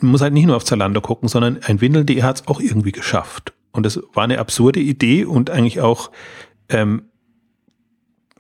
man 0.02 0.12
muss 0.12 0.22
halt 0.22 0.34
nicht 0.34 0.46
nur 0.46 0.58
auf 0.58 0.66
Zalando 0.66 1.00
gucken, 1.00 1.30
sondern 1.30 1.60
ein 1.64 1.80
Windel.de 1.80 2.22
hat 2.24 2.42
es 2.42 2.48
auch 2.48 2.60
irgendwie 2.60 2.92
geschafft. 2.92 3.54
Und 3.72 3.86
das 3.86 4.00
war 4.14 4.26
eine 4.26 4.40
absurde 4.40 4.82
Idee 4.82 5.26
und 5.26 5.50
eigentlich 5.50 5.82
auch, 5.82 6.12
ähm, 6.70 7.04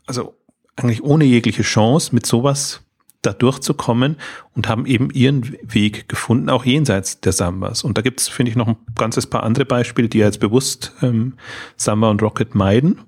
also 0.05 0.35
eigentlich 0.75 1.03
ohne 1.03 1.25
jegliche 1.25 1.63
Chance 1.63 2.13
mit 2.13 2.25
sowas 2.25 2.81
da 3.21 3.33
durchzukommen 3.33 4.17
und 4.53 4.67
haben 4.67 4.85
eben 4.85 5.09
ihren 5.09 5.57
Weg 5.63 6.07
gefunden, 6.07 6.49
auch 6.49 6.63
jenseits 6.63 7.21
der 7.21 7.31
Sambas. 7.31 7.83
Und 7.83 7.97
da 7.97 8.01
gibt 8.01 8.21
es, 8.21 8.27
finde 8.27 8.51
ich, 8.51 8.55
noch 8.55 8.67
ein 8.67 8.77
ganzes 8.93 9.25
paar 9.25 9.43
andere 9.43 9.65
Beispiele, 9.65 10.09
die 10.09 10.19
jetzt 10.19 10.39
bewusst 10.39 10.93
ähm, 11.01 11.33
Samba 11.75 12.09
und 12.11 12.21
Rocket 12.21 12.53
meiden 12.53 12.99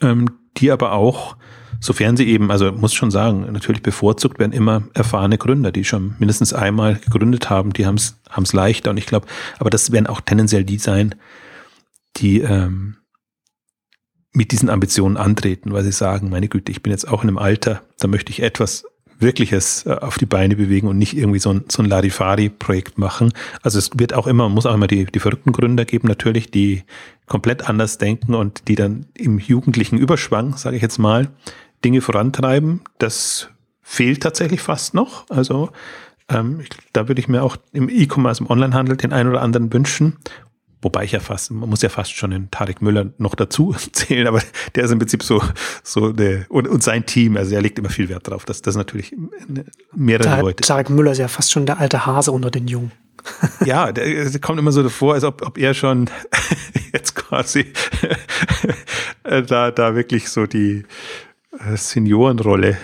ähm, 0.00 0.26
die 0.56 0.70
aber 0.70 0.92
auch, 0.92 1.36
sofern 1.80 2.16
sie 2.16 2.26
eben, 2.26 2.50
also 2.50 2.72
muss 2.72 2.94
schon 2.94 3.10
sagen, 3.10 3.50
natürlich 3.52 3.82
bevorzugt 3.82 4.38
werden 4.38 4.52
immer 4.52 4.82
erfahrene 4.94 5.38
Gründer, 5.38 5.72
die 5.72 5.84
schon 5.84 6.14
mindestens 6.18 6.52
einmal 6.52 6.96
gegründet 6.96 7.50
haben, 7.50 7.72
die 7.72 7.86
haben 7.86 7.96
es 7.96 8.52
leichter 8.52 8.90
und 8.90 8.96
ich 8.96 9.06
glaube, 9.06 9.26
aber 9.58 9.70
das 9.70 9.92
werden 9.92 10.06
auch 10.06 10.20
tendenziell 10.20 10.64
die 10.64 10.78
sein, 10.78 11.14
die 12.16 12.40
ähm, 12.40 12.96
mit 14.32 14.52
diesen 14.52 14.70
Ambitionen 14.70 15.16
antreten, 15.16 15.72
weil 15.72 15.82
sie 15.82 15.92
sagen, 15.92 16.30
meine 16.30 16.48
Güte, 16.48 16.70
ich 16.70 16.82
bin 16.82 16.92
jetzt 16.92 17.08
auch 17.08 17.22
in 17.22 17.28
einem 17.28 17.38
Alter, 17.38 17.82
da 17.98 18.08
möchte 18.08 18.30
ich 18.30 18.42
etwas 18.42 18.84
Wirkliches 19.20 19.84
äh, 19.86 19.90
auf 19.92 20.18
die 20.18 20.26
Beine 20.26 20.56
bewegen 20.56 20.88
und 20.88 20.98
nicht 20.98 21.16
irgendwie 21.16 21.38
so 21.38 21.52
ein, 21.52 21.64
so 21.68 21.82
ein 21.82 21.88
Larifari-Projekt 21.88 22.96
machen. 22.96 23.32
Also 23.62 23.78
es 23.78 23.90
wird 23.94 24.14
auch 24.14 24.26
immer, 24.26 24.48
muss 24.48 24.66
auch 24.66 24.74
immer 24.74 24.86
die, 24.86 25.04
die 25.04 25.18
verrückten 25.18 25.52
Gründer 25.52 25.84
geben, 25.84 26.08
natürlich, 26.08 26.50
die 26.50 26.84
komplett 27.26 27.68
anders 27.68 27.98
denken 27.98 28.34
und 28.34 28.66
die 28.68 28.76
dann 28.76 29.06
im 29.14 29.38
jugendlichen 29.38 29.98
Überschwang, 29.98 30.56
sage 30.56 30.76
ich 30.76 30.82
jetzt 30.82 30.98
mal, 30.98 31.28
Dinge 31.84 32.00
vorantreiben. 32.00 32.80
Das 32.98 33.50
fehlt 33.82 34.22
tatsächlich 34.22 34.60
fast 34.60 34.94
noch. 34.94 35.28
Also 35.28 35.70
ähm, 36.28 36.60
ich, 36.60 36.70
da 36.92 37.08
würde 37.08 37.20
ich 37.20 37.28
mir 37.28 37.42
auch 37.42 37.56
im 37.72 37.88
E-Commerce, 37.88 38.42
im 38.42 38.50
Onlinehandel 38.50 38.96
den 38.96 39.12
einen 39.12 39.28
oder 39.28 39.42
anderen 39.42 39.72
wünschen. 39.72 40.16
Wobei 40.82 41.04
ich 41.04 41.12
ja 41.12 41.20
fast, 41.20 41.50
man 41.50 41.68
muss 41.68 41.82
ja 41.82 41.90
fast 41.90 42.12
schon 42.12 42.30
den 42.30 42.50
Tarek 42.50 42.80
Müller 42.80 43.12
noch 43.18 43.34
dazu 43.34 43.74
zählen, 43.92 44.26
aber 44.26 44.42
der 44.74 44.84
ist 44.84 44.90
im 44.90 44.98
Prinzip 44.98 45.22
so, 45.22 45.42
so 45.82 46.12
der, 46.12 46.46
und, 46.48 46.66
und 46.68 46.82
sein 46.82 47.04
Team, 47.04 47.36
also 47.36 47.54
er 47.54 47.60
legt 47.60 47.78
immer 47.78 47.90
viel 47.90 48.08
Wert 48.08 48.28
drauf, 48.28 48.44
dass 48.44 48.62
das 48.62 48.76
natürlich 48.76 49.14
mehrere 49.94 50.24
Tarek, 50.24 50.42
Leute. 50.42 50.62
Tarek 50.62 50.90
Müller 50.90 51.12
ist 51.12 51.18
ja 51.18 51.28
fast 51.28 51.52
schon 51.52 51.66
der 51.66 51.78
alte 51.78 52.06
Hase 52.06 52.32
unter 52.32 52.50
den 52.50 52.66
Jungen. 52.66 52.92
ja, 53.66 53.92
der, 53.92 54.30
der 54.30 54.40
kommt 54.40 54.58
immer 54.58 54.72
so 54.72 54.82
davor, 54.82 55.14
als 55.14 55.24
ob, 55.24 55.42
ob 55.46 55.58
er 55.58 55.74
schon 55.74 56.08
jetzt 56.92 57.14
quasi 57.14 57.66
da, 59.22 59.70
da 59.70 59.94
wirklich 59.94 60.30
so 60.30 60.46
die 60.46 60.84
äh, 61.58 61.76
Seniorenrolle 61.76 62.78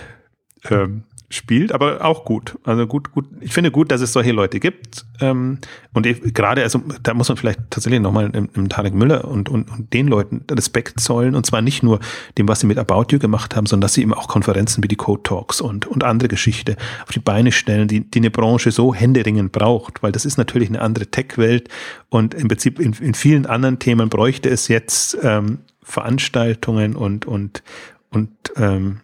ähm, 0.69 1.03
spielt, 1.29 1.73
aber 1.73 2.05
auch 2.05 2.23
gut. 2.23 2.57
Also 2.63 2.87
gut, 2.87 3.11
gut. 3.11 3.25
Ich 3.41 3.53
finde 3.53 3.69
gut, 3.69 3.91
dass 3.91 3.99
es 3.99 4.13
solche 4.13 4.31
Leute 4.31 4.61
gibt. 4.61 5.05
Ähm, 5.19 5.59
und 5.93 6.07
gerade, 6.33 6.63
also 6.63 6.81
da 7.03 7.13
muss 7.13 7.27
man 7.27 7.37
vielleicht 7.37 7.59
tatsächlich 7.69 8.01
nochmal 8.01 8.29
im, 8.33 8.49
im 8.53 8.69
Tarek 8.69 8.93
Müller 8.93 9.25
und, 9.25 9.49
und, 9.49 9.69
und 9.69 9.93
den 9.93 10.07
Leuten 10.07 10.45
Respekt 10.49 11.01
zollen. 11.01 11.35
Und 11.35 11.45
zwar 11.45 11.61
nicht 11.61 11.83
nur 11.83 11.99
dem, 12.37 12.47
was 12.47 12.61
sie 12.61 12.67
mit 12.67 12.77
About 12.77 13.07
You 13.09 13.19
gemacht 13.19 13.57
haben, 13.57 13.65
sondern 13.65 13.81
dass 13.81 13.95
sie 13.95 14.03
eben 14.03 14.13
auch 14.13 14.29
Konferenzen 14.29 14.81
wie 14.83 14.87
die 14.87 14.95
Code 14.95 15.23
Talks 15.23 15.59
und, 15.59 15.85
und 15.85 16.05
andere 16.05 16.29
Geschichte 16.29 16.77
auf 17.03 17.09
die 17.09 17.19
Beine 17.19 17.51
stellen, 17.51 17.89
die, 17.89 18.09
die 18.09 18.19
eine 18.19 18.31
Branche 18.31 18.71
so 18.71 18.93
händeringend 18.93 19.51
braucht. 19.51 20.01
Weil 20.03 20.13
das 20.13 20.23
ist 20.23 20.37
natürlich 20.37 20.69
eine 20.69 20.81
andere 20.81 21.07
Tech-Welt. 21.07 21.67
Und 22.07 22.35
im 22.35 22.47
Prinzip 22.47 22.79
in, 22.79 22.93
in 22.93 23.13
vielen 23.13 23.45
anderen 23.45 23.79
Themen 23.79 24.07
bräuchte 24.07 24.49
es 24.49 24.69
jetzt 24.69 25.17
ähm, 25.21 25.59
Veranstaltungen 25.83 26.95
und, 26.95 27.25
und, 27.25 27.63
und 28.11 28.31
ähm, 28.55 29.01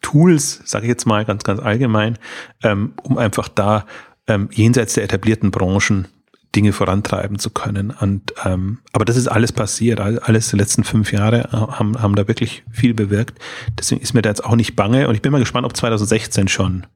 Tools, 0.00 0.60
sage 0.64 0.86
ich 0.86 0.90
jetzt 0.90 1.06
mal 1.06 1.24
ganz, 1.24 1.44
ganz 1.44 1.60
allgemein, 1.60 2.18
ähm, 2.62 2.94
um 3.02 3.18
einfach 3.18 3.48
da 3.48 3.86
ähm, 4.26 4.48
jenseits 4.52 4.94
der 4.94 5.04
etablierten 5.04 5.50
Branchen 5.50 6.08
Dinge 6.54 6.72
vorantreiben 6.72 7.38
zu 7.38 7.50
können. 7.50 7.90
Und 7.90 8.34
ähm, 8.44 8.78
aber 8.92 9.04
das 9.04 9.16
ist 9.16 9.28
alles 9.28 9.52
passiert, 9.52 10.00
alles 10.00 10.50
die 10.50 10.56
letzten 10.56 10.84
fünf 10.84 11.12
Jahre 11.12 11.44
äh, 11.44 11.56
haben, 11.56 12.00
haben 12.00 12.16
da 12.16 12.26
wirklich 12.26 12.64
viel 12.70 12.94
bewirkt. 12.94 13.38
Deswegen 13.78 14.00
ist 14.00 14.14
mir 14.14 14.22
da 14.22 14.30
jetzt 14.30 14.44
auch 14.44 14.56
nicht 14.56 14.74
bange 14.74 15.08
und 15.08 15.14
ich 15.14 15.22
bin 15.22 15.32
mal 15.32 15.38
gespannt, 15.38 15.64
ob 15.64 15.76
2016 15.76 16.48
schon 16.48 16.86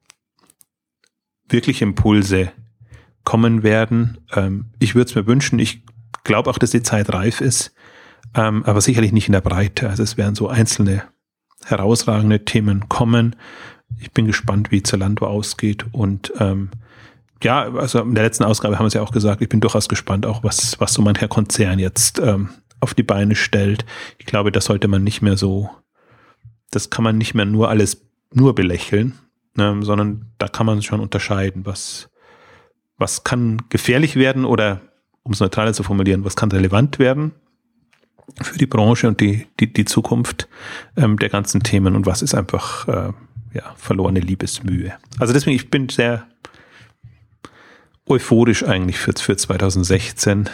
wirklich 1.47 1.81
Impulse 1.81 2.51
kommen 3.23 3.63
werden. 3.63 4.17
Ähm, 4.33 4.71
ich 4.79 4.95
würde 4.95 5.09
es 5.09 5.15
mir 5.15 5.25
wünschen. 5.25 5.59
Ich 5.59 5.83
glaube 6.23 6.49
auch, 6.49 6.57
dass 6.57 6.71
die 6.71 6.83
Zeit 6.83 7.13
reif 7.13 7.39
ist, 7.39 7.73
ähm, 8.33 8.63
aber 8.65 8.81
sicherlich 8.81 9.13
nicht 9.13 9.27
in 9.27 9.33
der 9.33 9.41
Breite. 9.41 9.89
Also 9.89 10.03
es 10.03 10.17
werden 10.17 10.35
so 10.35 10.49
einzelne 10.49 11.03
herausragende 11.65 12.45
Themen 12.45 12.87
kommen. 12.89 13.35
Ich 13.99 14.11
bin 14.11 14.27
gespannt, 14.27 14.71
wie 14.71 14.83
Zalando 14.83 15.25
ausgeht 15.25 15.85
und 15.91 16.31
ähm, 16.39 16.69
ja, 17.43 17.63
also 17.73 18.01
in 18.01 18.15
der 18.15 18.23
letzten 18.23 18.43
Ausgabe 18.43 18.75
haben 18.77 18.85
wir 18.85 18.87
es 18.87 18.93
ja 18.93 19.01
auch 19.01 19.11
gesagt, 19.11 19.41
ich 19.41 19.49
bin 19.49 19.61
durchaus 19.61 19.89
gespannt, 19.89 20.25
auch 20.25 20.43
was, 20.43 20.79
was 20.79 20.93
so 20.93 21.01
mancher 21.01 21.27
Konzern 21.27 21.79
jetzt 21.79 22.19
ähm, 22.19 22.49
auf 22.79 22.93
die 22.93 23.03
Beine 23.03 23.35
stellt. 23.35 23.85
Ich 24.17 24.25
glaube, 24.25 24.51
das 24.51 24.65
sollte 24.65 24.87
man 24.87 25.03
nicht 25.03 25.21
mehr 25.21 25.37
so, 25.37 25.69
das 26.71 26.89
kann 26.89 27.03
man 27.03 27.17
nicht 27.17 27.33
mehr 27.33 27.45
nur 27.45 27.69
alles 27.69 28.01
nur 28.33 28.55
belächeln, 28.55 29.13
ne, 29.55 29.77
sondern 29.81 30.31
da 30.37 30.47
kann 30.47 30.65
man 30.65 30.81
schon 30.81 30.99
unterscheiden, 30.99 31.65
was, 31.65 32.09
was 32.97 33.23
kann 33.23 33.61
gefährlich 33.69 34.15
werden 34.15 34.45
oder, 34.45 34.81
um 35.23 35.33
es 35.33 35.39
neutraler 35.39 35.73
zu 35.73 35.83
formulieren, 35.83 36.25
was 36.25 36.35
kann 36.35 36.51
relevant 36.51 36.99
werden 36.99 37.33
für 38.41 38.57
die 38.57 38.65
Branche 38.65 39.07
und 39.07 39.21
die, 39.21 39.47
die, 39.59 39.71
die 39.71 39.85
Zukunft 39.85 40.47
ähm, 40.97 41.17
der 41.17 41.29
ganzen 41.29 41.63
Themen 41.63 41.95
und 41.95 42.05
was 42.05 42.21
ist 42.21 42.35
einfach 42.35 42.87
äh, 42.87 43.13
ja, 43.53 43.73
verlorene 43.77 44.19
Liebesmühe. 44.19 44.93
Also 45.19 45.33
deswegen, 45.33 45.55
ich 45.55 45.69
bin 45.69 45.89
sehr 45.89 46.27
euphorisch 48.07 48.63
eigentlich 48.63 48.97
für, 48.97 49.13
für 49.17 49.37
2016 49.37 50.49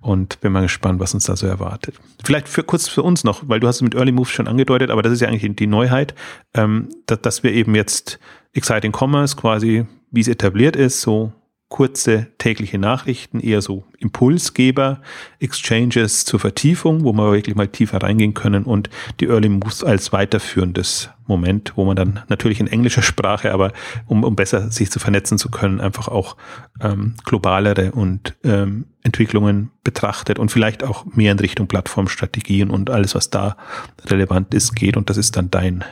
und 0.00 0.40
bin 0.40 0.52
mal 0.52 0.62
gespannt, 0.62 1.00
was 1.00 1.14
uns 1.14 1.24
da 1.24 1.36
so 1.36 1.46
erwartet. 1.46 1.96
Vielleicht 2.24 2.48
für 2.48 2.62
kurz 2.62 2.88
für 2.88 3.02
uns 3.02 3.24
noch, 3.24 3.48
weil 3.48 3.60
du 3.60 3.66
hast 3.66 3.76
es 3.76 3.82
mit 3.82 3.94
Early 3.94 4.12
Moves 4.12 4.30
schon 4.30 4.48
angedeutet, 4.48 4.90
aber 4.90 5.02
das 5.02 5.12
ist 5.12 5.20
ja 5.20 5.28
eigentlich 5.28 5.56
die 5.56 5.66
Neuheit, 5.66 6.14
ähm, 6.54 6.88
dass, 7.06 7.20
dass 7.22 7.42
wir 7.42 7.52
eben 7.52 7.74
jetzt 7.74 8.18
Exciting 8.52 8.92
Commerce 8.92 9.36
quasi, 9.36 9.86
wie 10.10 10.20
es 10.20 10.28
etabliert 10.28 10.76
ist, 10.76 11.00
so 11.00 11.32
kurze 11.68 12.28
tägliche 12.38 12.78
Nachrichten, 12.78 13.40
eher 13.40 13.60
so 13.60 13.84
Impulsgeber, 13.98 15.00
Exchanges 15.40 16.24
zur 16.24 16.38
Vertiefung, 16.38 17.02
wo 17.02 17.12
wir 17.12 17.32
wirklich 17.32 17.56
mal 17.56 17.66
tiefer 17.66 18.02
reingehen 18.02 18.34
können 18.34 18.64
und 18.64 18.88
die 19.18 19.26
Early 19.26 19.48
Moves 19.48 19.82
als 19.82 20.12
weiterführendes 20.12 21.10
Moment, 21.26 21.72
wo 21.74 21.84
man 21.84 21.96
dann 21.96 22.20
natürlich 22.28 22.60
in 22.60 22.68
englischer 22.68 23.02
Sprache, 23.02 23.52
aber 23.52 23.72
um, 24.06 24.22
um 24.22 24.36
besser 24.36 24.70
sich 24.70 24.92
zu 24.92 25.00
vernetzen 25.00 25.38
zu 25.38 25.50
können, 25.50 25.80
einfach 25.80 26.06
auch 26.06 26.36
ähm, 26.80 27.14
globalere 27.24 27.90
und 27.90 28.36
ähm, 28.44 28.86
Entwicklungen 29.02 29.70
betrachtet 29.82 30.38
und 30.38 30.52
vielleicht 30.52 30.84
auch 30.84 31.04
mehr 31.06 31.32
in 31.32 31.40
Richtung 31.40 31.66
Plattformstrategien 31.66 32.70
und 32.70 32.90
alles, 32.90 33.16
was 33.16 33.30
da 33.30 33.56
relevant 34.04 34.54
ist, 34.54 34.76
geht. 34.76 34.96
Und 34.96 35.10
das 35.10 35.16
ist 35.16 35.36
dann 35.36 35.50
dein 35.50 35.84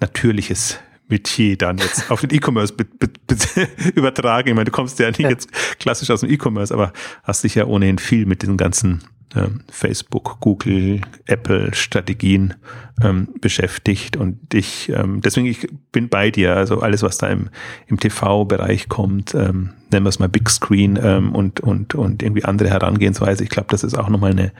natürliches 0.00 0.78
Metier 1.12 1.56
dann 1.56 1.78
jetzt 1.78 2.10
auf 2.10 2.22
den 2.22 2.30
E-Commerce 2.34 2.74
übertragen. 3.94 4.48
Ich 4.48 4.54
meine, 4.54 4.64
du 4.64 4.70
kommst 4.70 4.98
ja 4.98 5.08
nicht 5.08 5.20
ja. 5.20 5.28
jetzt 5.28 5.50
klassisch 5.78 6.10
aus 6.10 6.20
dem 6.20 6.30
E-Commerce, 6.30 6.72
aber 6.72 6.92
hast 7.22 7.44
dich 7.44 7.54
ja 7.54 7.66
ohnehin 7.66 7.98
viel 7.98 8.26
mit 8.26 8.42
diesen 8.42 8.56
ganzen 8.56 9.04
Facebook, 9.70 10.38
Google, 10.40 11.00
Apple 11.26 11.74
Strategien 11.74 12.54
ähm, 13.02 13.28
beschäftigt 13.40 14.16
und 14.16 14.52
ich 14.54 14.90
ähm, 14.90 15.20
deswegen 15.22 15.46
ich 15.46 15.68
bin 15.90 16.08
bei 16.08 16.30
dir. 16.30 16.56
Also 16.56 16.80
alles, 16.80 17.02
was 17.02 17.18
da 17.18 17.28
im, 17.28 17.48
im 17.86 17.98
TV-Bereich 17.98 18.88
kommt, 18.88 19.34
ähm, 19.34 19.70
nennen 19.90 20.04
wir 20.04 20.10
es 20.10 20.18
mal 20.18 20.28
Big 20.28 20.50
Screen 20.50 20.98
ähm, 21.02 21.34
und 21.34 21.60
und 21.60 21.94
und 21.94 22.22
irgendwie 22.22 22.44
andere 22.44 22.70
Herangehensweise. 22.70 23.44
Ich 23.44 23.50
glaube, 23.50 23.68
das 23.70 23.84
ist 23.84 23.96
auch 23.96 24.08
nochmal 24.08 24.32
eine, 24.32 24.52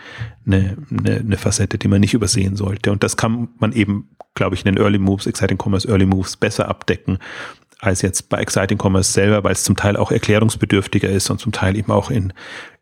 eine 0.46 0.76
eine 0.90 1.16
eine 1.16 1.36
Facette, 1.36 1.78
die 1.78 1.88
man 1.88 2.00
nicht 2.00 2.14
übersehen 2.14 2.56
sollte. 2.56 2.92
Und 2.92 3.02
das 3.02 3.16
kann 3.16 3.48
man 3.58 3.72
eben, 3.72 4.08
glaube 4.34 4.54
ich, 4.54 4.64
in 4.64 4.74
den 4.74 4.82
Early 4.82 4.98
Moves, 4.98 5.26
Exciting 5.26 5.58
Commerce 5.62 5.88
Early 5.88 6.06
Moves 6.06 6.36
besser 6.36 6.68
abdecken 6.68 7.18
als 7.82 8.00
jetzt 8.00 8.28
bei 8.28 8.38
Exciting 8.38 8.78
Commerce 8.80 9.12
selber, 9.12 9.42
weil 9.42 9.52
es 9.52 9.64
zum 9.64 9.74
Teil 9.74 9.96
auch 9.96 10.12
erklärungsbedürftiger 10.12 11.08
ist 11.08 11.28
und 11.30 11.40
zum 11.40 11.50
Teil 11.50 11.76
eben 11.76 11.90
auch 11.90 12.12
in, 12.12 12.32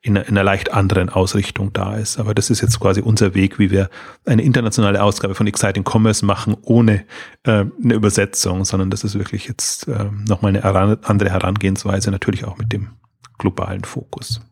in, 0.02 0.14
in 0.14 0.28
einer 0.28 0.44
leicht 0.44 0.74
anderen 0.74 1.08
Ausrichtung 1.08 1.72
da 1.72 1.96
ist. 1.96 2.18
Aber 2.18 2.34
das 2.34 2.50
ist 2.50 2.60
jetzt 2.60 2.78
quasi 2.78 3.00
unser 3.00 3.34
Weg, 3.34 3.58
wie 3.58 3.70
wir 3.70 3.88
eine 4.26 4.42
internationale 4.42 5.02
Ausgabe 5.02 5.34
von 5.34 5.46
Exciting 5.46 5.84
Commerce 5.90 6.24
machen, 6.24 6.54
ohne 6.60 7.06
äh, 7.44 7.64
eine 7.82 7.94
Übersetzung, 7.94 8.66
sondern 8.66 8.90
das 8.90 9.02
ist 9.02 9.18
wirklich 9.18 9.48
jetzt 9.48 9.88
äh, 9.88 10.04
nochmal 10.28 10.54
eine 10.54 10.98
andere 11.04 11.30
Herangehensweise, 11.30 12.10
natürlich 12.10 12.44
auch 12.44 12.58
mit 12.58 12.70
dem 12.70 12.90
globalen 13.38 13.84
Fokus. 13.84 14.42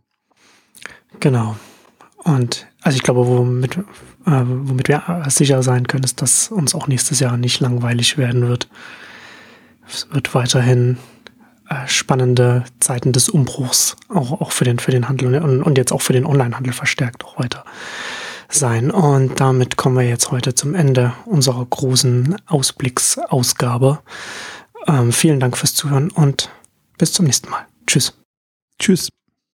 Genau. 1.21 1.57
Und 2.25 2.67
also 2.81 2.97
ich 2.97 3.03
glaube, 3.03 3.27
womit, 3.27 3.77
äh, 3.77 3.83
womit 4.25 4.89
wir 4.89 5.25
sicher 5.29 5.63
sein 5.63 5.87
können, 5.87 6.05
ist, 6.05 6.23
dass 6.23 6.49
uns 6.49 6.75
auch 6.75 6.89
nächstes 6.89 7.21
Jahr 7.21 7.37
nicht 7.37 7.61
langweilig 7.61 8.17
werden 8.17 8.49
wird. 8.49 8.67
Es 9.89 10.07
wird 10.11 10.35
weiterhin 10.35 10.99
äh, 11.69 11.87
spannende 11.87 12.65
Zeiten 12.81 13.13
des 13.13 13.29
Umbruchs 13.29 13.97
auch, 14.09 14.41
auch 14.41 14.53
für, 14.53 14.65
den, 14.65 14.79
für 14.79 14.91
den 14.91 15.09
Handel 15.09 15.43
und, 15.43 15.63
und 15.63 15.79
jetzt 15.79 15.93
auch 15.93 16.03
für 16.03 16.13
den 16.13 16.25
Onlinehandel 16.25 16.73
verstärkt 16.73 17.25
auch 17.25 17.39
weiter 17.39 17.65
sein. 18.49 18.91
Und 18.91 19.41
damit 19.41 19.77
kommen 19.77 19.97
wir 19.97 20.09
jetzt 20.09 20.31
heute 20.31 20.55
zum 20.55 20.75
Ende 20.75 21.13
unserer 21.27 21.65
großen 21.65 22.37
Ausblicksausgabe. 22.47 24.01
Ähm, 24.87 25.13
vielen 25.13 25.41
Dank 25.41 25.57
fürs 25.57 25.75
Zuhören 25.75 26.11
und 26.11 26.51
bis 26.97 27.13
zum 27.13 27.27
nächsten 27.27 27.51
Mal. 27.51 27.67
Tschüss. 27.87 28.15
Tschüss. 28.79 29.09